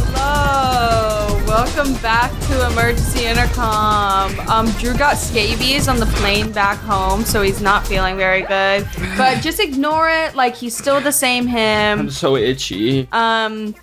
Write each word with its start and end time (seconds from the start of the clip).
Hello, 0.00 1.44
welcome 1.46 1.92
back 1.96 2.30
to 2.46 2.66
Emergency 2.72 3.26
Intercom. 3.26 4.38
Um, 4.48 4.70
Drew 4.78 4.94
got 4.96 5.18
scabies 5.18 5.88
on 5.88 6.00
the 6.00 6.06
plane 6.06 6.50
back 6.52 6.78
home, 6.78 7.22
so 7.26 7.42
he's 7.42 7.60
not 7.60 7.86
feeling 7.86 8.16
very 8.16 8.40
good. 8.40 8.88
But 9.18 9.42
just 9.42 9.60
ignore 9.60 10.08
it, 10.08 10.34
like 10.34 10.56
he's 10.56 10.74
still 10.74 11.02
the 11.02 11.12
same 11.12 11.46
him. 11.46 11.98
I'm 12.00 12.10
so 12.10 12.36
itchy. 12.36 13.06
Um, 13.12 13.74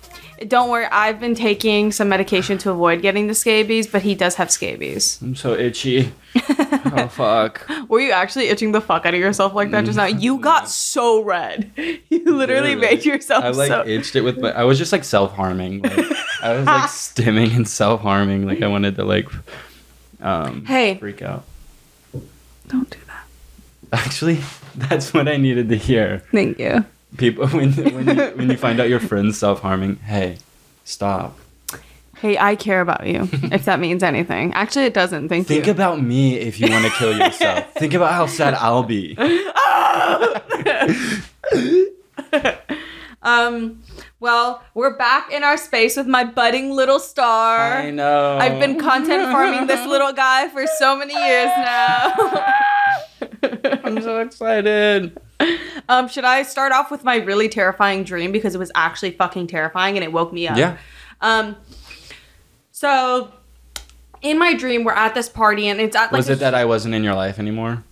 don't 0.48 0.70
worry, 0.70 0.86
I've 0.86 1.18
been 1.20 1.34
taking 1.34 1.92
some 1.92 2.08
medication 2.08 2.58
to 2.58 2.70
avoid 2.70 3.02
getting 3.02 3.26
the 3.26 3.34
scabies, 3.34 3.86
but 3.86 4.02
he 4.02 4.14
does 4.14 4.34
have 4.36 4.50
scabies. 4.50 5.18
I'm 5.22 5.34
so 5.34 5.54
itchy. 5.54 6.12
oh 6.48 7.08
fuck. 7.10 7.68
Were 7.88 8.00
you 8.00 8.12
actually 8.12 8.48
itching 8.48 8.72
the 8.72 8.80
fuck 8.80 9.06
out 9.06 9.14
of 9.14 9.20
yourself 9.20 9.54
like 9.54 9.70
that 9.70 9.84
just 9.84 9.96
now? 9.96 10.06
You 10.06 10.38
got 10.38 10.68
so 10.68 11.22
red. 11.22 11.70
You 12.08 12.36
literally 12.36 12.74
made 12.74 13.04
yourself 13.04 13.44
I 13.44 13.50
like 13.50 13.68
so. 13.68 13.84
itched 13.86 14.16
it 14.16 14.22
with 14.22 14.38
my. 14.38 14.50
I 14.50 14.64
was 14.64 14.78
just 14.78 14.90
like 14.92 15.04
self 15.04 15.32
harming. 15.32 15.82
Like, 15.82 16.10
I 16.42 16.52
was 16.56 16.66
like 16.66 16.82
stimming 16.90 17.54
and 17.54 17.66
self 17.68 18.00
harming. 18.00 18.46
Like 18.46 18.62
I 18.62 18.66
wanted 18.68 18.96
to 18.96 19.04
like, 19.04 19.28
um, 20.20 20.64
Hey. 20.64 20.96
freak 20.98 21.22
out. 21.22 21.44
Don't 22.68 22.90
do 22.90 22.98
that. 23.06 23.26
Actually, 23.92 24.38
that's 24.74 25.14
what 25.14 25.28
I 25.28 25.36
needed 25.36 25.68
to 25.68 25.76
hear. 25.76 26.22
Thank 26.32 26.58
you. 26.58 26.84
People 27.16 27.46
when 27.48 27.72
when 27.72 28.08
you, 28.08 28.24
when 28.36 28.50
you 28.50 28.56
find 28.56 28.80
out 28.80 28.88
your 28.88 29.00
friend's 29.00 29.38
self 29.38 29.60
harming, 29.60 29.96
hey, 29.96 30.38
stop. 30.84 31.38
Hey, 32.16 32.38
I 32.38 32.56
care 32.56 32.80
about 32.80 33.06
you, 33.06 33.28
if 33.52 33.66
that 33.66 33.78
means 33.78 34.02
anything. 34.02 34.54
Actually, 34.54 34.86
it 34.86 34.94
doesn't. 34.94 35.28
Thank 35.28 35.46
Think 35.46 35.66
you. 35.66 35.72
about 35.72 36.00
me 36.00 36.36
if 36.36 36.58
you 36.58 36.70
want 36.70 36.86
to 36.86 36.90
kill 36.92 37.16
yourself. 37.16 37.70
Think 37.74 37.92
about 37.92 38.14
how 38.14 38.26
sad 38.26 38.54
I'll 38.54 38.84
be. 38.84 39.16
Um, 43.26 43.82
well, 44.20 44.62
we're 44.74 44.96
back 44.96 45.32
in 45.32 45.42
our 45.42 45.56
space 45.56 45.96
with 45.96 46.06
my 46.06 46.22
budding 46.22 46.70
little 46.70 47.00
star. 47.00 47.58
I 47.58 47.90
know. 47.90 48.38
I've 48.38 48.60
been 48.60 48.78
content 48.78 49.24
farming 49.32 49.66
this 49.66 49.84
little 49.88 50.12
guy 50.12 50.48
for 50.48 50.64
so 50.78 50.96
many 50.96 51.12
years 51.12 51.50
now. 51.56 52.14
I'm 53.84 54.00
so 54.00 54.20
excited. 54.20 55.18
um, 55.88 56.06
should 56.06 56.24
I 56.24 56.44
start 56.44 56.70
off 56.70 56.92
with 56.92 57.02
my 57.02 57.16
really 57.16 57.48
terrifying 57.48 58.04
dream 58.04 58.30
because 58.30 58.54
it 58.54 58.58
was 58.58 58.70
actually 58.76 59.10
fucking 59.10 59.48
terrifying 59.48 59.96
and 59.96 60.04
it 60.04 60.12
woke 60.12 60.32
me 60.32 60.46
up? 60.46 60.56
Yeah. 60.56 60.78
Um, 61.20 61.56
so 62.70 63.32
in 64.22 64.38
my 64.38 64.54
dream, 64.54 64.84
we're 64.84 64.92
at 64.92 65.14
this 65.14 65.28
party 65.28 65.66
and 65.66 65.80
it's 65.80 65.96
at 65.96 66.12
like 66.12 66.18
Was 66.20 66.28
it 66.30 66.38
that 66.38 66.54
I 66.54 66.64
wasn't 66.64 66.94
in 66.94 67.02
your 67.02 67.14
life 67.14 67.40
anymore? 67.40 67.82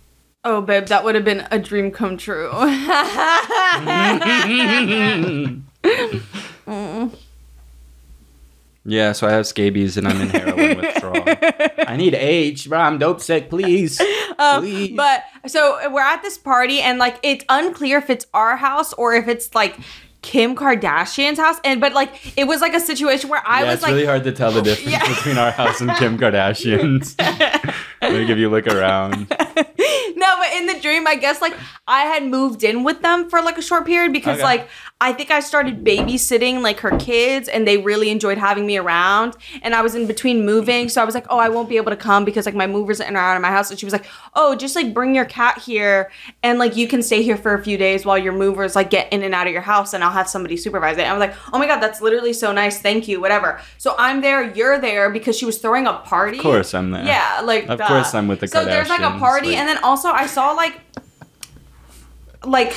Oh, 0.47 0.61
babe, 0.61 0.85
that 0.85 1.03
would 1.03 1.15
have 1.15 1.25
been 1.25 1.47
a 1.49 1.57
dream 1.59 1.89
come 1.91 2.17
true. 2.17 2.51
Yeah, 8.87 9.13
so 9.13 9.27
I 9.27 9.31
have 9.31 9.47
scabies 9.47 9.97
and 9.97 10.07
I'm 10.07 10.21
in 10.21 10.29
heroin 10.29 10.77
withdrawal. 10.77 11.23
I 11.87 11.95
need 11.97 12.13
H, 12.13 12.69
bro. 12.69 12.77
I'm 12.79 12.99
dope 12.99 13.19
sick, 13.19 13.49
please. 13.49 13.99
Um, 14.37 14.45
Please. 14.61 14.95
but 14.95 15.23
so 15.47 15.79
we're 15.91 16.01
at 16.01 16.21
this 16.21 16.37
party 16.37 16.81
and 16.81 16.99
like 16.99 17.17
it's 17.23 17.43
unclear 17.49 17.97
if 17.97 18.09
it's 18.11 18.27
our 18.33 18.55
house 18.57 18.93
or 18.93 19.15
if 19.15 19.27
it's 19.27 19.55
like 19.55 19.77
Kim 20.21 20.55
Kardashian's 20.55 21.39
house. 21.39 21.57
And 21.63 21.81
but 21.81 21.93
like 21.93 22.37
it 22.37 22.43
was 22.43 22.61
like 22.61 22.75
a 22.75 22.79
situation 22.79 23.29
where 23.31 23.41
I 23.47 23.61
yeah, 23.61 23.65
was 23.67 23.73
it's 23.75 23.83
like 23.83 23.93
really 23.93 24.05
hard 24.05 24.23
to 24.25 24.31
tell 24.31 24.51
the 24.51 24.61
difference 24.69 24.91
Yeah. 24.91 25.15
between 25.15 25.37
our 25.39 25.49
house 25.51 25.81
and 25.81 25.89
Kim 25.91 26.17
Kardashian's. 26.19 27.15
Let 28.01 28.13
me 28.13 28.25
give 28.27 28.37
you 28.37 28.49
a 28.49 28.51
look 28.51 28.67
around. 28.67 29.27
no, 29.29 30.35
but 30.37 30.53
in 30.53 30.67
the 30.67 30.74
dream, 30.85 31.07
I 31.13 31.15
guess 31.25 31.41
like 31.45 31.55
I 31.87 32.01
had 32.13 32.23
moved 32.37 32.63
in 32.63 32.83
with 32.87 33.01
them 33.07 33.29
for 33.31 33.41
like 33.49 33.57
a 33.63 33.65
short 33.69 33.85
period 33.91 34.13
because 34.19 34.37
Okay. 34.39 34.49
like 34.51 34.63
I 35.01 35.11
think 35.11 35.29
I 35.29 35.41
started 35.41 35.83
babysitting 35.83 36.61
like 36.61 36.79
her 36.79 36.97
kids 36.97 37.49
and 37.49 37.67
they 37.67 37.77
really 37.77 38.09
enjoyed 38.09 38.37
having 38.37 38.65
me 38.65 38.77
around. 38.77 39.35
And 39.61 39.75
I 39.75 39.81
was 39.81 39.93
in 39.93 40.07
between 40.07 40.45
moving, 40.45 40.87
so 40.87 41.01
I 41.01 41.05
was 41.05 41.13
like, 41.13 41.25
oh, 41.29 41.37
I 41.37 41.49
won't 41.49 41.67
be 41.67 41.75
able 41.75 41.91
to 41.91 41.97
come 41.97 42.23
because 42.23 42.45
like 42.45 42.55
my 42.55 42.65
movers 42.65 43.01
are 43.01 43.03
in 43.03 43.09
and 43.09 43.17
out 43.17 43.35
of 43.35 43.41
my 43.41 43.49
house. 43.49 43.69
And 43.69 43.77
she 43.77 43.85
was 43.85 43.91
like, 43.91 44.05
oh, 44.35 44.55
just 44.55 44.73
like 44.73 44.93
bring 44.93 45.13
your 45.13 45.25
cat 45.25 45.61
here 45.61 46.09
and 46.43 46.59
like 46.59 46.77
you 46.77 46.87
can 46.87 47.03
stay 47.03 47.23
here 47.23 47.35
for 47.35 47.53
a 47.53 47.61
few 47.61 47.77
days 47.77 48.05
while 48.05 48.17
your 48.17 48.31
movers 48.31 48.73
like 48.73 48.89
get 48.89 49.11
in 49.11 49.21
and 49.21 49.35
out 49.35 49.47
of 49.47 49.53
your 49.53 49.61
house 49.61 49.93
and 49.93 50.01
I'll 50.01 50.11
have 50.11 50.29
somebody 50.29 50.55
supervise 50.55 50.97
it. 50.97 51.01
And 51.01 51.09
I 51.09 51.13
was 51.13 51.19
like, 51.19 51.35
oh 51.51 51.59
my 51.59 51.67
god, 51.67 51.81
that's 51.81 51.99
literally 51.99 52.31
so 52.33 52.53
nice. 52.53 52.79
Thank 52.81 53.09
you, 53.09 53.19
whatever. 53.19 53.59
So 53.77 53.95
I'm 53.97 54.21
there, 54.21 54.55
you're 54.55 54.79
there 54.79 55.09
because 55.09 55.37
she 55.37 55.45
was 55.45 55.57
throwing 55.57 55.87
a 55.87 55.93
party. 55.93 56.37
Of 56.37 56.43
course 56.43 56.73
I'm 56.73 56.91
there. 56.91 57.03
Yeah, 57.05 57.41
like 57.43 57.67
Of 57.67 57.79
duh. 57.79 57.87
course 57.89 58.13
I'm 58.15 58.29
with 58.29 58.39
the 58.39 58.47
cat. 58.47 58.63
So 58.63 58.65
there's 58.65 58.87
like 58.87 59.01
a 59.01 59.19
party, 59.19 59.49
like- 59.49 59.57
and 59.57 59.67
then 59.67 59.77
also 59.83 60.07
I 60.07 60.25
saw 60.25 60.51
like 60.53 60.79
like 62.45 62.73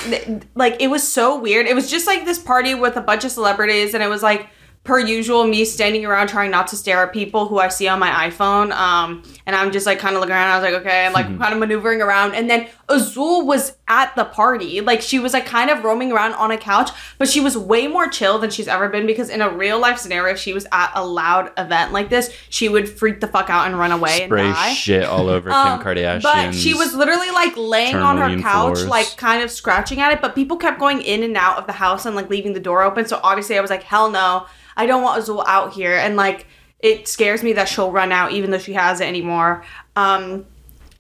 like 0.55 0.77
it 0.81 0.89
was 0.89 1.07
so 1.07 1.39
weird. 1.39 1.67
It 1.67 1.75
was 1.75 1.91
just 1.91 2.07
like 2.07 2.25
this 2.25 2.39
party 2.39 2.75
with 2.75 2.97
a 2.97 3.01
bunch 3.01 3.25
of 3.25 3.31
celebrities, 3.31 3.95
and 3.95 4.03
it 4.03 4.09
was 4.09 4.23
like 4.23 4.49
per 4.85 4.99
usual 4.99 5.47
me 5.47 5.65
standing 5.65 6.07
around 6.07 6.29
trying 6.29 6.51
not 6.51 6.67
to 6.69 6.77
stare 6.77 7.03
at 7.03 7.13
people 7.13 7.47
who 7.47 7.59
I 7.59 7.69
see 7.69 7.89
on 7.89 7.99
my 7.99 8.31
iPhone. 8.31 8.73
Um, 8.73 9.23
and 9.47 9.55
I'm 9.55 9.71
just 9.71 9.87
like 9.87 9.99
kind 9.99 10.15
of 10.15 10.21
looking 10.21 10.35
around. 10.35 10.51
I 10.51 10.59
was 10.59 10.73
like, 10.73 10.81
okay, 10.81 11.05
and 11.05 11.15
like 11.15 11.27
kind 11.39 11.53
of 11.53 11.59
maneuvering 11.59 12.01
around. 12.01 12.35
And 12.35 12.49
then 12.49 12.69
Azul 12.89 13.47
was 13.47 13.77
at 13.89 14.15
the 14.17 14.25
party. 14.25 14.81
Like 14.81 15.01
she 15.03 15.19
was 15.19 15.33
like 15.33 15.47
kind 15.47 15.71
of 15.71 15.83
roaming 15.83 16.13
around 16.13 16.35
on 16.35 16.51
a 16.51 16.59
couch, 16.59 16.91
but 17.19 17.29
she 17.29 17.41
was 17.41 17.57
way 17.57 17.87
more 17.87 18.09
chill 18.09 18.39
than 18.39 18.51
she's 18.51 18.69
ever 18.69 18.89
been 18.89 19.07
because 19.07 19.31
in 19.31 19.41
a 19.41 19.51
real 19.51 19.81
life 19.81 19.99
scenario, 19.99 20.35
if 20.35 20.39
she 20.39 20.53
was 20.53 20.67
at 20.71 20.93
a 20.95 21.05
loud 21.05 21.51
event 21.59 21.93
like 21.93 22.11
this, 22.11 22.33
she 22.51 22.69
would 22.69 22.89
freak 22.89 23.21
the 23.21 23.27
fuck 23.27 23.51
out 23.51 23.67
and 23.67 23.79
run 23.79 23.91
away 23.93 24.27
Spray 24.27 24.45
and 24.47 24.55
die. 24.55 24.73
shit 24.75 25.05
all 25.05 25.29
over 25.29 25.51
Um, 25.51 25.79
Kim 25.79 25.87
Kardashian. 25.87 26.23
But 26.23 26.55
she 26.55 26.75
was 26.75 26.95
literally 26.95 27.31
like 27.31 27.57
laying 27.57 27.97
on 27.97 28.19
her 28.19 28.29
couch, 28.41 28.77
floors. 28.79 28.87
like 28.89 29.17
kind 29.17 29.43
of 29.43 29.51
scratching 29.51 30.01
at 30.01 30.13
it. 30.13 30.21
But 30.21 30.35
people 30.35 30.57
kept 30.57 30.79
going 30.79 31.01
in 31.01 31.23
and 31.23 31.37
out 31.37 31.59
of 31.59 31.67
the 31.67 31.73
house 31.73 32.07
and 32.07 32.15
like 32.15 32.29
leaving 32.31 32.53
the 32.53 32.61
door 32.61 32.83
open. 32.83 33.07
So 33.07 33.21
obviously, 33.23 33.57
I 33.59 33.61
was 33.61 33.71
like, 33.71 33.83
hell 33.83 34.11
no, 34.11 34.47
I 34.77 34.87
don't 34.87 35.03
want 35.03 35.19
Azul 35.19 35.43
out 35.47 35.73
here. 35.73 35.97
And 35.97 36.15
like, 36.17 36.47
it 36.81 37.09
scares 37.09 37.43
me 37.43 37.55
that 37.55 37.69
she'll 37.69 37.91
run 37.91 38.13
out, 38.13 38.31
even 38.33 38.51
though 38.53 38.59
she 38.59 38.75
has 38.75 39.01
it 39.01 39.09
anymore. 39.09 39.65
Um, 39.97 40.47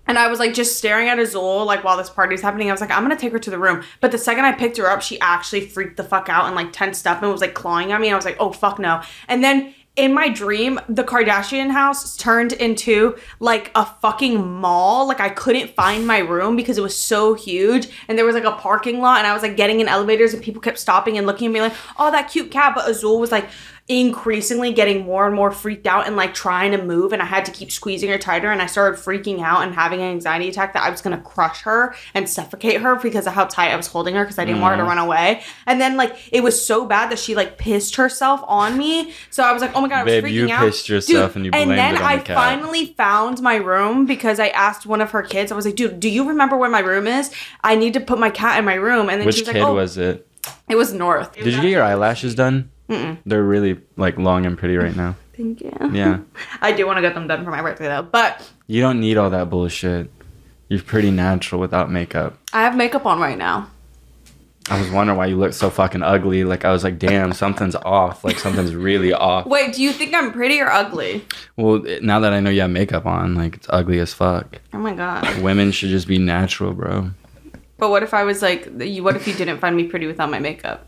and 0.09 0.19
I 0.19 0.27
was 0.29 0.41
like 0.41 0.55
just 0.55 0.77
staring 0.77 1.09
at 1.09 1.19
Azul 1.19 1.65
like 1.65 1.85
while 1.85 1.97
this 1.97 2.11
party's 2.11 2.41
happening. 2.41 2.69
I 2.69 2.73
was 2.73 2.81
like, 2.81 2.91
I'm 2.91 3.03
gonna 3.03 3.17
take 3.17 3.33
her 3.33 3.39
to 3.39 3.51
the 3.51 3.59
room. 3.59 3.85
But 4.01 4.11
the 4.11 4.19
second 4.19 4.47
I 4.47 4.53
picked 4.53 4.79
her 4.79 4.91
up, 4.91 5.03
she 5.03 5.21
actually 5.21 5.61
freaked 5.61 5.99
the 5.99 6.05
fuck 6.05 6.29
out 6.29 6.47
and 6.47 6.57
like 6.57 6.73
tensed 6.73 7.07
up 7.07 7.23
and 7.23 7.31
was 7.31 7.43
like 7.43 7.55
clawing 7.55 7.93
at 7.93 8.01
me. 8.01 8.11
I 8.11 8.17
was 8.17 8.25
like, 8.25 8.37
oh 8.41 8.51
fuck 8.51 8.79
no. 8.79 9.03
And 9.29 9.45
then 9.45 9.75
in 9.99 10.15
my 10.15 10.29
dream, 10.29 10.79
the 10.89 11.03
Kardashian 11.03 11.73
house 11.73 12.17
turned 12.17 12.53
into 12.53 13.17
like 13.41 13.73
a 13.75 13.85
fucking 13.85 14.49
mall. 14.49 15.09
Like 15.09 15.21
I 15.21 15.29
couldn't 15.29 15.75
find 15.75 16.07
my 16.07 16.19
room 16.19 16.55
because 16.55 16.79
it 16.79 16.83
was 16.83 16.97
so 16.97 17.35
huge. 17.35 17.89
And 18.07 18.17
there 18.17 18.25
was 18.25 18.37
like 18.37 18.45
a 18.45 18.53
parking 18.53 19.01
lot 19.01 19.19
and 19.19 19.27
I 19.27 19.35
was 19.35 19.43
like 19.43 19.57
getting 19.57 19.81
in 19.81 19.89
elevators 19.89 20.33
and 20.33 20.43
people 20.43 20.63
kept 20.63 20.79
stopping 20.79 21.19
and 21.19 21.27
looking 21.27 21.49
at 21.49 21.53
me 21.53 21.61
like, 21.61 21.75
oh 21.99 22.13
that 22.13 22.31
cute 22.31 22.53
cat. 22.53 22.75
But 22.77 22.89
Azul 22.89 23.19
was 23.19 23.33
like 23.33 23.49
increasingly 23.88 24.71
getting 24.71 25.04
more 25.04 25.26
and 25.26 25.34
more 25.34 25.50
freaked 25.50 25.87
out 25.87 26.06
and 26.06 26.15
like 26.15 26.34
trying 26.34 26.72
to 26.72 26.82
move 26.82 27.15
and 27.15 27.22
I 27.22 27.25
had 27.25 27.47
to 27.47 27.50
keep 27.50 27.72
squeezing 27.72 28.10
her 28.10 28.19
tighter 28.19 28.53
and 28.53 28.60
I 28.60 28.66
started 28.66 29.00
freaking 29.00 29.41
out 29.41 29.62
and 29.62 29.75
having 29.75 30.00
an 30.00 30.10
anxiety 30.10 30.50
attack 30.50 30.75
that 30.75 30.82
I 30.82 30.91
was 30.91 31.00
gonna 31.00 31.22
crush 31.22 31.62
her 31.62 31.94
and 32.12 32.28
suffocate 32.28 32.82
her 32.82 32.97
because 32.97 33.26
of 33.26 33.32
how 33.32 33.47
tight 33.47 33.71
I 33.71 33.76
was 33.76 33.87
holding 33.87 34.15
her 34.15 34.25
because 34.25 34.38
I 34.38 34.44
didn't 34.44 34.60
want 34.60 34.72
her 34.72 34.76
to 34.76 34.82
mm-hmm. 34.82 34.99
run 34.99 35.06
away. 35.06 35.43
And 35.65 35.81
then 35.81 35.97
like 35.97 36.15
it 36.31 36.43
was 36.43 36.65
so 36.65 36.84
bad 36.84 37.10
that 37.10 37.19
she 37.19 37.34
like 37.34 37.56
pissed 37.56 37.97
herself 37.97 38.43
on 38.47 38.76
me. 38.76 39.15
So 39.31 39.43
I 39.43 39.54
was 39.54 39.62
like, 39.62 39.75
oh 39.75 39.81
my 39.81 39.88
god, 39.88 40.00
I 40.00 40.05
was 40.05 40.12
Babe, 40.12 40.25
freaking 40.25 40.32
you 40.32 40.50
out. 40.50 40.60
pissed 40.60 40.88
yourself 40.91 41.34
and 41.37 41.47
you 41.47 41.50
blamed 41.50 41.70
then 41.70 41.97
I 41.97 42.19
the 42.19 42.34
finally 42.34 42.87
found 42.93 43.41
my 43.41 43.56
room 43.56 44.05
because 44.05 44.38
I 44.38 44.49
asked 44.49 44.84
one 44.84 45.00
of 45.00 45.12
her 45.12 45.22
kids. 45.22 45.50
I 45.50 45.56
was 45.56 45.65
like, 45.65 45.76
dude, 45.76 45.99
do 45.99 46.10
you 46.10 46.28
remember 46.28 46.59
where 46.59 46.69
my 46.69 46.81
room 46.81 47.06
is? 47.06 47.32
I 47.65 47.75
need 47.75 47.94
to 47.94 48.00
put 48.00 48.19
my 48.19 48.28
cat 48.28 48.59
in 48.59 48.66
my 48.66 48.75
room. 48.75 49.09
And 49.09 49.19
then 49.19 49.25
Which 49.25 49.37
she 49.37 49.43
was 49.43 49.49
kid 49.49 49.62
like, 49.62 49.69
oh, 49.69 49.75
was 49.75 49.97
it? 49.97 50.26
it 50.69 50.76
was 50.76 50.93
North. 50.93 51.34
Did 51.34 51.55
you 51.55 51.62
get 51.62 51.70
your 51.70 51.82
eyelashes 51.82 52.34
done? 52.34 52.70
They're 52.88 53.43
really 53.43 53.81
like 53.97 54.16
long 54.19 54.47
and 54.47 54.56
pretty 54.56 54.76
right 54.76 54.97
now. 54.97 55.16
Thank 55.37 55.61
you. 55.61 55.73
Yeah. 55.93 56.20
I 56.61 56.73
do 56.73 56.87
want 56.87 56.96
to 56.96 57.02
get 57.02 57.14
them 57.14 57.26
done 57.29 57.44
for 57.44 57.50
my 57.50 57.62
birthday 57.62 57.87
though, 57.88 58.02
but 58.02 58.49
You 58.67 58.81
don't 58.81 59.00
need 59.00 59.17
all 59.17 59.31
that 59.31 59.50
bullshit. 59.50 60.11
You're 60.69 60.82
pretty 60.82 61.11
natural 61.11 61.61
without 61.61 61.90
makeup. 61.90 62.37
I 62.52 62.62
have 62.62 62.76
makeup 62.76 63.06
on 63.06 63.20
right 63.20 63.38
now. 63.38 63.70
I 64.70 64.79
was 64.79 64.90
wondering 64.90 65.17
why 65.17 65.26
you 65.26 65.37
look 65.38 65.55
so 65.55 65.70
fucking 65.70 66.02
ugly. 66.02 66.44
Like 66.44 66.67
I 66.67 66.73
was 66.73 66.85
like, 66.85 66.99
damn, 66.99 67.32
something's 67.32 67.75
off. 67.76 68.23
Like 68.25 68.38
something's 68.38 68.75
really 68.75 69.12
off. 69.14 69.46
Wait, 69.46 69.73
do 69.75 69.82
you 69.82 69.93
think 69.93 70.12
I'm 70.14 70.31
pretty 70.32 70.61
or 70.61 70.70
ugly? 70.70 71.25
Well, 71.56 71.82
now 72.02 72.20
that 72.20 72.34
I 72.34 72.41
know 72.41 72.50
you 72.50 72.61
have 72.61 72.70
makeup 72.70 73.06
on, 73.06 73.34
like 73.34 73.55
it's 73.56 73.67
ugly 73.70 73.99
as 73.99 74.12
fuck. 74.12 74.61
Oh 74.75 74.79
my 74.79 74.94
god. 74.94 75.41
Women 75.41 75.73
should 75.73 75.88
just 75.88 76.06
be 76.06 76.19
natural, 76.19 76.75
bro. 76.75 77.11
But 77.79 77.91
what 77.91 78.02
if 78.02 78.12
I 78.12 78.25
was 78.25 78.43
like, 78.43 78.69
you? 78.81 79.02
What 79.02 79.17
if 79.17 79.26
you 79.26 79.34
didn't 79.34 79.58
find 79.58 79.75
me 79.76 79.84
pretty 79.84 80.06
without 80.06 80.31
my 80.31 80.38
makeup? 80.38 80.84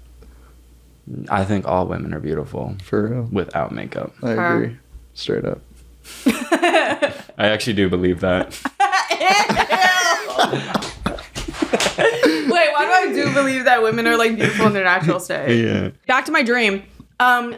I 1.29 1.45
think 1.45 1.67
all 1.67 1.87
women 1.87 2.13
are 2.15 2.21
beautiful 2.21 2.77
For 2.85 3.09
real. 3.09 3.29
without 3.33 3.73
makeup. 3.73 4.13
I 4.23 4.31
Her. 4.31 4.55
agree. 4.63 4.77
Straight 5.15 5.45
up. 5.45 5.61
I 6.27 7.13
actually 7.49 7.75
do 7.75 7.89
believe 7.89 8.21
that. 8.21 8.59
Wait, 12.01 12.69
why 12.73 12.85
do 12.85 13.11
I 13.11 13.13
do 13.15 13.33
believe 13.35 13.65
that 13.65 13.83
women 13.83 14.07
are 14.07 14.17
like 14.17 14.37
beautiful 14.37 14.67
in 14.67 14.73
their 14.73 14.85
natural 14.85 15.21
state? 15.21 15.63
Yeah. 15.65 15.91
Back 16.07 16.25
to 16.27 16.33
my 16.33 16.43
dream. 16.43 16.83
Um, 17.19 17.55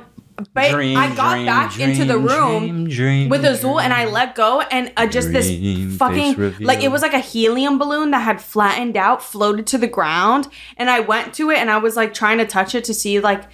But 0.55 0.75
I 0.75 1.15
got 1.15 1.45
back 1.45 1.79
into 1.79 2.05
the 2.05 2.19
room 2.19 2.65
dream, 2.65 2.89
dream, 2.89 3.29
with 3.29 3.45
Azul 3.45 3.81
and 3.81 3.93
I 3.93 4.07
let 4.07 4.35
go 4.35 4.61
and 4.61 4.93
uh, 4.97 5.07
just 5.07 5.33
this 5.33 5.97
fucking 5.97 6.57
like 6.61 6.83
it 6.83 6.91
was 6.91 7.03
like 7.03 7.15
a 7.15 7.19
helium 7.19 7.79
balloon 7.79 8.11
that 8.13 8.21
had 8.21 8.41
flattened 8.41 8.97
out, 8.97 9.23
floated 9.23 9.67
to 9.69 9.79
the 9.79 9.87
ground, 9.87 10.49
and 10.77 10.89
I 10.91 11.01
went 11.01 11.35
to 11.35 11.51
it 11.51 11.59
and 11.59 11.71
I 11.71 11.79
was 11.79 11.97
like 11.97 12.15
trying 12.15 12.39
to 12.39 12.47
touch 12.47 12.75
it 12.75 12.85
to 12.85 12.95
see 12.95 13.21
like 13.21 13.45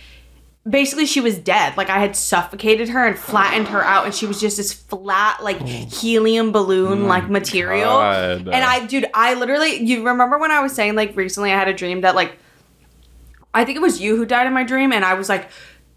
basically 0.68 1.06
she 1.06 1.20
was 1.20 1.38
dead. 1.38 1.76
Like 1.76 1.90
I 1.90 1.98
had 1.98 2.14
suffocated 2.14 2.90
her 2.90 3.06
and 3.06 3.18
flattened 3.18 3.68
her 3.68 3.82
out 3.82 4.04
and 4.04 4.14
she 4.14 4.26
was 4.26 4.40
just 4.40 4.56
this 4.56 4.72
flat 4.72 5.42
like 5.42 5.60
helium 5.60 6.52
balloon 6.52 7.06
like 7.06 7.28
material. 7.28 7.90
God. 7.90 8.48
And 8.48 8.64
I 8.64 8.86
dude, 8.86 9.06
I 9.14 9.34
literally 9.34 9.82
you 9.82 10.06
remember 10.06 10.38
when 10.38 10.50
I 10.50 10.60
was 10.60 10.74
saying 10.74 10.94
like 10.94 11.16
recently 11.16 11.52
I 11.52 11.56
had 11.56 11.68
a 11.68 11.74
dream 11.74 12.02
that 12.02 12.14
like 12.14 12.38
I 13.54 13.64
think 13.64 13.76
it 13.76 13.82
was 13.82 14.00
you 14.00 14.16
who 14.16 14.26
died 14.26 14.46
in 14.46 14.52
my 14.52 14.62
dream, 14.62 14.92
and 14.92 15.04
I 15.04 15.14
was 15.14 15.28
like 15.28 15.48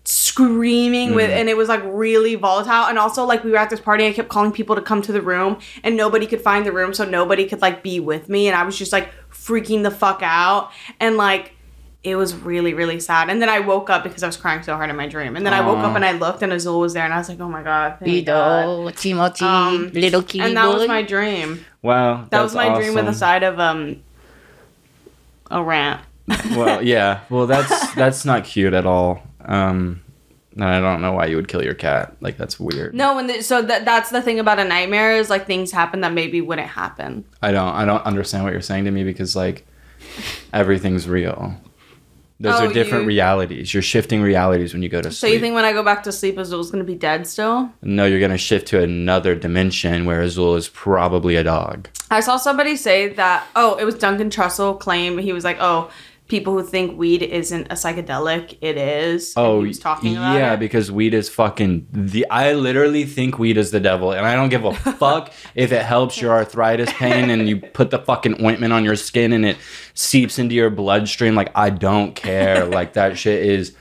screaming 0.04 1.14
with, 1.16 1.30
and 1.30 1.50
it 1.50 1.56
was 1.58 1.70
like 1.70 1.82
really 1.86 2.36
volatile. 2.36 2.86
And 2.88 2.98
also, 2.98 3.24
like, 3.26 3.44
we 3.44 3.52
were 3.52 3.58
at 3.58 3.70
this 3.70 3.80
party, 3.80 4.06
I 4.08 4.14
kept 4.14 4.30
calling 4.30 4.52
people 4.52 4.76
to 4.76 4.82
come 4.82 5.02
to 5.04 5.12
the 5.12 5.22
room, 5.22 5.60
and 5.84 5.96
nobody 5.96 6.26
could 6.26 6.42
find 6.42 6.66
the 6.66 6.72
room, 6.72 6.94
so 6.94 7.06
nobody 7.06 7.48
could 7.48 7.62
like 7.62 7.84
be 7.84 8.00
with 8.00 8.30
me, 8.30 8.48
and 8.48 8.56
I 8.56 8.64
was 8.64 8.78
just 8.78 8.92
like 8.92 9.10
freaking 9.32 9.84
the 9.84 9.92
fuck 9.92 10.22
out, 10.24 10.72
and 11.00 11.18
like. 11.18 11.54
It 12.04 12.16
was 12.16 12.34
really, 12.34 12.74
really 12.74 13.00
sad. 13.00 13.30
And 13.30 13.40
then 13.40 13.48
I 13.48 13.60
woke 13.60 13.92
up 13.92 14.02
because 14.02 14.24
I 14.24 14.26
was 14.26 14.36
crying 14.36 14.64
so 14.64 14.74
hard 14.76 14.90
in 14.90 14.96
my 14.96 15.06
dream. 15.06 15.36
And 15.36 15.46
then 15.46 15.54
I 15.54 15.62
woke 15.62 15.78
up 15.78 15.96
and 15.96 16.04
I 16.04 16.14
looked 16.14 16.42
and 16.42 16.52
Azul 16.52 16.80
was 16.80 16.94
there 16.96 17.06
and 17.06 17.14
I 17.14 17.20
was 17.20 17.30
like, 17.30 17.40
oh 17.40 17.48
my 17.48 17.62
God. 17.62 17.98
Thank 18.00 18.26
God. 18.26 18.86
Mochi 18.86 19.14
mochi, 19.14 19.46
Um, 19.46 19.92
little 19.94 20.24
kitty 20.24 20.40
And 20.40 20.58
that 20.58 20.66
was 20.66 20.88
my 20.88 21.04
dream. 21.04 21.64
wow, 21.84 22.26
That 22.32 22.42
was 22.42 22.54
that's 22.54 22.70
my 22.70 22.76
dream 22.76 22.96
with 22.96 23.08
a 23.08 23.14
side 23.14 23.44
of 23.44 23.60
um 23.60 24.02
a 25.52 25.62
rant. 25.64 26.02
well, 26.56 26.82
yeah. 26.82 27.20
Well, 27.30 27.46
that's 27.46 27.94
that's 27.94 28.26
not 28.26 28.46
cute 28.46 28.74
at 28.74 28.88
all. 28.88 29.22
Um, 29.46 30.02
and 30.56 30.64
I 30.66 30.80
don't 30.82 31.02
know 31.02 31.14
why 31.14 31.28
you 31.28 31.38
would 31.38 31.48
kill 31.48 31.64
your 31.64 31.74
cat. 31.74 32.16
Like 32.20 32.38
that's 32.38 32.60
weird. 32.60 32.94
No, 32.94 33.18
and 33.18 33.30
the, 33.30 33.42
so 33.42 33.62
that 33.62 33.86
that's 33.86 34.10
the 34.10 34.22
thing 34.22 34.40
about 34.40 34.60
a 34.60 34.66
nightmare 34.66 35.16
is 35.16 35.30
like 35.30 35.48
things 35.48 35.72
happen 35.72 36.02
that 36.02 36.12
maybe 36.14 36.42
wouldn't 36.42 36.68
happen. 36.68 37.24
I 37.42 37.52
don't. 37.52 37.74
I 37.74 37.86
don't 37.86 38.04
understand 38.06 38.44
what 38.44 38.52
you're 38.54 38.62
saying 38.62 38.86
to 38.86 38.92
me 38.92 39.04
because 39.06 39.36
like 39.36 39.66
everything's 40.54 41.08
real. 41.08 41.56
Those 42.40 42.60
Oh, 42.60 42.66
are 42.70 42.74
different 42.74 43.04
you- 43.04 43.10
realities. 43.10 43.72
You're 43.72 43.84
shifting 43.84 44.22
realities 44.24 44.74
when 44.74 44.82
you 44.82 44.90
go 44.90 45.00
to 45.00 45.12
So 45.12 45.14
sleep. 45.20 45.30
So 45.30 45.34
you 45.36 45.40
think 45.40 45.54
when 45.54 45.64
I 45.64 45.74
go 45.74 45.84
back 45.84 46.02
to 46.04 46.12
sleep, 46.12 46.38
Azul's 46.40 46.72
gonna 46.72 46.84
be 46.84 46.96
dead 46.96 47.28
still? 47.28 47.72
no, 47.84 48.06
you're 48.06 48.20
gonna 48.20 48.38
shift 48.38 48.68
to 48.70 48.82
another 48.82 49.36
dimension 49.36 50.06
where 50.06 50.22
Azul 50.22 50.56
is 50.56 50.68
probably 50.68 51.36
a 51.36 51.44
dog. 51.44 51.88
I 52.10 52.20
saw 52.20 52.38
somebody 52.38 52.76
say 52.78 53.10
that. 53.10 53.46
Oh, 53.56 53.76
it 53.76 53.84
was 53.86 53.94
Duncan 53.96 54.30
Trussell 54.32 54.80
claim. 54.80 55.20
He 55.20 55.34
was 55.34 55.44
like, 55.44 55.58
"Oh, 55.62 55.92
people 56.32 56.54
who 56.54 56.64
think 56.64 56.98
weed 56.98 57.22
isn't 57.22 57.68
a 57.68 57.76
psychedelic, 57.76 58.58
it 58.62 58.78
is." 58.78 59.34
Oh, 59.38 59.62
he 59.62 59.68
was 59.68 59.80
talking 59.80 60.16
about 60.16 60.36
yeah, 60.36 60.54
it. 60.54 60.60
because 60.60 60.92
weed 60.92 61.14
is 61.14 61.30
fucking 61.30 61.88
the. 61.92 62.26
I 62.32 62.54
literally 62.54 63.06
think 63.06 63.38
weed 63.38 63.58
is 63.58 63.70
the 63.70 63.80
devil, 63.80 64.14
and 64.14 64.26
I 64.26 64.34
don't 64.36 64.50
give 64.50 64.66
a 64.66 64.74
fuck 64.98 65.32
if 65.54 65.72
it 65.72 65.84
helps 65.84 66.20
your 66.20 66.32
arthritis 66.32 66.92
pain 66.94 67.30
and 67.30 67.48
you 67.48 67.58
put 67.58 67.92
the 67.92 68.00
fucking 68.00 68.44
ointment 68.44 68.74
on 68.74 68.84
your 68.84 68.96
skin 68.96 69.34
and 69.34 69.46
it 69.46 69.58
seeps 69.94 70.40
into 70.40 70.56
your 70.56 70.72
bloodstream. 70.72 71.36
Like 71.36 71.52
I 71.54 71.70
don't 71.70 72.16
care. 72.16 72.66
like 72.78 72.94
that 72.94 73.18
shit 73.18 73.46
is 73.46 73.76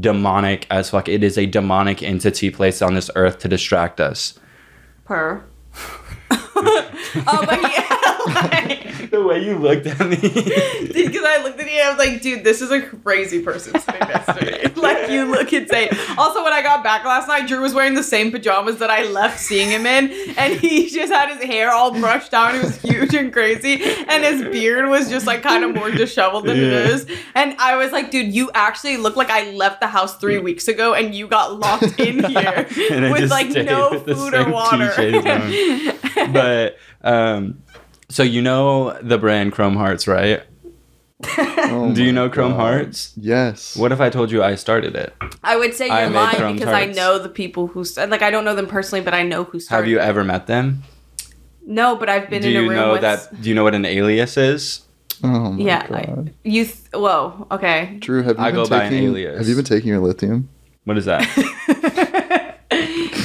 demonic 0.00 0.66
as 0.70 0.90
fuck. 0.90 1.08
It 1.08 1.22
is 1.22 1.36
a 1.38 1.46
demonic 1.46 2.02
entity 2.02 2.50
placed 2.50 2.82
on 2.82 2.94
this 2.94 3.10
earth 3.14 3.38
to 3.40 3.48
distract 3.48 4.00
us. 4.00 4.40
per. 5.04 5.44
oh, 6.30 7.44
but 7.46 7.60
yeah, 7.62 8.50
like, 8.50 8.81
The 9.12 9.22
way 9.22 9.44
you 9.44 9.58
looked 9.58 9.86
at 9.86 10.00
me. 10.00 10.16
because 10.16 11.22
I 11.22 11.42
looked 11.44 11.60
at 11.60 11.70
you, 11.70 11.80
I 11.82 11.90
was 11.90 11.98
like, 11.98 12.22
dude, 12.22 12.44
this 12.44 12.62
is 12.62 12.70
a 12.70 12.80
crazy 12.80 13.42
person 13.42 13.78
sitting 13.78 14.00
next 14.00 14.24
to 14.24 14.42
me. 14.42 14.68
like, 14.82 15.10
you 15.10 15.26
look 15.26 15.52
insane. 15.52 15.90
Also, 16.16 16.42
when 16.42 16.54
I 16.54 16.62
got 16.62 16.82
back 16.82 17.04
last 17.04 17.28
night, 17.28 17.46
Drew 17.46 17.60
was 17.60 17.74
wearing 17.74 17.92
the 17.92 18.02
same 18.02 18.30
pajamas 18.32 18.78
that 18.78 18.88
I 18.88 19.02
left 19.02 19.38
seeing 19.38 19.68
him 19.68 19.84
in, 19.84 20.10
and 20.38 20.54
he 20.58 20.88
just 20.90 21.12
had 21.12 21.28
his 21.36 21.44
hair 21.44 21.70
all 21.70 21.92
brushed 21.92 22.30
down. 22.30 22.54
It 22.56 22.62
was 22.62 22.80
huge 22.80 23.14
and 23.14 23.30
crazy, 23.30 23.82
and 23.84 24.24
his 24.24 24.40
beard 24.44 24.88
was 24.88 25.10
just 25.10 25.26
like 25.26 25.42
kind 25.42 25.62
of 25.62 25.74
more 25.74 25.90
disheveled 25.90 26.46
than 26.46 26.56
it 26.56 26.72
Yeah. 26.72 26.94
is. 26.94 27.06
And 27.34 27.54
I 27.58 27.76
was 27.76 27.92
like, 27.92 28.10
dude, 28.10 28.34
you 28.34 28.50
actually 28.54 28.96
look 28.96 29.16
like 29.16 29.28
I 29.28 29.50
left 29.50 29.80
the 29.80 29.88
house 29.88 30.16
three 30.16 30.38
weeks 30.38 30.68
ago, 30.68 30.94
and 30.94 31.14
you 31.14 31.28
got 31.28 31.58
locked 31.60 32.00
in 32.00 32.24
here 32.24 32.66
with 33.12 33.30
like 33.30 33.50
no 33.50 34.00
food 34.00 34.32
or 34.32 34.50
water. 34.50 34.90
but 36.32 36.78
um, 37.02 37.62
so 38.12 38.22
you 38.22 38.42
know 38.42 38.96
the 39.02 39.18
brand 39.18 39.52
Chrome 39.52 39.76
Hearts, 39.76 40.06
right? 40.06 40.42
Oh 41.74 41.92
Do 41.94 42.02
you 42.04 42.12
know 42.12 42.28
Chrome 42.28 42.50
God. 42.52 42.60
Hearts? 42.60 43.12
Yes. 43.16 43.76
What 43.76 43.92
if 43.92 44.00
I 44.00 44.10
told 44.10 44.30
you 44.32 44.42
I 44.42 44.56
started 44.56 44.94
it? 44.96 45.14
I 45.42 45.56
would 45.56 45.72
say 45.74 45.88
I 45.88 46.02
you're 46.02 46.10
made 46.10 46.16
lying 46.16 46.36
Chrome 46.36 46.56
because 46.56 46.72
I 46.74 46.84
tarts. 46.84 46.96
know 46.96 47.18
the 47.18 47.28
people 47.28 47.68
who 47.68 47.84
st- 47.84 48.10
like 48.10 48.22
I 48.22 48.30
don't 48.30 48.44
know 48.44 48.54
them 48.56 48.66
personally, 48.66 49.02
but 49.04 49.14
I 49.14 49.22
know 49.22 49.44
who 49.44 49.60
started. 49.60 49.82
Have 49.84 49.88
you 49.88 49.98
it. 49.98 50.02
ever 50.02 50.24
met 50.24 50.46
them? 50.48 50.82
No, 51.64 51.94
but 51.96 52.08
I've 52.08 52.28
been 52.28 52.42
Do 52.42 52.48
in 52.50 52.56
a 52.56 52.60
you 52.60 52.68
room 52.68 52.76
know 52.76 52.92
with. 52.92 53.02
that? 53.02 53.40
Do 53.40 53.48
you 53.48 53.54
know 53.54 53.62
what 53.62 53.74
an 53.74 53.84
alias 53.86 54.36
is? 54.36 54.82
Oh 55.22 55.52
my 55.52 55.64
yeah, 55.64 55.86
god. 55.86 56.32
I, 56.44 56.48
you. 56.48 56.64
Th- 56.64 56.76
whoa. 56.92 57.46
Okay. 57.52 57.96
Drew, 58.00 58.22
have 58.24 58.36
you 58.38 58.42
I 58.44 58.50
been 58.50 58.54
go 58.64 58.68
by 58.68 58.84
an 58.84 58.90
taking 58.90 59.08
alias. 59.08 59.38
Have 59.38 59.48
you 59.48 59.54
been 59.54 59.64
taking 59.64 59.88
your 59.88 60.00
lithium? 60.00 60.48
What 60.84 60.98
is 60.98 61.04
that? 61.04 61.22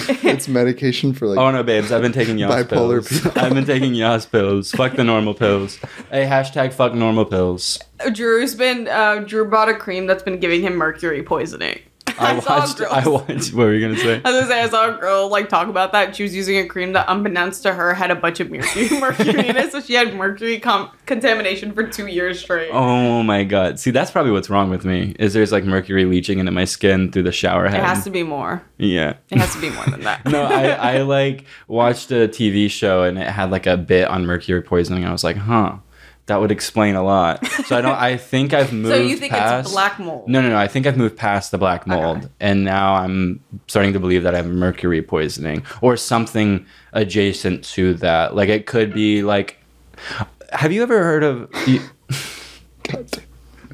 It's 0.23 0.47
medication 0.47 1.13
for 1.13 1.27
like 1.27 1.37
oh 1.37 1.51
no, 1.51 1.63
babes, 1.63 1.91
I've 1.91 2.01
been 2.01 2.11
taking 2.13 2.37
Yas 2.39 2.53
Bipolar 2.65 3.07
pills. 3.07 3.21
people. 3.21 3.41
I've 3.41 3.53
been 3.53 3.65
taking 3.65 3.93
Yas 3.93 4.25
pills. 4.25 4.71
Fuck 4.71 4.95
the 4.95 5.03
normal 5.03 5.33
pills. 5.33 5.77
Hey, 6.11 6.25
hashtag 6.25 6.73
fuck 6.73 6.93
normal 6.93 7.25
pills. 7.25 7.79
Drew's 8.11 8.55
been. 8.55 8.87
Uh, 8.87 9.19
Drew 9.19 9.49
bought 9.49 9.69
a 9.69 9.73
cream 9.75 10.05
that's 10.05 10.23
been 10.23 10.39
giving 10.39 10.61
him 10.61 10.75
mercury 10.75 11.23
poisoning. 11.23 11.79
I 12.23 12.39
saw 12.39 12.55
a 12.55 12.59
watched. 12.59 12.77
girl- 12.77 12.87
I 12.91 13.07
watched. 13.07 13.53
What 13.53 13.63
were 13.65 13.73
you 13.73 13.87
gonna 13.87 13.99
say? 13.99 14.21
I 14.23 14.31
was 14.31 14.41
gonna 14.41 14.47
say 14.47 14.61
I 14.61 14.69
saw 14.69 14.95
a 14.95 14.97
girl 14.99 15.29
like 15.29 15.49
talk 15.49 15.67
about 15.67 15.91
that. 15.93 16.15
She 16.15 16.23
was 16.23 16.35
using 16.35 16.57
a 16.57 16.65
cream 16.65 16.93
that, 16.93 17.05
unbeknownst 17.07 17.63
to 17.63 17.73
her, 17.73 17.93
had 17.93 18.11
a 18.11 18.15
bunch 18.15 18.39
of 18.39 18.49
mercury, 18.51 18.89
mercury 18.99 19.47
in 19.47 19.57
it. 19.57 19.71
So 19.71 19.81
she 19.81 19.93
had 19.93 20.15
mercury 20.15 20.59
com- 20.59 20.91
contamination 21.05 21.73
for 21.73 21.83
two 21.83 22.07
years 22.07 22.39
straight. 22.39 22.69
Oh 22.71 23.23
my 23.23 23.43
god. 23.43 23.79
See, 23.79 23.91
that's 23.91 24.11
probably 24.11 24.31
what's 24.31 24.49
wrong 24.49 24.69
with 24.69 24.85
me. 24.85 25.15
Is 25.19 25.33
there's 25.33 25.51
like 25.51 25.63
mercury 25.63 26.05
leaching 26.05 26.39
into 26.39 26.51
my 26.51 26.65
skin 26.65 27.11
through 27.11 27.23
the 27.23 27.31
shower 27.31 27.67
head? 27.67 27.79
it 27.79 27.85
has 27.85 28.03
to 28.03 28.09
be 28.09 28.23
more. 28.23 28.61
yeah. 28.77 29.15
It 29.29 29.37
has 29.39 29.53
to 29.53 29.61
be 29.61 29.69
more 29.69 29.85
than 29.85 30.01
that. 30.01 30.25
no, 30.29 30.43
I, 30.43 30.95
I 30.97 31.01
like 31.01 31.45
watched 31.67 32.11
a 32.11 32.27
TV 32.27 32.69
show 32.69 33.03
and 33.03 33.17
it 33.17 33.27
had 33.27 33.51
like 33.51 33.65
a 33.67 33.77
bit 33.77 34.07
on 34.07 34.25
mercury 34.25 34.61
poisoning. 34.61 35.05
I 35.05 35.11
was 35.11 35.23
like, 35.23 35.37
huh, 35.37 35.77
that 36.27 36.39
would 36.39 36.51
explain 36.51 36.95
a 36.95 37.03
lot. 37.03 37.45
So 37.65 37.75
I 37.77 37.81
don't. 37.81 37.95
I 37.95 38.15
think 38.31 38.53
I've 38.53 38.71
moved. 38.71 38.93
so 38.95 39.01
you 39.01 39.17
think 39.17 39.33
past, 39.33 39.65
it's 39.67 39.73
black 39.73 39.97
mold? 39.99 40.29
No, 40.29 40.41
no, 40.41 40.49
no. 40.49 40.57
I 40.57 40.67
think 40.67 40.85
I've 40.87 40.97
moved 40.97 41.17
past 41.17 41.51
the 41.51 41.57
black 41.57 41.87
mold, 41.87 42.17
Okay. 42.17 42.27
and 42.39 42.63
now 42.63 42.95
I'm 42.95 43.43
starting 43.67 43.93
to 43.93 43.99
believe 43.99 44.23
that 44.23 44.33
I 44.35 44.37
have 44.37 44.47
mercury 44.47 45.01
poisoning 45.01 45.63
or 45.81 45.97
something 45.97 46.65
adjacent 46.93 47.63
to 47.65 47.93
that. 47.95 48.35
Like 48.35 48.49
it 48.49 48.65
could 48.65 48.93
be 48.93 49.23
like. 49.23 49.57
Have 50.53 50.71
you 50.71 50.81
ever 50.83 51.03
heard 51.03 51.23
of? 51.23 51.49
you- 51.67 51.81
God. 52.83 53.23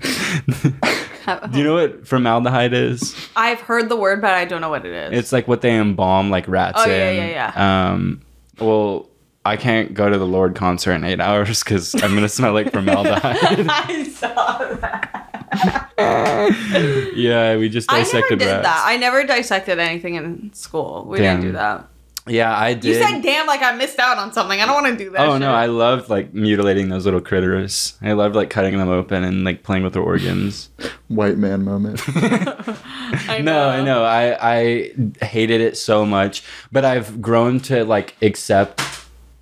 Do 1.52 1.58
you 1.58 1.64
know 1.64 1.76
what 1.76 2.06
formaldehyde 2.08 2.74
is? 2.74 3.16
I've 3.36 3.62
heard 3.62 3.88
the 3.90 3.96
word, 3.96 4.22
but 4.22 4.34
I 4.34 4.46
don't 4.46 4.60
know 4.60 4.70
what 4.70 4.86
it 4.86 4.94
is. 5.14 5.20
It's 5.20 5.32
like 5.32 5.48
what 5.48 5.62
they 5.62 5.78
embalm 5.78 6.30
like 6.30 6.48
rats 6.48 6.80
Oh, 6.80 6.84
in. 6.84 6.90
yeah, 6.90 7.12
yeah, 7.12 7.54
yeah. 7.56 7.92
Um, 7.92 8.22
well, 8.60 9.10
I 9.46 9.58
can't 9.58 9.94
go 9.94 10.10
to 10.10 10.18
the 10.18 10.26
Lorde 10.26 10.56
concert 10.56 10.94
in 10.94 11.04
eight 11.04 11.20
hours 11.20 11.64
because 11.64 11.94
I'm 11.96 12.14
gonna 12.14 12.30
smell 12.30 12.54
like 12.54 12.72
formaldehyde. 12.72 13.20
I 13.70 14.04
saw 14.04 14.58
that. 14.76 15.92
yeah, 17.16 17.58
we 17.58 17.70
just 17.70 17.92
I 17.92 17.98
never 18.00 18.06
dissected 18.06 18.40
did 18.40 18.46
rats. 18.48 18.64
that. 18.64 18.84
I 18.88 18.98
never 18.98 19.24
dissected 19.26 19.80
anything 19.80 20.16
in 20.16 20.54
school. 20.54 21.06
We 21.08 21.18
Damn. 21.20 21.42
didn't 21.42 21.52
do 21.52 21.58
that. 21.58 21.88
yeah, 22.26 22.58
I 22.58 22.74
did. 22.74 22.86
You 22.86 22.94
said, 23.04 23.22
"Damn!" 23.22 23.46
Like 23.46 23.62
I 23.62 23.74
missed 23.76 24.00
out 24.00 24.18
on 24.18 24.32
something. 24.32 24.62
I 24.62 24.66
don't 24.66 24.82
want 24.82 24.98
to 24.98 25.04
do 25.04 25.12
that. 25.12 25.28
Oh 25.28 25.34
shit. 25.34 25.42
no, 25.42 25.54
I 25.54 25.66
loved 25.66 26.10
like 26.10 26.34
mutilating 26.34 26.88
those 26.90 27.04
little 27.06 27.22
critters. 27.22 27.98
I 28.02 28.14
loved 28.14 28.36
like 28.36 28.50
cutting 28.50 28.78
them 28.78 28.90
open 28.90 29.24
and 29.26 29.44
like 29.44 29.62
playing 29.64 29.84
with 29.84 29.94
their 29.94 30.02
organs. 30.04 30.70
White 31.10 31.38
man 31.38 31.64
moment. 31.64 32.02
I 32.08 33.42
No, 33.44 33.68
I 33.68 33.84
know. 33.84 34.06
I 34.06 34.38
I 34.42 35.26
hated 35.26 35.60
it 35.62 35.76
so 35.78 36.06
much, 36.06 36.44
but 36.72 36.86
I've 36.86 37.22
grown 37.22 37.60
to 37.62 37.84
like 37.84 38.16
accept 38.22 38.80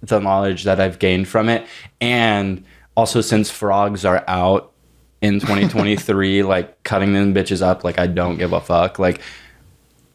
the 0.01 0.19
knowledge 0.19 0.63
that 0.63 0.79
I've 0.79 0.99
gained 0.99 1.27
from 1.27 1.49
it, 1.49 1.65
and 1.99 2.63
also 2.95 3.21
since 3.21 3.49
frogs 3.49 4.03
are 4.05 4.23
out 4.27 4.71
in 5.21 5.39
2023, 5.39 6.43
like 6.43 6.83
cutting 6.83 7.13
them 7.13 7.33
bitches 7.33 7.61
up, 7.61 7.83
like 7.83 7.99
I 7.99 8.07
don't 8.07 8.37
give 8.37 8.53
a 8.53 8.61
fuck. 8.61 8.97
Like 8.99 9.21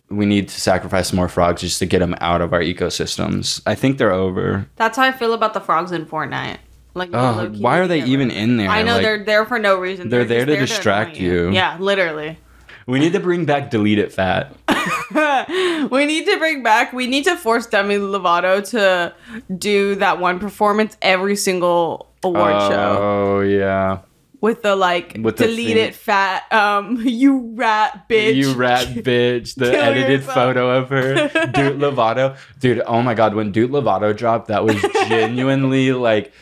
we 0.09 0.25
need 0.27 0.49
to 0.49 0.61
sacrifice 0.61 1.13
more 1.13 1.29
frogs 1.29 1.61
just 1.63 1.79
to 1.81 1.87
get 1.87 1.99
them 1.99 2.15
out 2.21 2.41
of 2.41 2.53
our 2.53 2.61
ecosystems. 2.61 3.61
I 3.67 3.75
think 3.75 3.99
they're 3.99 4.13
over. 4.13 4.67
That's 4.77 4.97
how 4.97 5.05
I 5.05 5.13
feel 5.13 5.33
about 5.33 5.53
the 5.55 5.61
frogs 5.61 5.91
in 5.93 6.07
Fortnite. 6.07 6.59
Like, 6.95 7.11
Oh, 7.13 7.49
why 7.59 7.79
are 7.79 7.87
they 7.89 7.99
get 7.99 8.09
even 8.09 8.31
in 8.31 8.57
there? 8.57 8.71
I 8.71 8.83
know 8.83 8.95
Like, 8.95 9.03
they're 9.03 9.25
there 9.25 9.45
for 9.45 9.59
no 9.59 9.77
reason. 9.79 10.09
they're 10.09 10.25
there 10.25 10.47
just 10.47 10.59
to 10.59 10.67
distract 10.67 11.17
annoy 11.19 11.27
you. 11.27 11.51
Yeah, 11.51 11.77
literally. 11.79 12.39
We 12.87 13.01
need 13.01 13.13
to 13.15 13.21
bring 13.21 13.45
back 13.47 13.71
delete 13.71 13.99
it 13.99 14.13
fat. 14.13 14.55
we 15.91 16.07
need 16.07 16.27
to 16.27 16.37
bring 16.39 16.63
back. 16.63 16.93
We 16.93 17.07
need 17.07 17.25
to 17.25 17.37
force 17.37 17.67
Demi 17.67 17.97
Lovato 17.97 18.67
to 18.71 19.15
do 19.57 19.95
that 19.97 20.19
one 20.19 20.39
performance 20.39 20.97
every 21.03 21.37
single 21.37 22.09
award 22.23 22.53
show. 22.63 22.99
Oh 23.01 23.41
yeah. 23.41 23.99
with 24.41 24.63
the 24.63 24.77
like 24.77 25.17
With 25.21 25.37
the 25.39 25.47
deleted 25.47 25.95
thing. 25.95 26.03
fat 26.05 26.53
um 26.53 27.01
you 27.05 27.53
rat 27.55 28.09
bitch. 28.09 28.35
You 28.37 28.53
rat 28.55 28.87
bitch. 28.89 29.55
The 29.55 29.71
Kill 29.71 29.81
edited 29.81 30.21
yourself. 30.21 30.35
photo 30.35 30.79
of 30.79 30.89
her. 30.91 31.15
Dude 31.55 31.79
Lovato. 31.81 32.37
Dude, 32.61 32.83
oh 32.87 33.03
my 33.03 33.15
god, 33.15 33.35
when 33.35 33.53
Dude 33.53 33.71
Lovato 33.71 34.17
dropped, 34.17 34.49
that 34.49 34.65
was 34.65 34.81
genuinely 35.09 35.93
like 35.93 36.33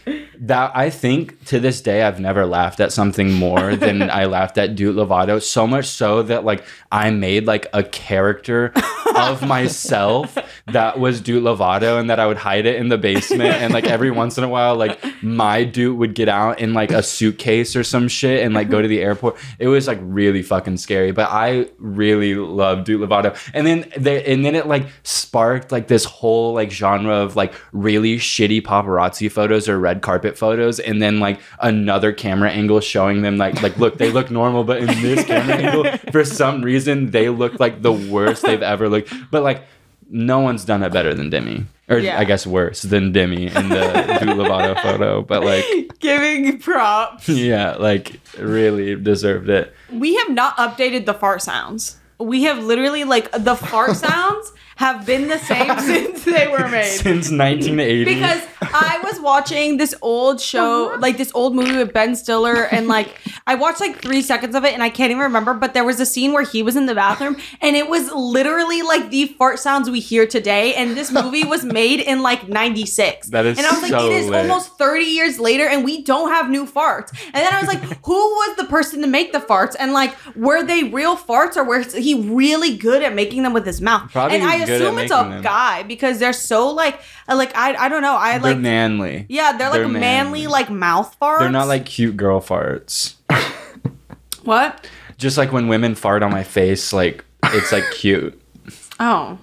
that 0.47 0.73
I 0.75 0.91
think 0.91 1.43
to 1.47 1.59
this 1.59 1.81
day 1.81 2.03
I've 2.03 2.21
never 2.21 2.45
laughed 2.45 2.79
at 2.81 2.93
something 2.93 3.33
more 3.33 3.77
than 3.77 4.03
I 4.11 4.27
laughed 4.27 4.59
at 4.59 4.77
Dude 4.77 4.95
Lovato. 4.95 5.43
So 5.43 5.67
much 5.67 5.87
so 5.87 6.23
that 6.23 6.45
like 6.45 6.65
I 6.93 7.11
made 7.11 7.47
like 7.47 7.67
a 7.73 7.83
character 7.83 8.73
of 9.17 9.41
myself 9.47 10.37
that 10.67 10.99
was 10.99 11.23
Dude 11.23 11.43
Lovato 11.43 11.99
and 11.99 12.11
that 12.11 12.21
I 12.21 12.27
would 12.27 12.37
hide 12.37 12.67
it 12.67 12.77
in 12.77 12.89
the 12.89 12.99
basement 12.99 13.55
and 13.55 13.73
like 13.73 13.87
every 13.87 14.11
once 14.25 14.37
in 14.37 14.45
a 14.45 14.49
while 14.49 14.77
like 14.77 15.03
my 15.23 15.65
dude 15.65 15.97
would 15.99 16.15
get 16.15 16.29
out 16.29 16.61
in 16.61 16.75
like 16.75 16.91
a 16.91 17.03
suitcase 17.03 17.75
or 17.75 17.83
some 17.83 18.07
shit 18.07 18.45
and 18.45 18.55
like 18.55 18.69
go 18.69 18.83
to 18.83 18.89
the 18.89 19.01
airport. 19.01 19.37
It 19.59 19.69
was 19.69 19.87
like 19.87 19.99
really 20.03 20.43
fucking 20.43 20.77
scary, 20.77 21.13
but 21.13 21.31
I 21.31 21.69
really 21.79 22.35
love 22.35 22.85
Dude 22.85 23.01
Lovato. 23.01 23.37
And 23.55 23.67
then 23.67 23.91
they, 23.97 24.25
and 24.25 24.45
then 24.45 24.55
it 24.55 24.67
like 24.67 24.87
sparked 25.05 25.73
like 25.73 25.89
this 25.89 26.05
whole 26.05 26.53
like 26.53 26.71
genre 26.71 27.15
of 27.15 27.35
like 27.35 27.55
really 27.73 28.19
shitty 28.19 28.61
paparazzi 28.63 29.33
photos 29.33 29.71
or 29.71 29.79
red 29.79 30.03
carpet 30.03 30.34
photos 30.37 30.79
and 30.81 31.01
then 31.01 31.21
like 31.21 31.41
another 31.61 32.13
camera 32.13 32.51
angle 32.51 32.81
showing 32.81 33.23
them 33.23 33.37
like 33.37 33.61
like 33.63 33.77
look 33.79 33.99
they 33.99 34.11
look 34.11 34.31
normal 34.31 34.65
but 34.65 34.79
in 34.79 34.87
this 35.03 35.25
camera 35.33 35.57
angle 35.57 35.85
for 36.13 36.25
some 36.25 36.63
reason 36.63 37.11
they 37.11 37.29
look 37.29 37.59
like 37.61 37.83
the 37.83 37.93
worst 37.93 38.43
they've 38.43 38.63
ever 38.63 38.89
looked. 38.89 39.13
But 39.31 39.43
like 39.43 39.63
no 40.11 40.41
one's 40.41 40.65
done 40.65 40.83
it 40.83 40.93
better 40.93 41.15
than 41.15 41.31
Demi. 41.31 41.67
Or 41.89 41.99
Yeah. 41.99 42.19
I 42.19 42.25
guess 42.25 42.47
worse 42.47 42.83
than 42.83 43.13
Demi 43.13 43.47
in 43.47 43.69
the 43.69 43.77
Lovato 44.23 44.81
photo. 44.83 45.23
But 45.23 45.45
like 45.45 45.65
Giving 45.99 46.59
props. 46.59 47.29
yeah, 47.29 47.77
like 47.77 48.21
really 48.39 48.95
deserved 48.97 49.49
it. 49.49 49.75
We 49.93 50.15
have 50.17 50.31
not 50.31 50.57
updated 50.57 51.05
the 51.07 51.15
fart 51.15 51.43
sounds. 51.43 51.97
We 52.19 52.45
have 52.45 52.63
literally 52.63 53.05
like 53.05 53.31
the 53.33 53.55
fart 53.57 53.97
sounds 54.07 54.53
have 54.77 55.07
been 55.07 55.29
the 55.29 55.39
same 55.39 55.79
since 55.79 56.25
they 56.25 56.49
were 56.49 56.69
made. 56.69 56.87
Since 56.87 57.31
1980. 57.31 58.05
because 58.05 58.43
I 58.61 59.01
was 59.05 59.21
watching 59.21 59.77
this 59.77 59.95
old 60.03 60.41
show, 60.41 60.89
uh-huh. 60.89 60.99
like 61.01 61.17
this 61.17 61.31
old 61.35 61.55
movie 61.55 61.77
with 61.77 61.93
Ben 61.93 62.17
Stiller, 62.17 62.65
and 62.65 62.89
like 62.89 63.21
I 63.47 63.55
watched 63.55 63.81
like 63.81 64.01
three 64.01 64.23
seconds 64.23 64.55
of 64.55 64.65
it, 64.65 64.75
and 64.75 64.83
I 64.83 64.91
can't 64.91 65.11
even 65.11 65.23
remember. 65.23 65.55
But 65.55 65.75
there 65.75 65.85
was 65.85 66.01
a 66.01 66.07
scene 66.07 66.33
where 66.33 66.43
he 66.43 66.63
was 66.63 66.77
in 66.77 66.87
the 66.87 66.95
bathroom, 66.95 67.37
and 67.61 67.77
it 67.77 67.89
was 67.89 68.11
literally 68.13 68.83
like 68.83 69.11
the 69.11 69.27
fart 69.27 69.59
sounds 69.59 69.89
we 69.89 70.01
hear 70.01 70.27
today. 70.27 70.75
And 70.75 70.97
this 70.97 71.11
movie 71.13 71.45
was 71.45 71.65
made 71.65 72.01
in 72.01 72.23
like 72.23 72.49
'96. 72.49 73.29
That 73.29 73.47
is 73.47 73.59
and 73.59 73.67
I 73.67 73.71
was 73.71 73.83
like, 73.83 73.91
so 73.91 74.11
it 74.11 74.13
is 74.13 74.27
lit. 74.29 74.41
almost 74.41 74.77
30 74.77 75.05
years 75.05 75.39
later, 75.39 75.67
and 75.67 75.85
we 75.85 76.03
don't 76.03 76.31
have 76.31 76.51
new 76.51 76.67
farts. 76.67 77.11
And 77.27 77.35
then 77.35 77.53
I 77.53 77.61
was 77.61 77.69
like, 77.69 77.83
who 78.05 78.15
was 78.15 78.57
the 78.57 78.65
person 78.65 79.01
to 79.03 79.07
make 79.07 79.33
the 79.33 79.41
farts? 79.41 79.77
And 79.79 79.93
like, 79.93 80.17
were 80.35 80.65
they 80.65 80.85
real 80.85 81.17
farts, 81.17 81.57
or 81.57 81.65
was 81.65 81.95
he 81.95 82.29
really 82.29 82.77
good 82.77 83.03
at 83.03 83.15
making 83.15 83.45
them 83.45 83.53
with 83.53 83.67
his 83.67 83.81
mouth? 83.81 84.11
Probably 84.11 84.39
and 84.39 84.45
I 84.45 84.59
good 84.59 84.64
at 84.64 84.64
assume 84.65 84.99
it's 84.99 85.13
a 85.13 85.17
them. 85.17 85.43
guy 85.43 85.83
because 85.83 86.19
they're 86.19 86.33
so 86.33 86.71
like, 86.71 87.01
uh, 87.29 87.37
like 87.37 87.55
I, 87.57 87.75
I 87.75 87.89
don't 87.89 88.03
know. 88.03 88.17
I 88.17 88.39
they're 88.39 88.53
like 88.53 88.61
manly. 88.61 89.27
yeah, 89.29 89.57
they're 89.57 89.71
like 89.71 89.81
They're 89.81 89.89
manly, 89.89 90.41
manly. 90.43 90.47
like 90.47 90.71
mouth 90.71 91.17
farts. 91.21 91.41
They're 91.41 91.51
not 91.51 91.69
like 91.69 91.87
cute 91.87 92.17
girl 92.17 92.41
farts. 92.41 93.15
what? 94.45 94.89
Just 95.17 95.39
like 95.39 95.53
when 95.53 95.69
women 95.69 95.95
fart 95.95 96.23
on 96.23 96.31
my 96.31 96.43
face, 96.43 96.93
like 96.93 97.25
it's 97.45 97.73
like 97.73 97.85
cute. 97.93 98.41
Oh, 99.01 99.37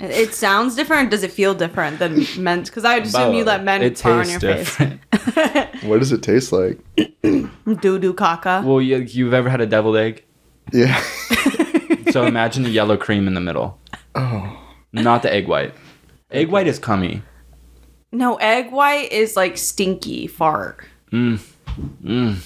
it, 0.00 0.10
it 0.10 0.34
sounds 0.34 0.74
different. 0.74 1.10
Does 1.10 1.22
it 1.22 1.30
feel 1.30 1.52
different 1.54 1.98
than 1.98 2.24
men's? 2.38 2.70
Because 2.70 2.86
I 2.86 2.94
would 2.96 3.06
assume 3.06 3.34
you 3.34 3.44
let 3.44 3.62
men 3.62 3.82
it 3.82 3.98
fart 3.98 4.24
on 4.24 4.30
your 4.30 4.40
different. 4.40 4.98
face. 5.14 5.82
What 5.84 5.98
does 5.98 6.10
it 6.10 6.22
taste 6.22 6.52
like? 6.52 6.78
Doo 7.22 7.50
doo 7.98 8.14
caca. 8.14 8.64
well, 8.64 8.80
you, 8.80 8.96
you've 8.96 9.34
ever 9.34 9.50
had 9.50 9.60
a 9.60 9.66
deviled 9.66 9.98
egg? 9.98 10.24
Yeah. 10.72 10.98
So 12.12 12.24
imagine 12.24 12.62
the 12.62 12.70
yellow 12.70 12.96
cream 12.96 13.28
in 13.28 13.34
the 13.34 13.40
middle, 13.42 13.78
oh. 14.14 14.63
Not 14.94 15.22
the 15.22 15.32
egg 15.32 15.46
white. 15.48 15.74
Egg 16.30 16.48
white 16.48 16.66
is 16.66 16.78
cummy. 16.78 17.22
No, 18.12 18.36
egg 18.36 18.72
white 18.72 19.12
is 19.12 19.36
like 19.36 19.58
stinky 19.58 20.26
fart. 20.26 20.84
Mm. 21.12 21.38
Mm. 22.02 22.36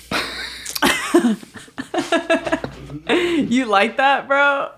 You 3.51 3.65
like 3.65 3.97
that, 3.97 4.29
bro? 4.29 4.71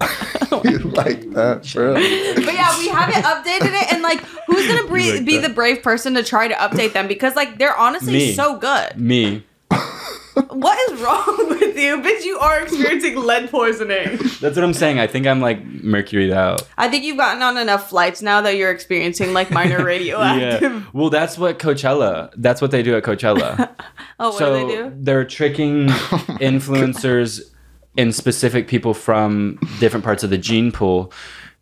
you 0.64 0.78
like 0.78 1.30
that, 1.30 1.68
bro? 1.72 1.94
But 1.94 2.54
yeah, 2.54 2.78
we 2.78 2.88
haven't 2.88 3.22
updated 3.22 3.80
it, 3.82 3.92
and 3.92 4.02
like, 4.02 4.20
who's 4.46 4.66
gonna 4.66 4.86
bre- 4.88 4.98
like 4.98 5.24
be 5.24 5.36
that. 5.38 5.48
the 5.48 5.54
brave 5.54 5.82
person 5.82 6.14
to 6.14 6.22
try 6.24 6.48
to 6.48 6.54
update 6.54 6.92
them? 6.92 7.06
Because 7.08 7.36
like, 7.36 7.58
they're 7.58 7.76
honestly 7.76 8.12
Me. 8.12 8.34
so 8.34 8.58
good. 8.58 8.96
Me. 8.96 9.44
What 10.50 10.90
is 10.90 11.00
wrong 11.00 11.36
with 11.48 11.76
you, 11.76 12.00
bitch? 12.02 12.24
You 12.24 12.38
are 12.38 12.60
experiencing 12.62 13.16
lead 13.16 13.50
poisoning. 13.50 14.18
That's 14.40 14.56
what 14.56 14.64
I'm 14.64 14.72
saying. 14.74 14.98
I 14.98 15.06
think 15.06 15.26
I'm 15.26 15.40
like 15.40 15.64
mercuried 15.64 16.32
out. 16.32 16.62
I 16.76 16.88
think 16.88 17.04
you've 17.04 17.16
gotten 17.16 17.42
on 17.42 17.56
enough 17.56 17.88
flights 17.88 18.22
now 18.22 18.40
that 18.42 18.56
you're 18.56 18.70
experiencing 18.70 19.32
like 19.32 19.50
minor 19.50 19.84
radioactive. 19.84 20.62
Yeah. 20.72 20.82
Well, 20.92 21.10
that's 21.10 21.36
what 21.38 21.58
Coachella. 21.58 22.30
That's 22.36 22.60
what 22.60 22.70
they 22.70 22.82
do 22.82 22.96
at 22.96 23.02
Coachella. 23.02 23.70
Oh, 24.20 24.30
what 24.30 24.38
so 24.38 24.58
do 24.58 24.66
they 24.66 24.74
do? 24.74 24.92
they're 24.96 25.24
tricking 25.24 25.86
Oh 25.90 26.24
my 26.26 26.38
influencers 26.38 27.40
and 27.96 28.12
specific 28.12 28.66
people 28.66 28.92
from 28.92 29.60
different 29.78 30.04
parts 30.04 30.24
of 30.24 30.30
the 30.30 30.38
gene 30.38 30.72
pool 30.72 31.12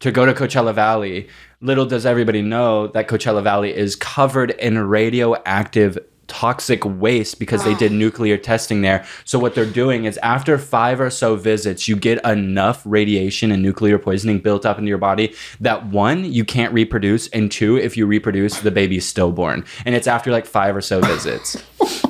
to 0.00 0.10
go 0.10 0.24
to 0.24 0.32
Coachella 0.32 0.72
Valley. 0.74 1.28
Little 1.60 1.84
does 1.84 2.06
everybody 2.06 2.40
know 2.40 2.86
that 2.88 3.08
Coachella 3.08 3.42
Valley 3.42 3.74
is 3.76 3.94
covered 3.94 4.52
in 4.52 4.78
radioactive 4.78 5.98
toxic 6.28 6.84
waste 6.84 7.38
because 7.38 7.64
they 7.64 7.74
did 7.74 7.92
nuclear 7.92 8.36
testing 8.36 8.82
there. 8.82 9.04
So 9.24 9.38
what 9.38 9.54
they're 9.54 9.64
doing 9.64 10.04
is 10.04 10.18
after 10.18 10.58
5 10.58 11.00
or 11.00 11.10
so 11.10 11.36
visits, 11.36 11.88
you 11.88 11.96
get 11.96 12.24
enough 12.24 12.82
radiation 12.84 13.52
and 13.52 13.62
nuclear 13.62 13.98
poisoning 13.98 14.40
built 14.40 14.66
up 14.66 14.78
into 14.78 14.88
your 14.88 14.98
body 14.98 15.34
that 15.60 15.86
one, 15.86 16.24
you 16.24 16.44
can't 16.44 16.72
reproduce 16.72 17.28
and 17.28 17.50
two, 17.50 17.76
if 17.76 17.96
you 17.96 18.06
reproduce, 18.06 18.60
the 18.60 18.70
baby's 18.70 19.06
stillborn. 19.06 19.64
And 19.84 19.94
it's 19.94 20.06
after 20.06 20.30
like 20.30 20.46
5 20.46 20.76
or 20.76 20.80
so 20.80 21.00
visits. 21.00 21.62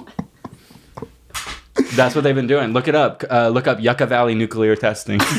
That's 1.95 2.15
what 2.15 2.25
they've 2.25 2.35
been 2.35 2.47
doing. 2.47 2.73
Look 2.73 2.89
it 2.89 2.95
up. 2.95 3.23
Uh, 3.31 3.49
look 3.49 3.67
up 3.67 3.81
Yucca 3.81 4.07
Valley 4.07 4.35
nuclear 4.35 4.77
testing. 4.77 5.21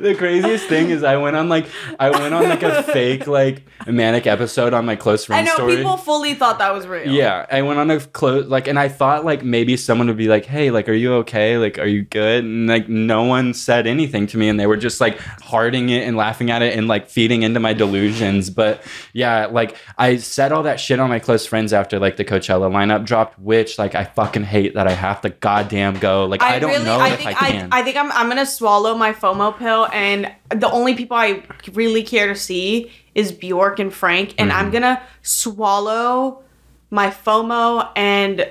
the 0.00 0.14
craziest 0.14 0.66
thing 0.66 0.90
is 0.90 1.02
I 1.02 1.16
went 1.16 1.36
on 1.36 1.48
like 1.48 1.66
I 1.98 2.10
went 2.10 2.34
on 2.34 2.48
like 2.48 2.62
a 2.62 2.82
fake 2.92 3.26
like 3.26 3.62
manic 3.86 4.26
episode 4.26 4.74
on 4.74 4.86
my 4.86 4.96
close 4.96 5.24
friends'. 5.24 5.48
I 5.48 5.50
know 5.50 5.56
story. 5.56 5.76
people 5.76 5.96
fully 5.96 6.34
thought 6.34 6.58
that 6.58 6.72
was 6.72 6.86
real. 6.86 7.12
Yeah, 7.12 7.46
I 7.50 7.62
went 7.62 7.78
on 7.78 7.90
a 7.90 8.00
close 8.00 8.46
like, 8.46 8.68
and 8.68 8.78
I 8.78 8.88
thought 8.88 9.24
like 9.24 9.44
maybe 9.44 9.76
someone 9.76 10.08
would 10.08 10.16
be 10.16 10.28
like, 10.28 10.44
"Hey, 10.46 10.70
like, 10.70 10.88
are 10.88 10.94
you 10.94 11.14
okay? 11.14 11.58
Like, 11.58 11.78
are 11.78 11.86
you 11.86 12.02
good?" 12.02 12.44
And 12.44 12.66
like, 12.66 12.88
no 12.88 13.24
one 13.24 13.54
said 13.54 13.86
anything 13.86 14.26
to 14.28 14.38
me, 14.38 14.48
and 14.48 14.58
they 14.58 14.66
were 14.66 14.76
just 14.76 15.00
like 15.00 15.18
hearting 15.18 15.90
it 15.90 16.06
and 16.06 16.16
laughing 16.16 16.50
at 16.50 16.62
it 16.62 16.76
and 16.76 16.88
like 16.88 17.08
feeding 17.08 17.42
into 17.42 17.60
my 17.60 17.72
delusions. 17.72 18.50
But 18.50 18.82
yeah, 19.12 19.46
like 19.46 19.76
I 19.98 20.16
said 20.16 20.52
all 20.52 20.62
that 20.64 20.80
shit 20.80 21.00
on 21.00 21.08
my 21.08 21.18
close 21.18 21.46
friends 21.46 21.72
after 21.72 21.98
like 21.98 22.16
the 22.16 22.24
Coachella 22.24 22.70
lineup 22.70 23.04
dropped, 23.04 23.38
which 23.38 23.78
like 23.78 23.94
I 23.94 24.04
fucking 24.04 24.44
hate 24.44 24.74
that 24.74 24.86
I 24.86 24.92
have 24.92 25.20
to 25.22 25.30
goddamn 25.30 25.98
go. 25.98 26.26
Like 26.26 26.42
I, 26.42 26.58
don't 26.58 26.84
know 26.84 26.98
I 26.98 27.10
if 27.10 27.18
think 27.18 27.42
I 27.42 27.50
can. 27.50 27.68
I, 27.72 27.82
think 27.82 27.96
I'm 27.96 28.10
I'm 28.12 28.28
gonna 28.28 28.46
swallow 28.46 28.94
my 28.94 29.12
FOMO 29.12 29.56
pill, 29.58 29.88
and 29.92 30.32
the 30.50 30.70
only 30.70 30.94
people 30.94 31.16
I 31.16 31.42
really 31.72 32.02
care 32.02 32.28
to 32.28 32.34
see 32.34 32.90
is 33.14 33.32
Bjork 33.32 33.78
and 33.78 33.92
Frank, 33.92 34.34
and 34.38 34.50
Mm-hmm. 34.50 34.58
I'm 34.58 34.70
gonna 34.70 35.02
swallow 35.22 36.42
my 36.90 37.08
FOMO 37.08 37.90
and 37.96 38.50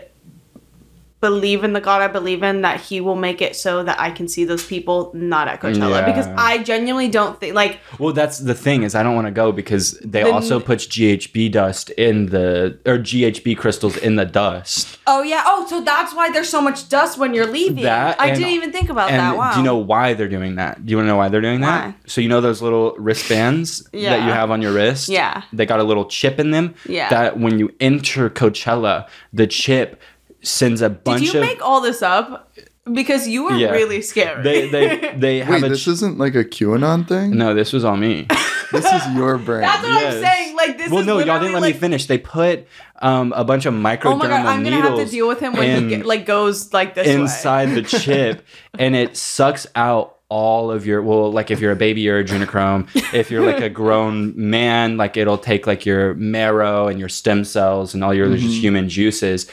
believe 1.21 1.63
in 1.63 1.73
the 1.73 1.81
God 1.81 2.01
I 2.01 2.07
believe 2.07 2.43
in 2.43 2.61
that 2.61 2.79
He 2.79 3.01
will 3.01 3.15
make 3.15 3.41
it 3.41 3.55
so 3.55 3.83
that 3.83 3.99
I 3.99 4.09
can 4.11 4.27
see 4.27 4.45
those 4.45 4.65
people 4.65 5.11
not 5.13 5.47
at 5.47 5.59
Coachella 5.61 5.99
Yeah. 5.99 6.05
because 6.05 6.27
I 6.27 6.59
genuinely 6.63 7.09
don't 7.09 7.39
think 7.39 7.55
like 7.55 7.79
Well, 7.99 8.13
that's 8.13 8.39
the 8.39 8.53
thing 8.55 8.83
is 8.83 8.95
I 8.95 9.03
don't 9.03 9.15
want 9.15 9.27
to 9.27 9.31
go 9.31 9.51
because 9.51 9.99
they 9.99 10.23
Then- 10.23 10.31
also 10.33 10.59
put 10.59 10.79
GHB 10.79 11.51
dust 11.51 11.89
in 11.91 12.27
the 12.27 12.79
or 12.85 12.97
GHB 12.97 13.57
crystals 13.57 13.97
in 13.97 14.15
the 14.15 14.25
dust. 14.25 14.97
oh 15.07 15.21
yeah 15.23 15.43
oh 15.45 15.65
so 15.69 15.81
that's 15.81 16.13
why 16.15 16.31
there's 16.31 16.49
so 16.49 16.61
much 16.61 16.87
dust 16.89 17.17
when 17.17 17.33
you're 17.33 17.47
leaving. 17.51 17.83
That 17.83 18.19
I 18.19 18.27
and- 18.27 18.37
didn't 18.37 18.53
even 18.53 18.71
think 18.71 18.89
about 18.89 19.09
that. 19.09 19.35
Wow. 19.35 19.51
do 19.53 19.59
you 19.59 19.65
know 19.65 19.77
why 19.77 20.13
they're 20.13 20.29
doing 20.29 20.55
that? 20.55 20.85
Do 20.85 20.91
you 20.91 20.97
want 20.97 21.05
to 21.07 21.09
know 21.09 21.17
why 21.17 21.27
they're 21.29 21.41
doing 21.41 21.61
that? 21.61 21.85
Why? 21.87 21.95
So 22.07 22.21
you 22.21 22.29
know 22.29 22.39
those 22.41 22.61
little 22.61 22.95
wristbands 22.97 23.83
that 23.91 24.23
you 24.25 24.31
have 24.31 24.51
on 24.51 24.61
your 24.61 24.71
wrist? 24.71 25.09
Yeah. 25.09 25.43
They 25.51 25.65
got 25.65 25.79
a 25.79 25.83
little 25.83 26.05
chip 26.05 26.39
in 26.39 26.51
them. 26.51 26.75
Yeah. 26.87 27.09
That 27.09 27.39
when 27.39 27.59
you 27.59 27.71
enter 27.79 28.29
Coachella, 28.29 29.07
the 29.33 29.47
chip 29.47 30.01
sends 30.41 30.81
a 30.81 30.89
bunch 30.89 31.21
Did 31.23 31.33
you 31.33 31.39
of 31.41 31.45
make 31.45 31.61
all 31.65 31.81
this 31.81 32.01
up? 32.01 32.51
Because 32.91 33.27
you 33.27 33.43
were 33.43 33.53
Yeah. 33.53 33.69
really 33.71 34.01
scary. 34.01 34.41
they 34.41 34.67
they 34.69 35.13
they 35.17 35.39
have 35.39 35.61
Wait, 35.61 35.63
a 35.65 35.69
this 35.69 35.83
ch- 35.83 35.89
isn't 35.89 36.17
like 36.17 36.33
a 36.35 36.43
QAnon 36.43 37.07
thing? 37.07 37.37
No, 37.37 37.53
this 37.53 37.71
was 37.73 37.83
all 37.85 37.97
me. 37.97 38.27
This 38.71 38.85
is 38.85 39.15
your 39.15 39.39
brain. 39.39 39.61
That's 39.61 39.81
what 39.81 39.93
Yes. 39.99 40.13
I'm 40.13 40.21
saying. 40.21 40.55
Like 40.55 40.77
this 40.77 40.91
well, 40.91 40.99
is 40.99 41.07
no, 41.07 41.17
y'all 41.17 41.39
didn't 41.39 41.53
let 41.53 41.61
like, 41.63 41.73
me 41.73 41.79
finish. 41.79 42.05
They 42.05 42.19
put 42.19 42.67
um, 43.01 43.33
a 43.35 43.43
bunch 43.43 43.65
of 43.65 43.73
microdermal 43.73 44.05
Oh 44.13 44.15
my 44.17 44.27
god, 44.27 44.45
I'm 44.45 44.63
gonna 44.63 44.75
have 44.79 44.95
to 44.95 45.05
deal 45.05 45.27
with 45.27 45.39
him 45.39 45.53
when 45.53 45.63
he 45.63 45.93
in- 45.95 45.99
get, 46.01 46.05
like 46.05 46.27
goes 46.27 46.71
like 46.71 46.93
this 46.93 47.07
inside 47.07 47.69
way. 47.69 47.81
the 47.81 47.81
chip 47.81 48.45
and 48.77 48.95
it 48.95 49.17
sucks 49.17 49.65
out 49.73 50.17
all 50.29 50.69
of 50.69 50.85
your 50.85 51.01
well, 51.01 51.31
like 51.31 51.49
if 51.49 51.59
you're 51.59 51.71
a 51.71 51.75
baby, 51.75 52.01
you're 52.01 52.23
adrenochrome. 52.23 52.87
if 53.11 53.31
you're 53.31 53.43
like 53.43 53.59
a 53.63 53.69
grown 53.69 54.33
man, 54.35 54.97
like 54.97 55.17
it'll 55.17 55.39
take 55.39 55.65
like 55.65 55.83
your 55.87 56.13
marrow 56.13 56.87
and 56.87 56.99
your 56.99 57.09
stem 57.09 57.43
cells 57.43 57.95
and 57.95 58.03
all 58.03 58.13
your 58.13 58.29
just 58.37 58.61
human 58.61 58.87
juices. 58.87 59.47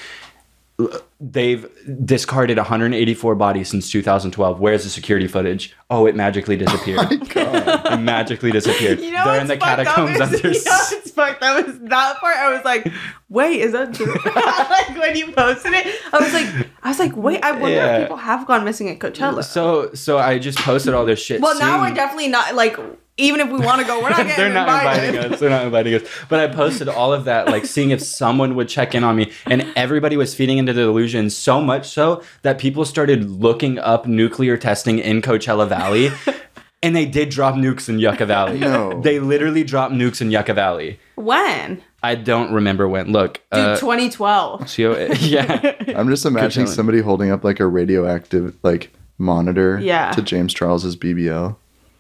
They've 1.19 1.67
discarded 2.05 2.59
184 2.59 3.35
bodies 3.37 3.71
since 3.71 3.91
2012. 3.91 4.61
Where's 4.61 4.85
the 4.85 4.91
security 4.91 5.27
footage? 5.27 5.75
Oh, 5.89 6.05
it 6.05 6.15
magically 6.15 6.57
disappeared. 6.57 6.99
Oh 7.39 7.93
it 7.95 7.99
magically 8.01 8.51
disappeared. 8.51 9.01
You 9.01 9.13
know 9.13 9.25
They're 9.25 9.41
in 9.41 9.47
the 9.47 9.57
fucked 9.57 9.87
up 9.87 9.95
catacombs 9.95 10.17
is- 10.17 10.21
under. 10.21 10.37
You 10.53 10.65
know 10.65 10.71
what's 10.91 11.11
fucked 11.13 11.43
up 11.43 11.67
is 11.69 11.79
that 11.81 12.19
part. 12.19 12.37
I 12.37 12.53
was 12.55 12.65
like, 12.65 12.93
wait, 13.29 13.61
is 13.61 13.73
that 13.73 13.95
true? 13.95 14.07
like 14.35 14.99
when 14.99 15.17
you 15.17 15.33
posted 15.33 15.73
it, 15.73 15.95
I 16.13 16.19
was 16.19 16.33
like, 16.35 16.69
I 16.83 16.89
was 16.89 16.99
like, 16.99 17.17
wait, 17.17 17.43
I 17.45 17.53
wonder 17.53 17.69
Yeah. 17.77 17.97
if 17.99 18.03
people 18.05 18.17
have 18.17 18.47
gone 18.47 18.65
missing 18.65 18.89
at 18.91 18.99
Coachella. 18.99 19.45
So, 19.45 19.93
so 19.95 20.19
I 20.19 20.39
just 20.39 20.59
posted 20.59 20.93
all 20.95 21.05
this 21.07 21.23
shit. 21.23 21.41
well, 21.41 21.59
now 21.59 21.81
we're 21.81 21.95
definitely 21.95 22.29
not 22.29 22.55
like. 22.55 22.77
Even 23.19 23.41
if 23.41 23.51
we 23.51 23.59
want 23.59 23.81
to 23.81 23.87
go, 23.87 24.03
we're 24.03 24.11
not 24.11 24.19
getting 24.27 24.37
They're 24.37 24.53
not 24.53 24.69
invited. 24.69 25.15
inviting 25.15 25.33
us. 25.33 25.41
They're 25.41 25.51
not 25.51 25.65
inviting 25.65 25.95
us. 25.95 26.03
But 26.29 26.41
I 26.41 26.53
posted 26.55 26.89
all 26.89 27.13
of 27.15 27.25
that, 27.25 27.47
like 27.47 27.65
seeing 27.65 27.91
if 27.91 28.03
someone 28.03 28.55
would 28.57 28.69
check 28.69 28.95
in 28.95 29.05
on 29.05 29.17
me, 29.17 29.33
and 29.47 29.73
everybody 29.75 30.17
was 30.17 30.35
feeding 30.35 30.59
into 30.59 30.73
the 30.75 30.83
delusion 30.83 31.31
so 31.31 31.63
much 31.63 31.89
so 31.89 32.23
that 32.43 32.59
people 32.59 32.85
started 32.85 33.31
looking 33.31 33.79
up 33.79 34.07
nuclear 34.07 34.57
testing 34.59 34.99
in 34.99 35.23
Coachella 35.23 35.69
Valley. 35.69 36.11
And 36.83 36.95
they 36.95 37.07
did 37.07 37.31
drop 37.31 37.55
nukes 37.55 37.89
in 37.89 37.99
Yucca 37.99 38.27
Valley. 38.27 38.59
No. 38.59 39.01
They 39.01 39.19
literally 39.19 39.65
dropped 39.65 39.95
nukes 39.95 40.21
in 40.21 40.31
Yucca 40.31 40.53
Valley. 40.53 41.01
When? 41.17 41.83
I 42.03 42.15
don't 42.15 42.53
remember 42.53 42.87
when. 42.87 43.11
Look, 43.11 43.41
Dude, 43.51 43.61
uh, 43.65 43.77
2012. 43.79 44.61
CO 44.77 44.93
yeah. 45.19 45.75
I'm 45.97 46.09
just 46.09 46.27
imagining 46.27 46.69
somebody 46.69 47.01
holding 47.01 47.31
up 47.31 47.43
like 47.43 47.61
a 47.61 47.67
radioactive 47.67 48.55
like 48.63 48.93
monitor 49.19 49.81
Yeah. 49.83 50.13
to 50.13 50.23
James 50.23 50.53
Charles's 50.53 50.97
BBL. 50.97 51.57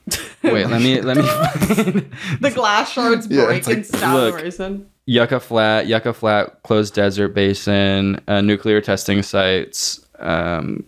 Wait, 0.42 0.66
let 0.68 0.82
me 0.82 1.00
let 1.00 1.16
me 1.16 1.22
The 2.40 2.52
glass 2.54 2.92
shards 2.92 3.26
Yeah, 3.28 3.46
break 3.46 3.66
like, 3.66 3.76
and 3.76 3.86
stop 3.86 4.14
look. 4.14 4.42
reason. 4.42 4.88
Yucca 5.06 5.40
Flat, 5.40 5.86
Yucca 5.86 6.12
Flat, 6.12 6.62
closed 6.62 6.94
desert 6.94 7.28
basin, 7.28 8.20
uh, 8.28 8.40
nuclear 8.40 8.80
testing 8.80 9.22
sites. 9.22 10.04
Um, 10.18 10.84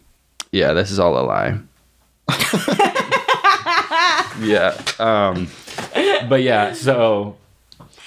yeah, 0.52 0.72
this 0.72 0.90
is 0.90 0.98
all 0.98 1.18
a 1.18 1.22
lie. 1.22 1.58
yeah. 4.40 4.76
Um, 4.98 5.48
but 6.28 6.42
yeah, 6.42 6.72
so 6.72 7.36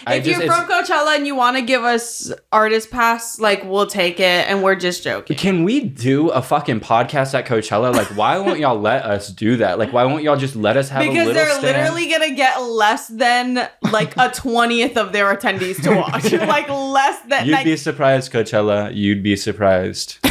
if 0.07 0.25
just 0.25 0.41
you're 0.43 0.51
from 0.51 0.67
Coachella 0.67 1.15
and 1.15 1.27
you 1.27 1.35
want 1.35 1.57
to 1.57 1.61
give 1.61 1.83
us 1.83 2.31
artist 2.51 2.89
pass, 2.91 3.39
like 3.39 3.63
we'll 3.63 3.87
take 3.87 4.19
it, 4.19 4.47
and 4.49 4.63
we're 4.63 4.75
just 4.75 5.03
joking. 5.03 5.37
can 5.37 5.63
we 5.63 5.81
do 5.81 6.29
a 6.29 6.41
fucking 6.41 6.79
podcast 6.79 7.33
at 7.33 7.45
Coachella? 7.45 7.93
Like, 7.93 8.07
why 8.17 8.37
won't 8.39 8.59
y'all 8.59 8.79
let 8.81 9.03
us 9.05 9.29
do 9.29 9.57
that? 9.57 9.77
Like, 9.79 9.93
why 9.93 10.03
won't 10.05 10.23
y'all 10.23 10.37
just 10.37 10.55
let 10.55 10.77
us 10.77 10.89
have 10.89 11.01
a 11.03 11.07
Because 11.07 11.27
little 11.27 11.33
they're 11.33 11.51
stand? 11.59 11.77
literally 11.77 12.09
gonna 12.09 12.35
get 12.35 12.57
less 12.61 13.07
than 13.07 13.67
like 13.91 14.15
a 14.17 14.29
twentieth 14.31 14.97
of 14.97 15.11
their 15.13 15.35
attendees 15.35 15.81
to 15.83 15.95
watch. 15.95 16.31
like 16.47 16.69
less 16.69 17.21
than 17.27 17.45
You'd 17.47 17.53
like 17.53 17.65
be 17.65 17.77
surprised, 17.77 18.31
Coachella. 18.31 18.95
You'd 18.95 19.23
be 19.23 19.35
surprised. 19.35 20.17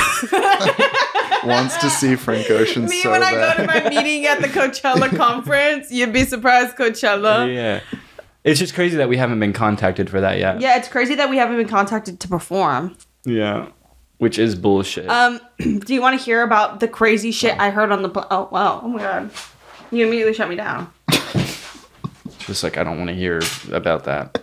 Wants 1.45 1.77
to 1.79 1.89
see 1.89 2.17
Frank 2.17 2.51
Ocean 2.51 2.85
me 2.85 3.01
so 3.01 3.11
when 3.11 3.23
I 3.23 3.33
bad. 3.33 3.57
go 3.57 3.63
to 3.63 3.67
my 3.67 3.89
meeting 3.89 4.27
at 4.27 4.43
the 4.43 4.49
Coachella 4.49 5.09
conference. 5.17 5.91
You'd 5.91 6.13
be 6.13 6.25
surprised, 6.25 6.77
Coachella. 6.77 7.53
yeah. 7.55 7.81
It's 8.43 8.59
just 8.59 8.75
crazy 8.75 8.97
that 8.97 9.09
we 9.09 9.17
haven't 9.17 9.39
been 9.41 9.53
contacted 9.53 10.09
for 10.09 10.21
that 10.21 10.39
yet. 10.39 10.61
Yeah, 10.61 10.77
it's 10.77 10.89
crazy 10.89 11.15
that 11.17 11.29
we 11.29 11.37
haven't 11.37 11.57
been 11.57 11.69
contacted 11.69 12.21
to 12.21 12.29
perform. 12.29 12.97
Yeah. 13.25 13.69
Which 14.19 14.39
is 14.39 14.55
bullshit. 14.55 15.09
Um, 15.09 15.41
do 15.59 15.93
you 15.95 16.01
want 16.01 16.19
to 16.19 16.25
hear 16.25 16.43
about 16.43 16.81
the 16.81 16.89
crazy 16.89 17.31
shit 17.33 17.59
I 17.59 17.71
heard 17.71 17.93
on 17.93 18.03
the? 18.03 18.09
Pl- 18.09 18.27
oh 18.31 18.49
wow! 18.51 18.81
Oh 18.83 18.89
my 18.89 18.99
god! 18.99 19.31
You 19.91 20.07
immediately 20.07 20.35
shut 20.35 20.49
me 20.49 20.57
down. 20.57 20.93
just 22.41 22.63
like 22.63 22.77
I 22.77 22.85
don't 22.85 22.99
want 22.99 23.09
to 23.09 23.15
hear 23.17 23.41
about 23.73 24.05
that. 24.05 24.43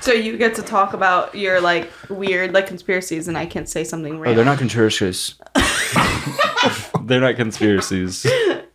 So 0.00 0.12
you 0.12 0.36
get 0.36 0.54
to 0.54 0.62
talk 0.62 0.92
about 0.92 1.34
your 1.34 1.60
like 1.60 1.90
weird 2.08 2.52
like 2.52 2.68
conspiracies, 2.68 3.26
and 3.26 3.36
I 3.36 3.46
can't 3.46 3.68
say 3.68 3.82
something 3.82 4.24
Oh, 4.24 4.34
they're 4.34 4.44
not 4.44 4.58
conspiracies. 4.58 5.34
they're 7.02 7.20
not 7.20 7.36
conspiracies. 7.36 8.24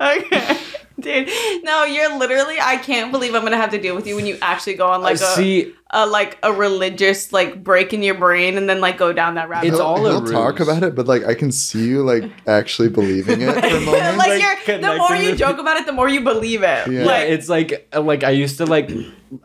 okay. 0.02 0.58
Dude, 1.04 1.30
no, 1.64 1.84
you're 1.86 2.18
literally. 2.18 2.56
I 2.62 2.78
can't 2.78 3.12
believe 3.12 3.36
I'm 3.36 3.44
gonna 3.44 3.58
have 3.58 3.72
to 3.72 3.80
deal 3.82 3.96
with 3.96 4.08
you 4.08 4.16
when 4.16 4.26
you 4.26 4.38
actually 4.42 4.76
go 4.76 4.88
on 4.88 5.02
like 5.02 5.20
a, 5.20 5.24
Uh, 5.26 5.36
See, 5.36 5.74
a 5.92 6.08
like 6.08 6.40
a 6.42 6.52
religious 6.52 7.32
like 7.32 7.64
break 7.64 7.94
in 7.94 8.02
your 8.02 8.16
brain 8.16 8.58
and 8.58 8.68
then 8.68 8.82
like 8.82 8.98
go 8.98 9.14
down 9.14 9.36
that 9.36 9.48
rabbit 9.50 9.68
It's 9.68 9.78
he'll, 9.78 9.86
hole. 9.86 9.98
all 9.98 10.06
a 10.08 10.12
he'll 10.12 10.26
talk 10.32 10.60
about 10.60 10.82
it, 10.82 10.96
but 10.96 11.06
like 11.08 11.24
I 11.26 11.36
can 11.36 11.52
see 11.52 11.86
you 11.88 12.04
like 12.04 12.24
actually 12.48 12.90
believing 12.90 13.42
it 13.42 13.52
for 13.54 13.60
a 13.68 13.80
moment. 13.86 14.18
like, 14.18 14.42
like, 14.42 14.68
you're, 14.68 14.78
the 14.80 14.98
more 14.98 15.16
you 15.16 15.36
joke 15.36 15.60
about 15.60 15.78
it, 15.78 15.86
the 15.86 15.92
more 15.92 16.10
you 16.10 16.22
believe 16.22 16.64
it. 16.64 16.88
Yeah. 16.88 17.00
yeah, 17.02 17.06
Like, 17.06 17.30
it's 17.30 17.50
like 17.50 17.88
like 17.96 18.24
I 18.24 18.32
used 18.32 18.58
to 18.58 18.66
like 18.66 18.90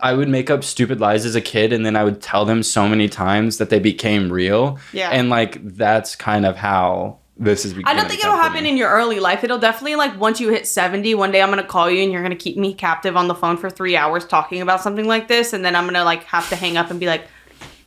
I 0.00 0.14
would 0.14 0.28
make 0.28 0.48
up 0.50 0.64
stupid 0.64 1.00
lies 1.00 1.24
as 1.26 1.34
a 1.34 1.40
kid 1.40 1.72
and 1.72 1.84
then 1.84 1.96
I 1.96 2.04
would 2.04 2.20
tell 2.22 2.44
them 2.44 2.62
so 2.62 2.88
many 2.88 3.08
times 3.08 3.58
that 3.58 3.68
they 3.70 3.78
became 3.78 4.30
real. 4.32 4.78
Yeah. 4.92 5.10
And 5.10 5.28
like 5.28 5.58
that's 5.76 6.14
kind 6.16 6.46
of 6.46 6.56
how 6.56 7.18
this 7.38 7.64
is 7.64 7.72
because 7.72 7.90
I 7.90 7.94
don't 7.94 8.08
think 8.08 8.20
it'll 8.20 8.36
happen 8.36 8.66
in 8.66 8.76
your 8.76 8.90
early 8.90 9.20
life. 9.20 9.44
It'll 9.44 9.58
definitely 9.58 9.94
like 9.94 10.18
once 10.18 10.40
you 10.40 10.48
hit 10.48 10.66
70, 10.66 11.14
one 11.14 11.30
day 11.30 11.40
I'm 11.40 11.50
gonna 11.50 11.62
call 11.62 11.88
you 11.88 12.02
and 12.02 12.10
you're 12.10 12.22
gonna 12.22 12.34
keep 12.36 12.56
me 12.56 12.74
captive 12.74 13.16
on 13.16 13.28
the 13.28 13.34
phone 13.34 13.56
for 13.56 13.70
three 13.70 13.96
hours 13.96 14.26
talking 14.26 14.60
about 14.60 14.80
something 14.80 15.06
like 15.06 15.28
this, 15.28 15.52
and 15.52 15.64
then 15.64 15.76
I'm 15.76 15.86
gonna 15.86 16.04
like 16.04 16.24
have 16.24 16.48
to 16.48 16.56
hang 16.56 16.76
up 16.76 16.90
and 16.90 16.98
be 16.98 17.06
like, 17.06 17.28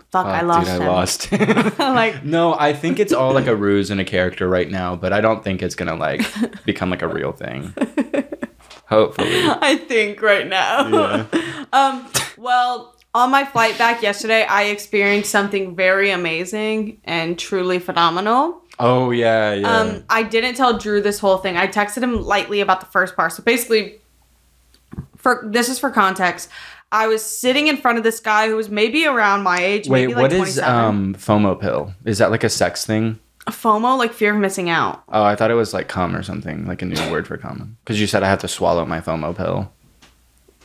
"Fuck, 0.10 0.26
I 0.26 0.42
lost 0.42 0.68
dude, 0.68 0.76
him." 0.76 0.82
I 0.84 0.88
lost. 0.88 1.32
like, 1.80 2.24
no, 2.24 2.56
I 2.58 2.72
think 2.72 3.00
it's 3.00 3.12
all 3.12 3.34
like 3.34 3.48
a 3.48 3.56
ruse 3.68 3.92
and 3.92 4.00
a 4.00 4.06
character 4.06 4.48
right 4.48 4.70
now, 4.70 4.96
but 4.96 5.12
I 5.12 5.20
don't 5.20 5.44
think 5.44 5.62
it's 5.62 5.76
gonna 5.76 5.96
like 5.96 6.26
become 6.66 6.90
like 6.90 7.02
a 7.02 7.08
real 7.08 7.34
thing. 7.34 7.74
Hopefully. 8.88 9.30
I 9.32 9.78
think 9.78 10.22
right 10.22 10.48
now. 10.48 10.88
Yeah. 10.88 11.66
Um, 11.74 12.10
well, 12.38 12.96
on 13.14 13.32
my 13.32 13.46
flight 13.46 13.78
back 13.78 14.02
yesterday, 14.02 14.44
I 14.44 14.64
experienced 14.64 15.30
something 15.30 15.76
very 15.76 16.12
amazing 16.12 17.00
and 17.04 17.38
truly 17.38 17.80
phenomenal. 17.80 18.62
Oh 18.84 19.12
yeah, 19.12 19.54
yeah. 19.54 19.80
Um, 19.80 20.04
I 20.10 20.24
didn't 20.24 20.56
tell 20.56 20.78
Drew 20.78 21.02
this 21.02 21.20
whole 21.20 21.38
thing. 21.38 21.56
I 21.56 21.68
texted 21.68 22.02
him 22.02 22.24
lightly 22.24 22.62
about 22.62 22.80
the 22.80 22.88
first 22.88 23.16
part. 23.16 23.32
So 23.32 23.44
basically, 23.44 24.02
for 25.16 25.48
this 25.48 25.70
is 25.70 25.78
for 25.80 25.92
context. 25.92 26.50
I 26.92 27.08
was 27.08 27.24
sitting 27.24 27.68
in 27.68 27.78
front 27.78 28.00
of 28.00 28.04
this 28.04 28.20
guy 28.20 28.50
who 28.50 28.58
was 28.58 28.70
maybe 28.70 29.06
around 29.06 29.44
my 29.44 29.60
age, 29.62 29.88
Wait, 29.88 30.08
maybe 30.08 30.14
like 30.16 30.22
what 30.24 30.34
is 30.34 30.56
27. 30.56 30.76
um 30.76 31.16
FOMO 31.16 31.62
pill? 31.62 31.94
Is 32.04 32.18
that 32.18 32.32
like 32.32 32.44
a 32.44 32.50
sex 32.50 32.86
thing? 32.86 33.18
FOMO, 33.48 33.98
like 33.98 34.12
fear 34.14 34.34
of 34.34 34.40
missing 34.42 34.70
out. 34.70 35.04
Oh, 35.10 35.24
I 35.24 35.36
thought 35.36 35.52
it 35.52 35.56
was 35.56 35.74
like 35.74 35.88
cum 35.88 36.16
or 36.16 36.24
something, 36.24 36.66
like 36.66 36.82
a 36.82 36.86
new 36.86 37.12
word 37.12 37.28
for 37.28 37.38
cum. 37.38 37.78
Because 37.84 38.02
you 38.02 38.08
said 38.08 38.24
I 38.24 38.30
have 38.30 38.40
to 38.40 38.48
swallow 38.48 38.86
my 38.86 39.00
FOMO 39.00 39.38
pill. 39.38 39.72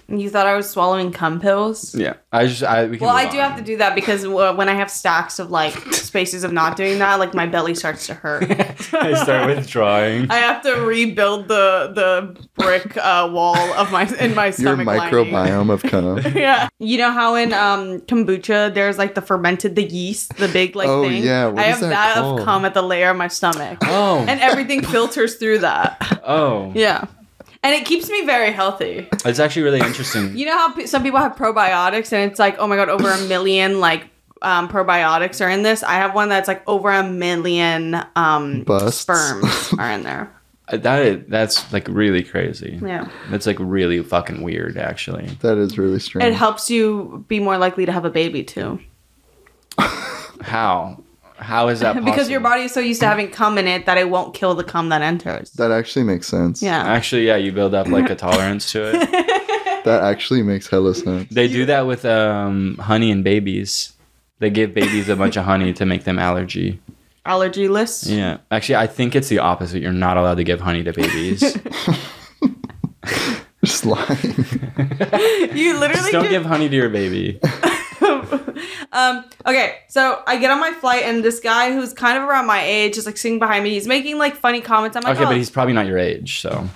You 0.09 0.31
thought 0.31 0.47
I 0.47 0.55
was 0.55 0.71
swallowing 0.71 1.11
cum 1.11 1.40
pills? 1.40 1.92
Yeah, 1.92 2.14
I 2.33 2.47
just 2.47 2.62
I 2.62 2.87
we 2.87 2.97
can. 2.99 3.07
Well, 3.09 3.16
I 3.16 3.29
do 3.29 3.38
on. 3.40 3.51
have 3.51 3.59
to 3.59 3.64
do 3.64 3.77
that 3.79 3.97
because 3.97 4.25
when 4.27 4.69
I 4.69 4.75
have 4.75 4.88
stacks 4.88 5.40
of 5.40 5.51
like 5.51 5.75
spaces 5.95 6.45
of 6.45 6.53
not 6.53 6.77
doing 6.77 7.01
that, 7.01 7.19
like 7.19 7.35
my 7.35 7.47
belly 7.47 7.75
starts 7.75 8.07
to 8.07 8.14
hurt. 8.14 8.45
I 8.95 9.14
start 9.14 9.49
withdrawing. 9.49 10.31
I 10.31 10.37
have 10.37 10.62
to 10.62 10.75
rebuild 10.83 11.49
the 11.49 11.90
the 11.95 12.47
brick 12.55 12.97
uh, 12.97 13.29
wall 13.33 13.57
of 13.75 13.90
my 13.90 14.05
in 14.21 14.37
my 14.37 14.47
Your 14.47 14.53
stomach 14.53 14.87
lining. 14.87 15.12
microbiome 15.12 15.71
of 15.73 15.83
cum. 15.83 16.19
Yeah, 16.37 16.69
you 16.79 16.99
know 16.99 17.11
how 17.11 17.35
in 17.35 17.53
um 17.53 18.01
kombucha 18.03 18.73
there's 18.73 18.99
like 18.99 19.16
the 19.16 19.23
fermented 19.23 19.75
the 19.75 19.83
yeast, 19.85 20.37
the 20.37 20.47
big 20.47 20.77
like 20.77 20.88
Oh, 20.88 21.03
thing. 21.09 21.25
yeah, 21.25 21.49
what 21.49 21.59
I 21.64 21.71
is 21.71 21.81
have 21.81 21.81
that 21.81 21.90
that, 21.90 22.14
called? 22.14 22.38
of 22.40 22.45
cum 22.47 22.64
at 22.64 22.75
the 22.75 22.83
layer 22.83 23.11
of 23.11 23.16
my 23.16 23.27
stomach, 23.29 23.79
Oh, 23.83 24.25
and 24.29 24.40
everything 24.40 24.83
filters 24.85 25.35
through 25.35 25.59
that. 25.61 26.21
oh, 26.25 26.71
Yeah, 26.77 27.07
and 27.67 27.75
it 27.75 27.85
keeps 27.85 28.09
me 28.09 28.25
very 28.25 28.53
healthy. 28.53 29.09
it's 29.25 29.39
actually 29.41 29.63
really 29.63 29.81
interesting. 29.81 30.37
You 30.37 30.47
know 30.47 30.57
how 30.57 30.73
pe- 30.73 30.87
some 30.87 31.03
people 31.03 31.19
have 31.19 31.35
probiotics, 31.35 32.13
and 32.13 32.31
it's 32.31 32.39
like, 32.39 32.57
oh 32.59 32.67
my 32.69 32.77
god, 32.77 32.89
over 32.89 33.11
a 33.11 33.21
million 33.23 33.81
like 33.81 34.09
um, 34.43 34.69
probiotics 34.69 35.45
are 35.45 35.49
in 35.51 35.63
this. 35.63 35.83
I 35.83 35.95
have 35.95 36.15
one 36.15 36.29
that's 36.29 36.47
like 36.49 36.63
over 36.69 36.91
a 36.91 37.03
million 37.03 38.01
um, 38.15 38.63
Busts. 38.63 39.01
sperms 39.01 39.73
are 39.79 39.91
in 39.91 40.03
there. 40.05 40.33
That 40.71 41.03
is, 41.03 41.25
that's 41.29 41.73
like 41.73 41.87
really 41.89 42.25
crazy. 42.25 42.79
Yeah, 42.83 43.09
That's 43.31 43.47
like 43.47 43.57
really 43.61 44.03
fucking 44.03 44.43
weird, 44.43 44.77
actually. 44.77 45.27
That 45.41 45.59
is 45.59 45.79
really 45.79 46.01
strange. 46.01 46.27
it 46.27 46.35
helps 46.35 46.69
you 46.71 47.25
be 47.29 47.39
more 47.39 47.57
likely 47.57 47.87
to 47.87 47.93
have 47.93 48.05
a 48.05 48.11
baby 48.11 48.43
too, 48.43 48.81
How? 50.41 51.03
How 51.38 51.68
is 51.68 51.81
that 51.81 51.94
possible? 51.94 52.05
because 52.12 52.29
your 52.31 52.40
body 52.40 52.62
is 52.62 52.72
so 52.72 52.81
used 52.81 53.01
to 53.01 53.07
having 53.07 53.31
cum 53.31 53.59
in 53.59 53.66
it 53.66 53.87
that 53.87 53.99
it 53.99 54.09
won't 54.11 54.35
kill 54.35 54.55
the 54.55 54.64
cum 54.64 54.88
that 54.88 55.03
enters. 55.03 55.51
that 55.53 55.70
actually 55.70 56.05
makes 56.05 56.27
sense. 56.27 56.62
Yeah. 56.62 56.83
Actually, 56.83 57.27
yeah, 57.27 57.37
you 57.37 57.53
build 57.53 57.75
up 57.75 57.88
like 57.88 58.09
a 58.11 58.14
tolerance 58.14 58.72
to 58.72 58.90
it. 58.94 59.33
That 59.87 60.03
actually 60.03 60.42
makes 60.42 60.66
hella 60.66 60.96
sense. 60.96 61.29
They 61.33 61.46
do 61.46 61.64
that 61.66 61.87
with 61.87 62.05
um, 62.05 62.77
honey 62.79 63.12
and 63.12 63.22
babies. 63.22 63.92
They 64.40 64.51
give 64.51 64.75
babies 64.75 65.09
a 65.09 65.14
bunch 65.14 65.37
of 65.37 65.44
honey 65.44 65.72
to 65.75 65.87
make 65.87 66.03
them 66.03 66.18
allergy. 66.18 66.81
Allergy 67.25 67.68
list. 67.68 68.07
Yeah. 68.07 68.38
Actually, 68.51 68.77
I 68.77 68.88
think 68.88 69.14
it's 69.14 69.29
the 69.29 69.38
opposite. 69.38 69.81
You're 69.83 69.92
not 69.92 70.16
allowed 70.16 70.38
to 70.38 70.44
give 70.44 70.61
honey 70.61 70.83
to 70.83 70.92
babies. 70.92 71.40
Just 73.64 73.87
lying. 73.87 74.09
You 75.55 75.79
literally 75.79 75.94
Just 75.94 76.12
don't 76.12 76.22
just- 76.25 76.31
give 76.31 76.44
honey 76.44 76.68
to 76.68 76.75
your 76.75 76.88
baby. 76.90 77.38
Um 78.97 79.25
okay 79.47 79.79
so 79.89 80.23
i 80.27 80.37
get 80.37 80.51
on 80.51 80.59
my 80.59 80.73
flight 80.73 81.03
and 81.05 81.23
this 81.25 81.39
guy 81.39 81.73
who's 81.73 81.93
kind 81.93 82.17
of 82.19 82.25
around 82.25 82.47
my 82.47 82.63
age 82.63 82.97
is 82.97 83.07
like 83.07 83.17
sitting 83.17 83.39
behind 83.39 83.63
me. 83.63 83.71
He's 83.71 83.87
making 83.87 84.19
like 84.19 84.35
funny 84.35 84.61
comments. 84.61 84.97
I'm 84.97 85.03
like 85.03 85.17
Okay, 85.17 85.25
oh, 85.25 85.29
but 85.29 85.37
he's 85.37 85.51
probably 85.51 85.75
not 85.75 85.87
your 85.87 85.99
age, 85.99 86.41
so 86.41 86.67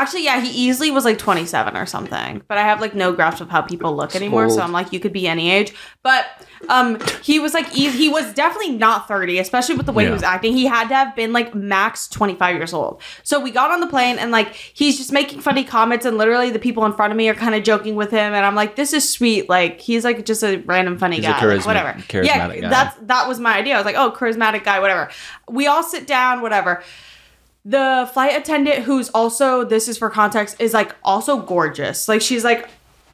Actually, 0.00 0.24
yeah, 0.24 0.40
he 0.40 0.48
easily 0.50 0.90
was 0.90 1.04
like 1.04 1.18
27 1.18 1.76
or 1.76 1.84
something. 1.86 2.42
But 2.46 2.56
I 2.58 2.62
have 2.62 2.80
like 2.80 2.94
no 2.94 3.12
grasp 3.12 3.40
of 3.40 3.50
how 3.50 3.62
people 3.62 3.96
look 3.96 4.14
anymore, 4.14 4.48
so. 4.48 4.60
I'm 4.62 4.70
like, 4.72 4.92
you 4.92 5.00
could 5.00 5.12
be 5.12 5.26
any 5.26 5.50
age. 5.50 5.74
But 6.04 6.26
um, 6.68 6.98
he 7.22 7.38
was 7.40 7.52
like, 7.52 7.66
e- 7.76 7.90
he 7.90 8.08
was 8.08 8.32
definitely 8.34 8.72
not 8.76 9.08
30, 9.08 9.38
especially 9.38 9.74
with 9.74 9.86
the 9.86 9.92
way 9.92 10.04
he 10.04 10.08
Yeah. 10.08 10.14
was 10.14 10.22
acting. 10.22 10.52
He 10.54 10.66
had 10.66 10.88
to 10.88 10.94
have 10.94 11.16
been 11.16 11.32
like 11.32 11.54
max 11.54 12.06
25 12.08 12.56
years 12.56 12.72
old. 12.72 13.02
So 13.24 13.40
we 13.40 13.50
got 13.50 13.70
on 13.70 13.80
the 13.80 13.86
plane 13.86 14.18
and 14.18 14.30
like 14.30 14.54
he's 14.54 14.96
just 14.98 15.12
making 15.12 15.40
funny 15.40 15.64
comments, 15.64 16.06
and 16.06 16.16
literally 16.16 16.50
the 16.50 16.58
people 16.58 16.84
in 16.86 16.92
front 16.92 17.10
of 17.12 17.16
me 17.16 17.28
are 17.28 17.34
kind 17.34 17.54
of 17.54 17.62
joking 17.64 17.96
with 17.96 18.10
him, 18.10 18.34
and 18.34 18.46
I'm 18.46 18.54
like, 18.54 18.76
this 18.76 18.92
is 18.92 19.08
sweet. 19.08 19.48
Like 19.48 19.80
he's 19.80 20.04
like 20.04 20.24
just 20.24 20.42
a 20.44 20.58
random 20.66 20.96
funny 20.98 21.16
He's 21.16 21.24
a 21.24 21.28
guy, 21.28 21.44
like, 21.44 21.60
charisma- 21.60 21.66
whatever. 21.66 21.94
yeah, 21.98 22.02
charismatic 22.48 22.60
guy. 22.62 22.68
that's 22.68 22.96
that 23.02 23.26
was 23.28 23.40
my 23.40 23.56
idea. 23.56 23.74
I 23.74 23.78
was 23.78 23.86
like, 23.86 23.96
oh, 23.96 24.12
charismatic 24.12 24.62
guy, 24.64 24.78
whatever. 24.80 25.10
We 25.48 25.66
all 25.66 25.82
sit 25.82 26.06
down, 26.06 26.40
whatever 26.40 26.82
the 27.68 28.08
flight 28.14 28.34
attendant 28.34 28.84
who's 28.84 29.10
also 29.10 29.62
this 29.62 29.88
is 29.88 29.98
for 29.98 30.08
context 30.08 30.56
is 30.58 30.72
like 30.72 30.96
also 31.04 31.38
gorgeous. 31.38 32.08
Like 32.08 32.22
she's 32.22 32.42
like 32.42 32.66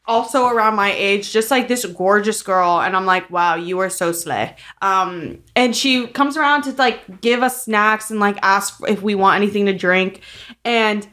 also 0.07 0.47
around 0.47 0.77
my 0.77 0.93
age 0.93 1.33
just 1.33 1.51
like 1.51 1.67
this 1.67 1.85
gorgeous 1.85 2.41
girl. 2.41 2.81
And 2.81 2.95
i'm 2.95 3.05
like 3.05 3.29
wow 3.31 3.57
you 3.57 3.81
are 3.81 3.91
so 3.91 4.13
slay 4.13 4.55
um 4.81 5.43
and 5.57 5.75
she 5.75 6.07
comes 6.07 6.37
around 6.37 6.63
to 6.63 6.73
like 6.73 7.21
give 7.21 7.43
us 7.43 7.65
snacks 7.65 8.13
and 8.13 8.21
like 8.21 8.39
ask 8.43 8.79
if 8.87 9.03
we 9.03 9.17
want 9.17 9.43
anything 9.43 9.67
to 9.67 9.73
drink. 9.77 10.21
And 10.65 11.05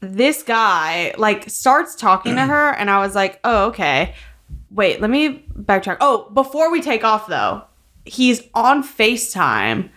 this 0.00 0.42
guy 0.42 1.14
like 1.16 1.48
starts 1.48 1.94
talking 1.94 2.34
to 2.34 2.42
her. 2.46 2.70
And 2.70 2.90
i 2.90 2.98
was 2.98 3.14
like 3.14 3.38
oh 3.44 3.66
okay. 3.66 4.16
Wait 4.72 5.00
let 5.00 5.08
me 5.08 5.46
backtrack. 5.56 5.98
Oh 6.00 6.28
before 6.30 6.72
we 6.72 6.82
take 6.82 7.04
off 7.04 7.28
though 7.28 7.62
he's 8.04 8.42
on 8.54 8.82
facetime 8.82 9.88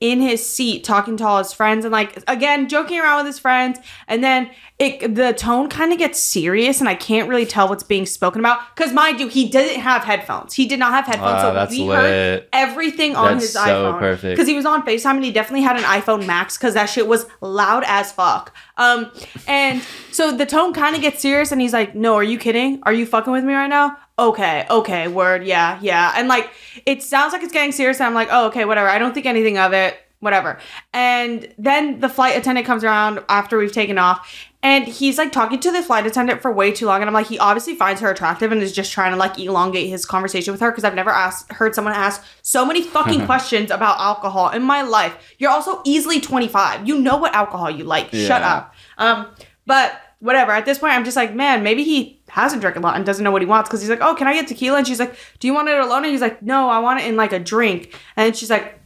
in 0.00 0.20
his 0.20 0.48
seat 0.48 0.84
talking 0.84 1.16
to 1.16 1.26
all 1.26 1.38
his 1.38 1.52
friends 1.52 1.84
and 1.84 1.92
like 1.92 2.22
again 2.28 2.68
joking 2.68 3.00
around 3.00 3.18
with 3.18 3.26
his 3.26 3.38
friends. 3.38 3.78
And 4.06 4.22
then 4.22 4.50
it 4.78 5.16
the 5.16 5.32
tone 5.32 5.68
kind 5.68 5.92
of 5.92 5.98
gets 5.98 6.20
serious 6.20 6.78
and 6.78 6.88
I 6.88 6.94
can't 6.94 7.28
really 7.28 7.46
tell 7.46 7.68
what's 7.68 7.82
being 7.82 8.06
spoken 8.06 8.40
about 8.40 8.60
because 8.76 8.92
mind 8.92 9.18
you 9.18 9.26
he 9.26 9.48
didn't 9.48 9.80
have 9.80 10.04
headphones. 10.04 10.54
He 10.54 10.66
did 10.66 10.78
not 10.78 10.92
have 10.92 11.04
headphones 11.06 11.32
Wow, 11.32 11.48
so 11.48 11.54
that's 11.54 11.70
we 11.72 11.86
heard 11.86 12.46
everything 12.52 13.16
on 13.16 13.32
That's 13.32 13.44
his 13.46 13.52
so 13.54 13.60
iPhone. 13.60 13.98
perfect. 13.98 14.32
because 14.36 14.46
he 14.46 14.54
was 14.54 14.64
on 14.64 14.82
FaceTime 14.86 15.16
and 15.16 15.24
he 15.24 15.32
definitely 15.32 15.62
had 15.62 15.76
an 15.76 15.82
iPhone 15.82 16.26
Max 16.26 16.56
because 16.56 16.74
that 16.74 16.86
shit 16.86 17.08
was 17.08 17.26
loud 17.40 17.82
as 17.88 18.12
fuck. 18.12 18.54
Um 18.76 19.10
and 19.48 19.82
so 20.12 20.36
the 20.36 20.46
tone 20.46 20.72
kind 20.72 20.94
of 20.94 21.02
gets 21.02 21.20
serious 21.20 21.50
and 21.50 21.60
he's 21.60 21.72
like 21.72 21.96
no 21.96 22.14
are 22.14 22.22
you 22.22 22.38
kidding? 22.38 22.80
Are 22.84 22.92
you 22.92 23.04
fucking 23.04 23.32
with 23.32 23.42
me 23.44 23.54
right 23.54 23.66
now? 23.66 23.96
Okay 24.16 24.64
okay 24.70 25.08
word 25.08 25.42
yeah 25.44 25.80
yeah. 25.82 26.12
And 26.16 26.28
like 26.28 26.50
it 26.86 27.02
sounds 27.02 27.32
like 27.32 27.42
it's 27.42 27.52
getting 27.52 27.72
serious 27.72 27.98
and 27.98 28.06
I'm 28.06 28.14
like 28.14 28.28
oh 28.30 28.46
okay 28.46 28.64
whatever 28.64 28.88
I 28.88 28.98
don't 28.98 29.12
think 29.12 29.26
anything 29.26 29.58
of 29.58 29.72
it 29.72 29.98
whatever. 30.20 30.58
And 30.92 31.52
then 31.58 32.00
the 32.00 32.08
flight 32.08 32.36
attendant 32.36 32.66
comes 32.66 32.84
around 32.84 33.22
after 33.28 33.56
we've 33.58 33.72
taken 33.72 33.98
off 33.98 34.48
and 34.62 34.84
he's 34.84 35.18
like 35.18 35.30
talking 35.30 35.60
to 35.60 35.70
the 35.70 35.82
flight 35.82 36.06
attendant 36.06 36.42
for 36.42 36.52
way 36.52 36.72
too 36.72 36.86
long. 36.86 37.00
And 37.00 37.08
I'm 37.08 37.14
like, 37.14 37.28
he 37.28 37.38
obviously 37.38 37.76
finds 37.76 38.00
her 38.00 38.10
attractive 38.10 38.50
and 38.50 38.60
is 38.60 38.72
just 38.72 38.92
trying 38.92 39.12
to 39.12 39.16
like 39.16 39.38
elongate 39.38 39.88
his 39.88 40.04
conversation 40.04 40.52
with 40.52 40.60
her 40.60 40.70
because 40.70 40.82
I've 40.82 40.96
never 40.96 41.10
asked 41.10 41.52
heard 41.52 41.74
someone 41.74 41.94
ask 41.94 42.24
so 42.42 42.66
many 42.66 42.82
fucking 42.82 43.26
questions 43.26 43.70
about 43.70 44.00
alcohol 44.00 44.50
in 44.50 44.62
my 44.62 44.82
life. 44.82 45.34
You're 45.38 45.52
also 45.52 45.80
easily 45.84 46.20
25. 46.20 46.88
You 46.88 46.98
know 47.00 47.16
what 47.16 47.34
alcohol 47.34 47.70
you 47.70 47.84
like. 47.84 48.12
Shut 48.12 48.42
up. 48.42 48.74
Um, 48.98 49.28
but 49.66 50.00
whatever. 50.20 50.50
At 50.52 50.64
this 50.64 50.78
point, 50.78 50.94
I'm 50.94 51.04
just 51.04 51.16
like, 51.16 51.34
man, 51.34 51.62
maybe 51.62 51.84
he 51.84 52.20
hasn't 52.28 52.60
drank 52.60 52.76
a 52.76 52.80
lot 52.80 52.96
and 52.96 53.06
doesn't 53.06 53.22
know 53.22 53.30
what 53.30 53.42
he 53.42 53.46
wants 53.46 53.68
because 53.68 53.80
he's 53.80 53.90
like, 53.90 54.00
oh, 54.00 54.14
can 54.14 54.26
I 54.26 54.34
get 54.34 54.48
tequila? 54.48 54.78
And 54.78 54.86
she's 54.86 54.98
like, 54.98 55.16
do 55.38 55.46
you 55.46 55.54
want 55.54 55.68
it 55.68 55.78
alone? 55.78 56.04
And 56.04 56.12
he's 56.12 56.20
like, 56.20 56.42
no, 56.42 56.68
I 56.68 56.80
want 56.80 57.00
it 57.00 57.06
in 57.06 57.16
like 57.16 57.32
a 57.32 57.38
drink. 57.38 57.96
And 58.16 58.36
she's 58.36 58.50
like, 58.50 58.77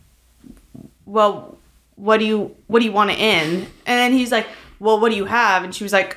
well, 1.12 1.58
what 1.96 2.16
do 2.20 2.24
you 2.24 2.38
what 2.68 2.78
do 2.80 2.84
you 2.86 2.92
want 2.92 3.10
it 3.10 3.18
in? 3.18 3.46
And 3.86 3.96
then 4.00 4.12
he's 4.12 4.32
like, 4.32 4.46
well, 4.80 4.98
what 5.00 5.10
do 5.10 5.16
you 5.16 5.26
have? 5.26 5.62
And 5.64 5.74
she 5.74 5.84
was 5.84 5.92
like, 5.92 6.16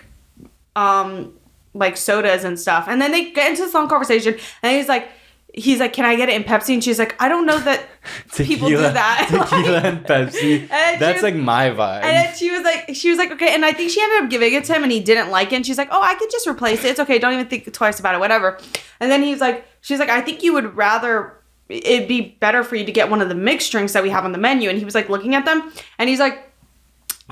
um, 0.76 1.34
like 1.74 1.98
sodas 1.98 2.44
and 2.44 2.60
stuff. 2.60 2.86
And 2.88 3.02
then 3.02 3.12
they 3.12 3.32
get 3.32 3.50
into 3.50 3.64
this 3.64 3.74
long 3.74 3.88
conversation, 3.90 4.36
and 4.64 4.78
he's 4.78 4.88
like. 4.88 5.10
He's 5.58 5.80
like, 5.80 5.94
can 5.94 6.04
I 6.04 6.18
get 6.18 6.28
it 6.28 6.36
in 6.36 6.44
Pepsi? 6.44 6.74
And 6.74 6.84
she's 6.84 7.00
like, 7.00 7.16
I 7.22 7.30
don't 7.30 7.46
know 7.46 7.58
that 7.58 7.86
people 8.36 8.68
do 8.68 8.76
that. 8.76 9.28
Tequila 9.50 9.72
Like- 9.76 9.86
and 9.86 10.06
Pepsi. 10.06 10.70
And 10.70 11.00
That's 11.02 11.22
was- 11.22 11.24
like 11.24 11.36
my 11.36 11.70
vibe. 11.70 12.04
and 12.04 12.36
she 12.36 12.52
was 12.52 12.62
like, 12.64 12.94
she 12.94 13.10
was 13.10 13.18
like, 13.18 13.32
okay. 13.32 13.56
And 13.56 13.64
I 13.64 13.72
think 13.72 13.90
she 13.90 14.02
ended 14.02 14.24
up 14.26 14.30
giving 14.30 14.54
it 14.54 14.66
to 14.66 14.74
him, 14.74 14.84
and 14.84 14.92
he 14.92 15.00
didn't 15.00 15.30
like 15.32 15.54
it. 15.54 15.56
And 15.56 15.66
she's 15.66 15.78
like, 15.78 15.88
oh, 15.92 16.02
I 16.02 16.16
could 16.16 16.30
just 16.30 16.46
replace 16.46 16.84
it. 16.84 16.90
It's 16.90 17.00
okay. 17.00 17.20
Don't 17.20 17.32
even 17.32 17.48
think 17.48 17.72
twice 17.72 18.02
about 18.02 18.16
it. 18.16 18.20
Whatever. 18.20 18.60
And 19.00 19.10
then 19.10 19.24
he's 19.24 19.40
like, 19.40 19.66
she's 19.80 19.98
like, 19.98 20.10
I 20.10 20.20
think 20.20 20.44
you 20.44 20.52
would 20.56 20.76
rather 20.76 21.38
it'd 21.70 22.08
be 22.08 22.38
better 22.40 22.64
for 22.64 22.76
you 22.76 22.86
to 22.86 22.92
get 22.92 23.10
one 23.10 23.22
of 23.22 23.30
the 23.30 23.36
mixed 23.36 23.72
drinks 23.72 23.94
that 23.94 24.04
we 24.04 24.10
have 24.10 24.26
on 24.26 24.32
the 24.32 24.38
menu. 24.38 24.70
And 24.70 24.78
he 24.78 24.86
was 24.86 24.96
like 24.96 25.10
looking 25.10 25.36
at 25.36 25.46
them, 25.46 25.72
and 25.98 26.10
he's 26.10 26.20
like. 26.20 26.52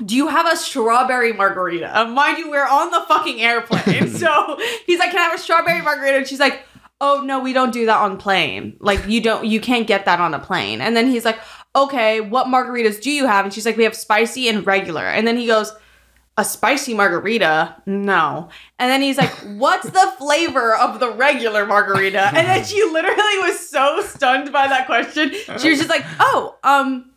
Do 0.04 0.16
you 0.16 0.26
have 0.26 0.52
a 0.52 0.56
strawberry 0.56 1.32
margarita? 1.32 1.96
Uh, 1.96 2.06
mind 2.06 2.38
you, 2.38 2.50
we're 2.50 2.66
on 2.66 2.90
the 2.90 3.04
fucking 3.06 3.40
airplane. 3.40 4.08
so 4.10 4.58
he's 4.86 4.98
like, 4.98 5.12
Can 5.12 5.20
I 5.20 5.22
have 5.22 5.34
a 5.34 5.38
strawberry 5.38 5.82
margarita? 5.82 6.18
And 6.18 6.26
she's 6.26 6.40
like, 6.40 6.64
Oh 7.00 7.22
no, 7.24 7.38
we 7.38 7.52
don't 7.52 7.72
do 7.72 7.86
that 7.86 7.98
on 7.98 8.16
plane. 8.16 8.76
Like 8.80 9.06
you 9.06 9.20
don't 9.20 9.44
you 9.44 9.60
can't 9.60 9.86
get 9.86 10.04
that 10.06 10.18
on 10.18 10.34
a 10.34 10.40
plane. 10.40 10.80
And 10.80 10.96
then 10.96 11.06
he's 11.06 11.24
like, 11.24 11.38
Okay, 11.76 12.20
what 12.20 12.48
margaritas 12.48 13.00
do 13.00 13.10
you 13.12 13.26
have? 13.28 13.44
And 13.44 13.54
she's 13.54 13.64
like, 13.64 13.76
We 13.76 13.84
have 13.84 13.94
spicy 13.94 14.48
and 14.48 14.66
regular. 14.66 15.04
And 15.04 15.28
then 15.28 15.36
he 15.36 15.46
goes, 15.46 15.72
A 16.36 16.44
spicy 16.44 16.94
margarita? 16.94 17.76
No. 17.86 18.48
And 18.78 18.90
then 18.90 19.02
he's 19.02 19.16
like, 19.18 19.30
What's 19.56 19.88
the 19.88 20.12
flavor 20.18 20.74
of 20.74 20.98
the 21.00 21.10
regular 21.10 21.64
margarita? 21.64 22.26
And 22.26 22.46
then 22.48 22.64
she 22.64 22.82
literally 22.84 23.38
was 23.38 23.68
so 23.68 24.02
stunned 24.02 24.52
by 24.52 24.66
that 24.66 24.86
question. 24.86 25.30
She 25.58 25.70
was 25.70 25.78
just 25.78 25.88
like, 25.88 26.04
Oh, 26.18 26.56
um, 26.64 27.10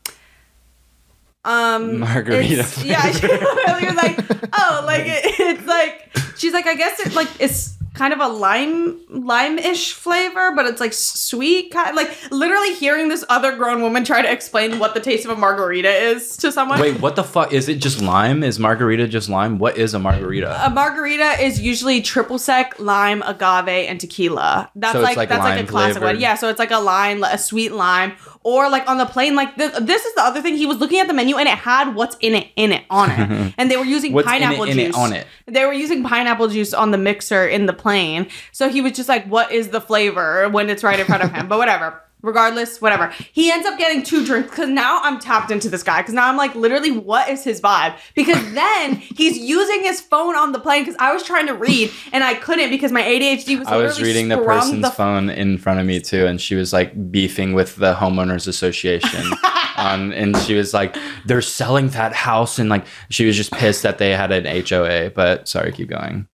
um 1.46 2.00
Margarita 2.00 2.68
yeah 2.84 3.10
she 3.10 3.26
literally 3.26 3.86
was 3.86 3.96
like 3.96 4.20
oh 4.52 4.84
like 4.86 5.04
it, 5.06 5.22
it's 5.40 5.66
like 5.66 6.12
she's 6.36 6.52
like 6.52 6.68
i 6.68 6.76
guess 6.76 7.00
it's 7.00 7.16
like 7.16 7.30
it's 7.40 7.77
kind 7.98 8.14
of 8.14 8.20
a 8.20 8.28
lime 8.28 9.00
lime-ish 9.10 9.94
flavor 9.94 10.52
but 10.56 10.66
it's 10.66 10.80
like 10.80 10.94
sweet 10.94 11.72
kind 11.72 11.96
like 11.96 12.10
literally 12.32 12.74
hearing 12.76 13.10
this 13.10 13.26
other 13.30 13.56
grown 13.56 13.82
woman 13.82 14.04
try 14.04 14.22
to 14.22 14.32
explain 14.32 14.80
what 14.80 14.94
the 14.94 15.00
taste 15.00 15.26
of 15.26 15.32
a 15.32 15.36
margarita 15.36 15.90
is 15.90 16.38
to 16.38 16.52
someone 16.52 16.80
Wait, 16.80 17.00
what 17.02 17.16
the 17.16 17.24
fuck? 17.24 17.54
Is 17.54 17.70
it 17.70 17.80
just 17.80 18.02
lime? 18.02 18.44
Is 18.44 18.60
margarita 18.60 19.08
just 19.08 19.30
lime? 19.30 19.58
What 19.58 19.78
is 19.78 19.94
a 19.94 20.00
margarita? 20.00 20.66
a 20.66 20.70
margarita 20.70 21.42
is 21.42 21.60
usually 21.60 22.02
triple 22.02 22.38
sec, 22.38 22.80
lime, 22.80 23.24
agave, 23.24 23.68
and 23.68 24.00
tequila. 24.00 24.70
That's 24.76 24.94
So 24.94 25.02
like, 25.02 25.18
like 25.18 25.30
that's 25.30 25.44
like 25.44 25.64
a 25.64 25.68
classic 25.68 26.02
one. 26.02 26.20
Yeah, 26.20 26.36
so 26.36 26.50
it's 26.50 26.60
like 26.60 26.72
a 26.72 26.80
lime, 26.80 27.24
a 27.24 27.38
sweet 27.38 27.72
lime, 27.72 28.14
or 28.48 28.70
like 28.70 28.88
on 28.90 28.98
the 28.98 29.06
plane. 29.06 29.36
Like 29.36 29.58
this, 29.58 29.78
this 29.82 30.06
is 30.06 30.16
the 30.16 30.22
other 30.22 30.42
thing. 30.42 30.56
He 30.56 30.66
was 30.66 30.78
looking 30.78 31.00
at 31.00 31.08
the 31.08 31.14
menu 31.14 31.36
and 31.36 31.50
it 31.50 31.58
had 31.58 31.94
what's 31.96 32.16
in 32.22 32.34
it 32.34 32.48
in 32.56 32.72
it 32.72 32.86
on 32.90 33.12
it, 33.12 33.54
and 33.58 33.70
they 33.70 33.76
were 33.76 33.84
using 33.84 34.14
What's 34.14 34.26
in 34.30 34.36
it, 34.36 34.40
pineapple 34.40 34.64
in 34.64 34.80
it, 34.80 34.86
juice 34.86 34.96
on 34.96 35.12
it? 35.12 35.28
They 35.48 35.66
were 35.66 35.74
using 35.74 36.02
pineapple 36.02 36.48
juice 36.48 36.74
on 36.74 36.92
the 36.92 36.98
mixer 36.98 37.46
in 37.46 37.66
the 37.66 37.74
plane. 37.74 38.30
So 38.54 38.70
he 38.70 38.80
was 38.80 38.94
just 38.94 39.10
like, 39.10 39.26
"What 39.26 39.52
is 39.52 39.68
the 39.68 39.82
flavor?" 39.82 40.48
when 40.48 40.70
it's 40.70 40.82
right 40.82 40.98
in 40.98 41.06
front 41.06 41.24
of 41.24 41.34
him. 41.34 41.50
But 41.50 41.58
whatever. 41.58 42.02
Regardless, 42.28 42.82
whatever. 42.82 43.08
He 43.32 43.50
ends 43.50 43.66
up 43.66 43.80
getting 43.80 44.04
two 44.04 44.26
drinks 44.26 44.50
because 44.50 44.70
now 44.70 45.00
I'm 45.02 45.18
tapped 45.18 45.50
into 45.50 45.70
this 45.70 45.82
guy. 45.82 46.02
Because 46.02 46.14
now 46.14 46.28
I'm 46.28 46.36
like, 46.36 46.54
literally, 46.56 46.92
what 46.92 47.30
is 47.30 47.44
his 47.44 47.62
vibe? 47.62 47.98
Because 48.16 48.38
then 48.54 48.98
he's 48.98 49.38
using 49.38 49.82
his 49.82 50.02
phone 50.02 50.36
on 50.36 50.52
the 50.52 50.60
plane. 50.60 50.84
Because 50.84 50.98
I 51.00 51.14
was 51.14 51.24
trying 51.24 51.48
to 51.48 51.54
read 51.54 51.90
and 52.12 52.24
I 52.24 52.34
couldn't 52.36 52.70
because 52.70 52.92
my 52.92 53.02
ADHD 53.02 53.58
was. 53.58 53.68
I 53.68 53.78
was 53.78 54.02
reading 54.02 54.28
the 54.28 54.38
person's 54.38 54.82
the 54.82 54.92
phone 54.92 55.30
in 55.30 55.58
front 55.58 55.80
of 55.80 55.86
me 55.86 56.02
too, 56.02 56.26
and 56.26 56.40
she 56.40 56.56
was 56.56 56.74
like 56.74 57.12
beefing 57.12 57.54
with 57.54 57.78
the 57.78 57.94
homeowners 57.94 58.48
association. 58.48 59.24
on, 59.78 60.12
and 60.14 60.36
she 60.38 60.56
was 60.56 60.74
like, 60.74 60.98
"They're 61.26 61.42
selling 61.42 61.90
that 61.90 62.14
house," 62.14 62.60
and 62.60 62.70
like 62.70 62.86
she 63.10 63.26
was 63.26 63.38
just 63.38 63.52
pissed 63.54 63.84
that 63.84 64.00
they 64.00 64.12
had 64.12 64.32
an 64.32 64.46
HOA. 64.46 65.12
But 65.12 65.48
sorry, 65.48 65.72
keep 65.72 65.90
going. 65.90 66.28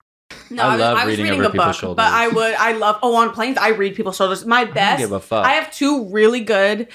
No, 0.53 0.63
I 0.63 0.65
I, 0.67 0.71
was, 0.71 0.79
love 0.81 0.97
I 0.97 1.05
was 1.05 1.11
reading 1.11 1.25
reading, 1.25 1.39
over 1.41 1.51
people's 1.51 1.81
book, 1.81 1.97
but 1.97 2.05
I 2.11 2.27
would. 2.27 2.53
I 2.55 2.71
love. 2.73 2.99
Oh, 3.03 3.15
on 3.15 3.31
planes, 3.31 3.57
I 3.57 3.69
read 3.69 3.95
people's 3.95 4.15
shoulders. 4.17 4.45
My 4.45 4.65
best. 4.65 4.99
give 4.99 5.11
a 5.11 5.19
fuck. 5.19 5.45
I 5.45 5.53
have 5.53 5.73
two 5.73 6.05
really 6.05 6.41
good 6.41 6.87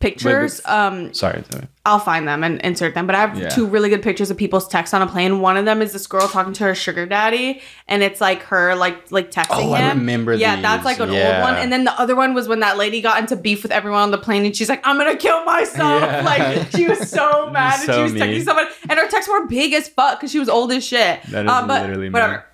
pictures. 0.00 0.60
Wait, 0.66 0.72
um, 0.72 1.14
Sorry. 1.14 1.44
sorry. 1.48 1.68
I'll 1.86 2.00
find 2.00 2.26
them 2.26 2.42
and 2.42 2.60
insert 2.62 2.94
them. 2.94 3.06
But 3.06 3.14
I 3.14 3.20
have 3.20 3.38
Yeah. 3.38 3.48
two 3.50 3.66
really 3.66 3.88
good 3.88 4.02
pictures 4.02 4.32
of 4.32 4.36
people's 4.36 4.66
texts 4.66 4.92
on 4.94 5.00
a 5.00 5.06
plane. 5.06 5.38
One 5.40 5.56
of 5.56 5.64
them 5.64 5.80
is 5.80 5.92
this 5.92 6.08
girl 6.08 6.26
talking 6.26 6.52
to 6.54 6.64
her 6.64 6.74
sugar 6.74 7.06
daddy, 7.06 7.60
and 7.86 8.02
it's 8.02 8.20
like 8.20 8.42
her 8.44 8.74
like 8.74 9.12
like 9.12 9.30
texting 9.30 9.46
Oh, 9.68 9.72
I 9.72 9.78
him. 9.80 9.98
remember 9.98 10.34
Yeah, 10.34 10.60
that's 10.60 10.84
like 10.84 10.98
an 10.98 11.10
old 11.10 11.40
one. 11.42 11.54
And 11.54 11.72
then 11.72 11.84
the 11.84 11.92
other 12.00 12.16
one 12.16 12.34
was 12.34 12.48
when 12.48 12.58
that 12.60 12.76
lady 12.78 13.00
got 13.00 13.20
into 13.20 13.36
beef 13.36 13.62
with 13.62 13.70
everyone 13.70 14.02
on 14.02 14.10
the 14.10 14.18
plane, 14.18 14.44
and 14.44 14.56
she's 14.56 14.68
like, 14.68 14.84
"I'm 14.84 14.98
gonna 14.98 15.14
kill 15.16 15.44
myself." 15.44 16.02
Yeah. 16.02 16.22
Like 16.24 16.70
she 16.72 16.88
was 16.88 17.08
so 17.08 17.48
mad, 17.52 17.80
and 17.84 17.94
she 17.94 18.02
was 18.02 18.12
mean. 18.12 18.22
texting 18.24 18.42
someone, 18.44 18.66
and 18.90 18.98
her 18.98 19.06
texts 19.08 19.30
were 19.30 19.46
big 19.46 19.72
as 19.72 19.88
fuck 19.88 20.18
because 20.18 20.32
she 20.32 20.40
was 20.40 20.48
old 20.48 20.72
as 20.72 20.84
shit. 20.84 21.22
That 21.30 21.44
is 21.44 21.50
Uh, 21.50 21.64
but 21.66 21.82
literally 21.82 22.10
whatever 22.10 22.44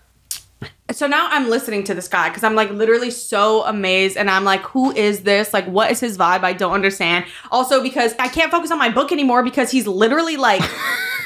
so 0.93 1.07
now 1.07 1.29
I'm 1.31 1.51
listening 1.51 1.85
to 1.85 1.95
this 1.95 2.09
guy 2.09 2.29
because 2.29 2.43
I'm 2.43 2.55
like 2.55 2.71
literally 2.71 3.11
so 3.11 3.63
amazed 3.65 4.17
and 4.17 4.31
I'm 4.31 4.45
like, 4.45 4.63
who 4.63 4.91
is 4.93 5.23
this? 5.23 5.53
Like, 5.53 5.67
what 5.67 5.91
is 5.91 6.01
his 6.01 6.17
vibe? 6.17 6.45
I 6.45 6.55
don't 6.55 6.73
understand. 6.73 7.27
Also, 7.51 7.83
because 7.83 8.15
I 8.19 8.29
can't 8.29 8.51
focus 8.51 8.71
on 8.71 8.79
my 8.79 8.89
book 8.89 9.13
anymore 9.13 9.43
because 9.43 9.71
he's 9.71 9.87
literally 9.87 10.37
like, 10.37 10.63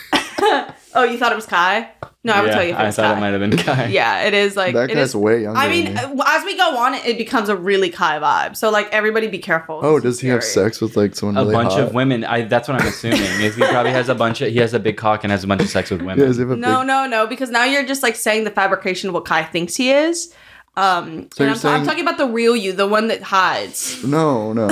oh, 0.94 1.04
you 1.04 1.18
thought 1.18 1.32
it 1.32 1.36
was 1.36 1.46
Kai? 1.46 1.90
No, 2.24 2.34
I 2.34 2.40
would 2.40 2.48
Yeah, 2.48 2.54
tell 2.54 2.64
you 2.64 2.70
if 2.72 2.76
I 2.78 2.86
it's 2.86 2.96
thought 2.96 3.12
Kai. 3.14 3.16
it 3.16 3.20
might 3.20 3.28
have 3.30 3.40
been 3.40 3.56
Kai. 3.58 3.86
Yeah, 3.90 4.22
it 4.24 4.34
is 4.34 4.56
like 4.56 4.74
that 4.74 4.90
it 4.90 4.94
guy's 4.94 5.08
is- 5.08 5.16
way 5.16 5.42
younger. 5.42 5.58
I 5.58 5.68
mean, 5.68 5.92
than 5.94 6.16
me. 6.16 6.22
as 6.24 6.44
we 6.44 6.56
go 6.56 6.76
on, 6.76 6.94
it 6.94 7.18
becomes 7.18 7.48
a 7.48 7.56
really 7.56 7.90
Kai 7.90 8.18
vibe. 8.20 8.56
So 8.56 8.70
like 8.70 8.88
everybody, 8.92 9.26
be 9.26 9.38
careful. 9.38 9.80
oh, 9.82 9.98
does 9.98 10.20
he 10.20 10.28
have 10.28 10.44
sex 10.44 10.80
with 10.80 10.96
like 10.96 11.14
someone 11.16 11.36
A 11.36 11.40
really 11.40 11.54
bunch 11.54 11.72
hot? 11.72 11.80
of 11.82 11.94
women. 11.94 12.24
I 12.24 12.42
that's 12.42 12.68
what 12.68 12.80
I'm 12.80 12.86
assuming. 12.86 13.20
is 13.20 13.56
he 13.56 13.62
probably 13.64 13.90
has 13.92 14.08
a 14.08 14.14
bunch 14.14 14.40
of 14.40 14.50
he 14.52 14.58
has 14.58 14.72
a 14.74 14.78
big 14.80 14.96
cock 14.96 15.24
and 15.24 15.30
has 15.32 15.42
a 15.42 15.46
bunch 15.48 15.62
of 15.62 15.68
sex 15.68 15.90
with 15.90 16.00
women. 16.08 16.18
Yeah, 16.20 16.26
does 16.26 16.36
he 16.36 16.42
have 16.42 16.50
a 16.52 16.56
No, 16.56 16.78
big- 16.80 16.86
no, 16.88 17.06
no, 17.06 17.26
because 17.26 17.50
now 17.50 17.64
you're 17.64 17.84
just 17.86 18.02
like 18.04 18.14
saying 18.14 18.44
the 18.44 18.50
fabrication 18.52 19.08
of 19.08 19.14
what 19.14 19.24
Kai 19.24 19.42
thinks 19.44 19.74
he 19.76 19.90
is. 19.90 20.32
Um, 20.76 21.28
So 21.34 21.44
and 21.44 21.52
I'm, 21.52 21.58
ta- 21.60 21.74
I'm 21.74 21.84
talking 21.84 22.00
about 22.02 22.16
the 22.18 22.26
real 22.28 22.56
you, 22.56 22.72
the 22.72 22.86
one 22.86 23.08
that 23.08 23.22
hides. 23.22 24.02
No, 24.04 24.52
no. 24.54 24.68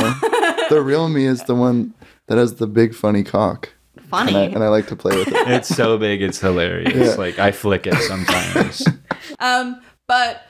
the 0.71 0.81
real 0.83 1.09
me 1.11 1.27
is 1.27 1.43
the 1.45 1.55
one 1.55 1.93
that 2.29 2.39
has 2.39 2.55
the 2.55 2.67
big 2.67 2.95
funny 2.95 3.23
cock, 3.23 3.71
Funny. 4.11 4.35
and 4.35 4.39
I, 4.39 4.55
and 4.57 4.65
I 4.65 4.69
like 4.69 4.89
to 4.89 4.97
play 4.97 5.17
with 5.17 5.29
it. 5.29 5.35
It's 5.49 5.69
so 5.69 5.97
big, 5.99 6.23
it's 6.23 6.39
hilarious. 6.39 6.95
Yeah. 6.95 7.15
Like 7.15 7.39
I 7.39 7.53
flick 7.53 7.87
it 7.87 7.97
sometimes. 7.97 8.87
Um, 9.39 9.81
but 10.07 10.43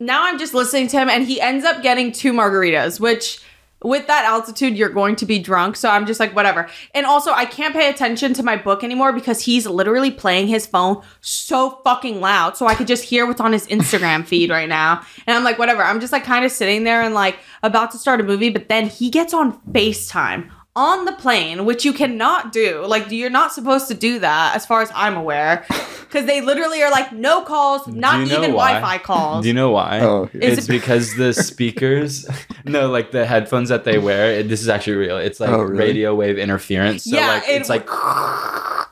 now 0.00 0.24
I'm 0.24 0.38
just 0.38 0.54
listening 0.54 0.88
to 0.88 0.96
him, 0.98 1.10
and 1.10 1.26
he 1.26 1.40
ends 1.42 1.64
up 1.64 1.82
getting 1.82 2.10
two 2.10 2.32
margaritas, 2.32 2.98
which 2.98 3.40
with 3.84 4.06
that 4.06 4.24
altitude, 4.24 4.76
you're 4.76 4.88
going 4.88 5.14
to 5.16 5.26
be 5.26 5.38
drunk. 5.38 5.76
So 5.76 5.90
I'm 5.90 6.06
just 6.06 6.18
like, 6.18 6.34
whatever. 6.34 6.68
And 6.94 7.04
also, 7.04 7.32
I 7.32 7.44
can't 7.44 7.74
pay 7.74 7.90
attention 7.90 8.32
to 8.34 8.42
my 8.42 8.56
book 8.56 8.82
anymore 8.82 9.12
because 9.12 9.42
he's 9.42 9.66
literally 9.66 10.10
playing 10.10 10.48
his 10.48 10.66
phone 10.66 11.02
so 11.20 11.80
fucking 11.84 12.20
loud. 12.20 12.56
So 12.56 12.66
I 12.66 12.74
could 12.74 12.86
just 12.86 13.04
hear 13.04 13.26
what's 13.26 13.42
on 13.42 13.52
his 13.52 13.66
Instagram 13.66 14.24
feed 14.26 14.48
right 14.48 14.68
now. 14.68 15.04
And 15.26 15.36
I'm 15.36 15.44
like, 15.44 15.58
whatever. 15.58 15.82
I'm 15.82 16.00
just 16.00 16.12
like 16.14 16.24
kind 16.24 16.46
of 16.46 16.50
sitting 16.50 16.84
there 16.84 17.02
and 17.02 17.14
like 17.14 17.38
about 17.62 17.90
to 17.90 17.98
start 17.98 18.20
a 18.20 18.24
movie, 18.24 18.48
but 18.48 18.70
then 18.70 18.88
he 18.88 19.10
gets 19.10 19.34
on 19.34 19.60
FaceTime 19.72 20.50
on 20.76 21.04
the 21.04 21.12
plane, 21.12 21.64
which 21.64 21.84
you 21.84 21.92
cannot 21.92 22.52
do. 22.52 22.84
Like, 22.86 23.10
you're 23.10 23.30
not 23.30 23.52
supposed 23.52 23.86
to 23.88 23.94
do 23.94 24.18
that, 24.18 24.56
as 24.56 24.66
far 24.66 24.82
as 24.82 24.90
I'm 24.94 25.16
aware. 25.16 25.64
Because 26.14 26.28
they 26.28 26.40
literally 26.42 26.80
are 26.80 26.92
like, 26.92 27.12
no 27.12 27.42
calls, 27.42 27.88
not 27.88 28.20
you 28.20 28.26
know 28.26 28.38
even? 28.38 28.50
Wi 28.52 28.80
Fi 28.80 28.98
calls. 28.98 29.42
Do 29.42 29.48
you 29.48 29.54
know 29.54 29.72
why? 29.72 29.98
Oh, 30.00 30.30
yeah. 30.32 30.50
It's 30.50 30.68
because 30.68 31.16
the 31.16 31.32
speakers, 31.50 32.24
no, 32.64 32.88
like 32.88 33.10
the 33.10 33.26
headphones 33.26 33.68
that 33.70 33.82
they 33.82 33.98
wear. 33.98 34.30
It, 34.30 34.48
this 34.48 34.60
is 34.62 34.68
actually 34.68 34.94
real. 34.94 35.16
It's 35.18 35.40
like 35.40 35.50
Oh, 35.50 35.62
really? 35.62 35.76
radio 35.76 36.14
wave 36.14 36.38
interference. 36.38 37.02
So 37.02 37.16
Yeah, 37.16 37.26
like 37.26 37.48
it- 37.48 37.56
it's 37.62 37.68
like, 37.68 37.88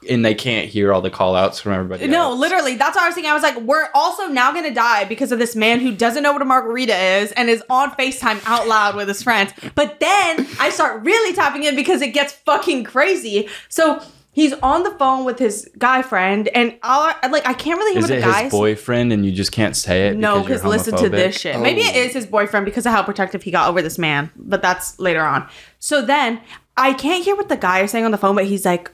and 0.08 0.24
they 0.24 0.34
can't 0.34 0.68
hear 0.68 0.92
all 0.92 1.00
the 1.00 1.10
call 1.10 1.34
outs 1.36 1.60
from 1.60 1.72
everybody. 1.72 2.06
No, 2.08 2.30
else. 2.30 2.40
literally, 2.40 2.76
that's 2.76 2.96
what 2.96 3.04
I 3.04 3.08
was 3.08 3.14
thinking. 3.14 3.30
I 3.30 3.34
was 3.34 3.42
like, 3.42 3.56
we're 3.60 3.88
also 3.94 4.26
now 4.28 4.52
gonna 4.52 4.74
die 4.74 5.04
because 5.04 5.32
of 5.32 5.38
this 5.38 5.54
man 5.56 5.80
who 5.80 5.94
doesn't 5.94 6.22
know 6.22 6.32
what 6.32 6.42
a 6.42 6.44
margarita 6.44 6.96
is 6.96 7.32
and 7.32 7.48
is 7.48 7.62
on 7.70 7.90
FaceTime 7.92 8.42
out 8.46 8.66
loud 8.68 8.96
with 8.96 9.08
his 9.08 9.22
friends. 9.22 9.52
But 9.74 10.00
then 10.00 10.46
I 10.60 10.70
start 10.70 11.04
really 11.04 11.34
tapping 11.34 11.64
in 11.64 11.76
because 11.76 12.02
it 12.02 12.08
gets 12.14 12.32
fucking 12.32 12.84
crazy. 12.84 13.48
So 13.68 14.02
he's 14.32 14.54
on 14.54 14.82
the 14.82 14.90
phone 14.92 15.24
with 15.24 15.38
his 15.38 15.70
guy 15.78 16.00
friend, 16.02 16.48
and 16.48 16.76
I'll, 16.82 17.14
like 17.30 17.46
I 17.46 17.52
can't 17.52 17.78
really 17.78 17.92
hear 17.92 18.04
Is 18.04 18.10
what 18.10 18.18
it 18.18 18.22
the 18.22 18.26
guys. 18.30 18.42
his 18.44 18.52
boyfriend 18.52 19.12
and 19.12 19.24
you 19.26 19.32
just 19.32 19.52
can't 19.52 19.76
say 19.76 20.08
it? 20.08 20.16
No, 20.16 20.40
because 20.42 20.64
listen 20.64 20.96
to 20.96 21.08
this 21.08 21.38
shit. 21.38 21.60
Maybe 21.60 21.82
it 21.82 22.10
Oh. 22.10 22.12
his 22.14 22.26
boyfriend 22.26 22.64
because 22.64 22.86
of 22.86 22.92
how 22.92 23.02
protective 23.02 23.42
he 23.42 23.50
got 23.50 23.68
over 23.68 23.82
this 23.82 23.98
man, 23.98 24.30
but 24.36 24.62
that's 24.62 24.98
later 24.98 25.22
on. 25.22 25.46
So 25.78 26.02
then 26.02 26.40
I 26.76 26.94
can't 26.94 27.22
hear 27.24 27.36
what 27.36 27.48
the 27.50 27.56
guy 27.56 27.80
is 27.80 27.90
saying 27.90 28.04
on 28.04 28.10
the 28.10 28.18
phone, 28.18 28.34
but 28.34 28.46
he's 28.46 28.64
like, 28.64 28.90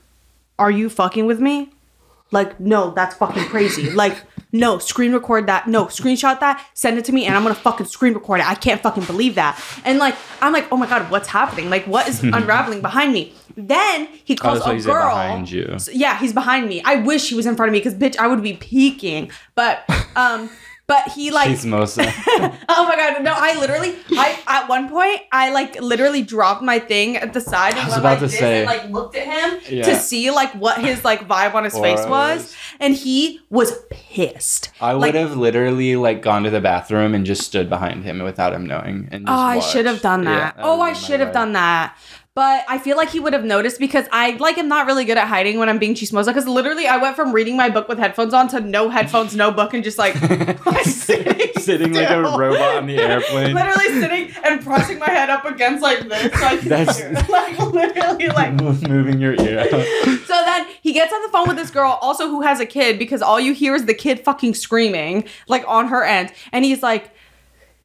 Are 0.59 0.71
you 0.71 0.89
fucking 0.91 1.27
with 1.27 1.41
me? 1.41 1.71
Like, 2.31 2.61
no, 2.61 2.91
that's 2.91 3.15
fucking 3.17 3.45
crazy. 3.45 3.91
Like, 3.95 4.17
no, 4.51 4.79
screen 4.79 5.13
record 5.13 5.47
that. 5.47 5.67
No, 5.69 5.87
screenshot 5.87 6.41
that, 6.41 6.67
send 6.73 6.97
it 6.99 7.05
to 7.07 7.13
me, 7.13 7.27
and 7.27 7.37
I'm 7.37 7.43
gonna 7.43 7.55
fucking 7.55 7.85
screen 7.87 8.15
record 8.15 8.41
it. 8.41 8.49
I 8.49 8.55
can't 8.55 8.81
fucking 8.81 9.05
believe 9.05 9.35
that. 9.35 9.63
And 9.85 9.99
like, 9.99 10.15
I'm 10.41 10.53
like, 10.55 10.67
oh 10.73 10.77
my 10.79 10.87
god, 10.87 11.11
what's 11.11 11.29
happening? 11.29 11.69
Like, 11.69 11.87
what 11.87 12.09
is 12.09 12.23
unraveling 12.23 12.81
behind 12.81 13.13
me? 13.13 13.35
Then 13.57 14.09
he 14.25 14.35
Oh, 14.35 14.37
calls 14.43 14.61
why 14.61 14.73
a 14.75 14.81
girl. 14.81 15.05
behind 15.11 15.51
you. 15.51 15.79
So, 15.79 15.91
yeah, 15.93 16.19
he's 16.19 16.33
behind 16.33 16.67
me. 16.69 16.81
I 16.85 16.97
wish 16.97 17.29
he 17.29 17.35
was 17.35 17.45
in 17.45 17.57
front 17.57 17.69
of 17.69 17.73
me 17.75 17.81
because 17.81 17.95
bitch, 17.95 18.17
I 18.17 18.27
would 18.27 18.43
be 18.43 18.55
peeking. 18.55 19.31
But 19.55 19.85
um, 20.17 20.49
but 20.89 21.07
he 21.13 21.31
like 21.31 21.49
She's 21.51 21.65
Mosa. 21.65 22.03
oh 22.69 22.87
my 22.89 22.97
god, 22.97 23.23
no, 23.23 23.35
I 23.37 23.57
literally 23.61 23.95
I 24.13 24.39
at 24.47 24.69
one 24.69 24.89
point 24.89 25.21
I 25.31 25.51
like 25.53 25.81
literally 25.81 26.23
dropped 26.23 26.63
my 26.63 26.79
thing 26.79 27.17
at 27.19 27.33
the 27.35 27.41
side 27.41 27.75
and 27.75 27.85
was 27.85 27.93
went 27.93 28.01
about 28.01 28.09
like 28.11 28.19
to 28.21 28.25
this 28.27 28.39
say. 28.39 28.59
and 28.61 28.67
like 28.67 28.89
looked 28.91 29.15
at 29.15 29.27
him 29.27 29.61
Yeah. 29.71 29.85
to 29.85 29.97
see 29.97 30.31
like 30.31 30.53
what 30.55 30.81
his 30.81 31.05
like 31.05 31.29
vibe 31.29 31.55
on 31.55 31.65
his 31.65 31.75
face 31.79 32.01
was. 32.01 32.09
was. 32.09 32.57
And 32.81 32.95
he 32.95 33.41
was 33.51 33.73
pissed. 33.91 34.71
I 34.81 34.95
would 34.95 35.15
have 35.15 35.37
literally 35.37 35.97
like 35.97 36.23
gone 36.23 36.45
to 36.45 36.51
the 36.51 36.61
bathroom 36.61 37.15
and 37.15 37.27
just 37.27 37.43
stood 37.43 37.69
behind 37.69 38.05
him 38.05 38.23
without 38.23 38.53
him 38.55 38.65
knowing. 38.67 39.09
And 39.13 39.25
Oh, 39.29 39.55
just 39.55 39.69
I 39.69 39.71
should 39.73 39.87
have 39.87 39.97
watched. 39.97 40.03
done 40.05 40.23
Yeah, 40.25 40.39
that. 40.39 40.57
that 40.57 40.65
oh, 40.65 40.81
I 40.81 40.93
should 40.95 41.21
have 41.21 41.33
done 41.33 41.53
that. 41.53 41.97
But 42.39 42.65
I 42.69 42.79
feel 42.79 42.97
like 42.97 43.11
he 43.11 43.19
would 43.19 43.33
have 43.33 43.43
noticed 43.45 43.81
because 43.81 44.07
I 44.13 44.37
like 44.37 44.59
am 44.59 44.69
not 44.69 44.87
really 44.87 45.05
good 45.05 45.19
at 45.19 45.27
hiding 45.27 45.59
when 45.59 45.69
I'm 45.69 45.81
being 45.81 45.95
chismosa. 45.97 46.27
Because 46.27 46.47
literally, 46.47 46.87
I 46.87 46.97
went 46.97 47.17
from 47.17 47.33
reading 47.33 47.57
my 47.57 47.69
book 47.69 47.89
with 47.89 47.99
headphones 47.99 48.33
on 48.33 48.47
to 48.51 48.61
no 48.61 48.91
headphones, 48.91 49.35
no 49.35 49.51
book, 49.51 49.75
and 49.75 49.83
just 49.83 49.99
like 49.99 50.15
sitting, 50.85 51.51
Sitting 51.61 51.93
like 51.95 52.09
a 52.11 52.23
robot 52.23 52.77
on 52.77 52.87
the 52.87 52.97
airplane. 52.97 53.57
literally 53.57 53.89
sitting 54.01 54.31
and 54.45 54.63
pressing 54.63 55.01
my 55.01 55.11
head 55.11 55.31
up 55.31 55.47
against 55.47 55.83
like 55.83 56.09
this, 56.09 56.33
so 56.39 56.47
I 56.47 56.57
can 56.59 56.69
That's- 56.69 56.99
hear. 57.01 57.13
like 57.29 57.59
literally 57.59 58.29
like. 58.29 58.53
moving 58.89 59.19
your 59.19 59.33
ear 59.41 59.59
out. 59.59 59.71
So 59.71 60.41
then 60.45 60.69
he 60.81 60.93
gets 60.93 61.13
on 61.13 61.21
the 61.23 61.31
phone 61.31 61.49
with 61.49 61.57
this 61.57 61.73
girl, 61.73 61.99
also 62.01 62.29
who 62.29 62.43
has 62.43 62.61
a 62.61 62.67
kid, 62.67 63.01
because 63.01 63.21
all 63.21 63.41
you 63.41 63.53
hear 63.53 63.75
is 63.75 63.87
the 63.87 63.95
kid 63.95 64.21
fucking 64.21 64.55
screaming, 64.55 65.25
like 65.49 65.65
on 65.67 65.89
her 65.89 66.05
end. 66.05 66.33
And 66.53 66.65
he's 66.65 66.85
like, 66.85 67.11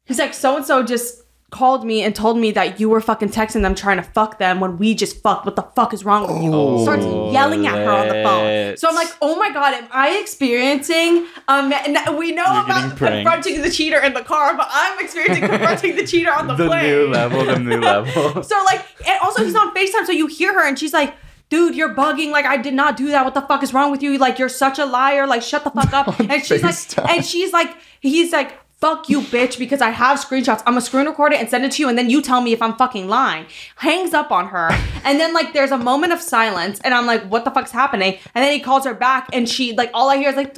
he's 0.04 0.20
like, 0.20 0.32
so 0.32 0.54
and 0.54 0.64
so 0.64 0.84
just 0.84 1.23
called 1.54 1.84
me 1.86 2.02
and 2.02 2.16
told 2.16 2.36
me 2.36 2.50
that 2.50 2.80
you 2.80 2.88
were 2.88 3.00
fucking 3.00 3.28
texting 3.28 3.62
them 3.62 3.76
trying 3.76 3.96
to 3.96 4.02
fuck 4.02 4.38
them 4.38 4.58
when 4.58 4.76
we 4.76 4.92
just 4.92 5.22
fucked. 5.22 5.46
What 5.46 5.54
the 5.54 5.62
fuck 5.76 5.94
is 5.94 6.04
wrong 6.04 6.22
with 6.26 6.42
you? 6.42 6.50
Oh. 6.52 6.82
Starts 6.82 7.04
yelling 7.32 7.64
at 7.68 7.76
her 7.76 7.90
on 7.90 8.08
the 8.08 8.22
phone. 8.24 8.76
So 8.76 8.88
I'm 8.88 8.96
like, 8.96 9.08
oh 9.22 9.36
my 9.36 9.50
god, 9.52 9.72
am 9.72 9.86
I 9.92 10.18
experiencing? 10.18 11.26
Um, 11.46 11.72
and 11.72 12.18
we 12.18 12.32
know 12.32 12.44
You're 12.44 12.64
about 12.64 12.96
confronting 12.96 13.62
the 13.62 13.70
cheater 13.70 14.00
in 14.00 14.14
the 14.14 14.22
car, 14.22 14.56
but 14.56 14.66
I'm 14.68 14.98
experiencing 14.98 15.48
confronting 15.48 15.94
the 15.94 16.04
cheater 16.06 16.32
on 16.32 16.48
the, 16.48 16.54
The 16.64 16.66
plane. 16.66 16.86
new 16.86 17.06
level, 17.08 17.44
the 17.44 17.58
new 17.58 17.80
level. 17.80 18.42
So 18.42 18.56
like, 18.64 18.84
and 19.06 19.18
also 19.22 19.44
he's 19.44 19.54
on 19.54 19.72
Facetime, 19.74 20.06
so 20.06 20.12
you 20.12 20.26
hear 20.26 20.52
her, 20.54 20.66
and 20.66 20.76
she's 20.78 20.92
like, 20.92 21.14
"Dude, 21.50 21.74
you're 21.76 21.94
bugging. 21.94 22.30
Like, 22.32 22.46
I 22.46 22.56
did 22.56 22.74
not 22.74 22.96
do 22.96 23.06
that. 23.12 23.24
What 23.24 23.34
the 23.34 23.42
fuck 23.42 23.62
is 23.62 23.72
wrong 23.72 23.90
with 23.92 24.02
you? 24.02 24.18
Like, 24.18 24.38
you're 24.40 24.48
such 24.48 24.78
a 24.80 24.84
liar. 24.84 25.26
Like, 25.26 25.42
shut 25.42 25.62
the 25.62 25.70
fuck 25.70 25.92
up." 25.92 26.18
And 26.32 26.44
she's 26.44 26.62
like, 26.62 27.08
and 27.10 27.24
she's 27.24 27.52
like, 27.52 27.70
he's 28.00 28.32
like. 28.32 28.58
Fuck 28.84 29.08
you, 29.08 29.22
bitch, 29.22 29.58
because 29.58 29.80
I 29.80 29.88
have 29.88 30.18
screenshots. 30.18 30.58
I'm 30.66 30.74
gonna 30.74 30.82
screen 30.82 31.06
record 31.06 31.32
it 31.32 31.40
and 31.40 31.48
send 31.48 31.64
it 31.64 31.72
to 31.72 31.82
you, 31.82 31.88
and 31.88 31.96
then 31.96 32.10
you 32.10 32.20
tell 32.20 32.42
me 32.42 32.52
if 32.52 32.60
I'm 32.60 32.76
fucking 32.76 33.08
lying. 33.08 33.46
Hangs 33.76 34.12
up 34.12 34.30
on 34.30 34.48
her, 34.48 34.68
and 35.04 35.18
then 35.18 35.32
like 35.32 35.54
there's 35.54 35.70
a 35.70 35.78
moment 35.78 36.12
of 36.12 36.20
silence, 36.20 36.80
and 36.84 36.92
I'm 36.92 37.06
like, 37.06 37.22
what 37.30 37.46
the 37.46 37.50
fuck's 37.50 37.70
happening? 37.70 38.18
And 38.34 38.44
then 38.44 38.52
he 38.52 38.60
calls 38.60 38.84
her 38.84 38.92
back, 38.92 39.30
and 39.32 39.48
she 39.48 39.74
like 39.74 39.90
all 39.94 40.10
I 40.10 40.18
hear 40.18 40.28
is 40.28 40.36
like 40.36 40.54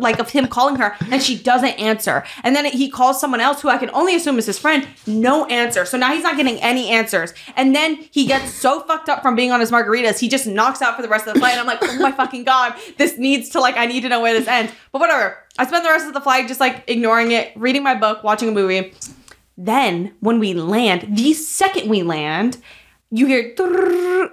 like 0.00 0.18
of 0.18 0.30
him 0.30 0.48
calling 0.48 0.74
her, 0.74 0.96
and 1.12 1.22
she 1.22 1.38
doesn't 1.38 1.78
answer. 1.78 2.24
And 2.42 2.56
then 2.56 2.64
he 2.64 2.90
calls 2.90 3.20
someone 3.20 3.40
else 3.40 3.62
who 3.62 3.68
I 3.68 3.78
can 3.78 3.90
only 3.90 4.16
assume 4.16 4.40
is 4.40 4.46
his 4.46 4.58
friend, 4.58 4.88
no 5.06 5.46
answer. 5.46 5.84
So 5.84 5.96
now 5.96 6.12
he's 6.12 6.24
not 6.24 6.36
getting 6.36 6.60
any 6.62 6.88
answers. 6.88 7.32
And 7.54 7.76
then 7.76 8.08
he 8.10 8.26
gets 8.26 8.52
so 8.52 8.80
fucked 8.80 9.08
up 9.08 9.22
from 9.22 9.36
being 9.36 9.52
on 9.52 9.60
his 9.60 9.70
margaritas, 9.70 10.18
he 10.18 10.28
just 10.28 10.48
knocks 10.48 10.82
out 10.82 10.96
for 10.96 11.02
the 11.02 11.08
rest 11.08 11.28
of 11.28 11.34
the 11.34 11.38
flight. 11.38 11.52
And 11.52 11.60
I'm 11.60 11.66
like, 11.68 11.78
oh 11.80 11.96
my 12.00 12.10
fucking 12.10 12.42
god, 12.42 12.74
this 12.98 13.18
needs 13.18 13.50
to 13.50 13.60
like, 13.60 13.76
I 13.76 13.86
need 13.86 14.00
to 14.00 14.08
know 14.08 14.20
where 14.20 14.36
this 14.36 14.48
ends. 14.48 14.72
But 14.92 15.00
whatever. 15.00 15.38
I 15.58 15.66
spent 15.66 15.84
the 15.84 15.90
rest 15.90 16.06
of 16.06 16.14
the 16.14 16.20
flight 16.20 16.48
just 16.48 16.60
like 16.60 16.84
ignoring 16.86 17.32
it, 17.32 17.52
reading 17.56 17.82
my 17.82 17.94
book, 17.94 18.22
watching 18.22 18.48
a 18.50 18.52
movie. 18.52 18.94
Then 19.56 20.14
when 20.20 20.38
we 20.38 20.54
land, 20.54 21.16
the 21.16 21.32
second 21.34 21.88
we 21.88 22.02
land, 22.02 22.58
you 23.10 23.26
hear 23.26 23.54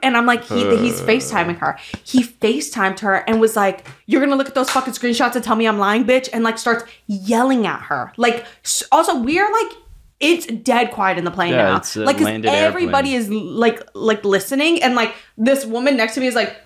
and 0.01 0.15
I'm 0.15 0.25
like, 0.25 0.45
he, 0.45 0.77
he's 0.77 1.01
FaceTiming 1.01 1.57
her. 1.57 1.77
He 2.05 2.23
FaceTimed 2.23 2.99
her 2.99 3.15
and 3.27 3.41
was 3.41 3.57
like, 3.57 3.85
You're 4.05 4.21
gonna 4.21 4.37
look 4.37 4.47
at 4.47 4.55
those 4.55 4.69
fucking 4.69 4.93
screenshots 4.93 5.35
and 5.35 5.43
tell 5.43 5.57
me 5.57 5.67
I'm 5.67 5.79
lying, 5.79 6.05
bitch, 6.05 6.29
and 6.31 6.43
like 6.43 6.57
starts 6.57 6.85
yelling 7.07 7.67
at 7.67 7.81
her. 7.83 8.13
Like 8.15 8.45
also 8.91 9.19
we're 9.21 9.51
like 9.51 9.71
it's 10.19 10.45
dead 10.47 10.91
quiet 10.91 11.17
in 11.17 11.23
the 11.23 11.31
plane 11.31 11.53
Yeah, 11.53 11.81
now. 11.95 12.01
a 12.03 12.05
like 12.05 12.21
everybody 12.21 13.13
is 13.13 13.29
like 13.29 13.81
like 13.93 14.23
listening 14.25 14.81
and 14.83 14.95
like 14.95 15.13
this 15.37 15.65
woman 15.65 15.95
next 15.97 16.15
to 16.15 16.21
me 16.21 16.27
is 16.27 16.35
like 16.35 16.57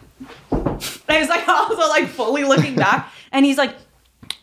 and 0.52 0.82
he's 1.10 1.30
like 1.30 1.48
also 1.48 1.88
like 1.90 2.08
fully 2.08 2.44
looking 2.44 2.76
back 2.76 3.12
and 3.32 3.46
he's 3.46 3.58
like 3.58 3.76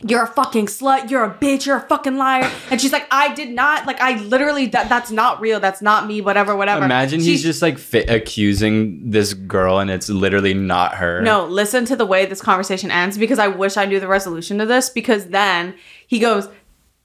you're 0.02 0.22
a 0.22 0.26
fucking 0.26 0.66
slut. 0.66 1.10
You're 1.10 1.24
a 1.24 1.34
bitch. 1.34 1.66
You're 1.66 1.76
a 1.76 1.86
fucking 1.86 2.16
liar. 2.16 2.50
And 2.70 2.80
she's 2.80 2.92
like, 2.92 3.06
I 3.10 3.34
did 3.34 3.50
not. 3.50 3.86
Like, 3.86 4.00
I 4.00 4.18
literally, 4.22 4.66
that 4.68 4.88
that's 4.88 5.10
not 5.10 5.40
real. 5.40 5.60
That's 5.60 5.82
not 5.82 6.06
me. 6.06 6.22
Whatever, 6.22 6.56
whatever. 6.56 6.84
Imagine 6.84 7.20
he's 7.20 7.42
just 7.42 7.60
like 7.60 7.78
fi- 7.78 8.04
accusing 8.04 9.10
this 9.10 9.34
girl 9.34 9.78
and 9.78 9.90
it's 9.90 10.08
literally 10.08 10.54
not 10.54 10.94
her. 10.94 11.20
No, 11.20 11.44
listen 11.44 11.84
to 11.86 11.96
the 11.96 12.06
way 12.06 12.24
this 12.24 12.40
conversation 12.40 12.90
ends 12.90 13.18
because 13.18 13.38
I 13.38 13.48
wish 13.48 13.76
I 13.76 13.84
knew 13.84 14.00
the 14.00 14.08
resolution 14.08 14.58
to 14.58 14.66
this 14.66 14.88
because 14.88 15.26
then 15.26 15.74
he 16.06 16.18
goes, 16.18 16.48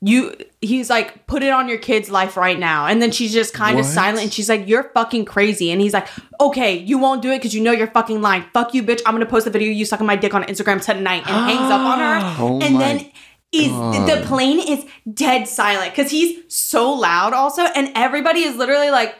you 0.05 0.35
he's 0.61 0.87
like 0.87 1.25
put 1.25 1.41
it 1.41 1.51
on 1.51 1.67
your 1.67 1.79
kid's 1.79 2.11
life 2.11 2.37
right 2.37 2.59
now 2.59 2.85
and 2.85 3.01
then 3.01 3.11
she's 3.11 3.33
just 3.33 3.55
kind 3.55 3.79
of 3.79 3.85
silent 3.85 4.21
and 4.21 4.31
she's 4.31 4.47
like 4.47 4.67
you're 4.67 4.91
fucking 4.93 5.25
crazy 5.25 5.71
and 5.71 5.81
he's 5.81 5.93
like 5.93 6.07
okay 6.39 6.77
you 6.77 6.99
won't 6.99 7.23
do 7.23 7.31
it 7.31 7.39
because 7.39 7.55
you 7.55 7.61
know 7.61 7.71
you're 7.71 7.87
fucking 7.87 8.21
lying 8.21 8.45
fuck 8.53 8.75
you 8.75 8.83
bitch 8.83 9.01
i'm 9.07 9.15
gonna 9.15 9.25
post 9.25 9.47
a 9.47 9.49
video 9.49 9.71
of 9.71 9.75
you 9.75 9.83
sucking 9.83 10.05
my 10.05 10.15
dick 10.15 10.35
on 10.35 10.43
instagram 10.43 10.79
tonight 10.79 11.23
and 11.25 11.49
hangs 11.49 11.71
up 11.71 11.81
on 11.81 11.97
her 11.97 12.35
Oh 12.37 12.61
and 12.61 12.79
then 12.79 13.11
is 13.51 13.69
God. 13.69 14.07
the 14.07 14.25
plane 14.27 14.59
is 14.59 14.85
dead 15.11 15.47
silent 15.47 15.95
because 15.95 16.11
he's 16.11 16.53
so 16.53 16.93
loud 16.93 17.33
also 17.33 17.63
and 17.63 17.91
everybody 17.95 18.41
is 18.41 18.55
literally 18.55 18.91
like 18.91 19.15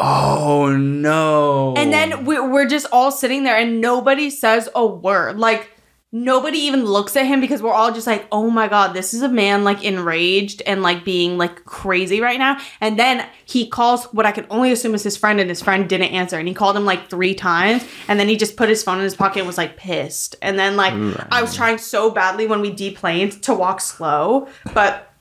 Oh 0.00 0.76
no. 0.76 1.74
And 1.76 1.92
then 1.92 2.24
we're, 2.24 2.48
we're 2.48 2.68
just 2.68 2.86
all 2.92 3.10
sitting 3.10 3.42
there 3.42 3.56
and 3.56 3.80
nobody 3.80 4.30
says 4.30 4.68
a 4.72 4.86
word. 4.86 5.40
Like, 5.40 5.72
nobody 6.10 6.58
even 6.58 6.84
looks 6.84 7.16
at 7.16 7.26
him 7.26 7.40
because 7.40 7.62
we're 7.62 7.72
all 7.72 7.92
just 7.92 8.06
like, 8.06 8.26
oh 8.32 8.50
my 8.50 8.66
god, 8.66 8.94
this 8.94 9.12
is 9.12 9.22
a 9.22 9.28
man 9.28 9.64
like 9.64 9.84
enraged 9.84 10.62
and 10.62 10.82
like 10.82 11.04
being 11.04 11.36
like 11.36 11.64
crazy 11.64 12.20
right 12.20 12.38
now. 12.38 12.58
And 12.80 12.98
then 12.98 13.26
he 13.44 13.68
calls 13.68 14.04
what 14.06 14.24
I 14.24 14.32
can 14.32 14.46
only 14.50 14.72
assume 14.72 14.94
is 14.94 15.02
his 15.02 15.16
friend, 15.16 15.40
and 15.40 15.50
his 15.50 15.62
friend 15.62 15.88
didn't 15.88 16.08
answer. 16.08 16.38
And 16.38 16.48
he 16.48 16.54
called 16.54 16.76
him 16.76 16.84
like 16.84 17.10
three 17.10 17.34
times, 17.34 17.84
and 18.08 18.18
then 18.18 18.28
he 18.28 18.36
just 18.36 18.56
put 18.56 18.68
his 18.68 18.82
phone 18.82 18.98
in 18.98 19.04
his 19.04 19.14
pocket 19.14 19.40
and 19.40 19.46
was 19.46 19.58
like 19.58 19.76
pissed. 19.76 20.36
And 20.40 20.58
then 20.58 20.76
like 20.76 20.94
I 21.30 21.42
was 21.42 21.54
trying 21.54 21.78
so 21.78 22.10
badly 22.10 22.46
when 22.46 22.60
we 22.60 22.72
deplaned 22.72 23.42
to 23.42 23.54
walk 23.54 23.80
slow, 23.80 24.48
but 24.72 25.12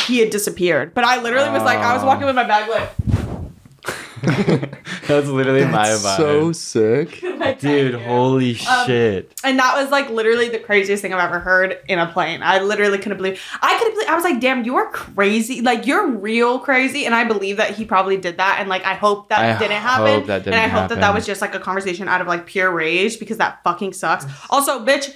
he 0.00 0.18
had 0.18 0.30
disappeared. 0.30 0.94
But 0.94 1.04
I 1.04 1.20
literally 1.20 1.50
was 1.50 1.62
like, 1.62 1.78
I 1.78 1.94
was 1.94 2.04
walking 2.04 2.24
ah. 2.24 2.26
with 2.26 2.36
my 2.36 2.44
bag 2.44 2.68
like, 2.68 3.25
That's 4.22 5.28
literally 5.28 5.64
my 5.64 5.88
That's 5.90 6.02
vibe. 6.04 6.16
so 6.16 6.52
sick. 6.52 7.20
Dude, 7.60 7.94
holy 7.94 8.58
Um, 8.66 8.86
shit. 8.86 9.32
And 9.44 9.58
that 9.58 9.76
was 9.76 9.90
like 9.90 10.10
literally 10.10 10.48
the 10.48 10.58
craziest 10.58 11.02
thing 11.02 11.12
I've 11.12 11.24
ever 11.28 11.38
heard 11.38 11.78
in 11.88 11.98
a 11.98 12.06
plane. 12.08 12.42
I 12.42 12.60
literally 12.60 12.98
couldn't 12.98 13.18
believe. 13.18 13.40
I 13.62 13.76
couldn't 13.78 13.94
believe. 13.94 14.08
I 14.08 14.14
was 14.14 14.24
like, 14.24 14.40
"Damn, 14.40 14.64
you 14.64 14.76
are 14.76 14.90
crazy! 14.90 15.60
Like 15.60 15.86
you're 15.86 16.08
real 16.08 16.58
crazy." 16.58 17.06
And 17.06 17.14
I 17.14 17.24
believe 17.24 17.58
that 17.58 17.74
he 17.74 17.84
probably 17.84 18.16
did 18.16 18.38
that. 18.38 18.56
And 18.60 18.68
like, 18.68 18.84
I 18.84 18.94
hope 18.94 19.28
that 19.28 19.38
I 19.38 19.58
didn't 19.58 19.80
hope 19.80 20.06
happen. 20.08 20.26
that 20.26 20.38
didn't 20.44 20.54
and 20.54 20.62
I 20.62 20.68
hope 20.68 20.88
that 20.88 21.00
that 21.00 21.14
was 21.14 21.26
just 21.26 21.40
like 21.40 21.54
a 21.54 21.60
conversation 21.60 22.08
out 22.08 22.20
of 22.20 22.26
like 22.26 22.46
pure 22.46 22.70
rage 22.70 23.18
because 23.18 23.38
that 23.38 23.62
fucking 23.64 23.92
sucks. 23.92 24.26
Also, 24.50 24.84
bitch. 24.84 25.14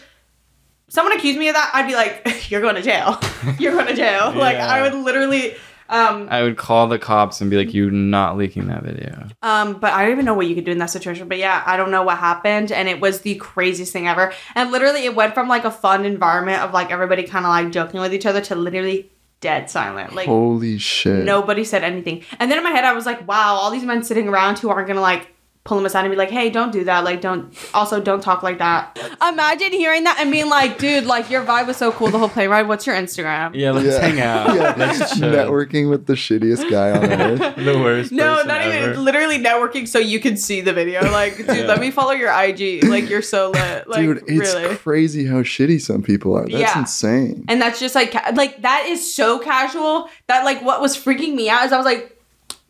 Someone 0.92 1.16
accused 1.16 1.38
me 1.38 1.46
of 1.46 1.54
that, 1.54 1.70
I'd 1.72 1.86
be 1.86 1.94
like, 1.94 2.26
"You're 2.50 2.60
going 2.60 2.74
to 2.74 2.82
jail. 2.82 3.16
You're 3.60 3.72
going 3.74 3.86
to 3.86 3.94
jail." 3.94 4.32
Like 4.34 4.56
I 4.56 4.82
would 4.82 4.94
literally, 5.04 5.54
um, 5.90 6.28
I 6.30 6.42
would 6.42 6.56
call 6.56 6.86
the 6.86 6.98
cops 6.98 7.40
and 7.40 7.50
be 7.50 7.56
like, 7.56 7.74
"You're 7.74 7.90
not 7.90 8.36
leaking 8.36 8.68
that 8.68 8.82
video." 8.84 9.26
Um, 9.42 9.74
but 9.74 9.92
I 9.92 10.02
don't 10.02 10.12
even 10.12 10.24
know 10.24 10.34
what 10.34 10.46
you 10.46 10.54
could 10.54 10.64
do 10.64 10.70
in 10.70 10.78
that 10.78 10.90
situation. 10.90 11.28
But 11.28 11.38
yeah, 11.38 11.62
I 11.66 11.76
don't 11.76 11.90
know 11.90 12.02
what 12.02 12.18
happened, 12.18 12.70
and 12.70 12.88
it 12.88 13.00
was 13.00 13.22
the 13.22 13.34
craziest 13.34 13.92
thing 13.92 14.06
ever. 14.06 14.32
And 14.54 14.70
literally, 14.70 15.04
it 15.04 15.14
went 15.14 15.34
from 15.34 15.48
like 15.48 15.64
a 15.64 15.70
fun 15.70 16.04
environment 16.04 16.62
of 16.62 16.72
like 16.72 16.90
everybody 16.90 17.24
kind 17.24 17.44
of 17.44 17.50
like 17.50 17.72
joking 17.72 18.00
with 18.00 18.14
each 18.14 18.24
other 18.24 18.40
to 18.42 18.54
literally 18.54 19.10
dead 19.40 19.68
silent. 19.68 20.14
Like 20.14 20.26
Holy 20.26 20.78
shit. 20.78 21.24
nobody 21.24 21.64
said 21.64 21.82
anything. 21.82 22.22
And 22.38 22.50
then 22.50 22.58
in 22.58 22.64
my 22.64 22.70
head, 22.70 22.84
I 22.84 22.92
was 22.92 23.06
like, 23.06 23.26
wow, 23.26 23.54
all 23.54 23.70
these 23.70 23.84
men 23.84 24.04
sitting 24.04 24.28
around 24.28 24.58
who 24.58 24.68
aren't 24.70 24.86
gonna 24.86 25.00
like 25.00 25.34
pull 25.62 25.78
him 25.78 25.84
aside 25.84 26.00
and 26.06 26.10
be 26.10 26.16
like, 26.16 26.30
hey, 26.30 26.48
don't 26.48 26.72
do 26.72 26.84
that. 26.84 27.04
Like, 27.04 27.20
don't. 27.20 27.54
Also, 27.74 28.00
don't 28.00 28.22
talk 28.22 28.42
like 28.42 28.58
that. 28.58 28.98
Imagine 29.22 29.72
hearing 29.72 30.04
that 30.04 30.18
and 30.18 30.30
being 30.32 30.48
like, 30.48 30.78
dude, 30.78 31.04
like 31.04 31.28
your 31.30 31.44
vibe 31.44 31.66
was 31.66 31.76
so 31.76 31.92
cool 31.92 32.08
the 32.08 32.18
whole 32.18 32.30
plane 32.30 32.48
ride. 32.48 32.66
What's 32.66 32.86
your 32.86 32.96
Instagram? 32.96 33.54
Yeah, 33.54 33.72
let's 33.72 33.86
Yeah. 33.86 34.00
hang 34.00 34.20
out. 34.22 34.54
Yeah. 34.54 34.74
Let's 34.78 35.18
chill. 35.18 35.30
Networking 35.30 35.90
with 35.90 36.06
the 36.06 36.14
shittiest 36.14 36.70
guy 36.70 36.92
on 36.92 37.04
earth. 37.12 37.56
The 37.56 37.78
worst. 37.78 38.10
No, 38.10 38.42
not 38.42 38.62
ever. 38.62 38.90
even 38.92 39.04
literally 39.04 39.38
networking 39.38 39.86
so 39.86 39.98
you 39.98 40.18
can 40.18 40.38
see 40.38 40.62
the 40.62 40.72
video. 40.72 41.02
Like, 41.12 41.36
dude, 41.36 41.46
Yeah. 41.48 41.66
let 41.66 41.78
me 41.78 41.90
follow 41.90 42.12
your 42.12 42.30
IG. 42.32 42.82
Like, 42.84 43.10
you're 43.10 43.20
so 43.22 43.50
lit. 43.50 43.86
Like, 43.86 44.00
Dude, 44.00 44.24
it's 44.28 44.54
really. 44.54 44.76
crazy 44.76 45.26
how 45.26 45.42
shitty 45.42 45.80
some 45.80 46.02
people 46.02 46.34
are. 46.36 46.46
That's 46.48 46.54
Yeah. 46.58 46.78
insane. 46.78 47.44
and 47.48 47.60
that's 47.60 47.78
just 47.78 47.94
like, 47.94 48.12
ca- 48.12 48.32
like 48.34 48.62
that 48.62 48.86
is 48.88 49.14
so 49.14 49.38
casual 49.38 50.08
that 50.26 50.44
like 50.46 50.62
what 50.62 50.80
was 50.80 50.96
freaking 50.96 51.34
me 51.34 51.50
out 51.50 51.66
is 51.66 51.72
I 51.72 51.76
was 51.76 51.84
like, 51.86 52.16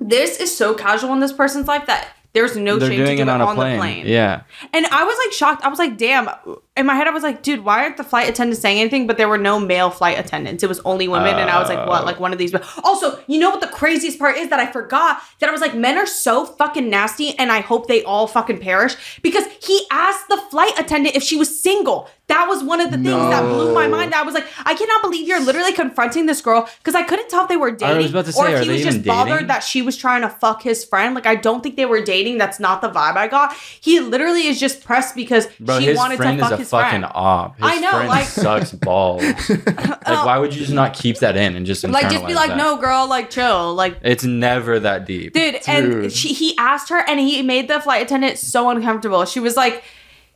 this 0.01 0.41
is 0.41 0.55
so 0.55 0.75
casual 0.75 1.13
in 1.13 1.21
this 1.21 1.33
person's 1.33 1.69
life 1.69 1.87
that 1.87 2.09
there's 2.33 2.57
no 2.57 2.79
They're 2.79 2.91
shame 2.91 2.99
to 3.05 3.17
do 3.17 3.23
it 3.23 3.29
on 3.29 3.41
a 3.41 3.47
the 3.47 3.55
plane. 3.55 3.79
plane. 3.79 4.07
Yeah. 4.07 4.43
And 4.73 4.87
I 4.87 5.05
was 5.05 5.17
like 5.27 5.33
shocked. 5.33 5.65
I 5.65 5.69
was 5.69 5.79
like, 5.79 5.99
damn. 5.99 6.29
In 6.77 6.87
my 6.87 6.95
head, 6.95 7.07
I 7.09 7.11
was 7.11 7.23
like, 7.23 7.43
dude, 7.43 7.65
why 7.65 7.83
aren't 7.83 7.97
the 7.97 8.05
flight 8.05 8.29
attendants 8.29 8.63
saying 8.63 8.79
anything? 8.81 9.07
But 9.07 9.17
there 9.17 9.29
were 9.29 9.37
no 9.37 9.59
male 9.59 9.91
flight 9.91 10.19
attendants. 10.19 10.63
It 10.63 10.69
was 10.69 10.79
only 10.81 11.09
women. 11.09 11.35
and 11.37 11.51
I 11.51 11.59
was 11.59 11.69
like, 11.69 11.87
what? 11.89 12.03
Oh. 12.03 12.05
Like 12.07 12.21
one 12.21 12.33
of 12.33 12.39
these. 12.39 12.55
Also, 12.85 13.19
you 13.27 13.39
know 13.41 13.51
what 13.51 13.61
the 13.61 13.67
craziest 13.67 14.19
part 14.19 14.37
is 14.37 14.49
that 14.51 14.61
I 14.61 14.71
forgot 14.71 15.21
that 15.41 15.49
I 15.49 15.53
was 15.53 15.61
like, 15.61 15.75
men 15.75 15.99
are 15.99 16.07
so 16.07 16.47
fucking 16.47 16.89
nasty 16.89 17.37
and 17.39 17.51
I 17.51 17.61
hope 17.61 17.89
they 17.89 18.03
all 18.05 18.27
fucking 18.27 18.61
perish 18.61 18.95
because 19.23 19.45
he 19.61 19.85
asked 19.91 20.29
the 20.29 20.41
flight 20.51 20.79
attendant 20.79 21.17
if 21.17 21.23
she 21.23 21.37
was 21.37 21.61
single. 21.61 22.09
That 22.31 22.47
was 22.49 22.63
one 22.63 22.81
of 22.81 22.91
the 22.91 22.97
things 22.97 23.07
that 23.11 23.43
blew 23.43 23.75
my 23.75 23.87
mind. 23.89 24.15
I 24.15 24.23
was 24.23 24.35
like, 24.35 24.47
I 24.65 24.75
cannot 24.75 25.03
believe 25.03 25.27
you're 25.29 25.41
literally 25.41 25.73
confronting 25.73 26.27
this 26.27 26.41
girl 26.41 26.69
because 26.79 26.95
I 26.95 27.03
couldn't 27.03 27.29
tell 27.29 27.43
if 27.43 27.49
they 27.49 27.57
were 27.57 27.71
dating 27.71 28.03
was 28.03 28.11
about 28.13 28.27
to 28.27 28.39
or 28.39 28.49
if 28.49 28.63
he 28.63 28.69
was 28.71 28.83
just 28.83 29.05
bothered 29.05 29.49
that 29.49 29.65
she 29.65 29.83
was 29.83 29.97
trying 29.97 30.23
to 30.23 30.29
fuck 30.29 30.63
his 30.63 30.85
friend. 30.85 31.15
Like, 31.15 31.27
I 31.27 31.35
don't 31.35 31.63
think 31.63 31.77
they 31.77 31.87
were 31.87 32.01
dating. 32.03 32.39
That's 32.39 32.59
not 32.61 32.81
the 32.83 32.89
vibe 32.89 33.17
I 33.17 33.29
got. 33.29 33.55
He 33.81 34.01
literally 34.01 34.47
is 34.47 34.59
just 34.61 34.83
pressed 34.85 35.15
because 35.15 35.47
Bro, 35.59 35.81
she 35.81 35.95
wanted 35.95 36.17
to 36.19 36.39
fuck 36.39 36.59
his 36.59 36.71
fucking 36.71 37.01
friend. 37.01 37.07
op. 37.15 37.57
His 37.57 37.65
I 37.67 37.77
know, 37.79 37.91
friend 37.91 38.09
like- 38.09 38.25
sucks 38.27 38.73
balls. 38.89 39.23
like, 39.51 40.07
why 40.07 40.39
would 40.39 40.55
you 40.55 40.61
just 40.61 40.73
not 40.73 40.95
keep 40.95 41.19
that 41.19 41.37
in 41.37 41.57
and 41.57 41.67
just 41.67 41.83
Like, 41.85 42.11
just 42.11 42.27
be 42.27 42.35
like, 42.35 42.51
that? 42.51 42.57
no, 42.57 42.77
girl, 42.77 43.09
like, 43.09 43.31
chill. 43.31 43.75
Like, 43.75 43.99
It's 44.03 44.25
never 44.25 44.79
that 44.81 45.05
deep. 45.07 45.33
dude, 45.35 45.61
and 45.67 46.13
she, 46.13 46.33
he 46.33 46.57
asked 46.59 46.89
her 46.91 46.99
and 47.09 47.19
he 47.19 47.43
made 47.43 47.69
the 47.69 47.81
flight 47.81 48.03
attendant 48.03 48.39
so 48.39 48.71
uncomfortable. 48.71 49.25
She 49.25 49.41
was 49.41 49.57
like, 49.57 49.83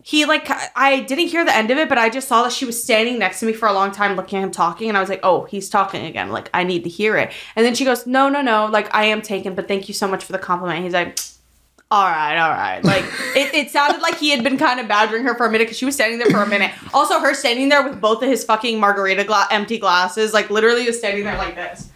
he 0.06 0.26
like 0.26 0.46
I 0.76 1.00
didn't 1.00 1.28
hear 1.28 1.46
the 1.46 1.56
end 1.56 1.70
of 1.70 1.78
it, 1.78 1.88
but 1.88 1.96
I 1.96 2.10
just 2.10 2.28
saw 2.28 2.42
that 2.42 2.52
she 2.52 2.66
was 2.66 2.80
standing 2.80 3.18
next 3.18 3.40
to 3.40 3.46
me 3.46 3.54
for 3.54 3.66
a 3.66 3.72
long 3.72 3.90
time 3.90 4.16
looking 4.16 4.38
at 4.38 4.44
him 4.44 4.50
talking, 4.50 4.90
and 4.90 4.98
I 4.98 5.00
was 5.00 5.08
like, 5.08 5.20
oh, 5.22 5.44
he's 5.44 5.70
talking 5.70 6.04
again. 6.04 6.28
Like 6.28 6.50
I 6.52 6.62
need 6.62 6.84
to 6.84 6.90
hear 6.90 7.16
it. 7.16 7.32
And 7.56 7.64
then 7.64 7.74
she 7.74 7.86
goes, 7.86 8.06
no, 8.06 8.28
no, 8.28 8.42
no, 8.42 8.66
like 8.66 8.94
I 8.94 9.06
am 9.06 9.22
taken, 9.22 9.54
but 9.54 9.66
thank 9.66 9.88
you 9.88 9.94
so 9.94 10.06
much 10.06 10.22
for 10.22 10.32
the 10.32 10.38
compliment. 10.38 10.84
He's 10.84 10.92
like. 10.92 11.18
All 11.90 12.10
right, 12.10 12.36
all 12.36 12.50
right. 12.50 12.82
Like 12.82 13.04
it, 13.36 13.54
it 13.54 13.70
sounded 13.70 14.00
like 14.00 14.16
he 14.16 14.30
had 14.30 14.42
been 14.42 14.58
kind 14.58 14.80
of 14.80 14.88
badgering 14.88 15.22
her 15.24 15.36
for 15.36 15.46
a 15.46 15.52
minute 15.52 15.66
because 15.66 15.76
she 15.76 15.84
was 15.84 15.94
standing 15.94 16.18
there 16.18 16.30
for 16.30 16.42
a 16.42 16.46
minute. 16.46 16.72
Also, 16.92 17.20
her 17.20 17.34
standing 17.34 17.68
there 17.68 17.88
with 17.88 18.00
both 18.00 18.20
of 18.22 18.28
his 18.28 18.42
fucking 18.42 18.80
margarita 18.80 19.22
gla- 19.22 19.46
empty 19.50 19.78
glasses, 19.78 20.32
like 20.32 20.50
literally 20.50 20.86
was 20.86 20.98
standing 20.98 21.24
there 21.24 21.36
like 21.36 21.54
this. 21.54 21.90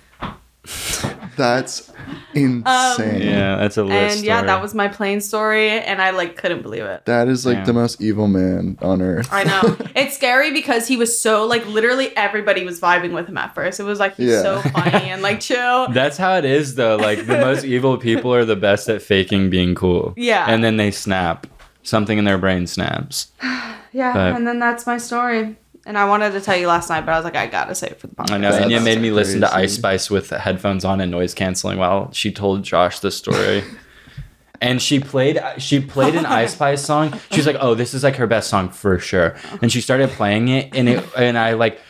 That's 1.39 1.89
um, 1.89 1.95
insane. 2.35 3.23
yeah, 3.23 3.57
that's 3.57 3.77
a 3.79 3.85
lit 3.85 3.93
and 4.17 4.25
yeah, 4.25 4.43
that 4.43 4.61
was 4.61 4.75
my 4.75 4.89
plane 4.89 5.21
story, 5.21 5.71
and 5.71 6.03
I 6.03 6.11
like 6.11 6.37
couldn't 6.37 6.63
believe 6.63 6.83
it. 6.85 7.05
That 7.07 7.29
is 7.29 7.47
like 7.47 7.59
Damn. 7.59 7.67
the 7.67 7.73
most 7.73 8.01
evil 8.03 8.29
man 8.29 8.77
on 8.83 9.01
earth. 9.01 9.29
I 9.33 9.45
know 9.45 9.77
it's 9.97 10.15
scary 10.17 10.53
because 10.53 10.87
he 10.87 10.97
was 10.97 11.19
so 11.21 11.47
like 11.47 11.65
literally 11.67 12.15
everybody 12.17 12.65
was 12.65 12.81
vibing 12.81 13.13
with 13.15 13.29
him 13.29 13.39
at 13.39 13.55
first. 13.55 13.81
It 13.81 13.85
was 13.85 13.99
like 13.99 14.17
he's 14.17 14.31
Yeah. 14.31 14.43
so 14.43 14.61
funny 14.71 15.09
and 15.11 15.23
like 15.23 15.41
chill. 15.41 15.89
That's 15.93 16.17
how 16.19 16.37
it 16.37 16.45
is 16.45 16.75
though. 16.75 16.97
Like 16.97 17.27
the 17.27 17.39
most 17.39 17.65
evil 17.75 17.97
people 17.97 18.35
are 18.35 18.45
the 18.45 18.57
best 18.57 18.89
at 18.89 19.01
faking 19.01 19.49
being 19.49 19.75
cool. 19.75 20.13
Yeah. 20.17 20.45
And 20.49 20.63
then 20.63 20.77
they 20.77 20.91
snap. 20.91 21.47
Something 21.85 22.19
in 22.19 22.25
their 22.27 22.39
brain 22.39 22.67
snaps. 22.67 23.33
Yeah, 23.91 24.13
But- 24.13 24.37
and 24.37 24.47
then 24.47 24.59
that's 24.59 24.87
my 24.87 24.99
story. 24.99 25.57
And 25.89 25.97
I 25.97 26.05
wanted 26.05 26.33
to 26.33 26.43
tell 26.43 26.55
you 26.55 26.67
last 26.67 26.91
night, 26.91 27.07
but 27.07 27.13
I 27.13 27.17
was 27.17 27.25
like, 27.25 27.35
I 27.35 27.47
gotta 27.47 27.75
say 27.75 27.87
it 27.87 27.99
for 27.99 28.09
the 28.09 28.15
podcast. 28.15 28.33
I 28.33 28.37
know. 28.37 28.53
That's 28.53 28.67
Enya 28.67 28.85
made 28.85 29.01
me 29.01 29.11
listen 29.11 29.41
to. 29.41 29.55
Ice 29.55 29.75
Spice 29.75 30.11
with 30.11 30.29
headphones 30.29 30.85
on 30.85 31.01
and 31.01 31.11
noise 31.11 31.33
canceling 31.33 31.79
while 31.79 32.13
she 32.13 32.31
told 32.31 32.63
Josh 32.63 33.01
the 33.01 33.11
story. 33.11 33.65
and 34.61 34.83
she 34.83 35.01
played 35.01 35.41
she 35.57 35.81
played 35.81 36.15
an 36.15 36.27
Ice 36.27 36.53
Spice 36.53 36.85
song. 36.85 37.19
She's 37.31 37.47
like, 37.47 37.57
"Oh, 37.59 37.75
this 37.75 37.95
is 37.95 38.05
like 38.05 38.17
her 38.17 38.27
best 38.27 38.51
song 38.51 38.69
for 38.69 38.99
sure." 38.99 39.37
And 39.63 39.73
she 39.73 39.81
started 39.81 40.11
playing 40.11 40.49
it, 40.49 40.77
and 40.77 40.91
it 40.91 41.05
and 41.17 41.39
I 41.39 41.55
like 41.55 41.81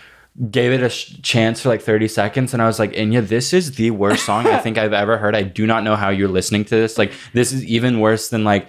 gave 0.49 0.71
it 0.71 0.81
a 0.81 0.89
sh- 0.89 1.21
chance 1.23 1.61
for 1.63 1.69
like 1.69 1.83
30 1.83 2.07
seconds 2.07 2.55
and 2.55 2.63
I 2.63 2.69
was 2.69 2.79
like, 2.79 2.93
Enya, 2.93 3.27
this 3.27 3.53
is 3.53 3.75
the 3.75 3.91
worst 3.91 4.25
song 4.25 4.47
I 4.47 4.59
think 4.59 4.79
I've 4.79 4.93
ever 4.93 5.19
heard. 5.19 5.35
I 5.35 5.43
do 5.43 5.67
not 5.67 5.83
know 5.83 5.97
how 5.97 6.11
you're 6.11 6.29
listening 6.29 6.65
to 6.67 6.77
this. 6.77 6.97
Like, 6.97 7.13
this 7.33 7.53
is 7.53 7.65
even 7.65 7.99
worse 7.99 8.29
than 8.29 8.45
like 8.45 8.69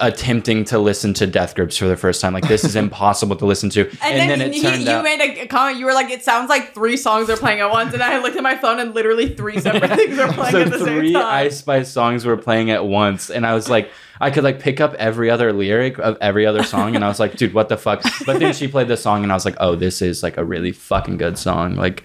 attempting 0.00 0.64
to 0.66 0.78
listen 0.78 1.14
to 1.14 1.26
Death 1.26 1.54
Grips 1.54 1.76
for 1.76 1.86
the 1.88 1.96
first 1.96 2.20
time. 2.20 2.32
Like, 2.32 2.48
this 2.48 2.64
is 2.64 2.76
impossible 2.86 3.36
to 3.36 3.46
listen 3.46 3.70
to. 3.70 3.88
And, 4.02 4.30
then, 4.40 4.52
he, 4.52 4.60
you 4.60 5.02
made 5.02 5.20
a 5.20 5.46
comment. 5.46 5.78
You 5.78 5.86
were 5.86 5.94
like, 5.94 6.10
"It 6.10 6.22
sounds 6.22 6.48
like 6.48 6.74
three 6.74 6.96
songs 6.96 7.30
are 7.30 7.36
playing 7.36 7.60
at 7.60 7.70
once." 7.70 7.94
And 7.94 8.02
I 8.02 8.18
looked 8.20 8.36
at 8.36 8.42
my 8.42 8.56
phone, 8.56 8.78
and 8.78 8.94
literally 8.94 9.34
three 9.34 9.58
separate 9.60 9.90
things 9.96 10.18
are 10.18 10.32
playing 10.32 10.52
so 10.52 10.60
at 10.62 10.70
the 10.70 10.78
same 10.78 10.98
three 10.98 11.12
time. 11.12 11.24
Ice 11.24 11.58
Spice 11.58 11.90
songs 11.90 12.24
were 12.24 12.36
playing 12.36 12.70
at 12.70 12.84
once, 12.86 13.30
and 13.30 13.46
I 13.46 13.54
was 13.54 13.68
like, 13.68 13.90
I 14.20 14.30
could 14.30 14.44
like 14.44 14.60
pick 14.60 14.80
up 14.80 14.94
every 14.94 15.30
other 15.30 15.52
lyric 15.52 15.98
of 15.98 16.16
every 16.20 16.46
other 16.46 16.62
song, 16.62 16.94
and 16.96 17.04
I 17.04 17.08
was 17.08 17.20
like, 17.20 17.36
dude, 17.36 17.54
what 17.54 17.68
the 17.68 17.76
fuck? 17.76 18.02
But 18.26 18.38
then 18.40 18.52
she 18.54 18.68
played 18.68 18.88
the 18.88 18.96
song, 18.96 19.22
and 19.22 19.32
I 19.32 19.34
was 19.34 19.44
like, 19.44 19.56
oh, 19.60 19.76
this 19.76 20.02
is 20.02 20.22
like 20.22 20.36
a 20.36 20.44
really 20.44 20.72
fucking 20.72 21.16
good 21.18 21.38
song. 21.38 21.76
Like, 21.76 22.04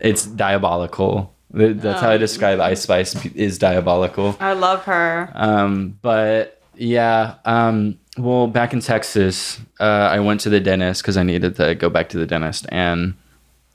it's 0.00 0.24
diabolical. 0.26 1.34
Th- 1.56 1.76
That's 1.76 2.00
how 2.02 2.10
I 2.10 2.14
Um, 2.14 2.20
describe 2.20 2.60
Ice 2.60 2.82
Spice 2.82 3.24
is 3.34 3.58
diabolical. 3.58 4.36
I 4.38 4.52
love 4.52 4.84
her. 4.84 5.30
Um, 5.34 5.98
but 6.02 6.57
yeah, 6.78 7.34
um, 7.44 7.98
well, 8.16 8.46
back 8.46 8.72
in 8.72 8.80
Texas, 8.80 9.60
uh, 9.80 9.84
I 9.84 10.20
went 10.20 10.40
to 10.42 10.50
the 10.50 10.60
dentist 10.60 11.02
because 11.02 11.16
I 11.16 11.22
needed 11.22 11.56
to 11.56 11.74
go 11.74 11.90
back 11.90 12.08
to 12.10 12.18
the 12.18 12.26
dentist, 12.26 12.66
and 12.70 13.14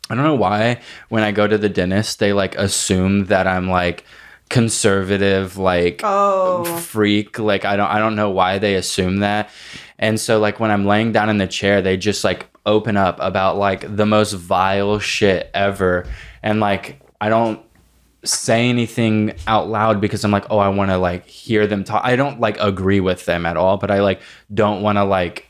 I 0.09 0.15
don't 0.15 0.23
know 0.23 0.35
why 0.35 0.81
when 1.09 1.23
I 1.23 1.31
go 1.31 1.47
to 1.47 1.57
the 1.57 1.69
dentist, 1.69 2.19
they 2.19 2.33
like 2.33 2.55
assume 2.57 3.25
that 3.25 3.47
I'm 3.47 3.69
like 3.69 4.05
conservative, 4.49 5.57
like 5.57 6.01
Oh. 6.03 6.63
freak. 6.63 7.39
Like 7.39 7.65
I 7.65 7.75
don't, 7.75 7.89
I 7.89 7.99
don't 7.99 8.15
know 8.15 8.29
why 8.29 8.59
they 8.59 8.75
assume 8.75 9.19
that. 9.19 9.49
And 9.99 10.19
so 10.19 10.39
like 10.39 10.59
when 10.59 10.71
I'm 10.71 10.85
laying 10.85 11.11
down 11.11 11.29
in 11.29 11.37
the 11.37 11.47
chair, 11.47 11.81
they 11.81 11.97
just 11.97 12.23
like 12.23 12.47
open 12.65 12.95
up 12.97 13.17
about 13.21 13.57
like 13.57 13.95
the 13.95 14.05
most 14.05 14.33
vile 14.33 14.99
shit 14.99 15.49
ever, 15.53 16.05
and 16.41 16.59
like 16.59 17.01
I 17.21 17.29
don't 17.29 17.61
say 18.23 18.69
anything 18.69 19.33
out 19.47 19.69
loud 19.69 19.99
because 19.99 20.23
I'm 20.23 20.31
like, 20.31 20.45
oh, 20.49 20.57
I 20.57 20.69
want 20.69 20.91
to 20.91 20.97
like 20.97 21.27
hear 21.27 21.67
them 21.67 21.83
talk. 21.83 22.03
I 22.03 22.15
don't 22.15 22.39
like 22.39 22.57
agree 22.59 22.99
with 22.99 23.25
them 23.25 23.45
at 23.45 23.57
all, 23.57 23.77
but 23.77 23.91
I 23.91 24.01
like 24.01 24.21
don't 24.53 24.81
want 24.81 24.97
to 24.97 25.03
like 25.03 25.47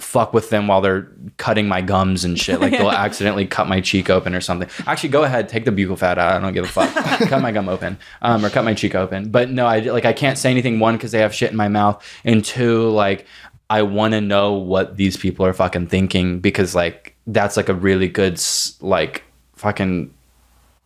fuck 0.00 0.32
with 0.32 0.48
them 0.50 0.68
while 0.68 0.80
they're 0.80 1.10
cutting 1.38 1.66
my 1.66 1.80
gums 1.80 2.24
and 2.24 2.38
shit. 2.38 2.60
Like 2.60 2.72
they'll 2.72 2.90
accidentally 3.06 3.46
cut 3.46 3.66
my 3.66 3.80
cheek 3.80 4.10
open 4.10 4.34
or 4.34 4.40
something. 4.40 4.68
Actually, 4.86 5.10
go 5.10 5.24
ahead, 5.24 5.48
take 5.48 5.64
the 5.64 5.72
buccal 5.72 5.98
fat 5.98 6.18
out. 6.18 6.32
I 6.32 6.40
don't 6.40 6.52
give 6.52 6.64
a 6.64 6.68
fuck. 6.68 6.92
cut 7.28 7.42
my 7.42 7.50
gum 7.50 7.68
open, 7.68 7.98
um, 8.22 8.44
or 8.44 8.50
cut 8.50 8.64
my 8.64 8.74
cheek 8.74 8.94
open. 8.94 9.30
But 9.30 9.50
no, 9.50 9.66
I 9.66 9.80
like 9.80 10.04
I 10.04 10.12
can't 10.12 10.38
say 10.38 10.50
anything. 10.50 10.78
One, 10.78 10.96
because 10.96 11.12
they 11.12 11.20
have 11.20 11.34
shit 11.34 11.50
in 11.50 11.56
my 11.56 11.68
mouth, 11.68 12.04
and 12.24 12.44
two, 12.44 12.88
like 12.90 13.26
I 13.70 13.82
want 13.82 14.12
to 14.14 14.20
know 14.20 14.54
what 14.54 14.96
these 14.96 15.16
people 15.16 15.44
are 15.44 15.52
fucking 15.52 15.88
thinking 15.88 16.40
because 16.40 16.74
like 16.74 17.14
that's 17.26 17.56
like 17.56 17.68
a 17.68 17.74
really 17.74 18.08
good 18.08 18.40
like 18.80 19.24
fucking 19.56 20.14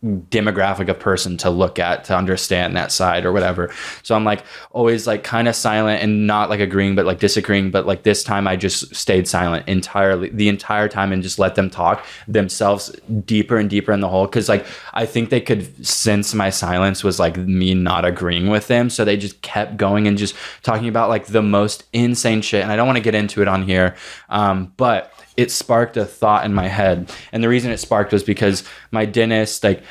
demographic 0.03 0.89
of 0.89 0.99
person 0.99 1.37
to 1.37 1.49
look 1.49 1.79
at 1.79 2.03
to 2.03 2.17
understand 2.17 2.77
that 2.77 2.91
side 2.91 3.25
or 3.25 3.31
whatever. 3.31 3.73
So 4.03 4.17
I'm 4.17 4.25
like 4.25 4.43
always 4.73 5.07
like 5.07 5.23
kind 5.23 5.47
of 5.47 5.55
silent 5.55 6.03
and 6.03 6.27
not 6.27 6.51
like 6.51 6.59
agreeing 6.59 6.97
but 6.97 7.07
like 7.07 7.21
disagreeing. 7.21 7.71
But 7.71 7.87
like 7.87 8.03
this 8.03 8.25
time 8.25 8.49
I 8.49 8.57
just 8.57 8.95
stayed 8.97 9.29
silent 9.29 9.69
entirely 9.69 10.29
the 10.31 10.49
entire 10.49 10.89
time 10.89 11.13
and 11.13 11.23
just 11.23 11.39
let 11.39 11.55
them 11.55 11.71
talk 11.71 12.05
themselves 12.27 12.91
deeper 13.25 13.57
and 13.57 13.71
deeper 13.71 13.93
in 13.93 14.01
the 14.01 14.09
hole. 14.09 14.27
Cuz 14.27 14.49
like 14.49 14.67
I 14.93 15.07
think 15.07 15.31
they 15.31 15.41
could 15.41 15.87
sense 15.87 16.35
my 16.35 16.51
silence 16.51 17.05
was 17.05 17.21
like 17.21 17.37
me 17.37 17.73
not 17.73 18.05
agreeing 18.05 18.49
with 18.49 18.67
them. 18.67 18.91
So 18.91 19.05
they 19.05 19.17
just 19.17 19.41
kept 19.43 19.77
going 19.77 20.09
and 20.09 20.19
just 20.19 20.35
talking 20.65 20.89
about 20.89 21.11
like 21.11 21.27
the 21.27 21.43
most 21.43 21.85
insane 21.93 22.43
shit. 22.43 22.65
And 22.65 22.73
I 22.73 22.77
don't 22.77 22.89
want 22.89 22.97
to 22.97 23.05
get 23.05 23.15
into 23.15 23.41
it 23.41 23.47
on 23.47 23.63
here 23.63 23.95
um 24.31 24.73
but 24.77 25.12
it 25.37 25.51
sparked 25.51 25.97
a 25.97 26.05
thought 26.05 26.45
in 26.45 26.53
my 26.53 26.69
head. 26.69 27.11
And 27.33 27.43
the 27.43 27.49
reason 27.49 27.71
it 27.71 27.79
sparked 27.79 28.13
was 28.13 28.23
because 28.23 28.65
my 28.91 29.05
dentist 29.05 29.65
like 29.65 29.83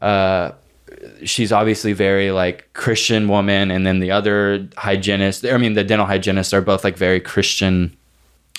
uh 0.00 0.52
she's 1.24 1.52
obviously 1.52 1.92
very 1.92 2.30
like 2.30 2.72
christian 2.74 3.28
woman. 3.28 3.70
And 3.70 3.86
then 3.86 4.00
the 4.00 4.10
other 4.10 4.68
hygienist 4.76 5.44
i 5.46 5.56
mean 5.56 5.74
the 5.74 5.84
dental 5.84 6.06
hygienists 6.06 6.52
are 6.52 6.60
both 6.60 6.84
like 6.84 6.96
very 6.96 7.20
christian 7.20 7.96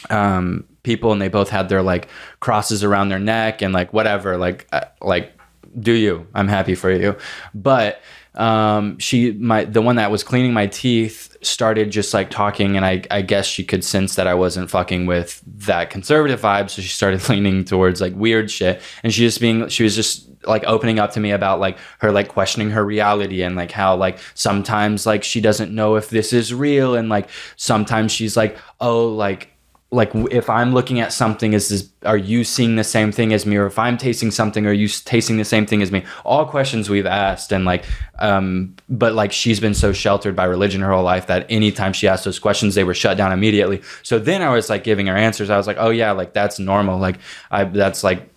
um 0.10 0.66
people. 0.84 1.12
And 1.12 1.22
they 1.22 1.30
both 1.30 1.50
had 1.50 1.70
their 1.70 1.82
like 1.82 2.10
crosses 2.40 2.84
around 2.84 3.10
their 3.10 3.20
neck 3.20 3.62
and 3.62 3.74
like 3.74 3.94
whatever. 3.94 4.38
Like 4.38 4.68
uh, 4.72 4.82
like 5.02 5.34
do 5.80 5.94
you? 5.94 6.28
I'm 6.36 6.48
happy 6.48 6.76
for 6.76 6.92
you. 6.92 7.16
But 7.54 8.02
um 8.36 8.98
she 8.98 9.32
my 9.34 9.66
the 9.66 9.82
one 9.82 9.98
that 9.98 10.10
was 10.12 10.24
cleaning 10.24 10.54
my 10.54 10.68
teeth 10.68 11.33
started 11.46 11.92
just 11.92 12.14
like 12.14 12.30
talking 12.30 12.76
and 12.76 12.86
i 12.86 13.02
i 13.12 13.22
guess 13.22 13.46
she 13.46 13.64
could 13.64 13.84
sense 13.84 14.16
that 14.16 14.28
i 14.28 14.34
wasn't 14.34 14.70
fucking 14.70 15.06
with 15.06 15.42
that 15.46 15.90
conservative 15.90 16.42
vibe 16.42 16.70
so 16.70 16.82
she 16.82 16.88
started 16.88 17.28
leaning 17.30 17.64
towards 17.64 18.02
like 18.02 18.14
weird 18.16 18.50
shit. 18.50 18.82
And 19.04 19.14
she 19.14 19.22
just 19.22 19.40
being 19.40 19.68
she 19.70 19.84
was 19.84 19.96
just 19.96 20.30
like 20.46 20.64
opening 20.66 21.00
up 21.00 21.12
to 21.12 21.20
me 21.20 21.32
about 21.32 21.60
like 21.60 21.78
her 22.00 22.12
like 22.12 22.28
questioning 22.28 22.72
her 22.72 22.84
reality 22.84 23.44
and 23.44 23.56
like 23.56 23.72
how 23.72 23.96
like 23.96 24.20
sometimes 24.34 25.06
like 25.06 25.24
she 25.24 25.40
doesn't 25.40 25.74
know 25.74 25.96
if 25.96 26.10
this 26.10 26.34
is 26.34 26.54
real 26.54 26.96
and 26.96 27.08
like 27.08 27.30
sometimes 27.56 28.12
she's 28.12 28.36
like 28.36 28.58
oh 28.82 29.08
like 29.08 29.53
like 29.94 30.12
if 30.32 30.50
I'm 30.50 30.74
looking 30.74 31.00
at 31.00 31.14
something, 31.14 31.54
is 31.54 31.70
this 31.70 31.90
are 32.04 32.18
you 32.18 32.44
seeing 32.44 32.76
the 32.76 32.84
same 32.84 33.12
thing 33.12 33.32
as 33.32 33.46
me, 33.46 33.56
or 33.58 33.68
if 33.68 33.78
I'm 33.78 33.98
tasting 33.98 34.32
something, 34.32 34.66
are 34.66 34.74
you 34.74 34.88
tasting 34.88 35.38
the 35.38 35.46
same 35.46 35.66
thing 35.66 35.82
as 35.82 35.92
me? 35.92 36.04
All 36.26 36.46
questions 36.46 36.90
we've 36.90 37.06
asked, 37.06 37.52
and 37.54 37.64
like, 37.64 37.86
um, 38.20 38.76
but 38.90 39.14
like 39.14 39.32
she's 39.32 39.60
been 39.60 39.74
so 39.76 39.94
sheltered 39.94 40.36
by 40.36 40.46
religion 40.46 40.82
her 40.82 40.92
whole 40.92 41.04
life 41.04 41.28
that 41.28 41.46
anytime 41.50 41.94
she 41.94 42.08
asked 42.08 42.26
those 42.26 42.40
questions, 42.40 42.76
they 42.76 42.84
were 42.84 42.96
shut 42.96 43.18
down 43.18 43.32
immediately. 43.32 43.82
So 44.02 44.18
then 44.20 44.42
I 44.42 44.50
was 44.50 44.70
like 44.70 44.84
giving 44.84 45.08
her 45.08 45.16
answers. 45.16 45.50
I 45.50 45.58
was 45.58 45.68
like, 45.68 45.78
oh 45.80 45.92
yeah, 45.92 46.12
like 46.12 46.34
that's 46.34 46.58
normal. 46.60 46.98
Like 47.00 47.20
I 47.52 47.64
that's 47.66 48.04
like 48.04 48.30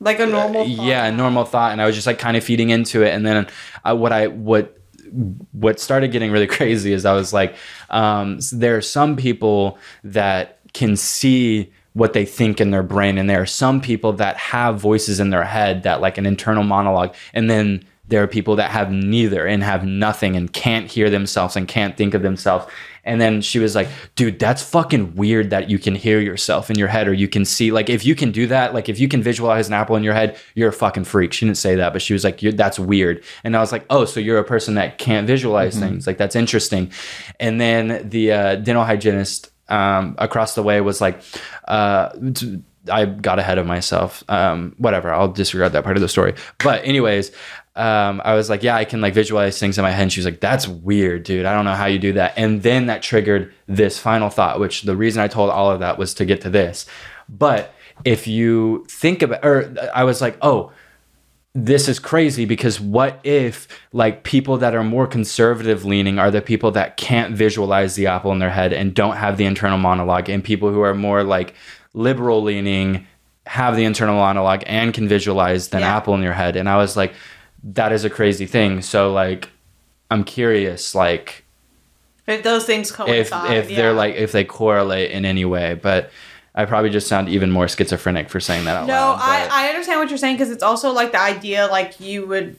Like 0.00 0.20
a 0.20 0.26
normal. 0.26 0.64
thought. 0.66 0.84
yeah 0.86 1.06
a 1.06 1.12
normal 1.12 1.44
thought 1.44 1.72
and 1.72 1.80
i 1.82 1.86
was 1.86 1.94
just 1.96 2.06
like 2.06 2.18
kind 2.20 2.36
of 2.36 2.44
feeding 2.44 2.70
into 2.70 3.02
it 3.02 3.12
and 3.14 3.26
then 3.26 3.46
uh, 3.84 3.96
what 3.96 4.12
i 4.12 4.28
what 4.28 4.78
what 5.52 5.80
started 5.80 6.12
getting 6.12 6.30
really 6.30 6.46
crazy 6.58 6.92
is 6.92 7.04
i 7.04 7.12
was 7.14 7.32
like 7.32 7.54
um, 7.90 8.38
there 8.52 8.76
are 8.76 8.82
some 8.82 9.16
people 9.16 9.78
that 10.04 10.57
can 10.72 10.96
see 10.96 11.72
what 11.94 12.12
they 12.12 12.24
think 12.24 12.60
in 12.60 12.70
their 12.70 12.82
brain 12.82 13.18
and 13.18 13.28
there 13.28 13.42
are 13.42 13.46
some 13.46 13.80
people 13.80 14.12
that 14.12 14.36
have 14.36 14.80
voices 14.80 15.18
in 15.18 15.30
their 15.30 15.44
head 15.44 15.82
that 15.82 16.00
like 16.00 16.18
an 16.18 16.26
internal 16.26 16.62
monologue 16.62 17.14
and 17.32 17.50
then 17.50 17.84
there 18.06 18.22
are 18.22 18.28
people 18.28 18.56
that 18.56 18.70
have 18.70 18.90
neither 18.90 19.46
and 19.46 19.62
have 19.62 19.84
nothing 19.84 20.36
and 20.36 20.52
can't 20.52 20.90
hear 20.90 21.10
themselves 21.10 21.56
and 21.56 21.66
can't 21.66 21.96
think 21.96 22.14
of 22.14 22.22
themselves 22.22 22.66
and 23.08 23.22
then 23.22 23.40
she 23.40 23.58
was 23.58 23.74
like, 23.74 23.88
dude, 24.16 24.38
that's 24.38 24.62
fucking 24.62 25.14
weird 25.14 25.48
that 25.48 25.70
you 25.70 25.78
can 25.78 25.94
hear 25.94 26.20
yourself 26.20 26.70
in 26.70 26.78
your 26.78 26.88
head 26.88 27.08
or 27.08 27.14
you 27.14 27.26
can 27.26 27.46
see, 27.46 27.72
like, 27.72 27.88
if 27.88 28.04
you 28.04 28.14
can 28.14 28.32
do 28.32 28.46
that, 28.48 28.74
like, 28.74 28.90
if 28.90 29.00
you 29.00 29.08
can 29.08 29.22
visualize 29.22 29.66
an 29.66 29.72
apple 29.72 29.96
in 29.96 30.04
your 30.04 30.12
head, 30.12 30.36
you're 30.54 30.68
a 30.68 30.74
fucking 30.74 31.04
freak. 31.04 31.32
She 31.32 31.46
didn't 31.46 31.56
say 31.56 31.74
that, 31.76 31.94
but 31.94 32.02
she 32.02 32.12
was 32.12 32.22
like, 32.22 32.38
that's 32.38 32.78
weird. 32.78 33.24
And 33.44 33.56
I 33.56 33.60
was 33.60 33.72
like, 33.72 33.86
oh, 33.88 34.04
so 34.04 34.20
you're 34.20 34.38
a 34.38 34.44
person 34.44 34.74
that 34.74 34.98
can't 34.98 35.26
visualize 35.26 35.78
things. 35.78 36.06
Like, 36.06 36.18
that's 36.18 36.36
interesting. 36.36 36.92
And 37.40 37.58
then 37.58 38.06
the 38.10 38.32
uh, 38.32 38.56
dental 38.56 38.84
hygienist 38.84 39.50
um, 39.68 40.14
across 40.18 40.54
the 40.54 40.62
way 40.62 40.80
was 40.80 41.00
like, 41.00 41.20
uh, 41.66 42.10
I 42.90 43.04
got 43.04 43.38
ahead 43.38 43.58
of 43.58 43.66
myself. 43.66 44.24
Um, 44.28 44.74
whatever, 44.78 45.12
I'll 45.12 45.28
disregard 45.28 45.72
that 45.72 45.84
part 45.84 45.96
of 45.96 46.00
the 46.00 46.08
story. 46.08 46.34
But 46.62 46.84
anyways, 46.84 47.32
um, 47.76 48.20
I 48.24 48.34
was 48.34 48.50
like, 48.50 48.62
yeah, 48.62 48.76
I 48.76 48.84
can 48.84 49.00
like 49.00 49.14
visualize 49.14 49.58
things 49.58 49.78
in 49.78 49.82
my 49.82 49.90
head. 49.90 50.02
And 50.02 50.12
she 50.12 50.20
was 50.20 50.24
like, 50.24 50.40
that's 50.40 50.66
weird, 50.66 51.22
dude. 51.22 51.46
I 51.46 51.54
don't 51.54 51.64
know 51.64 51.74
how 51.74 51.86
you 51.86 51.98
do 51.98 52.14
that. 52.14 52.34
And 52.36 52.62
then 52.62 52.86
that 52.86 53.02
triggered 53.02 53.52
this 53.66 53.98
final 53.98 54.30
thought, 54.30 54.58
which 54.58 54.82
the 54.82 54.96
reason 54.96 55.22
I 55.22 55.28
told 55.28 55.50
all 55.50 55.70
of 55.70 55.80
that 55.80 55.98
was 55.98 56.14
to 56.14 56.24
get 56.24 56.40
to 56.42 56.50
this. 56.50 56.86
But 57.28 57.74
if 58.04 58.26
you 58.26 58.84
think 58.88 59.22
about, 59.22 59.44
or 59.44 59.74
I 59.94 60.04
was 60.04 60.20
like, 60.20 60.38
oh, 60.42 60.72
this 61.64 61.88
is 61.88 61.98
crazy 61.98 62.44
because 62.44 62.78
what 62.80 63.18
if 63.24 63.66
like 63.92 64.22
people 64.22 64.58
that 64.58 64.74
are 64.76 64.84
more 64.84 65.06
conservative 65.06 65.84
leaning 65.84 66.18
are 66.18 66.30
the 66.30 66.40
people 66.40 66.70
that 66.70 66.96
can't 66.96 67.34
visualize 67.34 67.96
the 67.96 68.06
apple 68.06 68.30
in 68.30 68.38
their 68.38 68.50
head 68.50 68.72
and 68.72 68.94
don't 68.94 69.16
have 69.16 69.36
the 69.38 69.44
internal 69.44 69.76
monologue 69.78 70.28
and 70.28 70.44
people 70.44 70.70
who 70.72 70.80
are 70.80 70.94
more 70.94 71.24
like 71.24 71.54
liberal 71.94 72.42
leaning 72.42 73.06
have 73.46 73.74
the 73.74 73.84
internal 73.84 74.14
monologue 74.16 74.62
and 74.66 74.94
can 74.94 75.08
visualize 75.08 75.68
an 75.72 75.80
Yeah. 75.80 75.96
apple 75.96 76.14
in 76.14 76.22
your 76.22 76.32
head 76.34 76.54
and 76.54 76.68
i 76.68 76.76
was 76.76 76.96
like 76.96 77.12
that 77.64 77.92
is 77.92 78.04
a 78.04 78.10
crazy 78.10 78.46
thing 78.46 78.80
so 78.80 79.12
like 79.12 79.48
i'm 80.12 80.22
curious 80.22 80.94
like 80.94 81.44
If 82.28 82.44
those 82.44 82.66
things 82.66 82.92
if 83.00 83.32
if 83.32 83.70
yeah. 83.70 83.76
they're 83.76 83.92
like 83.92 84.14
if 84.14 84.30
they 84.30 84.44
correlate 84.44 85.10
in 85.10 85.24
any 85.24 85.44
way 85.44 85.74
but 85.74 86.10
i 86.58 86.64
probably 86.66 86.90
just 86.90 87.06
sound 87.06 87.28
even 87.30 87.50
more 87.50 87.66
schizophrenic 87.68 88.28
for 88.28 88.40
saying 88.40 88.64
that 88.66 88.76
out 88.76 88.86
No, 88.86 88.92
loud 88.94 89.16
but- 89.18 89.24
I, 89.52 89.64
I 89.64 89.68
understand 89.68 90.00
what 90.00 90.08
you're 90.10 90.18
saying 90.18 90.36
because 90.36 90.50
it's 90.50 90.62
also 90.62 90.92
like 90.92 91.12
the 91.12 91.20
idea 91.20 91.66
like 91.68 91.98
you 92.00 92.26
would 92.26 92.56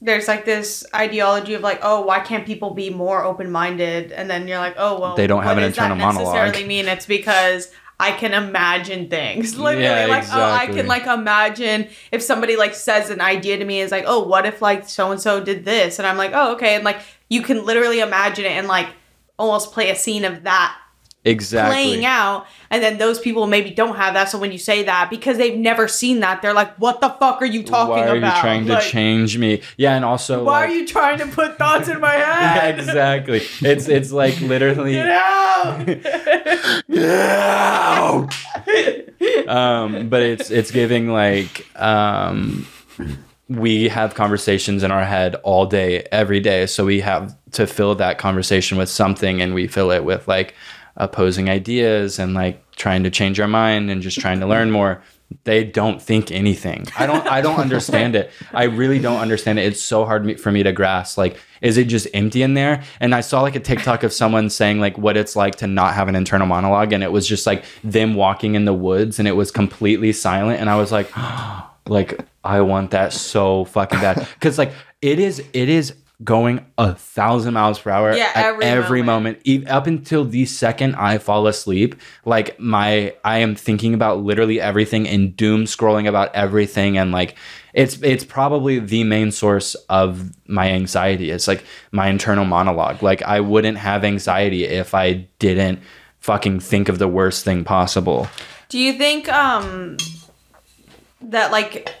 there's 0.00 0.28
like 0.28 0.44
this 0.44 0.84
ideology 0.94 1.54
of 1.54 1.62
like 1.62 1.80
oh 1.82 2.00
why 2.02 2.20
can't 2.20 2.44
people 2.46 2.70
be 2.70 2.90
more 2.90 3.24
open 3.24 3.50
minded 3.50 4.12
and 4.12 4.28
then 4.30 4.46
you're 4.48 4.58
like 4.58 4.74
oh 4.78 5.00
well 5.00 5.16
They 5.16 5.26
don't 5.26 5.42
have 5.42 5.56
an 5.58 5.64
internal 5.64 5.96
monologue. 5.96 6.34
necessarily 6.34 6.66
mean? 6.68 6.86
It's 6.88 7.06
because 7.06 7.70
I 7.98 8.10
can 8.12 8.34
imagine 8.34 9.08
things. 9.08 9.56
Literally 9.66 9.84
Yeah, 9.84 10.06
like 10.06 10.24
oh 10.30 10.42
I 10.42 10.66
can 10.66 10.86
like 10.86 11.06
imagine 11.06 11.88
if 12.12 12.20
somebody 12.22 12.56
like 12.56 12.74
says 12.74 13.08
an 13.08 13.20
idea 13.22 13.56
to 13.56 13.64
me 13.64 13.80
is 13.80 13.90
like 13.92 14.04
oh 14.06 14.20
what 14.26 14.44
if 14.44 14.60
like 14.60 14.86
so 14.88 15.10
and 15.10 15.20
so 15.20 15.42
did 15.42 15.64
this? 15.64 15.98
And 15.98 16.06
I'm 16.06 16.18
like 16.18 16.32
oh 16.34 16.52
okay. 16.54 16.74
And 16.74 16.84
like 16.84 17.00
you 17.30 17.40
can 17.42 17.64
literally 17.64 18.00
imagine 18.00 18.44
it 18.44 18.52
and 18.52 18.66
like 18.68 18.88
almost 19.38 19.72
play 19.72 19.88
a 19.90 19.96
scene 19.96 20.24
of 20.26 20.42
that 20.42 20.76
exactly. 21.24 21.72
playing 21.74 22.04
out 22.04 22.46
and 22.70 22.82
then 22.82 22.98
those 22.98 23.18
people 23.18 23.46
maybe 23.46 23.70
don't 23.70 23.96
have 23.96 24.14
that. 24.14 24.28
So 24.28 24.38
when 24.38 24.52
you 24.52 24.58
say 24.58 24.82
that 24.84 25.10
because 25.10 25.38
they've 25.38 25.56
never 25.56 25.88
seen 25.88 26.20
that 26.20 26.42
they're 26.42 26.52
like 26.52 26.74
what 26.76 27.00
the 27.00 27.08
fuck 27.10 27.40
are 27.42 27.46
you 27.46 27.62
talking 27.62 27.90
why 27.90 28.08
are 28.08 28.16
about? 28.16 28.36
you 28.36 28.40
trying 28.42 28.66
to 28.66 28.80
change 28.80 29.38
me? 29.38 29.62
Yeah 29.76 29.94
and 29.96 30.04
also 30.04 30.44
why 30.44 30.60
like, 30.60 30.70
are 30.70 30.72
you 30.72 30.86
trying 30.86 31.18
to 31.18 31.26
put 31.26 31.58
thoughts 31.58 31.88
in 31.88 32.00
my 32.00 32.16
yeah, 32.18 32.48
head? 32.48 32.78
exactly. 32.78 33.42
It's 33.60 33.88
it's 33.88 34.12
like 34.12 34.40
literally 34.40 34.92
Get 34.92 35.08
out! 35.10 35.88
Yeah. 36.88 38.28
um 39.48 40.08
but 40.08 40.22
it's 40.22 40.50
it's 40.50 40.70
giving 40.70 41.08
like 41.08 41.66
um 41.80 42.66
we 43.48 43.88
have 43.88 44.14
conversations 44.14 44.82
in 44.82 44.90
our 44.90 45.04
head 45.04 45.34
all 45.42 45.66
day 45.66 46.06
every 46.10 46.40
day. 46.40 46.66
So 46.66 46.84
we 46.84 47.00
have 47.00 47.36
to 47.52 47.66
fill 47.66 47.94
that 47.96 48.18
conversation 48.18 48.78
with 48.78 48.88
something 48.88 49.42
and 49.42 49.54
we 49.54 49.66
fill 49.66 49.90
it 49.90 50.04
with 50.04 50.26
like 50.26 50.54
opposing 50.96 51.48
ideas 51.48 52.18
and 52.18 52.34
like 52.34 52.60
trying 52.76 53.02
to 53.02 53.10
change 53.10 53.40
our 53.40 53.48
mind 53.48 53.90
and 53.90 54.02
just 54.02 54.20
trying 54.20 54.40
to 54.40 54.46
learn 54.46 54.70
more 54.70 55.02
they 55.42 55.64
don't 55.64 56.00
think 56.00 56.30
anything. 56.30 56.86
I 56.96 57.06
don't 57.06 57.26
i 57.26 57.40
don't 57.40 57.58
understand 57.58 58.14
it. 58.14 58.30
I 58.52 58.64
really 58.64 58.98
don't 58.98 59.20
understand 59.20 59.58
it. 59.58 59.62
It's 59.62 59.80
so 59.80 60.04
hard 60.04 60.40
for 60.40 60.52
me 60.52 60.62
to 60.62 60.72
grasp 60.72 61.18
like 61.18 61.38
is 61.60 61.76
it 61.78 61.86
just 61.86 62.06
empty 62.14 62.42
in 62.42 62.54
there? 62.54 62.82
And 63.00 63.14
i 63.14 63.20
saw 63.20 63.40
like 63.42 63.56
a 63.56 63.60
tiktok 63.60 64.02
of 64.04 64.12
someone 64.12 64.48
saying 64.50 64.80
like 64.80 64.96
what 64.96 65.16
it's 65.16 65.34
like 65.34 65.56
to 65.56 65.66
not 65.66 65.94
have 65.94 66.08
an 66.08 66.14
internal 66.14 66.46
monologue 66.46 66.92
and 66.92 67.02
it 67.02 67.10
was 67.10 67.26
just 67.26 67.46
like 67.46 67.64
them 67.82 68.14
walking 68.14 68.54
in 68.54 68.64
the 68.64 68.74
woods 68.74 69.18
and 69.18 69.26
it 69.26 69.32
was 69.32 69.50
completely 69.50 70.12
silent 70.12 70.60
and 70.60 70.70
i 70.70 70.76
was 70.76 70.92
like 70.92 71.10
like 71.88 72.20
i 72.44 72.60
want 72.60 72.92
that 72.92 73.12
so 73.12 73.64
fucking 73.64 74.00
bad. 74.00 74.26
Because 74.34 74.58
like 74.58 74.72
it 75.02 75.18
is 75.18 75.40
it 75.52 75.68
is 75.68 75.94
going 76.22 76.64
a 76.78 76.94
thousand 76.94 77.54
miles 77.54 77.78
per 77.80 77.90
hour 77.90 78.14
Yeah, 78.16 78.30
at 78.34 78.44
every 78.46 78.64
every 78.64 79.02
moment. 79.02 79.38
moment. 79.44 79.64
E- 79.64 79.66
up 79.66 79.88
until 79.88 80.24
the 80.24 80.46
second 80.46 80.94
i 80.94 81.18
fall 81.18 81.48
asleep 81.48 81.96
like 82.24 82.58
my 82.60 83.12
i 83.24 83.38
am 83.38 83.56
thinking 83.56 83.94
about 83.94 84.20
literally 84.22 84.60
everything 84.60 85.08
and 85.08 85.36
doom 85.36 85.64
scrolling 85.64 86.08
about 86.08 86.32
everything 86.34 86.96
and 86.96 87.10
like 87.10 87.34
it's 87.72 88.00
it's 88.02 88.22
probably 88.24 88.78
the 88.78 89.02
main 89.02 89.32
source 89.32 89.74
of 89.88 90.30
my 90.46 90.70
anxiety. 90.70 91.32
It's 91.32 91.48
like 91.48 91.64
my 91.90 92.06
internal 92.06 92.44
monologue. 92.44 93.02
Like 93.02 93.20
i 93.22 93.40
wouldn't 93.40 93.78
have 93.78 94.04
anxiety 94.04 94.64
if 94.64 94.94
i 94.94 95.26
didn't 95.40 95.80
fucking 96.20 96.60
think 96.60 96.88
of 96.88 97.00
the 97.00 97.08
worst 97.08 97.44
thing 97.44 97.64
possible. 97.64 98.28
Do 98.68 98.78
you 98.78 98.92
think 98.92 99.28
um 99.28 99.96
that 101.20 101.50
like 101.50 101.92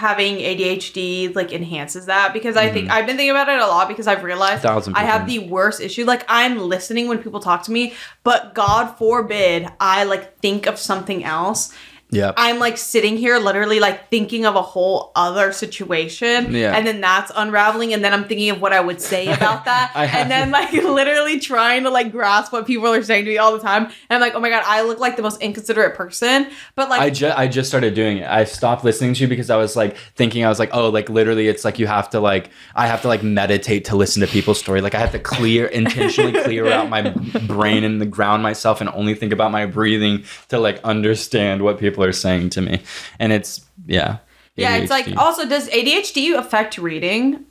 having 0.00 0.36
ADHD 0.36 1.34
like 1.34 1.52
enhances 1.52 2.06
that 2.06 2.32
because 2.32 2.56
I 2.56 2.70
think 2.70 2.90
I've 2.90 3.06
been 3.06 3.16
thinking 3.16 3.30
about 3.30 3.48
it 3.48 3.60
a 3.60 3.66
lot 3.66 3.86
because 3.86 4.06
I've 4.06 4.24
realized 4.24 4.64
Mm-hmm. 4.64 4.96
I 4.96 5.02
have 5.04 5.26
the 5.26 5.40
worst 5.40 5.80
issue. 5.80 6.04
Like 6.04 6.24
I'm 6.28 6.58
listening 6.58 7.06
when 7.06 7.18
people 7.18 7.40
talk 7.40 7.62
to 7.64 7.70
me, 7.70 7.94
but 8.24 8.54
God 8.54 8.96
forbid 8.96 9.68
I 9.78 10.04
like 10.04 10.38
think 10.38 10.66
of 10.66 10.78
something 10.78 11.22
else. 11.22 11.72
Yep. 12.10 12.34
I'm 12.36 12.58
like 12.58 12.76
sitting 12.76 13.16
here 13.16 13.38
literally 13.38 13.80
like 13.80 14.08
thinking 14.10 14.44
of 14.44 14.56
a 14.56 14.62
whole 14.62 15.12
other 15.14 15.52
situation. 15.52 16.52
Yeah. 16.52 16.76
And 16.76 16.86
then 16.86 17.00
that's 17.00 17.30
unraveling. 17.34 17.92
And 17.94 18.04
then 18.04 18.12
I'm 18.12 18.26
thinking 18.26 18.50
of 18.50 18.60
what 18.60 18.72
I 18.72 18.80
would 18.80 19.00
say 19.00 19.32
about 19.32 19.64
that. 19.66 19.92
And 19.94 20.30
then 20.30 20.50
like 20.50 20.72
literally 20.72 21.38
trying 21.38 21.84
to 21.84 21.90
like 21.90 22.10
grasp 22.10 22.52
what 22.52 22.66
people 22.66 22.88
are 22.88 23.02
saying 23.02 23.24
to 23.24 23.30
me 23.30 23.38
all 23.38 23.52
the 23.52 23.60
time. 23.60 23.84
And 23.84 23.92
I'm 24.10 24.20
like, 24.20 24.34
oh 24.34 24.40
my 24.40 24.50
God, 24.50 24.64
I 24.66 24.82
look 24.82 24.98
like 24.98 25.16
the 25.16 25.22
most 25.22 25.40
inconsiderate 25.40 25.94
person. 25.94 26.48
But 26.74 26.88
like 26.88 27.00
I 27.00 27.10
just 27.10 27.38
I 27.38 27.46
just 27.46 27.68
started 27.68 27.94
doing 27.94 28.18
it. 28.18 28.28
I 28.28 28.44
stopped 28.44 28.84
listening 28.84 29.14
to 29.14 29.22
you 29.22 29.28
because 29.28 29.50
I 29.50 29.56
was 29.56 29.76
like 29.76 29.96
thinking 30.16 30.44
I 30.44 30.48
was 30.48 30.58
like, 30.58 30.70
oh, 30.72 30.88
like 30.90 31.08
literally 31.08 31.48
it's 31.48 31.64
like 31.64 31.78
you 31.78 31.86
have 31.86 32.10
to 32.10 32.20
like 32.20 32.50
I 32.74 32.86
have 32.86 33.02
to 33.02 33.08
like 33.08 33.22
meditate 33.22 33.84
to 33.86 33.96
listen 33.96 34.20
to 34.20 34.26
people's 34.26 34.58
story. 34.58 34.80
Like 34.80 34.94
I 34.94 34.98
have 34.98 35.12
to 35.12 35.18
clear 35.18 35.66
intentionally 35.80 36.32
clear 36.42 36.70
out 36.72 36.88
my 36.88 37.10
brain 37.46 37.84
and 37.84 38.00
the 38.00 38.06
ground 38.06 38.42
myself 38.42 38.80
and 38.80 38.90
only 38.90 39.14
think 39.14 39.32
about 39.32 39.52
my 39.52 39.66
breathing 39.66 40.24
to 40.48 40.58
like 40.58 40.80
understand 40.82 41.62
what 41.62 41.78
people 41.78 41.99
are 42.04 42.12
saying 42.12 42.50
to 42.50 42.60
me. 42.60 42.82
And 43.18 43.32
it's 43.32 43.64
yeah. 43.86 44.18
Yeah, 44.56 44.76
it's 44.76 44.90
like 44.90 45.16
also 45.16 45.48
does 45.48 45.68
ADHD 45.70 46.36
affect 46.36 46.76
reading? 46.76 47.46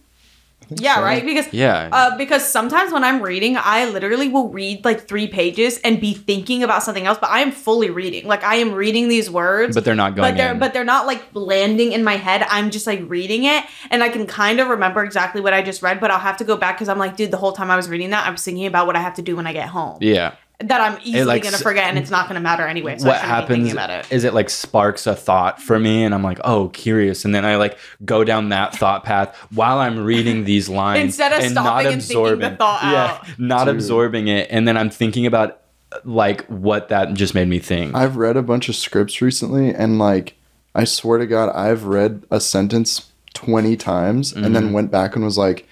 Yeah, 0.69 0.95
so. 0.95 1.01
right. 1.01 1.25
Because 1.25 1.51
Yeah. 1.51 1.89
uh, 1.91 2.17
because 2.17 2.47
sometimes 2.47 2.91
when 2.93 3.03
I'm 3.03 3.23
reading, 3.23 3.57
I 3.57 3.89
literally 3.89 4.27
will 4.27 4.49
read 4.49 4.85
like 4.85 5.07
three 5.07 5.27
pages 5.27 5.79
and 5.79 5.99
be 5.99 6.13
thinking 6.13 6.61
about 6.61 6.83
something 6.83 7.07
else, 7.07 7.17
but 7.19 7.31
I 7.31 7.39
am 7.39 7.51
fully 7.51 7.89
reading. 7.89 8.27
Like 8.27 8.43
I 8.43 8.55
am 8.55 8.73
reading 8.73 9.07
these 9.07 9.31
words, 9.31 9.75
but 9.75 9.83
they're 9.85 9.95
not 9.95 10.15
going 10.15 10.29
but 10.29 10.37
they're 10.37 10.51
in. 10.51 10.59
but 10.59 10.73
they're 10.73 10.83
not 10.83 11.07
like 11.07 11.23
landing 11.33 11.91
in 11.93 12.03
my 12.03 12.17
head. 12.17 12.45
I'm 12.49 12.69
just 12.69 12.85
like 12.85 13.01
reading 13.07 13.45
it, 13.45 13.63
and 13.89 14.03
I 14.03 14.09
can 14.09 14.27
kind 14.27 14.59
of 14.59 14.67
remember 14.67 15.03
exactly 15.03 15.41
what 15.41 15.53
I 15.53 15.63
just 15.63 15.81
read, 15.81 15.99
but 15.99 16.11
I'll 16.11 16.19
have 16.19 16.37
to 16.37 16.43
go 16.43 16.55
back 16.55 16.75
because 16.75 16.89
I'm 16.89 16.99
like, 16.99 17.15
dude, 17.15 17.31
the 17.31 17.37
whole 17.37 17.53
time 17.53 17.71
I 17.71 17.75
was 17.75 17.89
reading 17.89 18.11
that, 18.11 18.27
I 18.27 18.29
was 18.29 18.43
thinking 18.43 18.67
about 18.67 18.85
what 18.85 18.95
I 18.95 18.99
have 19.01 19.15
to 19.15 19.23
do 19.23 19.35
when 19.35 19.47
I 19.47 19.53
get 19.53 19.69
home. 19.69 19.97
yeah. 20.01 20.35
That 20.61 20.81
I'm 20.81 20.99
easily 21.03 21.23
like, 21.23 21.43
gonna 21.43 21.57
forget, 21.57 21.85
and 21.85 21.97
it's 21.97 22.11
not 22.11 22.27
gonna 22.27 22.41
matter 22.41 22.67
anyway. 22.67 22.97
So 22.97 23.07
what 23.07 23.15
I 23.15 23.19
shouldn't 23.19 23.29
be 23.29 23.33
happens 23.41 23.55
thinking 23.57 23.71
about 23.71 23.89
it. 23.91 24.11
is 24.11 24.23
it 24.25 24.33
like 24.33 24.49
sparks 24.49 25.07
a 25.07 25.15
thought 25.15 25.61
for 25.61 25.79
me 25.79 26.03
and 26.03 26.13
i'm 26.13 26.21
like 26.23 26.39
oh 26.43 26.67
curious 26.69 27.23
and 27.23 27.33
then 27.33 27.45
i 27.45 27.55
like 27.55 27.77
go 28.03 28.25
down 28.25 28.49
that 28.49 28.75
thought 28.75 29.05
path 29.05 29.33
while 29.53 29.77
i'm 29.79 29.99
reading 30.03 30.43
these 30.43 30.67
lines 30.81 31.05
Instead 31.05 31.31
of 31.31 31.49
stopping 31.49 31.87
and 31.93 32.03
thinking 32.03 32.39
the 32.39 32.49
thought 32.57 32.83
yeah 32.83 33.17
out. 33.21 33.39
not 33.39 33.65
Dude. 33.65 33.75
absorbing 33.75 34.27
it 34.27 34.47
and 34.51 34.67
then 34.67 34.75
i'm 34.75 34.89
thinking 34.89 35.25
about 35.25 35.61
like 36.03 36.45
what 36.47 36.89
that 36.89 37.13
just 37.13 37.33
made 37.33 37.47
me 37.47 37.59
think 37.59 37.95
I've 37.95 38.17
read 38.17 38.35
a 38.35 38.41
bunch 38.43 38.67
of 38.69 38.75
scripts 38.75 39.21
recently, 39.21 39.73
and 39.73 39.97
like, 39.97 40.35
I 40.75 40.83
swear 40.83 41.17
to 41.19 41.25
God, 41.25 41.49
I've 41.55 41.85
read 41.85 42.25
a 42.29 42.39
sentence 42.41 43.11
20 43.33 43.75
times 43.77 44.31
and 44.33 44.43
Mm-hmm. 44.45 44.53
then 44.53 44.73
went 44.73 44.91
back 44.91 45.15
and 45.15 45.23
was 45.25 45.37
like, 45.37 45.67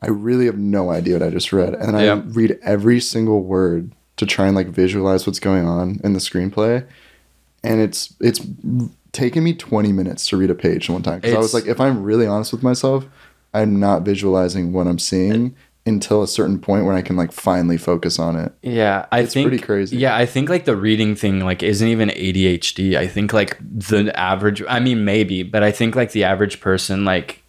I 0.00 0.06
really 0.08 0.46
have 0.46 0.56
no 0.56 0.90
idea 0.90 1.18
what 1.18 1.26
I 1.26 1.30
just 1.30 1.52
read. 1.52 1.74
And 1.74 1.88
then 1.88 1.94
I 1.94 2.04
Yeah. 2.04 2.22
read 2.24 2.58
every 2.62 3.00
single 3.00 3.42
word 3.42 3.90
to 4.16 4.26
try 4.26 4.46
and 4.46 4.56
like 4.56 4.68
visualize 4.68 5.26
what's 5.26 5.40
going 5.40 5.66
on 5.66 6.00
in 6.04 6.12
the 6.12 6.20
screenplay. 6.20 6.86
And 7.62 7.80
it's, 7.80 8.14
it's 8.20 8.40
taken 9.12 9.42
me 9.42 9.54
20 9.54 9.92
minutes 9.92 10.26
to 10.28 10.36
read 10.36 10.50
a 10.50 10.54
page 10.54 10.90
one 10.90 11.02
time. 11.02 11.20
Cause 11.20 11.32
I 11.32 11.38
was 11.38 11.54
like, 11.54 11.66
if 11.66 11.80
I'm 11.80 12.02
really 12.02 12.26
honest 12.26 12.52
with 12.52 12.62
myself, 12.62 13.06
I'm 13.54 13.78
not 13.80 14.02
visualizing 14.02 14.72
what 14.72 14.86
I'm 14.86 14.98
seeing 14.98 15.54
until 15.86 16.22
a 16.22 16.28
certain 16.28 16.58
point 16.58 16.86
where 16.86 16.94
I 16.94 17.02
can 17.02 17.16
like 17.16 17.30
finally 17.30 17.76
focus 17.76 18.18
on 18.18 18.36
it. 18.36 18.52
Yeah, 18.62 19.06
I 19.12 19.26
think 19.26 19.48
pretty 19.48 19.62
crazy. 19.62 19.96
Yeah, 19.96 20.16
I 20.16 20.26
think 20.26 20.48
like 20.48 20.64
the 20.64 20.76
reading 20.76 21.14
thing 21.14 21.40
like 21.40 21.62
isn't 21.62 21.86
even 21.86 22.08
ADHD. 22.08 22.96
I 22.96 23.06
think 23.06 23.32
like 23.32 23.58
the 23.60 24.12
average 24.18 24.62
I 24.68 24.80
mean 24.80 25.04
maybe, 25.04 25.42
but 25.42 25.62
I 25.62 25.70
think 25.70 25.94
like 25.94 26.12
the 26.12 26.24
average 26.24 26.60
person 26.60 27.04
like 27.04 27.43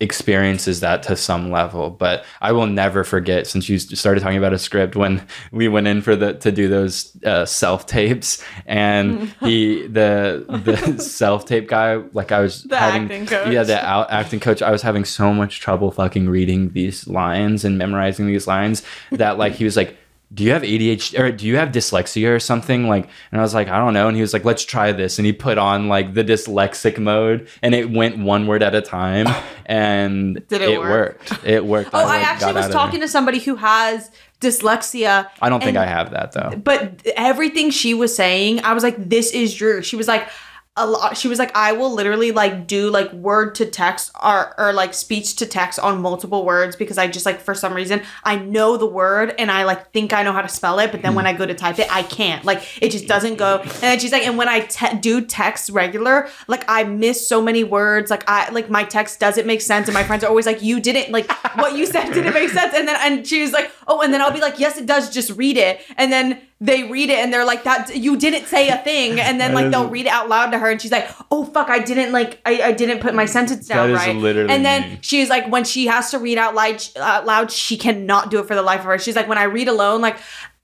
experiences 0.00 0.80
that 0.80 1.02
to 1.04 1.14
some 1.14 1.52
level 1.52 1.88
but 1.88 2.24
i 2.40 2.50
will 2.50 2.66
never 2.66 3.04
forget 3.04 3.46
since 3.46 3.68
you 3.68 3.78
started 3.78 4.20
talking 4.20 4.36
about 4.36 4.52
a 4.52 4.58
script 4.58 4.96
when 4.96 5.24
we 5.52 5.68
went 5.68 5.86
in 5.86 6.02
for 6.02 6.16
the 6.16 6.34
to 6.34 6.50
do 6.50 6.68
those 6.68 7.16
uh, 7.24 7.44
self 7.46 7.86
tapes 7.86 8.42
and 8.66 9.28
he 9.40 9.86
the 9.86 10.44
the 10.64 10.98
self 11.00 11.44
tape 11.46 11.68
guy 11.68 11.94
like 12.12 12.32
i 12.32 12.40
was 12.40 12.64
The 12.74 12.76
having 12.76 13.04
acting 13.04 13.26
coach. 13.26 13.52
yeah 13.52 13.62
the 13.62 13.84
out 13.86 14.10
acting 14.10 14.40
coach 14.40 14.62
i 14.62 14.72
was 14.72 14.82
having 14.82 15.04
so 15.04 15.32
much 15.32 15.60
trouble 15.60 15.92
fucking 15.92 16.28
reading 16.28 16.70
these 16.72 17.06
lines 17.06 17.64
and 17.64 17.78
memorizing 17.78 18.26
these 18.26 18.48
lines 18.48 18.82
that 19.12 19.38
like 19.38 19.52
he 19.52 19.64
was 19.64 19.76
like 19.76 19.96
do 20.34 20.42
you 20.42 20.50
have 20.50 20.62
ADHD 20.62 21.18
or 21.18 21.30
do 21.30 21.46
you 21.46 21.56
have 21.56 21.68
dyslexia 21.70 22.34
or 22.34 22.40
something 22.40 22.88
like 22.88 23.08
and 23.30 23.40
I 23.40 23.42
was 23.42 23.54
like 23.54 23.68
I 23.68 23.78
don't 23.78 23.94
know 23.94 24.08
and 24.08 24.16
he 24.16 24.20
was 24.20 24.32
like 24.32 24.44
let's 24.44 24.64
try 24.64 24.90
this 24.90 25.18
and 25.18 25.26
he 25.26 25.32
put 25.32 25.58
on 25.58 25.88
like 25.88 26.14
the 26.14 26.24
dyslexic 26.24 26.98
mode 26.98 27.48
and 27.62 27.74
it 27.74 27.90
went 27.90 28.18
one 28.18 28.46
word 28.46 28.62
at 28.62 28.74
a 28.74 28.82
time 28.82 29.28
and 29.66 30.46
Did 30.48 30.62
it 30.62 30.78
work? 30.80 31.20
worked 31.30 31.44
it 31.46 31.64
worked 31.64 31.90
Oh, 31.92 31.98
I 31.98 32.04
like, 32.04 32.26
actually 32.26 32.54
was 32.54 32.68
talking 32.68 33.00
to 33.00 33.08
somebody 33.08 33.38
who 33.38 33.54
has 33.56 34.10
dyslexia. 34.40 35.30
I 35.40 35.48
don't 35.48 35.62
think 35.62 35.76
I 35.76 35.86
have 35.86 36.10
that 36.10 36.32
though 36.32 36.56
But 36.56 37.06
everything 37.16 37.70
she 37.70 37.94
was 37.94 38.14
saying, 38.14 38.64
I 38.64 38.74
was 38.74 38.82
like, 38.82 38.96
this 39.08 39.32
is 39.32 39.54
Drew. 39.54 39.82
She 39.82 39.96
was 39.96 40.08
like, 40.08 40.28
a 40.76 40.86
lot. 40.88 41.16
She 41.16 41.28
was 41.28 41.38
like, 41.38 41.54
I 41.54 41.70
will 41.70 41.92
literally 41.92 42.32
like 42.32 42.66
do 42.66 42.90
like 42.90 43.12
word 43.12 43.54
to 43.56 43.66
text 43.66 44.10
or 44.20 44.58
or 44.58 44.72
like 44.72 44.92
speech 44.92 45.36
to 45.36 45.46
text 45.46 45.78
on 45.78 46.02
multiple 46.02 46.44
words 46.44 46.74
because 46.74 46.98
I 46.98 47.06
just 47.06 47.24
like 47.24 47.40
for 47.40 47.54
some 47.54 47.74
reason 47.74 48.02
I 48.24 48.36
know 48.36 48.76
the 48.76 48.86
word 48.86 49.36
and 49.38 49.52
I 49.52 49.62
like 49.64 49.92
think 49.92 50.12
I 50.12 50.24
know 50.24 50.32
how 50.32 50.42
to 50.42 50.48
spell 50.48 50.80
it, 50.80 50.90
but 50.90 51.00
then 51.02 51.14
when 51.14 51.26
I 51.26 51.32
go 51.32 51.46
to 51.46 51.54
type 51.54 51.78
it, 51.78 51.86
I 51.94 52.02
can't. 52.02 52.44
Like 52.44 52.82
it 52.82 52.90
just 52.90 53.06
doesn't 53.06 53.36
go. 53.36 53.58
And 53.60 53.70
then 53.70 53.98
she's 54.00 54.10
like, 54.10 54.26
and 54.26 54.36
when 54.36 54.48
I 54.48 54.60
te- 54.60 54.96
do 54.98 55.20
text 55.20 55.70
regular, 55.70 56.28
like 56.48 56.64
I 56.66 56.82
miss 56.82 57.28
so 57.28 57.40
many 57.40 57.62
words. 57.62 58.10
Like 58.10 58.24
I 58.28 58.50
like 58.50 58.68
my 58.68 58.82
text 58.82 59.20
doesn't 59.20 59.46
make 59.46 59.60
sense, 59.60 59.86
and 59.86 59.94
my 59.94 60.02
friends 60.02 60.24
are 60.24 60.28
always 60.28 60.46
like, 60.46 60.60
you 60.60 60.80
didn't 60.80 61.12
like 61.12 61.30
what 61.56 61.76
you 61.76 61.86
said 61.86 62.12
didn't 62.12 62.34
make 62.34 62.50
sense. 62.50 62.74
And 62.74 62.88
then 62.88 62.96
and 63.00 63.24
she 63.24 63.42
was 63.42 63.52
like, 63.52 63.70
oh, 63.86 64.00
and 64.00 64.12
then 64.12 64.20
I'll 64.20 64.32
be 64.32 64.40
like, 64.40 64.58
yes, 64.58 64.76
it 64.76 64.86
does. 64.86 65.08
Just 65.10 65.30
read 65.36 65.56
it, 65.56 65.82
and 65.96 66.12
then 66.12 66.40
they 66.60 66.84
read 66.84 67.10
it 67.10 67.18
and 67.18 67.32
they're 67.32 67.44
like 67.44 67.64
that 67.64 67.94
you 67.96 68.16
didn't 68.16 68.46
say 68.46 68.68
a 68.68 68.78
thing 68.78 69.20
and 69.20 69.40
then 69.40 69.52
like 69.52 69.70
they'll 69.70 69.88
read 69.90 70.06
it 70.06 70.12
out 70.12 70.28
loud 70.28 70.50
to 70.50 70.58
her 70.58 70.70
and 70.70 70.80
she's 70.80 70.92
like 70.92 71.08
oh 71.30 71.44
fuck 71.44 71.68
i 71.68 71.78
didn't 71.78 72.12
like 72.12 72.40
i, 72.46 72.62
I 72.62 72.72
didn't 72.72 73.00
put 73.00 73.14
my 73.14 73.26
sentence 73.26 73.66
down 73.66 73.92
right 73.92 74.14
literally 74.14 74.52
and 74.54 74.64
then 74.64 74.90
me. 74.92 74.98
she's 75.02 75.28
like 75.28 75.48
when 75.50 75.64
she 75.64 75.86
has 75.86 76.10
to 76.12 76.18
read 76.18 76.38
out 76.38 76.54
loud 76.54 76.82
out 76.96 77.26
loud 77.26 77.50
she 77.50 77.76
cannot 77.76 78.30
do 78.30 78.38
it 78.38 78.46
for 78.46 78.54
the 78.54 78.62
life 78.62 78.80
of 78.80 78.86
her 78.86 78.98
she's 78.98 79.16
like 79.16 79.28
when 79.28 79.36
i 79.36 79.44
read 79.44 79.68
alone 79.68 80.00
like 80.00 80.16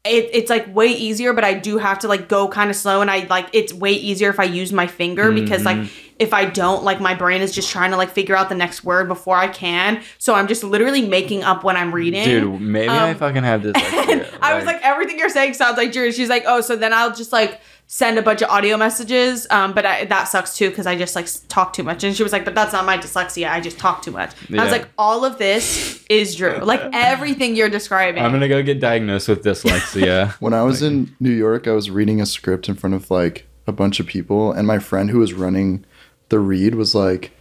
it, 0.04 0.30
it's 0.32 0.48
like 0.48 0.72
way 0.74 0.86
easier 0.86 1.32
but 1.32 1.44
i 1.44 1.52
do 1.54 1.76
have 1.76 1.98
to 1.98 2.08
like 2.08 2.28
go 2.28 2.48
kind 2.48 2.70
of 2.70 2.76
slow 2.76 3.02
and 3.02 3.10
i 3.10 3.26
like 3.28 3.48
it's 3.52 3.72
way 3.74 3.92
easier 3.92 4.30
if 4.30 4.38
i 4.40 4.44
use 4.44 4.72
my 4.72 4.86
finger 4.86 5.32
because 5.32 5.64
like 5.64 5.76
Mm-hmm. 5.76 6.09
If 6.20 6.32
i 6.32 6.44
don't 6.44 6.84
like 6.84 7.00
my 7.00 7.14
brain 7.14 7.40
is 7.40 7.52
just 7.52 7.68
trying 7.70 7.90
to 7.90 7.96
like 7.96 8.10
figure 8.10 8.36
out 8.36 8.48
the 8.48 8.54
next 8.54 8.84
word 8.84 9.08
before 9.08 9.36
i 9.36 9.48
can 9.48 10.00
so 10.18 10.34
i'm 10.34 10.46
just 10.46 10.62
literally 10.62 11.02
making 11.02 11.42
up 11.42 11.64
when 11.64 11.76
i'm 11.76 11.92
reading 11.92 12.22
dude 12.24 12.60
maybe 12.60 12.88
I 12.88 13.10
Um, 13.10 13.16
fucking 13.16 13.42
have 13.42 13.62
this 13.64 13.72
and 14.08 14.26
I 14.42 14.54
was 14.54 14.64
like, 14.64 14.80
everything 14.82 15.18
you're 15.18 15.28
saying 15.28 15.54
sounds 15.54 15.76
like 15.76 15.92
Drew. 15.92 16.10
She's 16.12 16.30
like, 16.30 16.44
oh, 16.46 16.60
so 16.62 16.74
then 16.74 16.92
I'll 16.94 17.14
just 17.14 17.30
like 17.30 17.60
send 17.86 18.18
a 18.18 18.22
bunch 18.22 18.40
of 18.40 18.48
audio 18.48 18.76
messages. 18.78 19.46
Um, 19.50 19.74
but 19.74 19.84
I, 19.84 20.06
that 20.06 20.24
sucks 20.24 20.56
too 20.56 20.70
because 20.70 20.86
I 20.86 20.96
just 20.96 21.14
like 21.14 21.28
talk 21.48 21.74
too 21.74 21.82
much. 21.82 22.04
And 22.04 22.16
she 22.16 22.22
was 22.22 22.32
like, 22.32 22.44
but 22.46 22.54
that's 22.54 22.72
not 22.72 22.86
my 22.86 22.96
dyslexia. 22.96 23.50
I 23.50 23.60
just 23.60 23.78
talk 23.78 24.00
too 24.02 24.12
much. 24.12 24.30
I 24.50 24.62
was 24.62 24.72
like, 24.72 24.88
all 24.96 25.24
of 25.26 25.36
this 25.38 26.02
is 26.08 26.34
Drew. 26.36 26.56
Like 26.58 26.80
everything 26.94 27.54
you're 27.54 27.68
describing. 27.68 28.24
I'm 28.24 28.32
gonna 28.32 28.48
go 28.48 28.62
get 28.62 28.80
diagnosed 28.80 29.28
with 29.28 29.44
dyslexia 29.44 30.30
When 30.40 30.54
I 30.54 30.62
was 30.62 30.82
in 30.82 31.14
New 31.20 31.30
York, 31.32 31.68
I 31.68 31.72
was 31.72 31.90
reading 31.90 32.20
a 32.20 32.26
script 32.26 32.68
in 32.68 32.74
front 32.76 32.94
of 32.94 33.10
like 33.10 33.46
a 33.66 33.72
bunch 33.72 34.00
of 34.00 34.06
people, 34.06 34.52
and 34.52 34.66
my 34.66 34.78
friend 34.78 35.10
who 35.10 35.18
was 35.18 35.32
running 35.34 35.84
the 36.30 36.40
read 36.40 36.74
was 36.74 36.94
like, 36.94 37.32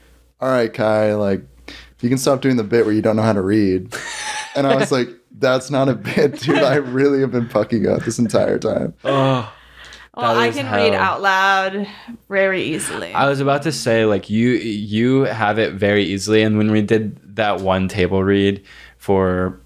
"All 0.42 0.50
right, 0.50 0.74
Kai, 0.74 1.14
like 1.16 1.42
you 2.02 2.10
can 2.10 2.18
stop 2.18 2.42
doing 2.42 2.58
the 2.58 2.64
bit 2.64 2.86
where 2.86 2.94
you 2.94 3.02
don't 3.02 3.16
know 3.16 3.24
how 3.24 3.34
to 3.34 3.42
read." 3.42 3.96
And 4.56 4.68
I 4.68 4.76
was 4.76 4.92
like, 4.92 5.10
"That's 5.32 5.72
not 5.72 5.90
a 5.90 5.96
bit, 5.96 6.40
dude. 6.40 6.58
I 6.58 6.76
really 6.76 7.22
have 7.22 7.32
been 7.32 7.50
fucking 7.50 7.88
up 7.88 8.04
this 8.04 8.20
entire 8.20 8.60
time." 8.60 8.94
oh 9.04 9.54
well, 10.16 10.38
I 10.38 10.48
is 10.48 10.56
can 10.56 10.72
read 10.72 10.94
out 10.94 11.22
loud 11.22 11.88
very 12.28 12.64
easily. 12.64 13.14
I 13.14 13.28
was 13.30 13.40
about 13.40 13.64
to 13.64 13.72
say 13.72 14.06
like 14.06 14.30
you 14.30 14.50
you 14.52 15.22
have 15.22 15.60
it 15.60 15.74
very 15.74 16.04
easily 16.04 16.42
and 16.42 16.58
when 16.58 16.72
we 16.72 16.82
did 16.82 17.36
that 17.36 17.62
one 17.62 17.88
table 17.88 18.24
read 18.24 18.64
for 18.98 19.60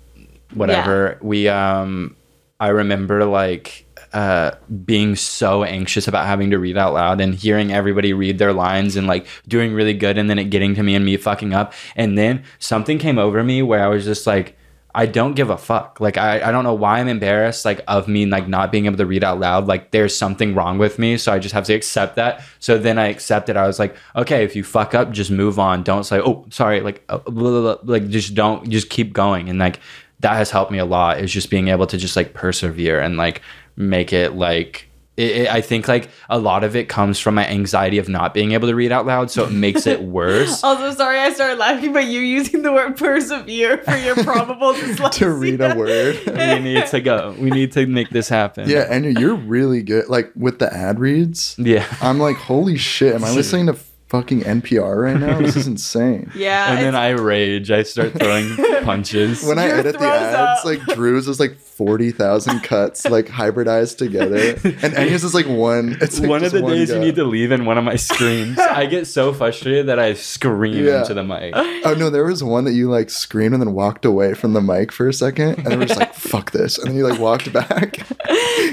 whatever 0.54 1.18
we 1.22 1.48
um 1.48 2.16
I 2.60 2.70
remember 2.70 3.26
like 3.26 3.83
uh 4.14 4.52
being 4.86 5.16
so 5.16 5.64
anxious 5.64 6.08
about 6.08 6.26
having 6.26 6.52
to 6.52 6.60
read 6.60 6.78
out 6.78 6.94
loud 6.94 7.20
and 7.20 7.36
hearing 7.36 7.74
everybody 7.74 8.14
read 8.14 8.38
their 8.38 8.54
lines 8.54 8.96
and 8.96 9.08
like 9.08 9.28
doing 9.48 9.74
really 9.74 9.94
good 9.94 10.18
and 10.18 10.30
then 10.30 10.40
it 10.40 10.46
getting 10.46 10.76
to 10.76 10.84
me 10.84 10.96
and 10.96 11.04
me 11.04 11.18
fucking 11.18 11.54
up 11.54 11.74
and 11.96 12.18
then 12.18 12.44
something 12.60 13.00
came 13.00 13.18
over 13.18 13.44
me 13.44 13.62
where 13.62 13.84
I 13.84 13.88
was 13.88 14.06
just 14.06 14.28
like 14.28 14.56
I 14.96 15.08
don't 15.08 15.34
give 15.34 15.50
a 15.50 15.58
fuck. 15.58 16.00
Like 16.00 16.18
I, 16.18 16.48
I 16.48 16.52
don't 16.52 16.64
know 16.64 16.74
why 16.74 17.00
I'm 17.00 17.08
embarrassed 17.08 17.66
like 17.66 17.82
of 17.88 18.08
me 18.08 18.26
like 18.28 18.48
not 18.48 18.72
being 18.72 18.86
able 18.86 18.98
to 18.98 19.06
read 19.06 19.24
out 19.24 19.40
loud. 19.40 19.66
Like 19.66 19.90
there's 19.92 20.16
something 20.16 20.54
wrong 20.54 20.78
with 20.78 21.00
me. 21.00 21.18
So 21.18 21.34
I 21.34 21.40
just 21.40 21.54
have 21.54 21.66
to 21.66 21.74
accept 21.74 22.16
that. 22.18 22.44
So 22.60 22.78
then 22.78 23.00
I 23.00 23.08
accepted. 23.08 23.58
I 23.58 23.66
was 23.66 23.80
like, 23.80 23.96
okay, 24.16 24.44
if 24.44 24.56
you 24.56 24.64
fuck 24.64 24.94
up, 24.94 25.12
just 25.12 25.32
move 25.32 25.58
on. 25.58 25.82
Don't 25.82 26.04
say, 26.04 26.20
oh, 26.20 26.46
sorry. 26.52 26.82
Like, 26.82 27.04
uh, 27.10 27.18
blah, 27.18 27.32
blah, 27.32 27.76
blah. 27.76 27.78
like 27.92 28.10
just 28.10 28.36
don't 28.36 28.70
just 28.70 28.90
keep 28.90 29.14
going. 29.14 29.50
And 29.50 29.58
like 29.58 29.80
that 30.20 30.36
has 30.36 30.52
helped 30.52 30.72
me 30.72 30.78
a 30.78 30.86
lot 30.86 31.20
is 31.20 31.32
just 31.32 31.50
being 31.50 31.70
able 31.70 31.88
to 31.88 31.98
just 31.98 32.16
like 32.16 32.34
persevere 32.34 33.00
and 33.00 33.18
like 33.18 33.42
make 33.76 34.14
it 34.14 34.34
like 34.34 34.90
it, 35.16 35.32
it, 35.42 35.48
I 35.48 35.62
think 35.62 35.88
like 35.88 36.10
a 36.28 36.40
lot 36.40 36.64
of 36.64 36.76
it 36.76 36.90
comes 36.90 37.20
from 37.20 37.36
my 37.36 37.48
anxiety 37.48 38.00
of 38.00 38.10
not 38.10 38.34
being 38.34 38.54
able 38.54 38.68
to 38.68 38.74
read 38.74 38.92
out 38.92 39.06
loud, 39.06 39.30
so 39.30 39.46
it 39.46 39.52
makes 39.52 39.86
it 39.86 40.02
worse. 40.02 40.64
Also, 40.64 40.92
sorry 40.92 41.20
I 41.20 41.32
started 41.34 41.60
laughing, 41.60 41.94
but 41.94 42.06
you're 42.06 42.24
using 42.24 42.64
the 42.64 42.72
word 42.72 42.98
persevere 42.98 43.78
for 43.78 43.96
your 43.96 44.16
probable 44.16 44.74
dyslexia. 44.74 45.12
to 45.20 45.30
read 45.30 45.62
a 45.62 45.76
word. 45.76 46.20
we 46.26 46.60
need 46.60 46.88
to 46.88 47.00
go. 47.00 47.36
We 47.38 47.52
need 47.52 47.72
to 47.74 47.86
make 47.86 48.10
this 48.10 48.28
happen. 48.28 48.68
Yeah, 48.68 48.88
and 48.90 49.20
you're 49.20 49.36
really 49.36 49.84
good. 49.84 50.10
Like 50.10 50.32
with 50.36 50.58
the 50.58 50.74
ad 50.74 51.00
reads, 51.00 51.56
Yeah. 51.60 51.86
I'm 52.02 52.20
like, 52.20 52.38
holy 52.38 52.78
shit, 52.78 53.14
am 53.14 53.24
I 53.24 53.32
listening 53.32 53.68
to 53.68 53.78
fucking 54.14 54.42
NPR 54.42 55.02
right 55.02 55.20
now? 55.20 55.40
This 55.40 55.56
is 55.56 55.66
insane. 55.76 56.32
Yeah. 56.36 56.72
And 56.72 56.86
then 56.86 56.96
I 56.96 57.10
rage. 57.10 57.72
I 57.72 57.82
start 57.82 58.14
throwing 58.14 58.56
punches. 58.86 59.44
When 59.44 59.58
I 59.58 59.68
Drew 59.70 59.80
edit 59.80 59.94
the 59.94 60.00
throws 60.00 60.12
ads, 60.12 60.60
up. 60.60 60.66
like 60.66 60.80
Drew's 60.96 61.28
is 61.28 61.40
like 61.40 61.58
forty 61.58 62.12
thousand 62.12 62.60
cuts, 62.62 63.06
like 63.10 63.26
hybridized 63.26 63.98
together, 63.98 64.38
and 64.64 64.94
Enya's 64.96 65.24
is 65.24 65.34
like 65.34 65.48
one. 65.48 65.98
It's 66.00 66.20
like 66.20 66.30
one 66.30 66.44
of 66.46 66.52
just 66.52 66.54
the 66.54 66.62
days 66.70 66.90
you 66.92 67.00
need 67.00 67.16
to 67.16 67.24
leave 67.24 67.52
in 67.52 67.66
one 67.66 67.80
of 67.80 67.84
my 67.84 67.96
screams. 67.96 68.60
I 68.60 68.86
get 68.86 69.08
so 69.08 69.34
frustrated 69.34 69.88
that 69.88 69.98
I 69.98 70.14
scream 70.14 70.86
Yeah. 70.86 71.00
into 71.02 71.16
the 71.16 71.24
mic. 71.24 71.54
Oh 71.56 71.96
no, 71.98 72.12
there 72.12 72.26
was 72.26 72.44
one 72.44 72.66
that 72.66 72.74
you 72.74 72.92
like 72.92 73.10
screamed 73.10 73.54
and 73.56 73.62
then 73.64 73.74
walked 73.74 74.06
away 74.06 74.36
from 74.36 74.54
the 74.54 74.62
mic 74.62 74.92
for 74.92 75.08
a 75.10 75.14
second, 75.14 75.58
and 75.58 75.66
then 75.66 75.80
we're 75.80 75.86
just 75.88 76.00
like, 76.00 76.14
"Fuck 76.14 76.52
this," 76.52 76.78
and 76.78 76.90
then 76.90 76.96
you 76.98 77.08
like 77.08 77.20
walked 77.20 77.52
back. 77.52 78.03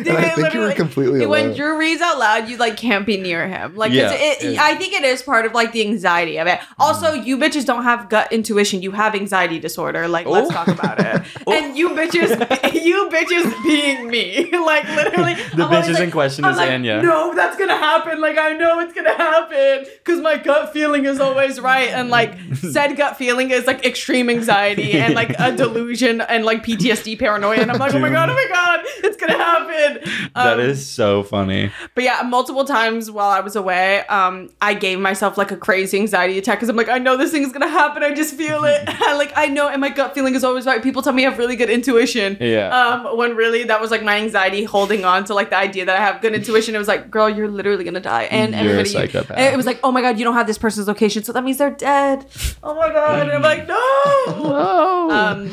I 0.09 0.29
think 0.31 0.55
you 0.55 0.61
were 0.61 0.73
completely 0.73 1.27
when. 1.27 1.55
Drew 1.55 1.79
reads 1.79 2.01
out 2.01 2.19
loud, 2.19 2.49
you 2.49 2.57
like 2.57 2.77
can't 2.77 3.05
be 3.05 3.17
near 3.17 3.47
him. 3.49 3.75
Like, 3.75 3.93
Yeah, 3.93 4.13
it's, 4.13 4.45
it. 4.45 4.59
I 4.59 4.75
think 4.77 4.95
it 4.95 5.03
is 5.03 5.23
part 5.23 5.47
of 5.47 5.53
like 5.53 5.73
the 5.73 5.81
anxiety 5.83 6.39
of 6.39 6.47
it. 6.47 6.61
Also, 6.79 7.09
Mm. 7.17 7.25
you 7.27 7.37
bitches 7.39 7.65
don't 7.67 7.83
have 7.85 8.09
gut 8.09 8.33
intuition. 8.33 8.83
You 8.83 8.93
have 8.93 9.15
anxiety 9.15 9.59
disorder. 9.59 10.07
Like, 10.07 10.27
let's 10.27 10.49
Oh. 10.51 10.53
talk 10.55 10.69
about 10.69 11.01
it. 11.01 11.23
And 11.51 11.77
you 11.77 11.91
bitches, 11.91 12.31
you 12.85 13.09
bitches 13.11 13.63
being 13.65 14.07
me. 14.09 14.51
like, 14.53 14.85
literally, 14.91 15.35
The 15.55 15.65
always 15.65 15.87
bitches 15.87 16.01
in 16.01 16.11
question 16.11 16.45
I'm 16.45 16.53
is 16.53 16.57
like, 16.59 16.71
Enya. 16.71 17.03
No, 17.03 17.35
that's 17.35 17.57
gonna 17.57 17.77
happen. 17.77 18.21
Like, 18.21 18.39
I 18.39 18.53
know 18.53 18.79
it's 18.81 18.93
gonna 18.93 19.15
happen 19.17 19.87
because 20.05 20.21
my 20.21 20.37
gut 20.37 20.73
feeling 20.73 21.05
is 21.07 21.19
always 21.21 21.59
right. 21.61 21.89
And 21.91 22.11
like, 22.11 22.35
said 22.55 22.97
gut 22.97 23.17
feeling 23.17 23.51
is 23.51 23.67
like 23.67 23.85
extreme 23.85 24.31
anxiety 24.31 24.93
and 24.93 25.15
like 25.15 25.35
a 25.39 25.51
delusion 25.57 26.21
and 26.21 26.45
like 26.45 26.63
PTSD 26.65 27.19
paranoia. 27.19 27.59
And 27.61 27.71
I'm 27.71 27.79
like, 27.79 27.95
oh 27.95 27.99
my 27.99 28.11
god, 28.11 28.31
oh 28.31 28.35
my 28.35 28.47
god, 28.49 28.81
it's 29.05 29.17
gonna 29.17 29.37
happen. 29.37 29.90
That 30.35 30.55
Um, 30.55 30.61
is 30.61 30.87
so 30.89 31.23
funny. 31.23 31.71
but 31.95 32.05
yeah, 32.05 32.23
multiple 32.25 32.65
times 32.65 33.11
while 33.11 33.31
I 33.31 33.41
was 33.41 33.57
away, 33.57 34.07
um, 34.07 34.49
I 34.61 34.75
gave 34.75 34.99
myself 35.01 35.37
like 35.39 35.51
a 35.51 35.57
crazy 35.57 35.99
anxiety 35.99 36.39
attack 36.39 36.59
because 36.59 36.69
I'm 36.69 36.77
like, 36.77 36.89
I 36.89 36.99
know 36.99 37.17
this 37.17 37.31
thing 37.33 37.43
is 37.43 37.53
gonna 37.53 37.69
happen. 37.69 38.03
I 38.03 38.13
just 38.15 38.35
feel 38.35 38.65
it. 38.65 38.89
Like 39.21 39.33
I 39.37 39.47
know, 39.49 39.69
and 39.69 39.81
my 39.83 39.91
gut 39.91 40.15
feeling 40.15 40.35
is 40.35 40.45
always 40.45 40.65
right. 40.67 40.83
People 40.83 41.03
tell 41.03 41.13
me 41.13 41.27
I 41.27 41.31
have 41.31 41.39
really 41.39 41.57
good 41.57 41.69
intuition. 41.69 42.39
Yeah. 42.41 42.69
Um, 42.75 43.17
when 43.19 43.37
really 43.37 43.65
that 43.65 43.81
was 43.81 43.91
like 43.91 44.03
my 44.03 44.17
anxiety 44.17 44.65
holding 44.65 45.05
on 45.05 45.25
to 45.25 45.35
like 45.35 45.51
the 45.51 45.57
idea 45.59 45.85
that 45.85 45.97
I 45.97 46.01
have 46.01 46.23
good 46.23 46.33
intuition. 46.35 46.75
It 46.75 46.79
was 46.79 46.89
like, 46.89 47.11
girl, 47.11 47.29
you're 47.29 47.49
literally 47.49 47.85
gonna 47.85 48.01
die, 48.01 48.23
and 48.31 48.53
You're 48.55 48.79
everybody. 48.79 49.19
and 49.35 49.53
it 49.55 49.57
was 49.57 49.67
like, 49.67 49.79
oh 49.85 49.93
my 49.93 50.01
god, 50.01 50.19
you 50.19 50.25
don't 50.25 50.35
have 50.35 50.47
this 50.47 50.57
person's 50.59 50.89
location, 50.89 51.23
so 51.23 51.33
that 51.33 51.45
means 51.45 51.59
they're 51.59 51.71
dead. 51.71 52.25
Oh 52.63 52.75
my 52.75 52.89
god, 52.93 53.21
and 53.23 53.33
I'm 53.33 53.43
like, 53.43 53.67
no. 53.75 53.77
Oh. 53.79 55.09
Um, 55.11 55.51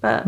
but 0.00 0.26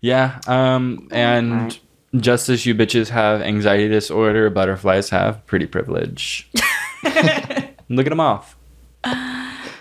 yeah. 0.00 0.38
Um. 0.46 1.08
And 1.10 1.52
Alright. 1.52 1.80
Just 2.16 2.48
as 2.48 2.66
you 2.66 2.74
bitches 2.74 3.08
have 3.10 3.40
anxiety 3.40 3.88
disorder, 3.88 4.50
butterflies 4.50 5.10
have 5.10 5.44
pretty 5.46 5.66
privilege. 5.66 6.50
Look 7.04 8.06
at 8.06 8.10
them 8.10 8.20
off. 8.20 8.56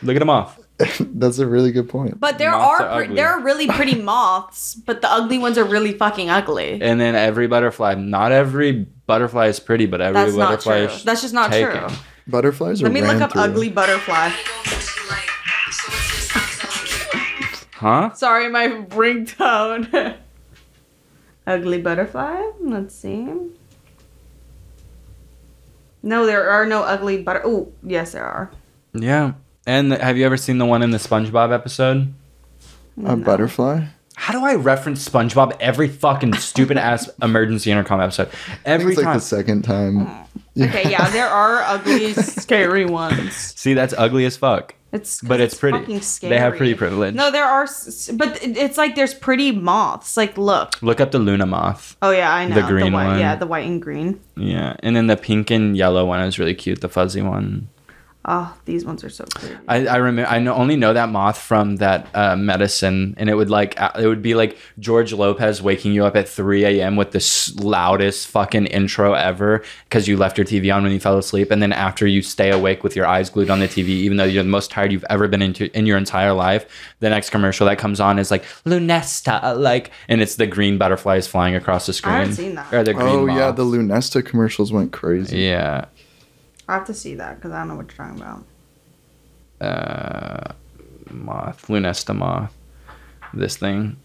Look 0.02 0.16
at 0.16 0.20
them 0.20 0.30
off. 0.30 0.60
That's 1.00 1.40
a 1.40 1.46
really 1.46 1.72
good 1.74 1.90
point. 1.90 2.20
but 2.22 2.38
there 2.38 2.52
Moths 2.52 2.80
are, 2.82 2.88
are 2.88 3.06
pre- 3.06 3.16
there 3.16 3.28
are 3.28 3.42
really 3.42 3.68
pretty 3.68 3.96
moths, 4.02 4.76
but 4.76 5.02
the 5.02 5.12
ugly 5.12 5.38
ones 5.38 5.58
are 5.58 5.66
really 5.66 5.92
fucking 5.92 6.30
ugly. 6.30 6.80
And 6.82 7.02
then 7.02 7.16
every 7.16 7.48
butterfly, 7.48 7.96
not 7.96 8.32
every 8.32 8.88
butterfly 9.06 9.48
is 9.48 9.60
pretty, 9.60 9.88
but 9.88 10.00
every 10.00 10.14
That's 10.22 10.36
not 10.38 10.50
butterfly 10.52 10.86
true. 10.86 10.96
is 10.96 11.04
That's 11.04 11.22
just 11.22 11.34
not 11.34 11.52
taken. 11.52 11.72
true. 11.90 11.98
Butterflies 12.28 12.82
are 12.82 12.86
Let 12.86 12.94
me 12.94 13.02
look 13.02 13.20
up 13.22 13.34
through. 13.34 13.42
ugly 13.42 13.70
butterfly. 13.70 14.30
Huh? 17.74 18.14
Sorry, 18.14 18.50
my 18.50 18.68
ringtone. 18.68 20.18
Ugly 21.46 21.82
butterfly. 21.82 22.42
Let's 22.62 22.96
see. 22.96 23.28
No, 26.02 26.26
there 26.26 26.50
are 26.50 26.66
no 26.66 26.84
ugly 26.84 27.22
butter. 27.22 27.42
Oh, 27.44 27.72
yes, 27.84 28.14
there 28.14 28.26
are. 28.26 28.52
Yeah. 28.94 29.34
And 29.66 29.92
have 29.92 30.18
you 30.18 30.26
ever 30.26 30.38
seen 30.38 30.58
the 30.58 30.66
one 30.66 30.82
in 30.82 30.92
the 30.92 30.98
SpongeBob 30.98 31.54
episode? 31.54 32.14
A 33.06 33.16
butterfly. 33.16 33.86
How 34.20 34.34
do 34.38 34.44
I 34.46 34.56
reference 34.56 35.08
SpongeBob 35.08 35.56
every 35.62 35.88
fucking 35.88 36.34
stupid 36.36 36.76
ass 36.78 37.10
emergency 37.22 37.72
intercom 37.72 38.02
episode? 38.02 38.28
I 38.28 38.32
think 38.32 38.60
Every 38.66 38.94
it's 38.94 39.02
like 39.02 39.14
the 39.16 39.22
second 39.22 39.62
time. 39.62 40.08
Mm. 40.58 40.68
Okay, 40.68 40.92
yeah, 40.92 41.10
there 41.10 41.28
are 41.30 41.62
ugly, 41.62 42.12
scary 42.14 42.86
ones. 42.86 43.34
See, 43.34 43.74
that's 43.74 43.94
ugly 43.98 44.26
as 44.26 44.36
fuck. 44.36 44.76
It's 44.92 45.22
'cause 45.22 45.28
But 45.30 45.40
it's 45.40 45.56
pretty. 45.56 45.80
fucking 45.80 46.02
scary. 46.02 46.32
They 46.32 46.38
have 46.40 46.58
pretty 46.58 46.74
privilege. 46.76 47.16
No, 47.16 47.32
there 47.32 47.46
are, 47.46 47.66
but 48.14 48.40
it's 48.44 48.78
like 48.78 48.96
there's 48.96 49.14
pretty 49.14 49.54
moths. 49.54 50.18
Like, 50.18 50.38
look. 50.38 50.82
Look 50.82 51.00
up 51.00 51.12
the 51.12 51.20
Luna 51.20 51.46
moth. 51.46 51.96
Oh 52.02 52.12
yeah, 52.12 52.34
I 52.34 52.46
know 52.46 52.56
The 52.56 52.64
green 52.64 52.92
white, 52.92 53.08
one. 53.08 53.20
Yeah, 53.20 53.36
the 53.36 53.48
white 53.48 53.68
and 53.68 53.82
green. 53.82 54.20
Yeah. 54.36 54.76
And 54.84 54.98
then 54.98 55.08
the 55.08 55.16
pink 55.16 55.50
and 55.50 55.78
yellow 55.78 56.06
one 56.06 56.20
is 56.22 56.38
really 56.38 56.56
cute, 56.56 56.82
the 56.82 56.90
fuzzy 56.90 57.22
one. 57.22 57.70
Oh, 58.32 58.56
these 58.66 58.86
ones 58.86 59.04
are 59.04 59.10
so 59.10 59.26
pretty. 59.34 59.56
I, 59.68 59.88
I 59.88 59.96
remember 59.96 60.30
I 60.30 60.38
know, 60.38 60.54
only 60.54 60.76
know 60.76 60.94
that 60.94 61.10
moth 61.10 61.40
from 61.40 61.78
that 61.78 62.08
uh, 62.14 62.36
medicine, 62.36 63.16
and 63.18 63.28
it 63.28 63.34
would 63.34 63.50
like 63.50 63.82
uh, 63.82 63.90
it 63.98 64.06
would 64.06 64.22
be 64.22 64.36
like 64.36 64.56
George 64.78 65.12
Lopez 65.14 65.64
waking 65.64 65.94
you 65.94 66.06
up 66.06 66.16
at 66.16 66.30
3 66.30 66.64
a.m. 66.66 66.96
with 66.96 67.10
the 67.10 67.18
s- 67.18 67.56
loudest 67.56 68.28
fucking 68.28 68.68
intro 68.68 69.14
ever 69.14 69.64
because 69.86 70.08
you 70.08 70.16
left 70.16 70.38
your 70.38 70.46
TV 70.46 70.72
on 70.72 70.84
when 70.84 70.92
you 70.92 71.00
fell 71.00 71.18
asleep, 71.18 71.50
and 71.50 71.60
then 71.60 71.74
after 71.74 72.06
you 72.06 72.22
stay 72.22 72.52
awake 72.52 72.84
with 72.84 72.96
your 72.96 73.08
eyes 73.08 73.32
glued 73.32 73.50
on 73.50 73.62
the 73.62 73.68
TV, 73.68 73.88
even 73.90 74.18
though 74.18 74.26
you're 74.26 74.44
the 74.44 74.50
most 74.50 74.70
tired 74.70 74.92
you've 74.92 75.06
ever 75.10 75.28
been 75.28 75.42
into 75.42 75.76
in 75.76 75.88
your 75.88 75.98
entire 75.98 76.32
life, 76.34 76.68
the 77.00 77.10
next 77.10 77.32
commercial 77.32 77.66
that 77.66 77.80
comes 77.80 78.00
on 78.00 78.20
is 78.20 78.30
like 78.30 78.44
Lunesta, 78.64 79.58
like, 79.58 79.90
and 80.08 80.22
it's 80.22 80.36
the 80.36 80.46
green 80.46 80.78
butterflies 80.78 81.28
flying 81.28 81.56
across 81.56 81.88
the 81.88 81.94
screen. 81.94 82.14
I 82.14 82.20
haven't 82.20 82.36
seen 82.36 82.54
that. 82.56 82.72
Or 82.72 82.84
the 82.84 82.94
green 82.94 83.08
Oh 83.08 83.26
yeah, 83.26 83.50
the 83.52 83.64
Lunesta 83.66 84.24
commercials 84.24 84.72
went 84.72 84.92
crazy. 84.92 85.40
yeah. 85.40 85.86
I 86.70 86.74
have 86.76 86.86
to 86.86 86.94
see 86.94 87.16
that 87.16 87.36
because 87.36 87.52
I 87.52 87.60
don't 87.60 87.70
know 87.70 87.76
what 87.76 87.88
you're 87.90 87.98
talking 88.08 88.22
about. 88.22 88.46
uh, 89.62 90.54
moth, 91.12 91.68
Lunesta 91.68 92.16
moth. 92.16 92.56
This 93.34 93.58
thing. 93.58 93.98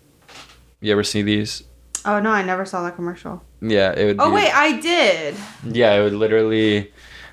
You 0.81 0.93
ever 0.93 1.05
see 1.05 1.23
these? 1.23 1.63
Oh 2.05 2.21
no, 2.21 2.31
I 2.31 2.43
never 2.43 2.65
saw 2.67 2.83
that 2.83 2.97
commercial. 2.97 3.43
Yeah, 3.61 3.93
it 3.93 4.05
would. 4.07 4.17
Oh 4.21 4.29
be, 4.31 4.37
wait, 4.37 4.51
I 4.55 4.81
did. 4.81 5.35
Yeah, 5.65 5.95
it 5.95 6.03
would 6.03 6.13
literally 6.15 6.93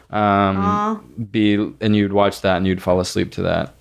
um, 0.09 0.57
Aw. 0.57 0.95
be, 1.31 1.73
and 1.81 1.95
you'd 1.95 2.13
watch 2.13 2.41
that 2.41 2.57
and 2.57 2.67
you'd 2.67 2.81
fall 2.81 2.99
asleep 2.99 3.31
to 3.33 3.41
that. 3.43 3.73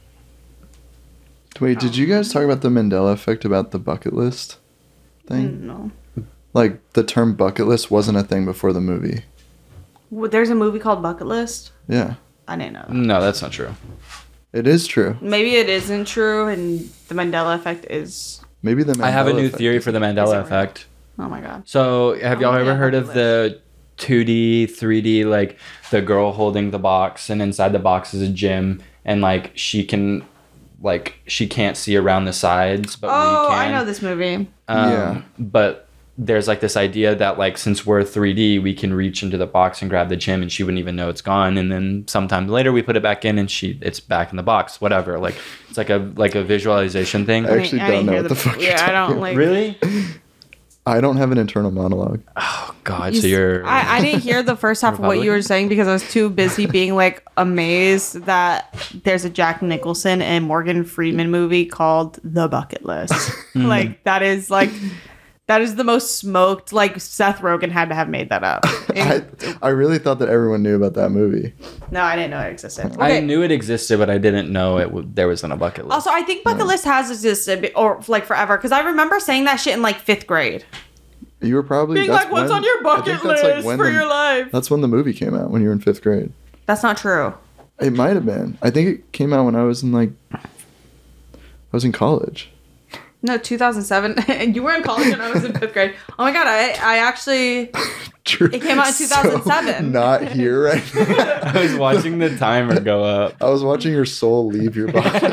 Wait, 1.61 1.79
did 1.79 1.97
you 1.97 2.07
guys 2.07 2.33
talk 2.33 2.43
about 2.43 2.63
the 2.63 2.69
Mandela 2.69 3.13
effect 3.13 3.45
about 3.45 3.71
the 3.71 3.79
bucket 3.79 4.13
list 4.15 4.59
thing? 5.27 5.67
No. 5.67 5.91
Like 6.55 6.93
the 6.95 7.05
term 7.05 7.35
bucket 7.35 7.67
list 7.67 7.91
wasn't 7.91 8.19
a 8.19 8.23
thing 8.23 8.45
before 8.45 8.73
the 8.73 8.81
movie. 8.81 9.25
Well, 10.11 10.31
There's 10.31 10.51
a 10.51 10.55
movie 10.55 10.79
called 10.79 11.03
Bucket 11.03 11.27
List. 11.27 11.73
Yeah, 11.89 12.15
I 12.49 12.57
didn't 12.57 12.75
know. 12.75 12.85
That. 12.87 12.95
No, 12.95 13.21
that's 13.21 13.43
not 13.43 13.53
true. 13.53 13.75
it 14.53 14.67
is 14.67 14.87
true. 14.87 15.17
Maybe 15.21 15.57
it 15.57 15.69
isn't 15.69 16.07
true, 16.07 16.49
and 16.49 16.81
the 17.09 17.15
Mandela 17.15 17.55
effect 17.55 17.87
is. 17.91 18.41
Maybe 18.63 18.83
the 18.83 18.93
Mandela 18.93 19.05
I 19.05 19.11
have 19.11 19.27
a 19.29 19.33
new 19.33 19.49
theory 19.49 19.79
for 19.79 19.93
the 19.93 19.99
Mandela 20.01 20.41
effect. 20.41 20.87
Oh 21.19 21.29
my 21.29 21.41
god. 21.41 21.63
So, 21.69 22.19
have 22.21 22.41
y'all 22.41 22.55
Oh, 22.55 22.59
ever 22.59 22.71
yeah, 22.71 22.77
heard 22.77 22.95
of 22.95 23.07
bucket 23.09 23.15
the 23.17 23.61
2D, 23.99 24.65
3D, 24.71 25.25
like 25.27 25.59
the 25.91 26.01
girl 26.03 26.33
holding 26.33 26.71
the 26.71 26.79
box, 26.79 27.31
and 27.31 27.41
inside 27.43 27.73
the 27.73 27.79
box 27.79 28.15
is 28.15 28.23
a 28.23 28.29
gym, 28.33 28.83
and 29.05 29.21
like 29.21 29.53
she 29.55 29.85
can, 29.85 30.25
like 30.81 31.21
she 31.27 31.47
can't 31.47 31.77
see 31.77 31.97
around 31.97 32.25
the 32.25 32.33
sides, 32.33 32.97
but 32.97 33.09
Oh, 33.13 33.43
we 33.45 33.49
can. 33.55 33.59
I 33.59 33.71
know 33.71 33.85
this 33.85 34.01
movie. 34.03 34.49
Um, 34.69 34.91
Yeah. 34.91 35.23
But 35.39 35.89
there's 36.23 36.47
like 36.47 36.61
this 36.61 36.77
idea 36.77 37.15
that 37.15 37.39
like 37.39 37.57
since 37.57 37.87
we're 37.87 38.03
3D, 38.03 38.63
we 38.63 38.75
can 38.75 38.93
reach 38.93 39.23
into 39.23 39.39
the 39.39 39.47
box 39.47 39.81
and 39.81 39.89
grab 39.91 40.11
the 40.11 40.17
gym, 40.17 40.43
and 40.43 40.53
she 40.53 40.63
wouldn't 40.63 40.79
even 40.79 40.95
know 40.95 41.09
it's 41.09 41.23
gone. 41.23 41.57
And 41.57 41.73
then 41.73 42.05
sometime 42.09 42.47
later, 42.47 42.73
we 42.73 42.83
put 42.83 42.95
it 42.95 43.03
back 43.03 43.25
in, 43.25 43.39
and 43.39 43.51
she 43.51 43.79
it's 43.81 44.01
back 44.01 44.31
in 44.31 44.37
the 44.37 44.43
box. 44.43 44.83
Whatever. 44.83 45.19
Like 45.19 45.35
it's 45.71 45.79
like 45.79 45.89
a 45.89 46.13
like 46.17 46.35
a 46.35 46.45
visualization 46.45 47.25
thing. 47.25 47.47
I 47.47 47.59
actually 47.59 47.79
didn't 47.79 48.07
don't 48.07 48.07
know 48.07 48.21
what 48.21 48.29
the 48.29 48.35
fuck 48.35 48.61
you're 48.61 48.71
Yeah, 48.71 48.87
I 48.87 48.93
don't 48.93 49.09
talking 49.09 49.21
like. 49.21 49.37
really? 49.37 49.79
I 50.87 51.01
don't 51.01 51.17
have 51.17 51.31
an 51.31 51.39
internal 51.39 51.71
monologue. 51.71 52.23
Oh 52.37 52.75
God. 52.85 53.15
You 53.15 53.21
So 53.23 53.27
you're. 53.27 53.67
I, 53.67 53.99
I 53.99 54.01
didn't 54.03 54.21
hear 54.21 54.43
the 54.43 54.57
first 54.57 54.83
half 54.83 54.95
of 54.95 55.01
what 55.01 55.23
you 55.23 55.31
were 55.31 55.43
saying 55.43 55.69
because 55.69 55.89
I 55.89 55.93
was 55.93 56.11
too 56.11 56.29
busy 56.29 56.67
being 56.67 56.97
like 56.97 57.25
amazed 57.37 58.25
that 58.25 58.75
there's 59.05 59.25
a 59.25 59.31
Jack 59.31 59.63
Nicholson 59.63 60.21
and 60.21 60.45
Morgan 60.45 60.85
Freeman 60.85 61.31
movie 61.31 61.65
called 61.65 62.19
The 62.25 62.49
Bucket 62.49 62.85
List. 62.85 63.31
Hmm. 63.53 63.67
like 63.67 64.05
that 64.05 64.23
is 64.23 64.51
like 64.51 64.71
that 65.51 65.61
is 65.63 65.75
the 65.75 65.83
most 65.85 66.17
smoked. 66.19 66.73
Like 66.73 67.01
Seth 67.01 67.41
Rogen 67.41 67.71
had 67.73 67.89
to 67.89 67.95
have 67.97 68.09
made 68.09 68.29
that 68.29 68.45
up. 68.45 68.61
I, 68.91 69.25
I 69.61 69.69
really 69.71 69.99
thought 69.99 70.21
that 70.21 70.29
everyone 70.29 70.63
knew 70.63 70.77
about 70.77 70.95
that 70.95 71.11
movie. 71.11 71.53
no, 71.91 72.03
I 72.03 72.15
didn't 72.15 72.31
know 72.31 72.41
it 72.41 72.53
existed. 72.53 72.97
I 73.01 73.19
knew 73.19 73.43
it 73.43 73.51
existed, 73.51 73.99
but 73.99 74.09
I 74.09 74.19
didn't 74.19 74.53
know 74.53 74.79
it. 74.79 74.85
W- 74.85 75.09
there 75.13 75.27
was 75.27 75.43
on 75.43 75.51
a 75.51 75.57
bucket 75.57 75.87
list. 75.87 75.95
Also, 75.95 76.11
I 76.11 76.23
think 76.23 76.45
bucket 76.45 76.67
list 76.67 76.85
has 76.85 77.11
existed 77.11 77.73
or 77.75 78.01
like 78.07 78.25
forever 78.27 78.57
because 78.57 78.71
I 78.73 78.81
remember 78.81 79.19
saying 79.19 79.45
that 79.45 79.57
shit 79.57 79.75
in 79.75 79.83
like 79.83 79.97
fifth 79.99 80.27
grade. 80.29 80.65
You 81.41 81.55
were 81.57 81.63
probably 81.63 81.97
Being 81.97 82.11
that's 82.11 82.25
like, 82.25 82.33
what's 82.33 82.51
when- 82.51 82.59
on 82.59 82.65
your 82.65 82.83
bucket 82.83 83.05
think 83.07 83.23
that's, 83.23 83.43
like, 83.43 83.55
list 83.57 83.67
when 83.67 83.77
for 83.79 83.87
the- 83.87 83.93
your 83.93 84.07
life? 84.07 84.53
That's 84.53 84.71
when 84.71 84.83
the 84.83 84.89
movie 84.89 85.13
came 85.13 85.35
out 85.35 85.51
when 85.51 85.63
you 85.63 85.69
were 85.69 85.75
in 85.75 85.81
fifth 85.81 86.03
grade. 86.03 86.33
That's 86.67 86.83
not 86.83 86.97
true. 86.97 87.35
It 87.81 87.93
might 87.95 88.15
have 88.15 88.27
been. 88.27 88.57
I 88.63 88.71
think 88.71 88.89
it 88.89 89.13
came 89.13 89.33
out 89.33 89.47
when 89.47 89.57
I 89.57 89.65
was 89.65 89.83
in 89.83 89.91
like 89.91 90.11
I 90.33 90.39
was 91.73 91.85
in 91.85 91.93
college. 91.93 92.51
No, 93.23 93.37
2007. 93.37 94.19
and 94.29 94.55
you 94.57 94.63
were 94.63 94.73
in 94.73 94.83
college 94.83 95.11
when 95.11 95.21
I 95.21 95.31
was 95.31 95.45
in 95.45 95.53
fifth 95.53 95.73
grade. 95.73 95.95
Oh 96.19 96.25
my 96.25 96.33
god, 96.33 96.47
I, 96.47 96.71
I 96.71 96.99
actually. 96.99 97.71
True. 98.25 98.51
It 98.53 98.61
came 98.63 98.79
out 98.79 98.89
in 98.89 98.95
2007. 98.95 99.93
not 99.93 100.23
here 100.23 100.65
right 100.65 100.95
now. 100.95 101.41
I 101.43 101.63
was 101.63 101.75
watching 101.75 102.19
the 102.19 102.37
timer 102.37 102.79
go 102.79 103.03
up. 103.03 103.35
I 103.41 103.49
was 103.49 103.65
watching 103.65 103.93
your 103.93 104.05
soul 104.05 104.47
leave 104.47 104.77
your 104.77 104.93
body. 104.93 105.27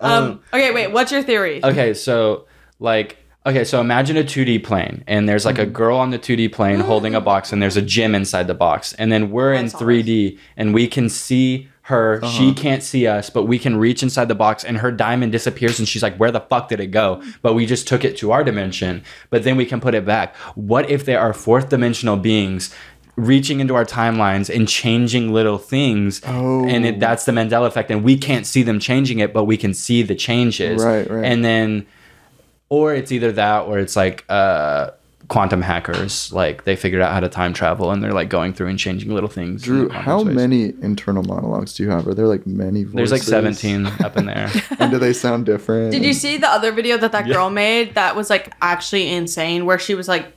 Um, 0.00 0.40
okay, 0.52 0.72
wait, 0.72 0.92
what's 0.92 1.10
your 1.10 1.22
theory? 1.22 1.64
Okay, 1.64 1.94
so 1.94 2.46
like 2.78 3.16
okay, 3.46 3.64
so 3.64 3.80
imagine 3.80 4.16
a 4.16 4.24
2D 4.24 4.62
plane 4.64 5.04
and 5.06 5.28
there's 5.28 5.44
like 5.44 5.58
a 5.58 5.66
girl 5.66 5.96
on 5.96 6.10
the 6.10 6.18
2D 6.18 6.52
plane 6.52 6.80
holding 6.80 7.14
a 7.14 7.20
box 7.20 7.52
and 7.52 7.62
there's 7.62 7.76
a 7.76 7.82
gym 7.82 8.14
inside 8.14 8.48
the 8.48 8.54
box. 8.54 8.92
And 8.94 9.10
then 9.12 9.30
we're 9.30 9.54
in 9.54 9.66
3D 9.66 10.38
and 10.56 10.74
we 10.74 10.88
can 10.88 11.08
see 11.08 11.68
her. 11.86 12.20
She 12.26 12.52
can't 12.52 12.82
see 12.82 13.06
us, 13.06 13.30
but 13.30 13.44
we 13.44 13.58
can 13.58 13.76
reach 13.76 14.02
inside 14.02 14.26
the 14.26 14.34
box 14.34 14.64
and 14.64 14.78
her 14.78 14.90
diamond 14.90 15.30
disappears 15.32 15.78
and 15.78 15.86
she's 15.88 16.02
like, 16.02 16.16
"Where 16.16 16.32
the 16.32 16.40
fuck 16.40 16.68
did 16.68 16.80
it 16.80 16.88
go?" 16.88 17.22
But 17.42 17.54
we 17.54 17.64
just 17.66 17.86
took 17.86 18.04
it 18.04 18.16
to 18.18 18.32
our 18.32 18.42
dimension, 18.42 19.02
but 19.30 19.44
then 19.44 19.56
we 19.56 19.64
can 19.66 19.80
put 19.80 19.94
it 19.94 20.04
back. 20.04 20.34
What 20.56 20.90
if 20.90 21.04
there 21.04 21.20
are 21.20 21.32
fourth 21.32 21.68
dimensional 21.68 22.16
beings 22.16 22.74
reaching 23.14 23.60
into 23.60 23.74
our 23.74 23.84
timelines 23.84 24.54
and 24.54 24.68
changing 24.68 25.32
little 25.32 25.56
things 25.58 26.20
Oh. 26.26 26.66
and 26.66 26.84
it, 26.84 27.00
that's 27.00 27.24
the 27.24 27.32
Mandela 27.32 27.66
effect 27.66 27.90
and 27.90 28.04
we 28.04 28.18
can't 28.18 28.44
see 28.46 28.62
them 28.62 28.78
changing 28.78 29.20
it 29.20 29.32
but 29.32 29.44
we 29.44 29.56
can 29.56 29.72
see 29.72 30.02
the 30.02 30.14
changes 30.14 30.84
Right, 30.84 31.08
right. 31.10 31.24
and 31.24 31.42
then 31.42 31.86
or 32.68 32.94
it's 32.94 33.10
either 33.12 33.32
that 33.32 33.60
or 33.60 33.78
it's 33.78 33.96
like 33.96 34.24
uh 34.28 34.90
quantum 35.28 35.60
hackers 35.60 36.32
like 36.32 36.62
they 36.64 36.76
figured 36.76 37.02
out 37.02 37.12
how 37.12 37.18
to 37.18 37.28
time 37.28 37.52
travel 37.52 37.90
and 37.90 38.00
they're 38.02 38.12
like 38.12 38.28
going 38.28 38.52
through 38.52 38.68
and 38.68 38.78
changing 38.78 39.12
little 39.12 39.28
things 39.28 39.62
Drew, 39.62 39.88
how 39.88 40.22
space. 40.22 40.34
many 40.34 40.64
internal 40.82 41.22
monologues 41.24 41.74
do 41.74 41.82
you 41.82 41.90
have? 41.90 42.06
Are 42.06 42.14
there 42.14 42.28
like 42.28 42.46
many 42.46 42.84
voices? 42.84 43.10
there's 43.10 43.12
like 43.12 43.22
17 43.22 43.86
up 44.04 44.16
in 44.16 44.26
there 44.26 44.50
and 44.78 44.90
do 44.92 44.98
they 44.98 45.12
sound 45.12 45.46
different? 45.46 45.90
Did 45.90 46.04
you 46.04 46.12
see 46.12 46.36
the 46.36 46.48
other 46.48 46.70
video 46.70 46.96
that 46.98 47.10
that 47.12 47.26
Yeah. 47.26 47.34
girl 47.34 47.50
made 47.50 47.94
that 47.96 48.14
was 48.14 48.30
like 48.30 48.52
actually 48.62 49.08
insane 49.12 49.66
where 49.66 49.78
she 49.80 49.94
was 49.96 50.06
like 50.06 50.32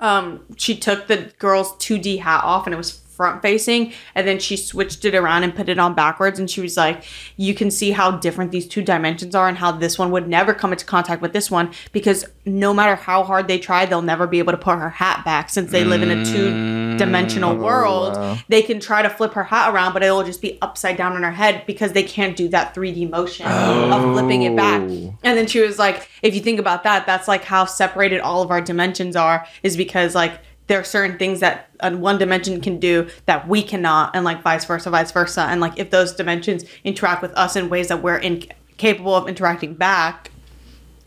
um 0.00 0.40
she 0.56 0.76
took 0.76 1.06
the 1.06 1.32
girl's 1.38 1.72
2D 1.74 2.20
hat 2.20 2.42
off 2.44 2.66
and 2.66 2.74
it 2.74 2.76
was 2.76 3.00
front 3.12 3.42
facing 3.42 3.92
and 4.14 4.26
then 4.26 4.38
she 4.38 4.56
switched 4.56 5.04
it 5.04 5.14
around 5.14 5.42
and 5.42 5.54
put 5.54 5.68
it 5.68 5.78
on 5.78 5.94
backwards 5.94 6.38
and 6.38 6.50
she 6.50 6.60
was 6.60 6.76
like 6.76 7.04
you 7.36 7.54
can 7.54 7.70
see 7.70 7.90
how 7.90 8.10
different 8.10 8.50
these 8.50 8.66
two 8.66 8.82
dimensions 8.82 9.34
are 9.34 9.48
and 9.48 9.58
how 9.58 9.72
this 9.72 9.98
one 9.98 10.10
would 10.10 10.28
never 10.28 10.52
come 10.52 10.72
into 10.72 10.84
contact 10.84 11.22
with 11.22 11.32
this 11.32 11.50
one 11.50 11.70
because 11.92 12.24
no 12.44 12.74
matter 12.74 12.94
how 12.94 13.22
hard 13.22 13.48
they 13.48 13.58
try 13.58 13.86
they'll 13.86 14.02
never 14.02 14.26
be 14.26 14.38
able 14.38 14.52
to 14.52 14.58
put 14.58 14.78
her 14.78 14.90
hat 14.90 15.24
back 15.24 15.48
since 15.48 15.70
they 15.70 15.84
live 15.84 16.02
in 16.02 16.10
a 16.10 16.24
two 16.24 16.96
dimensional 16.98 17.54
mm, 17.54 17.58
oh, 17.58 17.64
world 17.64 18.14
wow. 18.14 18.38
they 18.48 18.62
can 18.62 18.78
try 18.78 19.02
to 19.02 19.10
flip 19.10 19.32
her 19.32 19.44
hat 19.44 19.72
around 19.72 19.92
but 19.92 20.02
it'll 20.02 20.22
just 20.22 20.42
be 20.42 20.58
upside 20.60 20.96
down 20.96 21.12
on 21.12 21.22
her 21.22 21.30
head 21.30 21.64
because 21.66 21.92
they 21.92 22.02
can't 22.02 22.36
do 22.36 22.48
that 22.48 22.74
3D 22.74 23.08
motion 23.10 23.46
of 23.46 23.52
oh. 24.04 24.12
flipping 24.12 24.42
it 24.42 24.56
back 24.56 24.82
Oh. 24.82 25.14
and 25.22 25.38
then 25.38 25.46
she 25.46 25.60
was 25.60 25.78
like, 25.78 26.08
if 26.22 26.34
you 26.34 26.40
think 26.40 26.58
about 26.58 26.84
that, 26.84 27.06
that's 27.06 27.28
like 27.28 27.44
how 27.44 27.64
separated 27.64 28.20
all 28.20 28.42
of 28.42 28.50
our 28.50 28.60
dimensions 28.60 29.16
are, 29.16 29.46
is 29.62 29.76
because 29.76 30.14
like 30.14 30.40
there 30.72 30.80
are 30.80 30.84
certain 30.84 31.18
things 31.18 31.40
that 31.40 31.68
uh, 31.80 31.90
one 31.90 32.16
dimension 32.16 32.58
can 32.62 32.80
do 32.80 33.06
that 33.26 33.46
we 33.46 33.62
cannot, 33.62 34.16
and 34.16 34.24
like 34.24 34.40
vice 34.40 34.64
versa, 34.64 34.88
vice 34.88 35.12
versa. 35.12 35.42
And 35.42 35.60
like 35.60 35.78
if 35.78 35.90
those 35.90 36.14
dimensions 36.14 36.64
interact 36.82 37.20
with 37.20 37.30
us 37.32 37.56
in 37.56 37.68
ways 37.68 37.88
that 37.88 38.02
we're 38.02 38.16
incapable 38.16 39.14
of 39.14 39.28
interacting 39.28 39.74
back, 39.74 40.30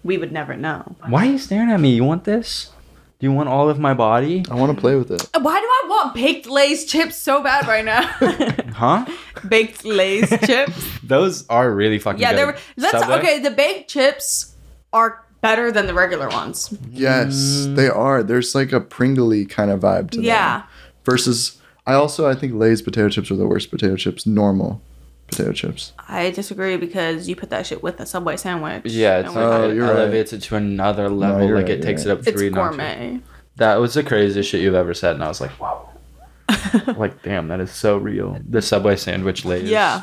we 0.03 0.20
would 0.20 0.32
never 0.32 0.55
know. 0.55 0.95
why 1.07 1.26
are 1.26 1.32
you 1.32 1.39
staring 1.39 1.72
at 1.72 1.80
me 1.80 1.95
you 1.95 2.03
want 2.03 2.26
this 2.26 2.72
do 3.20 3.26
you 3.26 3.32
want 3.34 3.49
all 3.49 3.68
of 3.72 3.80
my 3.80 3.95
body 3.95 4.45
I 4.51 4.53
want 4.53 4.76
to 4.76 4.80
play 4.80 4.95
with 4.95 5.09
it. 5.09 5.28
Why 5.41 5.59
do 5.59 5.66
I 5.66 5.84
want 5.89 6.13
baked 6.13 6.45
Lay's 6.45 6.86
chips 6.86 7.16
so 7.16 7.41
bad 7.41 7.66
right 7.68 7.84
now? 7.84 8.03
huh 8.76 9.07
baked 9.49 9.84
Lay's 9.84 10.30
chips. 10.45 10.99
those 11.03 11.47
are 11.47 11.74
really 11.74 11.97
fucking 11.97 12.22
Yeah, 12.22 12.34
good. 12.34 12.38
they 12.38 12.45
were. 12.45 12.57
Let's 12.78 12.99
Subway? 12.99 13.18
okay. 13.18 13.39
The 13.39 13.49
baked 13.49 13.89
chips 13.89 14.53
are 14.93 15.25
better 15.42 15.72
than 15.72 15.88
the 15.88 15.94
regular 15.94 16.28
ones. 16.30 16.76
Yes, 16.92 17.36
mm. 17.68 17.76
they 17.76 17.88
are. 17.88 18.24
There's 18.24 18.56
like 18.56 18.72
a 18.72 18.80
Pringley 18.82 19.46
kind 19.46 19.70
of 19.72 19.82
vibe 19.82 20.12
to 20.12 20.18
them. 20.18 20.26
Yeah. 20.26 20.64
Versus, 21.04 21.62
I 21.86 21.94
also 21.94 22.28
I 22.28 22.36
think 22.36 22.54
Lay's 22.54 22.82
potato 22.82 23.10
chips 23.10 23.30
are 23.32 23.36
the 23.36 23.48
worst 23.48 23.70
potato 23.70 23.96
chips. 23.96 24.26
Normal 24.26 24.82
potato 25.28 25.52
chips. 25.54 25.94
I 26.08 26.32
disagree 26.32 26.78
because 26.78 27.28
you 27.30 27.36
put 27.36 27.50
that 27.52 27.66
shit 27.66 27.82
with 27.84 28.00
a 28.00 28.06
Subway 28.06 28.38
sandwich. 28.38 28.84
yeah 28.86 29.20
it's 29.20 29.28
And 29.28 29.36
we're- 29.36 29.48
Oh, 29.48 29.70
it 29.70 29.76
you're 29.76 29.86
right. 29.88 29.96
elevates 29.98 30.34
it 30.34 30.42
to 30.44 30.56
another 30.56 31.10
level 31.10 31.48
you're 31.48 31.56
like 31.58 31.64
right, 31.66 31.72
it 31.72 31.78
you're 31.78 31.84
takes 31.86 32.06
right. 32.06 32.12
it 32.12 32.20
up 32.20 32.28
it's 32.28 32.32
three 32.40 32.50
notches. 32.50 32.78
gourmet. 32.78 33.20
That 33.58 33.76
was 33.78 33.94
the 33.96 34.04
craziest 34.04 34.50
shit 34.50 34.62
you've 34.62 34.76
ever 34.76 34.94
said, 34.94 35.16
and 35.16 35.24
I 35.24 35.28
was 35.28 35.42
like, 35.42 35.60
wow. 35.60 35.90
like, 36.98 37.22
damn, 37.24 37.48
that 37.48 37.60
is 37.60 37.72
so 37.72 37.98
real. 37.98 38.38
The 38.50 38.62
Subway 38.62 38.96
sandwich 38.98 39.46
lays. 39.46 39.70
Yeah. 39.70 40.02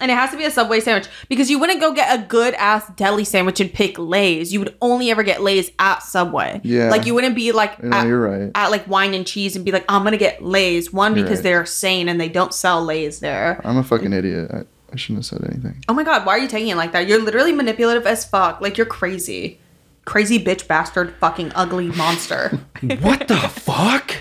And 0.00 0.10
it 0.10 0.14
has 0.14 0.30
to 0.32 0.36
be 0.36 0.44
a 0.44 0.50
Subway 0.50 0.80
sandwich 0.80 1.08
because 1.28 1.48
you 1.48 1.58
wouldn't 1.60 1.80
go 1.80 1.92
get 1.92 2.18
a 2.18 2.22
good 2.26 2.54
ass 2.54 2.90
deli 2.96 3.24
sandwich 3.24 3.60
and 3.60 3.72
pick 3.72 3.96
Lay's. 3.96 4.52
You 4.52 4.58
would 4.58 4.76
only 4.80 5.10
ever 5.10 5.22
get 5.22 5.40
Lay's 5.40 5.70
at 5.78 6.02
Subway. 6.02 6.60
Yeah. 6.64 6.90
Like 6.90 7.06
you 7.06 7.14
wouldn't 7.14 7.36
be 7.36 7.52
like 7.52 7.76
You 7.80 7.90
know, 7.90 7.96
at, 7.96 8.06
you're 8.06 8.20
right. 8.20 8.50
at 8.56 8.70
like 8.72 8.88
wine 8.88 9.14
and 9.14 9.24
cheese 9.24 9.54
and 9.54 9.64
be 9.64 9.70
like, 9.70 9.84
I'm 9.88 10.02
gonna 10.02 10.16
get 10.16 10.42
Lay's. 10.42 10.92
One 10.92 11.14
You're 11.14 11.24
because 11.24 11.38
right. 11.38 11.44
they're 11.44 11.66
sane 11.66 12.08
and 12.08 12.20
they 12.20 12.28
don't 12.28 12.52
sell 12.52 12.84
Lay's 12.84 13.20
there. 13.20 13.60
I'm 13.64 13.76
a 13.76 13.84
fucking 13.84 14.12
idiot. 14.12 14.50
I, 14.52 14.64
I 14.92 14.96
shouldn't 14.96 15.18
have 15.18 15.26
said 15.26 15.48
anything. 15.48 15.84
Oh 15.88 15.94
my 15.94 16.02
god, 16.02 16.26
why 16.26 16.32
are 16.32 16.38
you 16.38 16.48
taking 16.48 16.68
it 16.68 16.76
like 16.76 16.90
that? 16.92 17.06
You're 17.06 17.22
literally 17.22 17.52
manipulative 17.52 18.06
as 18.06 18.24
fuck. 18.24 18.60
Like 18.60 18.76
you're 18.76 18.86
crazy. 18.86 19.60
Crazy 20.04 20.42
bitch 20.44 20.66
bastard 20.66 21.14
fucking 21.20 21.52
ugly 21.54 21.88
monster. 21.88 22.58
What 23.00 23.28
the 23.28 23.36
fuck? 23.36 24.12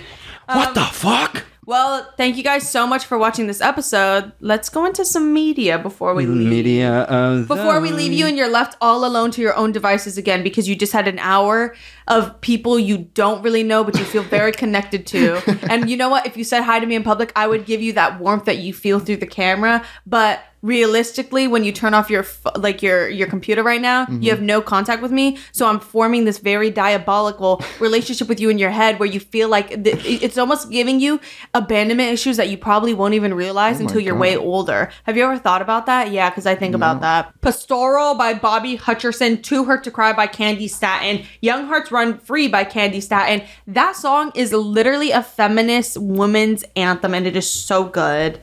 what 0.45 0.69
um, 0.69 0.73
the 0.75 0.85
fuck? 0.85 1.43
Well, 1.65 2.11
thank 2.17 2.35
you 2.35 2.43
guys 2.43 2.69
so 2.69 2.85
much 2.85 3.05
for 3.05 3.17
watching 3.17 3.47
this 3.47 3.61
episode. 3.61 4.33
Let's 4.41 4.69
go 4.69 4.85
into 4.85 5.05
some 5.05 5.31
media 5.31 5.79
before 5.79 6.13
we 6.13 6.25
leave. 6.25 6.49
Media 6.49 7.03
of 7.03 7.47
Before 7.47 7.79
we 7.79 7.91
leave 7.91 8.11
you 8.11 8.25
and 8.25 8.35
you're 8.35 8.49
left 8.49 8.75
all 8.81 9.05
alone 9.05 9.31
to 9.31 9.41
your 9.41 9.55
own 9.55 9.71
devices 9.71 10.17
again 10.17 10.43
because 10.43 10.67
you 10.67 10.75
just 10.75 10.91
had 10.91 11.07
an 11.07 11.19
hour 11.19 11.75
of 12.07 12.41
people 12.41 12.77
you 12.77 12.97
don't 13.13 13.41
really 13.43 13.63
know 13.63 13.83
but 13.83 13.97
you 13.97 14.03
feel 14.03 14.23
very 14.23 14.51
connected 14.63 15.07
to. 15.07 15.41
And 15.71 15.89
you 15.89 15.95
know 15.95 16.09
what? 16.09 16.25
If 16.25 16.35
you 16.35 16.43
said 16.43 16.63
hi 16.63 16.79
to 16.79 16.85
me 16.85 16.95
in 16.95 17.03
public, 17.03 17.31
I 17.35 17.47
would 17.47 17.65
give 17.65 17.81
you 17.81 17.93
that 17.93 18.19
warmth 18.19 18.45
that 18.45 18.57
you 18.57 18.73
feel 18.73 18.99
through 18.99 19.17
the 19.17 19.27
camera. 19.27 19.85
But 20.05 20.43
realistically, 20.63 21.45
when 21.45 21.63
you 21.63 21.71
turn 21.71 21.93
off 21.93 22.09
your 22.09 22.25
like 22.55 22.81
your 22.81 23.07
your 23.09 23.27
computer 23.27 23.61
right 23.61 23.81
now, 23.81 24.01
you 24.01 24.05
mm-hmm. 24.05 24.25
have 24.29 24.41
no 24.41 24.61
contact 24.61 25.01
with 25.01 25.11
me. 25.11 25.37
So 25.51 25.67
I'm 25.67 25.79
forming 25.79 26.25
this 26.25 26.39
very 26.39 26.71
diabolical 26.71 27.61
relationship 27.79 28.27
with 28.27 28.39
you 28.39 28.49
in 28.49 28.57
your 28.57 28.71
head 28.71 28.97
where 28.97 29.07
you 29.07 29.19
feel 29.19 29.49
like 29.49 29.83
th- 29.83 30.03
it's 30.05 30.37
almost 30.37 30.71
giving 30.71 30.99
you 30.99 31.19
abandonment 31.53 32.11
issues 32.11 32.37
that 32.37 32.49
you 32.49 32.57
probably 32.57 32.93
won't 32.93 33.13
even 33.13 33.33
realize 33.33 33.79
Oh 33.79 33.83
until 33.83 33.99
you're 33.99 34.17
way 34.17 34.35
older. 34.35 34.89
Have 35.03 35.17
you 35.17 35.23
ever 35.23 35.37
thought 35.37 35.61
about 35.61 35.85
that? 35.85 36.11
Yeah, 36.11 36.29
because 36.29 36.45
I 36.45 36.55
think 36.55 36.73
about 36.73 37.01
that. 37.01 37.39
Pastoral 37.41 38.15
by 38.15 38.33
Bobby 38.33 38.77
Hutcherson, 38.77 39.43
Too 39.43 39.65
Hurt 39.65 39.83
to 39.83 39.91
Cry 39.91 40.13
by 40.13 40.27
Candi 40.27 40.69
Staton, 40.69 41.25
Young 41.41 41.65
Hearts 41.65 41.91
Run 41.91 42.17
Free 42.17 42.47
by 42.47 42.63
Candi 42.63 43.01
Staton. 43.01 43.45
That 43.67 43.97
song 43.97 44.31
is 44.33 44.53
literally 44.53 45.11
a 45.11 45.21
feminist 45.21 45.97
woman's 45.97 46.63
anthem, 46.75 47.13
and 47.13 47.27
it 47.27 47.35
is 47.35 47.49
so 47.49 47.83
good. 47.83 48.39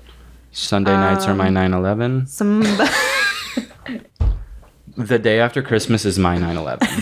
Sunday 0.52 0.92
nights 0.92 1.26
are 1.26 1.34
my 1.34 1.48
Um, 1.48 1.54
9 1.54 1.72
11. 1.74 2.26
Some 2.26 2.62
The 4.96 5.18
day 5.18 5.40
after 5.40 5.62
Christmas 5.62 6.04
is 6.04 6.18
my 6.18 6.36
9 6.38 6.56
11. 6.56 6.88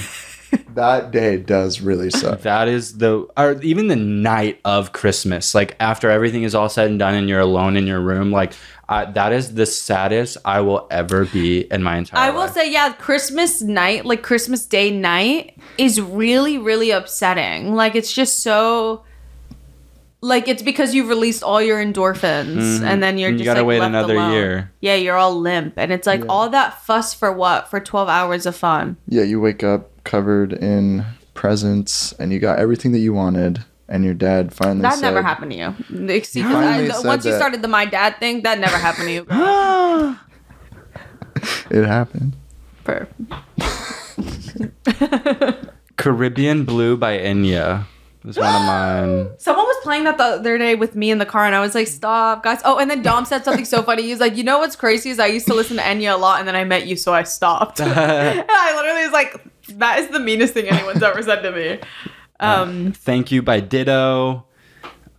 That 0.74 1.10
day 1.10 1.36
does 1.38 1.80
really 1.80 2.08
suck. 2.08 2.42
that 2.42 2.68
is 2.68 2.98
the, 2.98 3.26
or 3.36 3.60
even 3.62 3.88
the 3.88 3.96
night 3.96 4.60
of 4.64 4.92
Christmas, 4.92 5.52
like 5.52 5.76
after 5.80 6.08
everything 6.08 6.44
is 6.44 6.54
all 6.54 6.68
said 6.68 6.88
and 6.88 6.98
done 7.00 7.14
and 7.14 7.28
you're 7.28 7.40
alone 7.40 7.76
in 7.76 7.86
your 7.88 8.00
room, 8.00 8.30
like 8.30 8.52
I, 8.88 9.06
that 9.06 9.32
is 9.32 9.54
the 9.54 9.66
saddest 9.66 10.36
I 10.44 10.60
will 10.60 10.86
ever 10.90 11.24
be 11.24 11.62
in 11.62 11.82
my 11.82 11.98
entire 11.98 12.20
life. 12.20 12.28
I 12.28 12.30
will 12.30 12.46
life. 12.46 12.54
say, 12.54 12.70
yeah, 12.72 12.92
Christmas 12.92 13.60
night, 13.60 14.06
like 14.06 14.22
Christmas 14.22 14.64
Day 14.64 14.90
night, 14.96 15.58
is 15.76 16.00
really, 16.00 16.58
really 16.58 16.92
upsetting. 16.92 17.74
Like 17.74 17.96
it's 17.96 18.12
just 18.12 18.42
so. 18.42 19.02
Like 20.20 20.48
it's 20.48 20.62
because 20.62 20.94
you've 20.94 21.08
released 21.08 21.44
all 21.44 21.62
your 21.62 21.78
endorphins, 21.78 22.56
mm-hmm. 22.58 22.84
and 22.84 23.00
then 23.02 23.18
you're 23.18 23.28
And 23.28 23.38
just 23.38 23.44
you 23.46 23.50
gotta 23.52 23.60
like, 23.60 23.68
wait 23.68 23.78
left 23.78 23.88
another 23.90 24.14
alone. 24.16 24.32
year. 24.32 24.72
Yeah, 24.80 24.96
you're 24.96 25.16
all 25.16 25.38
limp, 25.38 25.74
and 25.76 25.92
it's 25.92 26.08
like 26.08 26.20
Yeah. 26.20 26.26
all 26.28 26.48
that 26.50 26.82
fuss 26.84 27.14
for 27.14 27.30
what? 27.32 27.70
For 27.70 27.78
twelve 27.78 28.08
hours 28.08 28.44
of 28.44 28.56
fun. 28.56 28.96
Yeah, 29.06 29.22
you 29.22 29.40
wake 29.40 29.62
up 29.62 29.90
covered 30.04 30.52
in 30.52 31.04
presents 31.34 32.10
and 32.18 32.32
you 32.32 32.40
got 32.40 32.58
everything 32.58 32.90
that 32.92 32.98
you 32.98 33.12
wanted, 33.12 33.64
and 33.88 34.04
your 34.04 34.14
dad 34.14 34.52
finally 34.52 34.80
That 34.82 34.94
said, 34.94 35.02
never 35.02 35.22
happened 35.22 35.52
to 35.52 35.56
you. 35.56 35.72
See, 36.24 36.42
'cause 36.42 36.52
finally 36.52 36.90
I- 36.90 36.94
said 36.94 37.06
once 37.06 37.24
you 37.24 37.36
started 37.36 37.62
the 37.62 37.68
my 37.68 37.84
dad 37.84 38.16
thing, 38.18 38.42
that 38.42 38.58
never 38.58 38.76
happened 38.76 39.06
to 39.06 39.12
you. 39.12 39.26
It 41.70 41.86
happened. 41.86 42.34
For- 42.82 43.06
Caribbean 45.96 46.64
Blue 46.64 46.96
by 46.96 47.18
Enya 47.18 47.84
was 48.24 48.38
one 48.38 48.46
of 48.46 48.62
mine. 48.62 49.30
Someone 49.38 49.66
was 49.66 49.76
playing 49.82 50.04
that 50.04 50.18
the 50.18 50.24
other 50.24 50.58
day 50.58 50.74
with 50.74 50.94
me 50.94 51.10
in 51.10 51.18
the 51.18 51.26
car, 51.26 51.46
and 51.46 51.54
I 51.54 51.60
was 51.60 51.74
like, 51.74 51.86
"Stop, 51.86 52.42
guys!" 52.42 52.60
Oh, 52.64 52.78
and 52.78 52.90
then 52.90 53.02
Dom 53.02 53.24
said 53.24 53.44
something 53.44 53.64
so 53.64 53.82
funny. 53.82 54.02
He's 54.02 54.20
like, 54.20 54.36
"You 54.36 54.44
know 54.44 54.58
what's 54.58 54.76
crazy 54.76 55.10
is 55.10 55.18
I 55.18 55.26
used 55.26 55.46
to 55.46 55.54
listen 55.54 55.76
to 55.76 55.82
Enya 55.82 56.14
a 56.14 56.16
lot, 56.16 56.38
and 56.38 56.48
then 56.48 56.56
I 56.56 56.64
met 56.64 56.86
you, 56.86 56.96
so 56.96 57.14
I 57.14 57.22
stopped." 57.22 57.80
and 57.80 57.92
I 57.96 58.74
literally 58.76 59.02
was 59.02 59.12
like, 59.12 59.40
"That 59.78 60.00
is 60.00 60.08
the 60.08 60.20
meanest 60.20 60.54
thing 60.54 60.68
anyone's 60.68 61.02
ever 61.02 61.22
said 61.22 61.42
to 61.42 61.52
me." 61.52 61.80
Um, 62.40 62.92
Thank 62.92 63.32
you 63.32 63.42
by 63.42 63.58
Dido. 63.58 64.44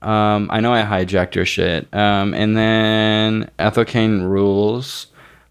Um, 0.02 0.47
I 0.52 0.62
know 0.62 0.74
I 0.74 0.84
hijacked 0.84 1.36
your 1.36 1.45
shit. 1.45 1.93
Um, 1.93 2.34
and 2.34 2.56
then 2.56 3.52
Ethel 3.60 3.84
Cain 3.84 4.22
rules. 4.22 5.08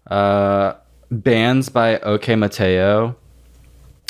Uh, 0.07 0.73
bands 1.11 1.69
by 1.69 1.99
OK 1.99 2.35
Mateo. 2.35 3.15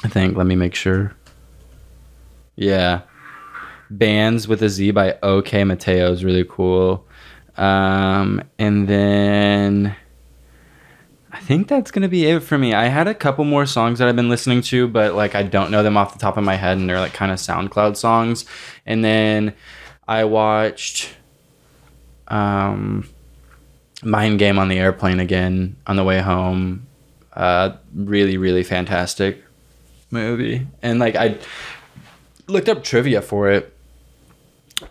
I 0.03 0.07
think. 0.07 0.37
Let 0.37 0.47
me 0.47 0.55
make 0.55 0.73
sure. 0.73 1.13
Yeah. 2.55 3.01
Bands 3.89 4.47
with 4.47 4.61
a 4.61 4.69
Z 4.69 4.91
by 4.91 5.17
OK 5.23 5.63
Mateo 5.63 6.11
is 6.11 6.23
really 6.23 6.45
cool. 6.47 7.07
Um, 7.57 8.43
and 8.57 8.87
then 8.87 9.95
I 11.31 11.39
think 11.39 11.67
that's 11.67 11.91
gonna 11.91 12.07
be 12.07 12.25
it 12.25 12.41
for 12.41 12.57
me. 12.57 12.73
I 12.73 12.85
had 12.85 13.07
a 13.07 13.13
couple 13.13 13.45
more 13.45 13.65
songs 13.65 13.99
that 13.99 14.07
I've 14.07 14.15
been 14.15 14.29
listening 14.29 14.61
to, 14.63 14.87
but 14.87 15.15
like 15.15 15.35
I 15.35 15.43
don't 15.43 15.71
know 15.71 15.83
them 15.83 15.97
off 15.97 16.13
the 16.13 16.19
top 16.19 16.37
of 16.37 16.43
my 16.43 16.55
head, 16.55 16.77
and 16.77 16.89
they're 16.89 16.99
like 16.99 17.13
kind 17.13 17.31
of 17.31 17.37
SoundCloud 17.37 17.97
songs. 17.97 18.45
And 18.85 19.03
then 19.03 19.53
I 20.07 20.23
watched 20.23 21.15
um, 22.27 23.07
Mind 24.03 24.39
Game 24.39 24.59
on 24.59 24.69
the 24.69 24.79
airplane 24.79 25.19
again 25.19 25.75
on 25.87 25.95
the 25.95 26.03
way 26.03 26.19
home. 26.19 26.87
Uh, 27.33 27.77
really, 27.95 28.37
really 28.37 28.63
fantastic 28.63 29.43
movie, 30.11 30.67
and 30.81 30.99
like 30.99 31.15
I 31.15 31.37
looked 32.47 32.69
up 32.69 32.83
trivia 32.83 33.21
for 33.21 33.49
it 33.49 33.75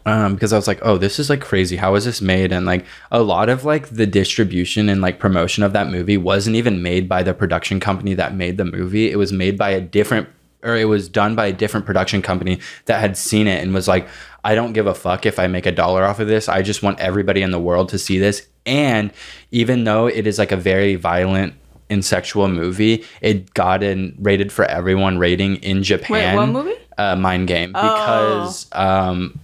um 0.07 0.35
because 0.35 0.53
i 0.53 0.57
was 0.57 0.67
like 0.67 0.81
oh 0.83 0.99
this 0.99 1.19
is 1.19 1.31
like 1.31 1.41
crazy. 1.41 1.77
How 1.77 1.95
is 1.95 2.05
this 2.05 2.21
made? 2.21 2.53
And 2.53 2.67
like 2.67 2.85
a 3.11 3.23
lot 3.23 3.49
of 3.49 3.65
like 3.65 3.89
the 3.89 4.07
distribution 4.07 4.89
and 4.89 5.01
like 5.01 5.19
promotion 5.19 5.63
of 5.63 5.73
that 5.73 5.89
movie 5.89 6.17
wasn't 6.17 6.57
even 6.57 6.83
made 6.83 7.09
by 7.09 7.23
the 7.23 7.35
production 7.35 7.81
company 7.81 8.15
that 8.15 8.35
made 8.35 8.57
the 8.59 8.65
movie. 8.65 9.11
It 9.11 9.17
was 9.17 9.33
made 9.33 9.57
by 9.57 9.71
a 9.71 9.81
different 9.81 10.29
or 10.63 10.77
it 10.77 10.87
was 10.87 11.09
done 11.09 11.35
by 11.35 11.47
a 11.47 11.53
different 11.53 11.87
production 11.87 12.21
company 12.21 12.59
that 12.87 13.01
had 13.01 13.17
seen 13.17 13.47
it 13.47 13.63
and 13.63 13.73
was 13.73 13.87
like 13.87 14.09
i 14.43 14.57
don't 14.57 14.73
give 14.73 14.89
a 14.89 14.95
fuck 14.95 15.25
if 15.25 15.39
i 15.39 15.47
make 15.47 15.67
a 15.67 15.73
dollar 15.73 16.05
off 16.05 16.21
of 16.21 16.29
this. 16.29 16.49
I 16.49 16.63
just 16.63 16.83
want 16.83 16.99
everybody 17.01 17.43
in 17.43 17.51
the 17.51 17.61
world 17.61 17.89
to 17.91 17.99
see 17.99 18.19
this. 18.19 18.47
And 18.67 19.13
even 19.51 19.85
though 19.85 20.07
it 20.07 20.27
is 20.27 20.39
like 20.39 20.53
a 20.53 20.57
very 20.57 20.97
violent 20.97 21.55
and 21.91 22.05
sexual 22.05 22.49
movie 22.49 23.05
it 23.23 23.55
got 23.55 23.83
in 23.83 24.15
rated 24.21 24.53
for 24.53 24.67
everyone 24.67 25.17
rating 25.17 25.57
in 25.57 25.83
japan 25.83 26.37
Wait, 26.37 26.37
what 26.37 26.49
movie? 26.51 26.79
uh, 26.99 27.17
mind 27.17 27.49
game. 27.49 27.73
Because 27.73 28.67
um, 28.73 29.39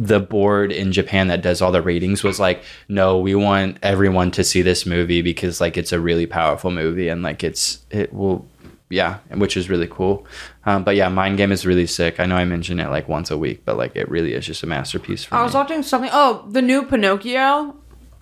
the 0.00 0.20
board 0.20 0.70
in 0.70 0.92
Japan 0.92 1.26
that 1.26 1.42
does 1.42 1.60
all 1.60 1.72
the 1.72 1.82
ratings 1.82 2.22
was 2.22 2.38
like, 2.38 2.62
no, 2.88 3.18
we 3.18 3.34
want 3.34 3.78
everyone 3.82 4.30
to 4.30 4.44
see 4.44 4.62
this 4.62 4.86
movie 4.86 5.22
because 5.22 5.60
like 5.60 5.76
it's 5.76 5.92
a 5.92 5.98
really 5.98 6.24
powerful 6.24 6.70
movie 6.70 7.08
and 7.08 7.22
like 7.22 7.42
it's 7.42 7.84
it 7.90 8.12
will 8.12 8.46
yeah, 8.90 9.18
which 9.34 9.56
is 9.56 9.68
really 9.68 9.88
cool. 9.88 10.24
Um, 10.64 10.82
but 10.82 10.96
yeah, 10.96 11.08
Mind 11.08 11.36
Game 11.36 11.52
is 11.52 11.66
really 11.66 11.86
sick. 11.86 12.20
I 12.20 12.26
know 12.26 12.36
I 12.36 12.44
mention 12.44 12.80
it 12.80 12.88
like 12.88 13.08
once 13.08 13.30
a 13.30 13.36
week, 13.36 13.64
but 13.64 13.76
like 13.76 13.96
it 13.96 14.08
really 14.08 14.32
is 14.32 14.46
just 14.46 14.62
a 14.62 14.66
masterpiece 14.66 15.24
for 15.24 15.34
I 15.34 15.38
me. 15.38 15.44
was 15.44 15.54
watching 15.54 15.82
something. 15.82 16.10
Oh, 16.12 16.46
the 16.48 16.62
new 16.62 16.84
Pinocchio. 16.84 17.76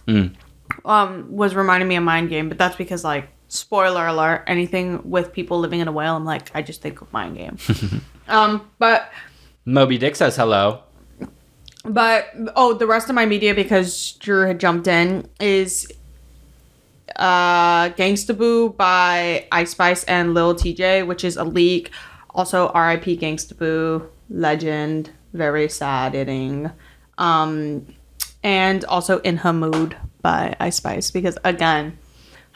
Mm. 0.09 0.35
Um, 0.85 1.27
was 1.31 1.55
reminding 1.55 1.89
me 1.89 1.97
of 1.97 2.03
Mind 2.03 2.31
Game, 2.31 2.49
but 2.49 2.59
that's 2.59 2.75
because 2.75 3.05
like 3.05 3.29
spoiler 3.49 4.07
alert, 4.07 4.45
anything 4.47 5.09
with 5.09 5.33
people 5.33 5.61
living 5.61 5.81
in 5.81 5.89
a 5.89 5.93
whale, 5.93 6.17
I'm 6.17 6.25
like, 6.25 6.51
I 6.55 6.63
just 6.63 6.83
think 6.83 7.01
of 7.01 7.13
Mind 7.13 7.37
Game. 7.37 7.59
um, 8.29 8.69
but 8.79 9.13
Moby 9.65 9.99
Dick 9.99 10.17
says 10.17 10.37
hello. 10.37 10.83
But 11.89 12.35
oh, 12.57 12.75
the 12.75 12.87
rest 12.87 13.09
of 13.09 13.15
my 13.15 13.27
media 13.27 13.55
because 13.55 14.13
Drew 14.13 14.47
had 14.47 14.59
jumped 14.59 14.89
in 14.89 15.29
is 15.41 15.91
uh 17.15 17.91
Gangsta 17.91 18.37
Boo 18.37 18.71
by 18.71 19.47
Ice 19.53 19.71
Spice 19.71 20.05
and 20.05 20.35
Lil 20.35 20.55
Tjay, 20.55 21.07
which 21.07 21.25
is 21.25 21.37
a 21.37 21.45
leak. 21.45 21.91
Also 22.31 22.69
R.I.P. 22.69 23.17
Gangsta 23.17 23.57
Boo, 23.57 24.09
legend, 24.29 25.11
very 25.33 25.69
sad 25.69 26.15
ending. 26.15 26.71
Um 27.19 27.87
and 28.43 28.85
also 28.87 29.21
In 29.21 29.39
Ha 29.39 29.53
Mood 29.53 29.97
by 30.23 30.57
Ice 30.59 30.77
Spice 30.77 31.11
because 31.13 31.39
again, 31.45 31.97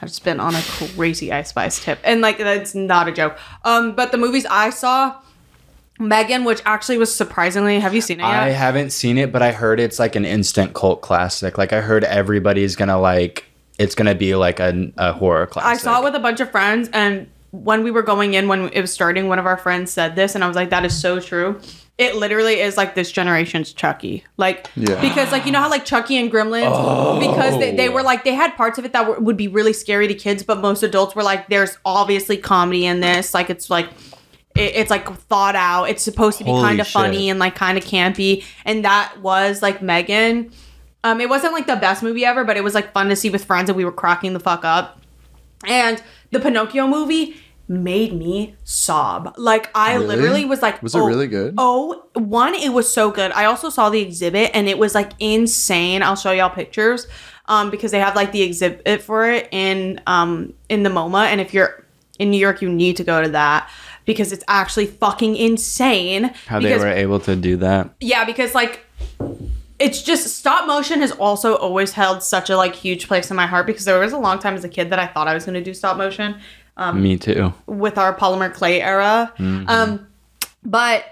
I've 0.03 0.09
just 0.09 0.25
been 0.25 0.41
on 0.41 0.57
a 0.57 0.63
crazy 0.63 1.33
Ice 1.33 1.51
Spice 1.51 1.83
tip. 1.85 2.01
And 2.03 2.21
like 2.21 2.39
that's 2.39 2.75
not 2.75 3.07
a 3.07 3.13
joke. 3.13 3.39
Um 3.65 3.95
but 3.95 4.11
the 4.11 4.19
movies 4.19 4.45
I 4.51 4.71
saw 4.71 5.21
Megan, 6.01 6.45
which 6.45 6.63
actually 6.65 6.99
was 6.99 7.15
surprisingly, 7.15 7.79
have 7.79 7.95
you 7.95 8.01
seen 8.01 8.19
it 8.21 8.25
yet? 8.25 8.31
I 8.43 8.49
haven't 8.51 8.91
seen 8.91 9.19
it, 9.19 9.31
but 9.31 9.43
I 9.43 9.53
heard 9.53 9.79
it's 9.79 9.99
like 9.99 10.17
an 10.17 10.25
instant 10.25 10.75
cult 10.75 11.03
classic. 11.03 11.59
Like 11.59 11.73
I 11.73 11.81
heard 11.81 12.03
everybody's 12.05 12.75
gonna 12.75 12.99
like 13.01 13.45
it's 13.79 13.95
gonna 13.95 14.15
be 14.15 14.35
like 14.35 14.61
a, 14.61 14.91
a 14.97 15.13
horror 15.13 15.47
classic. 15.47 15.71
I 15.71 15.77
saw 15.77 16.01
it 16.01 16.05
with 16.05 16.15
a 16.15 16.19
bunch 16.19 16.41
of 16.41 16.51
friends, 16.51 16.89
and 16.93 17.29
when 17.53 17.83
we 17.85 17.91
were 17.91 18.03
going 18.03 18.35
in, 18.35 18.49
when 18.49 18.69
it 18.73 18.81
was 18.81 18.93
starting, 18.93 19.29
one 19.29 19.39
of 19.39 19.47
our 19.47 19.57
friends 19.57 19.91
said 19.93 20.17
this, 20.17 20.35
and 20.35 20.43
I 20.43 20.47
was 20.47 20.57
like, 20.57 20.71
"That 20.71 20.85
is 20.85 20.99
so 20.99 21.21
true." 21.21 21.61
It 21.99 22.17
literally 22.17 22.61
is 22.61 22.79
like 22.79 22.95
this 22.95 23.13
generation's 23.13 23.75
Chucky, 23.75 24.25
like 24.39 24.69
Yeah. 24.75 24.99
because 25.03 25.33
like 25.33 25.45
you 25.45 25.53
know 25.53 25.61
how 25.61 25.69
like 25.69 25.85
Chucky 25.85 26.17
and 26.17 26.33
Gremlins, 26.33 27.21
because 27.21 27.59
they, 27.59 27.77
they 27.77 27.89
Oh. 27.91 27.93
were 27.93 28.03
like 28.03 28.25
they 28.25 28.33
had 28.35 28.57
parts 28.57 28.79
of 28.79 28.87
it 28.87 28.95
that 28.95 29.07
were, 29.07 29.19
would 29.21 29.37
be 29.37 29.49
really 29.49 29.75
scary 29.75 30.09
to 30.09 30.15
kids, 30.15 30.43
but 30.43 30.61
most 30.61 30.83
adults 30.83 31.15
were 31.15 31.23
like, 31.23 31.49
"There's 31.49 31.77
obviously 31.85 32.39
comedy 32.39 32.87
in 32.87 33.01
this, 33.01 33.35
like 33.35 33.51
it's 33.51 33.69
like." 33.69 33.89
It- 34.57 34.73
It's 34.77 34.91
like 34.91 35.11
thought 35.29 35.57
out. 35.57 35.85
It's 35.85 36.03
supposed 36.03 36.39
to 36.39 36.45
be 36.45 36.51
kind 36.51 36.81
of 36.81 36.89
funny 36.89 37.31
and 37.31 37.39
like 37.39 37.55
kind 37.55 37.79
of 37.79 37.85
campy, 37.85 38.45
and 38.65 38.85
that 38.85 39.21
was 39.21 39.63
like 39.63 39.81
Megan. 39.83 40.51
Um, 41.03 41.21
it 41.21 41.29
wasn't 41.31 41.55
like 41.55 41.67
the 41.67 41.77
best 41.77 42.03
movie 42.03 42.25
ever, 42.27 42.45
but 42.45 42.57
it 42.57 42.65
was 42.65 42.75
like 42.75 42.93
fun 42.93 43.09
to 43.09 43.17
see 43.17 43.31
with 43.31 43.45
friends, 43.45 43.71
and 43.71 43.77
we 43.77 43.85
were 43.85 43.93
cracking 43.93 44.33
the 44.35 44.41
fuck 44.41 44.65
up. 44.65 45.01
And 45.67 46.03
the 46.31 46.41
Pinocchio 46.41 46.87
movie 46.87 47.37
made 47.69 48.13
me 48.13 48.57
sob. 48.65 49.33
Like 49.39 49.71
I 49.75 49.95
Really? 49.95 50.07
literally 50.07 50.45
was 50.45 50.61
like, 50.63 50.83
Was 50.83 50.95
it 50.95 50.99
oh, 50.99 51.07
really 51.07 51.29
good? 51.29 51.55
Oh, 51.57 52.03
one, 52.15 52.55
it 52.55 52.71
was 52.71 52.93
so 52.93 53.11
good. 53.11 53.31
I 53.33 53.45
also 53.45 53.71
saw 53.71 53.91
the 53.91 54.01
exhibit 54.01 54.51
and 54.55 54.69
it 54.69 54.77
was 54.79 54.95
like 54.95 55.13
insane. 55.21 56.03
I'll 56.03 56.17
show 56.17 56.33
y'all 56.33 56.51
pictures. 56.51 57.07
Um, 57.47 57.71
because 57.71 57.91
they 57.93 58.01
have 58.01 58.15
like 58.17 58.33
the 58.33 58.43
exhibit 58.43 59.03
for 59.03 59.29
it 59.31 59.49
in 59.53 60.01
um 60.07 60.53
in 60.69 60.83
the 60.83 60.91
MoMA. 60.91 61.27
And 61.27 61.41
if 61.41 61.55
you're 61.55 61.85
in 62.19 62.31
New 62.31 62.39
York, 62.39 62.61
you 62.63 62.69
need 62.69 62.97
to 62.97 63.05
go 63.05 63.23
to 63.23 63.29
that 63.31 63.71
because 64.05 64.33
it's 64.33 64.45
actually 64.49 64.87
fucking 64.87 65.37
insane. 65.37 66.33
how 66.47 66.59
because 66.61 66.83
they 66.83 66.89
were 66.89 66.93
able 66.95 67.21
to 67.21 67.37
do 67.37 67.57
that. 67.59 67.91
yeah, 68.01 68.25
because 68.25 68.55
like 68.55 68.85
it's 69.79 70.03
just 70.03 70.37
stop 70.37 70.67
motion 70.67 71.01
has 71.01 71.13
also 71.13 71.55
always 71.57 71.93
held 71.93 72.23
such 72.23 72.51
a 72.51 72.57
like 72.57 72.75
huge 72.75 73.09
place 73.09 73.31
in 73.31 73.37
my 73.37 73.47
heart 73.47 73.67
because 73.67 73.85
there 73.85 73.99
was 73.99 74.13
a 74.13 74.19
long 74.19 74.39
time 74.39 74.55
as 74.55 74.65
a 74.65 74.69
kid 74.69 74.91
that 74.91 74.99
I 74.99 75.07
thought 75.07 75.27
I 75.29 75.35
was 75.35 75.45
going 75.45 75.55
to 75.55 75.63
do 75.65 75.73
stop 75.75 75.97
motion 75.97 76.39
Me 76.95 77.17
too. 77.17 77.53
with 77.67 77.97
our 77.99 78.15
polymer 78.15 78.53
clay 78.53 78.81
era. 78.83 79.33
Um 79.39 80.07
but 80.63 81.05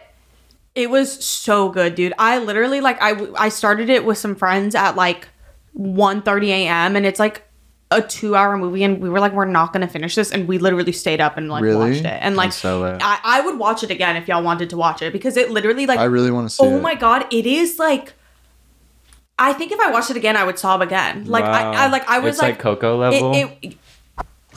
it 0.75 0.91
was 0.91 1.25
so 1.25 1.71
good, 1.71 1.95
dude. 1.95 2.13
I 2.19 2.39
literally 2.39 2.81
like 2.81 2.99
I 3.01 3.27
I 3.37 3.49
started 3.49 3.89
it 3.89 4.05
with 4.05 4.19
some 4.19 4.35
friends 4.37 4.75
at 4.75 4.95
like 4.97 5.29
1:30 5.77 6.49
a.m. 6.49 6.95
and 6.97 7.07
it's 7.07 7.19
like 7.19 7.48
a 7.91 8.03
2-hour 8.03 8.59
movie 8.59 8.85
and 8.85 9.01
we 9.01 9.09
were 9.09 9.19
like 9.19 9.33
we're 9.33 9.47
not 9.47 9.73
going 9.73 9.81
to 9.81 9.91
finish 9.91 10.15
this 10.15 10.31
and 10.31 10.47
we 10.47 10.59
literally 10.59 10.93
stayed 10.93 11.21
up 11.23 11.39
and 11.39 11.49
like 11.49 11.63
Really? 11.63 11.91
watched 11.93 12.05
it. 12.05 12.19
And 12.21 12.37
like 12.37 12.53
so. 12.53 12.85
I 13.01 13.19
I 13.25 13.41
would 13.41 13.59
watch 13.59 13.83
it 13.83 13.91
again 13.91 14.15
if 14.17 14.29
y'all 14.29 14.43
wanted 14.43 14.69
to 14.71 14.77
watch 14.77 15.01
it 15.01 15.11
because 15.13 15.37
it 15.39 15.51
literally 15.51 15.87
like 15.87 15.99
I 15.99 16.05
really 16.05 16.31
want 16.31 16.49
to 16.51 16.55
see 16.55 16.65
oh 16.67 16.77
it. 16.77 16.83
my 16.83 16.95
god 16.95 17.27
it 17.33 17.47
is 17.47 17.79
like 17.79 18.13
i 19.39 19.53
think 19.55 19.73
if 19.73 19.81
i 19.81 19.91
watched 19.91 20.11
it 20.11 20.17
again 20.19 20.37
i 20.37 20.45
would 20.45 20.59
sob 20.59 20.83
again 20.83 21.25
like 21.27 21.45
Wow. 21.45 21.73
I, 21.73 21.85
I 21.85 21.89
like 21.89 22.07
i 22.09 22.19
was 22.19 22.35
It's 22.35 22.43
like 22.43 22.59
Coco 22.59 22.99
level? 22.99 23.33
it, 23.35 23.59
it, 23.63 23.77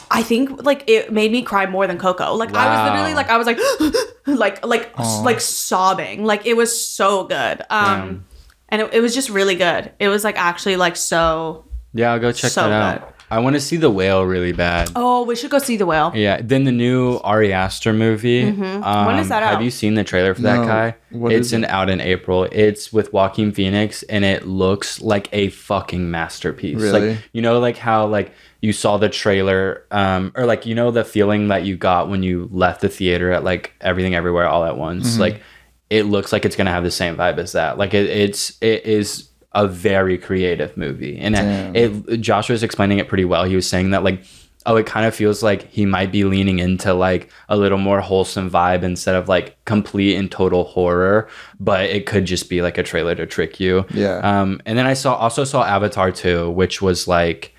i 0.10 0.22
think 0.24 0.64
like 0.66 0.84
it 0.88 1.14
made 1.14 1.32
me 1.32 1.42
cry 1.42 1.66
more 1.68 1.88
than 1.88 1.98
coco 2.00 2.34
like 2.34 2.54
i 2.54 2.66
was 2.84 2.92
literally 2.92 3.14
like 3.14 3.30
i 3.30 3.38
was 3.38 3.48
like 3.48 3.60
like 4.26 4.66
like 4.66 4.92
Aw. 4.98 5.22
like 5.22 5.40
sobbing 5.40 6.26
like 6.26 6.46
it 6.46 6.58
was 6.58 6.72
so 6.86 7.24
good 7.26 7.62
um 7.70 7.86
Damn. 7.86 8.26
and 8.70 8.82
it, 8.82 8.94
it 8.96 9.00
was 9.02 9.14
just 9.14 9.30
really 9.30 9.56
good 9.56 9.92
it 10.00 10.10
was 10.10 10.24
like 10.26 10.38
actually 10.38 10.76
like 10.76 10.96
so 10.98 11.64
Yeah, 11.94 12.14
I'll 12.14 12.20
go 12.20 12.32
check 12.32 12.52
So 12.52 12.68
that 12.68 12.72
out. 12.72 13.02
good. 13.08 13.14
I 13.32 13.40
want 13.40 13.56
to 13.56 13.60
see 13.62 13.78
the 13.78 13.90
whale 13.90 14.24
really 14.26 14.52
bad. 14.52 14.92
oh 14.96 15.24
we 15.24 15.36
should 15.36 15.50
go 15.50 15.58
see 15.60 15.78
the 15.78 15.86
whale 15.86 16.12
Yeah, 16.14 16.42
then 16.44 16.66
the 16.66 16.72
new 16.72 17.18
Ari 17.24 17.54
Aster 17.54 17.94
movie. 17.94 18.44
Um, 18.44 18.58
Mm-hmm. 18.62 19.06
When 19.08 19.18
is 19.20 19.30
that 19.30 19.42
out? 19.44 19.54
Have 19.54 19.62
you 19.64 19.72
seen 19.72 19.94
the 19.96 20.04
trailer 20.04 20.34
for 20.36 20.42
that 20.42 20.58
No. 20.62 20.66
guy? 20.68 20.96
What 21.12 21.32
it's 21.32 21.48
is 21.48 21.54
in 21.54 21.64
it? 21.64 21.70
out 21.70 21.90
in 21.90 22.02
April. 22.02 22.44
It's 22.52 22.92
with 22.94 23.12
Joaquin 23.14 23.52
Phoenix, 23.52 24.04
and 24.04 24.24
it 24.26 24.46
looks 24.48 25.02
like 25.02 25.28
a 25.32 25.50
fucking 25.50 26.12
masterpiece. 26.12 26.78
Really? 26.80 27.10
Like 27.12 27.20
you 27.34 27.42
know, 27.42 27.60
like 27.60 27.78
how 27.78 28.06
like 28.08 28.34
you 28.62 28.74
saw 28.74 28.98
the 28.98 29.10
trailer, 29.10 29.84
um, 29.92 30.32
or 30.36 30.46
like 30.46 30.66
you 30.66 30.76
know 30.76 30.92
the 30.92 31.04
feeling 31.04 31.48
that 31.48 31.64
you 31.66 31.76
got 31.78 32.10
when 32.10 32.22
you 32.24 32.48
left 32.52 32.82
the 32.82 32.90
theater 32.90 33.32
at 33.32 33.44
like 33.44 33.74
Everything 33.82 34.14
Everywhere 34.16 34.48
All 34.48 34.64
at 34.66 34.78
Once. 34.78 35.12
Mm-hmm. 35.14 35.22
Like 35.22 35.42
it 35.90 36.04
looks 36.04 36.32
like 36.32 36.46
it's 36.46 36.56
gonna 36.56 36.70
have 36.72 36.84
the 36.84 36.92
same 36.92 37.16
vibe 37.18 37.38
as 37.40 37.54
that. 37.54 37.78
Like 37.78 37.94
it, 37.94 38.06
it's 38.10 38.58
it 38.62 38.86
is 38.86 39.30
a 39.54 39.68
very 39.68 40.18
creative 40.18 40.76
movie, 40.78 41.18
and 41.18 41.36
Damn. 41.36 41.76
it, 41.76 41.92
it 42.08 42.18
Josh 42.22 42.50
was 42.50 42.64
explaining 42.64 43.00
it 43.00 43.08
pretty 43.08 43.26
well. 43.26 43.44
He 43.44 43.56
was 43.56 43.68
saying 43.68 43.90
that 43.92 44.04
like 44.04 44.24
oh 44.68 44.76
it 44.76 44.86
kind 44.86 45.08
of 45.08 45.16
feels 45.16 45.42
like 45.42 45.64
he 45.72 45.88
might 45.88 46.12
be 46.12 46.24
leaning 46.24 46.60
into 46.60 46.94
like 46.94 47.32
a 47.50 47.58
little 47.58 47.80
more 47.80 48.00
wholesome 48.00 48.48
vibe 48.48 48.84
instead 48.84 49.16
of 49.16 49.28
like 49.28 49.58
complete 49.66 50.16
and 50.16 50.30
total 50.32 50.66
horror 50.66 51.28
but 51.60 51.86
it 51.90 52.06
could 52.06 52.26
just 52.26 52.48
be 52.48 52.62
like 52.62 52.78
a 52.78 52.84
trailer 52.84 53.16
to 53.16 53.26
trick 53.26 53.60
you 53.60 53.84
Yeah. 53.90 54.18
um 54.20 54.62
and 54.68 54.78
then 54.78 54.86
i 54.86 54.94
saw 54.94 55.16
also 55.16 55.46
saw 55.46 55.64
avatar 55.64 56.12
2 56.12 56.52
which 56.52 56.80
was 56.80 57.08
like 57.08 57.56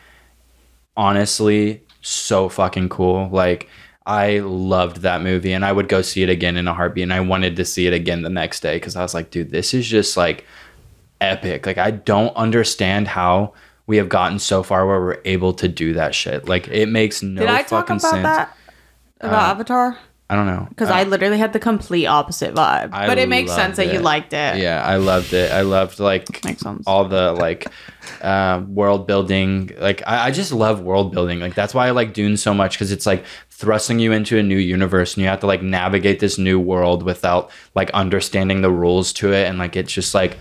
honestly 0.97 1.83
so 2.01 2.49
fucking 2.49 2.89
cool 2.89 3.29
like 3.31 3.69
I 4.05 4.41
loved 4.41 4.99
that 5.03 5.23
movie 5.23 5.53
and 5.53 5.65
I 5.65 5.71
would 5.73 5.89
go 5.89 6.03
see 6.03 6.25
it 6.25 6.29
again 6.29 6.57
in 6.57 6.67
a 6.67 6.75
heartbeat 6.75 7.05
and 7.05 7.13
I 7.13 7.21
wanted 7.21 7.55
to 7.57 7.65
see 7.65 7.87
it 7.87 7.93
again 7.93 8.23
the 8.23 8.31
next 8.31 8.61
day 8.61 8.79
cuz 8.81 8.97
I 8.97 9.03
was 9.03 9.15
like 9.15 9.31
dude 9.31 9.51
this 9.51 9.73
is 9.75 9.87
just 9.87 10.17
like 10.17 10.45
epic 11.23 11.67
like 11.67 11.79
I 11.79 11.91
don't 11.91 12.35
understand 12.37 13.09
how 13.09 13.55
we 13.87 13.97
have 13.99 14.09
gotten 14.09 14.39
so 14.39 14.63
far 14.63 14.87
where 14.87 15.01
we're 15.01 15.21
able 15.25 15.53
to 15.55 15.69
do 15.69 15.95
that 15.95 16.15
shit 16.15 16.49
like 16.49 16.69
it 16.69 16.89
makes 16.89 17.23
no 17.23 17.41
Did 17.41 17.51
I 17.51 17.63
talk 17.63 17.89
fucking 17.89 17.97
about 17.97 18.11
sense 18.11 18.23
that 18.23 18.57
about 19.21 19.49
Uh, 19.49 19.51
Avatar? 19.53 19.99
I 20.31 20.35
don't 20.35 20.47
know 20.47 20.67
Because 20.71 20.89
Uh, 20.89 20.95
I 20.95 21.03
literally 21.05 21.37
had 21.39 21.53
the 21.53 21.59
complete 21.59 22.07
opposite 22.07 22.55
vibe. 22.55 22.91
I 22.93 23.07
but 23.07 23.19
it 23.19 23.29
makes 23.29 23.53
sense 23.53 23.77
that 23.77 23.93
you 23.93 23.99
liked 24.01 24.33
it. 24.33 24.57
Yeah, 24.57 24.83
I 24.83 24.97
loved 24.97 25.35
it. 25.35 25.53
I 25.53 25.61
loved 25.61 26.01
like 26.01 26.27
all 26.87 27.05
the 27.05 27.33
like 27.33 27.67
uh, 28.23 28.63
world 28.67 29.07
building. 29.07 29.71
Like 29.79 30.03
I, 30.07 30.29
I 30.29 30.31
just 30.31 30.51
love 30.53 30.81
world 30.81 31.13
building. 31.13 31.41
Like 31.41 31.55
that's 31.55 31.75
why 31.75 31.87
I 31.87 31.91
like 31.91 32.15
Dune 32.15 32.37
so 32.39 32.55
much 32.55 32.73
because 32.77 32.93
it's 32.93 33.05
like 33.05 33.25
thrusting 33.51 33.99
you 33.99 34.13
into 34.13 34.39
a 34.39 34.43
new 34.43 34.57
universe 34.57 35.15
and 35.15 35.23
you 35.23 35.29
have 35.29 35.41
to 35.41 35.47
like 35.47 35.63
navigate 35.63 36.19
this 36.21 36.39
new 36.39 36.59
world 36.59 37.03
without 37.03 37.51
like 37.75 37.91
understanding 37.91 38.63
the 38.63 38.71
rules 38.71 39.13
to 39.15 39.33
it 39.33 39.47
and 39.49 39.59
like 39.59 39.77
it's 39.77 39.93
just 39.93 40.15
like 40.15 40.39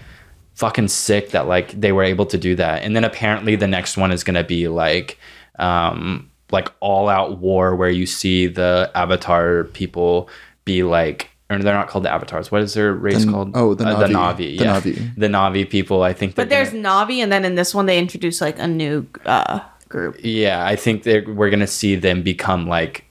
fucking 0.56 0.88
sick 0.88 1.30
that 1.32 1.48
like 1.48 1.80
they 1.80 1.92
were 1.92 2.04
able 2.04 2.26
to 2.28 2.38
do 2.38 2.56
that. 2.56 2.84
And 2.84 2.96
then 2.96 3.04
apparently 3.04 3.56
the 3.56 3.68
next 3.68 3.98
one 3.98 4.12
is 4.12 4.24
gonna 4.24 4.44
be 4.44 4.68
like 4.68 5.18
um 5.60 6.30
like 6.52 6.70
all 6.80 7.08
out 7.10 7.38
war 7.40 7.76
where 7.76 7.90
you 7.90 8.06
see 8.06 8.48
the 8.48 8.92
Avatar 8.96 9.66
people 9.66 10.30
be 10.66 10.84
like 10.84 11.30
or 11.50 11.60
they're 11.60 11.74
not 11.74 11.90
called 11.90 12.06
the 12.06 12.12
avatars. 12.12 12.50
What 12.52 12.62
is 12.62 12.74
their 12.76 12.94
race 12.94 13.26
The- 13.26 13.32
called? 13.32 13.52
oh, 13.56 13.74
the 13.74 13.86
Uh, 13.86 14.00
the 14.00 14.06
Na'vi. 14.08 14.14
Navi. 14.14 14.38
The 14.38 14.64
yeah. 14.64 14.80
Na'vi. 14.80 15.16
The 15.18 15.28
Na'vi 15.28 15.70
people. 15.70 16.02
I 16.04 16.14
think. 16.14 16.36
But 16.36 16.48
there's 16.50 16.70
gonna- 16.70 16.88
Na'vi, 16.88 17.18
and 17.22 17.30
then 17.32 17.44
in 17.44 17.56
this 17.56 17.76
one 17.76 17.88
they 17.88 18.00
introduce 18.00 18.40
like 18.40 18.58
a 18.60 18.68
new 18.68 19.06
uh, 19.26 19.60
group. 19.90 20.16
yeah, 20.24 20.66
I 20.66 20.76
think 20.78 21.04
we're 21.06 21.50
gonna 21.50 21.68
see 21.68 21.96
them 21.96 22.22
become 22.22 22.68
like 22.68 23.04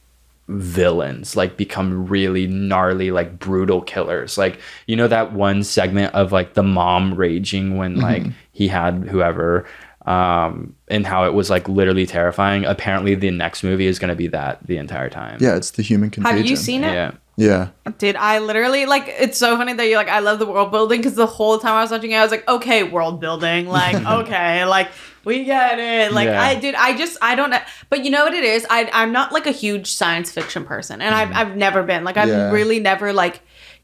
villains, 0.51 1.37
like 1.37 1.57
become 1.57 2.07
really 2.07 2.47
gnarly, 2.47 3.11
like 3.11 3.39
brutal 3.39 3.81
killers. 3.83 4.37
Like 4.37 4.61
you 4.87 4.97
know 4.97 5.09
that 5.09 5.33
one 5.33 5.63
segment 5.63 6.15
of 6.15 6.33
like 6.33 6.55
the 6.55 6.63
mom 6.63 7.15
raging 7.15 7.77
when 7.77 7.93
mm-hmm. 7.93 8.03
like 8.03 8.27
he 8.53 8.69
had 8.69 9.05
whoever, 9.05 9.67
um, 10.07 10.75
and 10.89 11.07
how 11.07 11.25
it 11.27 11.35
was 11.35 11.51
like 11.51 11.69
literally 11.69 12.07
terrifying. 12.07 12.65
Apparently, 12.65 13.15
the 13.15 13.31
next 13.31 13.63
movie 13.63 13.87
is 13.87 13.99
gonna 13.99 14.15
be 14.17 14.29
that 14.29 14.67
the 14.67 14.77
entire 14.79 15.09
time. 15.11 15.39
Yeah, 15.41 15.57
it's 15.57 15.73
the 15.73 15.83
human 15.83 16.11
contagion. 16.11 16.37
Have 16.39 16.47
you 16.47 16.57
seen 16.57 16.85
it? 16.85 16.93
Yeah. 16.93 17.13
Yeah. 17.37 17.69
Did 17.97 18.17
I 18.17 18.39
literally 18.39 18.85
like 18.85 19.05
it's 19.19 19.39
so 19.39 19.57
funny 19.57 19.73
that 19.73 19.85
you're 19.87 19.97
like, 19.97 20.09
I 20.11 20.19
love 20.19 20.39
the 20.41 20.47
world 20.47 20.71
building 20.71 21.01
because 21.01 21.15
the 21.15 21.27
whole 21.27 21.59
time 21.59 21.73
I 21.73 21.81
was 21.83 21.91
watching 21.91 22.11
it, 22.11 22.17
I 22.17 22.23
was 22.23 22.31
like, 22.31 22.47
okay, 22.47 22.83
world 22.83 23.19
building. 23.19 23.67
Like, 23.67 23.95
okay, 24.07 24.67
like 24.67 24.89
we 25.25 25.45
get 25.45 25.79
it. 25.79 26.13
Like 26.13 26.27
Yeah. 26.27 26.43
I 26.43 26.55
did 26.57 26.75
I 26.75 26.95
just 26.97 27.17
I 27.23 27.35
don't 27.37 27.49
know 27.51 27.61
but 27.89 28.05
you 28.05 28.11
know 28.11 28.25
what 28.25 28.35
it 28.35 28.45
is? 28.45 28.67
I 28.69 28.91
I'm 28.93 29.13
not 29.13 29.33
like 29.33 29.47
a 29.47 29.53
huge 29.53 29.91
science 29.93 30.31
fiction 30.31 30.65
person. 30.67 31.01
And 31.01 31.15
I've 31.15 31.33
I've 31.35 31.57
never 31.57 31.83
been. 31.83 32.05
Like 32.05 32.19
I've 32.19 32.29
Yeah. 32.29 32.51
really 32.51 32.79
never 32.79 33.13
like 33.15 33.41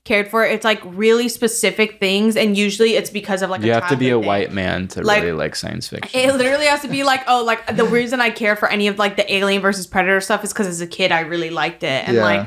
cared 0.07 0.29
for 0.29 0.47
it. 0.47 0.53
It's 0.53 0.65
like 0.65 0.81
really 0.85 1.29
specific 1.29 1.99
things 2.01 2.37
and 2.37 2.57
usually 2.57 2.95
it's 2.95 3.11
because 3.11 3.43
of 3.43 3.51
like 3.51 3.61
You 3.63 3.73
have 3.73 3.89
to 3.89 3.97
be 3.97 4.09
a 4.09 4.17
thing. 4.19 4.27
white 4.27 4.53
man 4.53 4.89
to 4.89 5.03
Like- 5.03 5.21
really 5.23 5.33
like 5.37 5.55
science 5.55 5.89
fiction. 5.89 6.19
It 6.19 6.33
literally 6.35 6.65
has 6.67 6.81
to 6.83 6.89
be 6.89 7.03
like, 7.05 7.23
oh, 7.27 7.45
like 7.45 7.77
the 7.77 7.85
reason 7.85 8.21
I 8.23 8.31
care 8.31 8.57
for 8.57 8.69
any 8.71 8.87
of 8.89 8.99
like 8.99 9.17
the 9.17 9.31
Alien 9.35 9.61
versus 9.61 9.87
Predator 9.87 10.21
stuff 10.23 10.43
is 10.45 10.53
because 10.55 10.67
as 10.69 10.81
a 10.81 10.87
kid 10.87 11.13
I 11.13 11.21
really 11.21 11.51
liked 11.51 11.83
it, 11.83 12.07
and 12.09 12.17
Yeah. 12.17 12.23
like, 12.25 12.47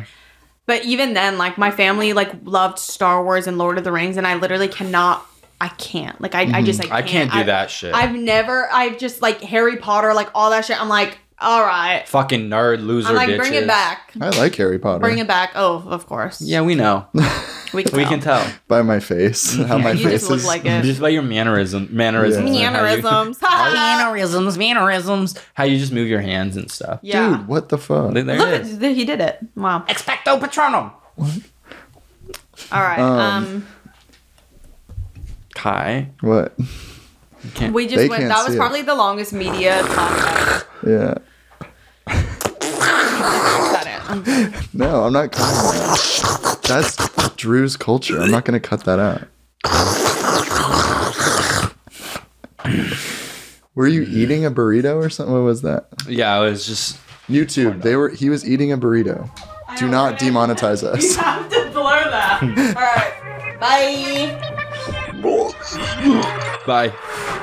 but 0.65 0.85
even 0.85 1.13
then, 1.13 1.37
like 1.37 1.57
my 1.57 1.69
family 1.71 2.13
like 2.13 2.31
loved 2.43 2.79
Star 2.79 3.23
Wars 3.23 3.45
and 3.45 3.57
Lord 3.57 3.77
of 3.77 3.83
the 3.83 3.91
Rings, 3.91 4.17
and 4.17 4.25
I 4.25 4.35
literally 4.35 4.67
cannot, 4.69 5.25
I 5.59 5.67
can't, 5.67 6.19
like 6.21 6.35
I, 6.35 6.43
I 6.59 6.61
just 6.63 6.79
mm-hmm. 6.81 6.93
I 6.93 7.01
can't, 7.01 7.09
I 7.09 7.11
can't 7.11 7.31
do 7.33 7.39
I- 7.39 7.43
that 7.43 7.69
shit. 7.69 7.93
I've 7.93 8.15
never, 8.15 8.69
I've 8.71 8.97
just 8.97 9.21
like 9.21 9.41
Harry 9.41 9.77
Potter, 9.77 10.13
like 10.13 10.29
all 10.33 10.49
that 10.51 10.63
shit. 10.65 10.79
I'm 10.81 10.87
like, 10.89 11.17
all 11.41 11.61
right, 11.61 12.03
Fucking 12.07 12.49
nerd 12.49 12.85
loser 12.85 13.09
I'm 13.09 13.15
like, 13.15 13.29
bitches. 13.29 13.37
bring 13.37 13.53
it 13.53 13.67
back, 13.67 14.11
I 14.19 14.29
like 14.37 14.55
Harry 14.55 14.77
Potter. 14.79 14.99
bring 14.99 15.17
it 15.19 15.27
back. 15.27 15.51
Oh, 15.55 15.83
of 15.87 16.05
course, 16.07 16.41
Yeah, 16.41 16.61
we 16.61 16.75
know. 16.75 17.07
we 17.73 17.83
can, 17.83 17.97
we 17.97 18.03
can 18.05 18.19
tell. 18.19 18.45
By 18.67 18.81
my 18.81 18.99
face. 18.99 19.55
How 19.67 19.77
my 19.77 19.91
you 19.91 20.03
face 20.03 20.19
just 20.21 20.29
look 20.29 20.39
is. 20.39 20.45
like 20.45 20.65
it. 20.65 20.83
Just 20.83 20.99
by 21.01 21.09
your 21.09 21.21
mannerism, 21.21 21.87
mannerisms, 21.91 22.43
Yeah. 22.43 22.47
and 22.47 22.55
you- 22.55 22.61
Mannerisms. 22.81 23.41
mannerisms, 23.41 24.57
mannerisms. 24.57 25.35
How 25.53 25.63
you 25.63 25.77
just 25.77 25.91
move 25.93 26.07
your 26.09 26.21
hands 26.21 26.57
and 26.57 26.69
stuff. 26.69 26.99
yeah. 27.01 27.37
Dude, 27.37 27.47
what 27.47 27.69
the 27.69 27.77
fuck? 27.77 28.13
There 28.13 28.23
Look, 28.23 28.47
it 28.49 28.61
is. 28.61 28.79
he 28.79 29.05
did 29.05 29.21
it. 29.21 29.39
Wow. 29.55 29.85
Expecto 29.87 30.39
Patronum. 30.39 30.91
All 32.71 32.81
right. 32.81 32.99
Um, 32.99 33.45
um 33.45 33.67
Kai. 35.55 36.09
What? 36.21 36.57
Can't, 37.55 37.73
We 37.73 37.85
just 37.85 37.97
They 37.97 38.09
went. 38.09 38.27
That 38.27 38.37
was 38.39 38.47
see 38.47 38.53
it. 38.53 38.57
probably 38.57 38.81
the 38.81 38.95
longest 38.95 39.33
media 39.33 39.81
podcast. 39.83 40.65
Yeah. 40.85 41.15
Got. 44.09 44.73
No, 44.73 45.03
I'm 45.03 45.13
not 45.13 45.31
cutting 45.31 45.79
that. 45.79 46.59
That's 46.67 47.35
Drew's 47.35 47.77
culture. 47.77 48.19
I'm 48.19 48.31
not 48.31 48.45
gonna 48.45 48.59
cut 48.59 48.83
that 48.85 48.99
out. 48.99 49.27
Were 53.75 53.87
you 53.87 54.01
eating 54.03 54.45
a 54.45 54.51
burrito 54.51 54.95
or 54.95 55.09
something? 55.09 55.33
What 55.33 55.43
was 55.43 55.61
that? 55.61 55.87
yeah, 56.07 56.35
I 56.35 56.39
was 56.39 56.65
just. 56.65 56.97
YouTube. 57.29 57.81
They 57.83 57.95
were. 57.95 58.09
He 58.09 58.29
was 58.29 58.47
eating 58.49 58.71
a 58.71 58.77
burrito. 58.77 59.29
Do 59.77 59.87
not 59.87 60.17
demonetize 60.19 60.83
us. 60.83 61.03
You 61.03 61.17
have 61.21 61.47
to 61.49 61.69
blur 61.71 62.09
that. 62.09 62.41
All 62.41 62.49
right. 62.81 63.13
Bye. 63.59 64.35
Bye. 66.65 67.35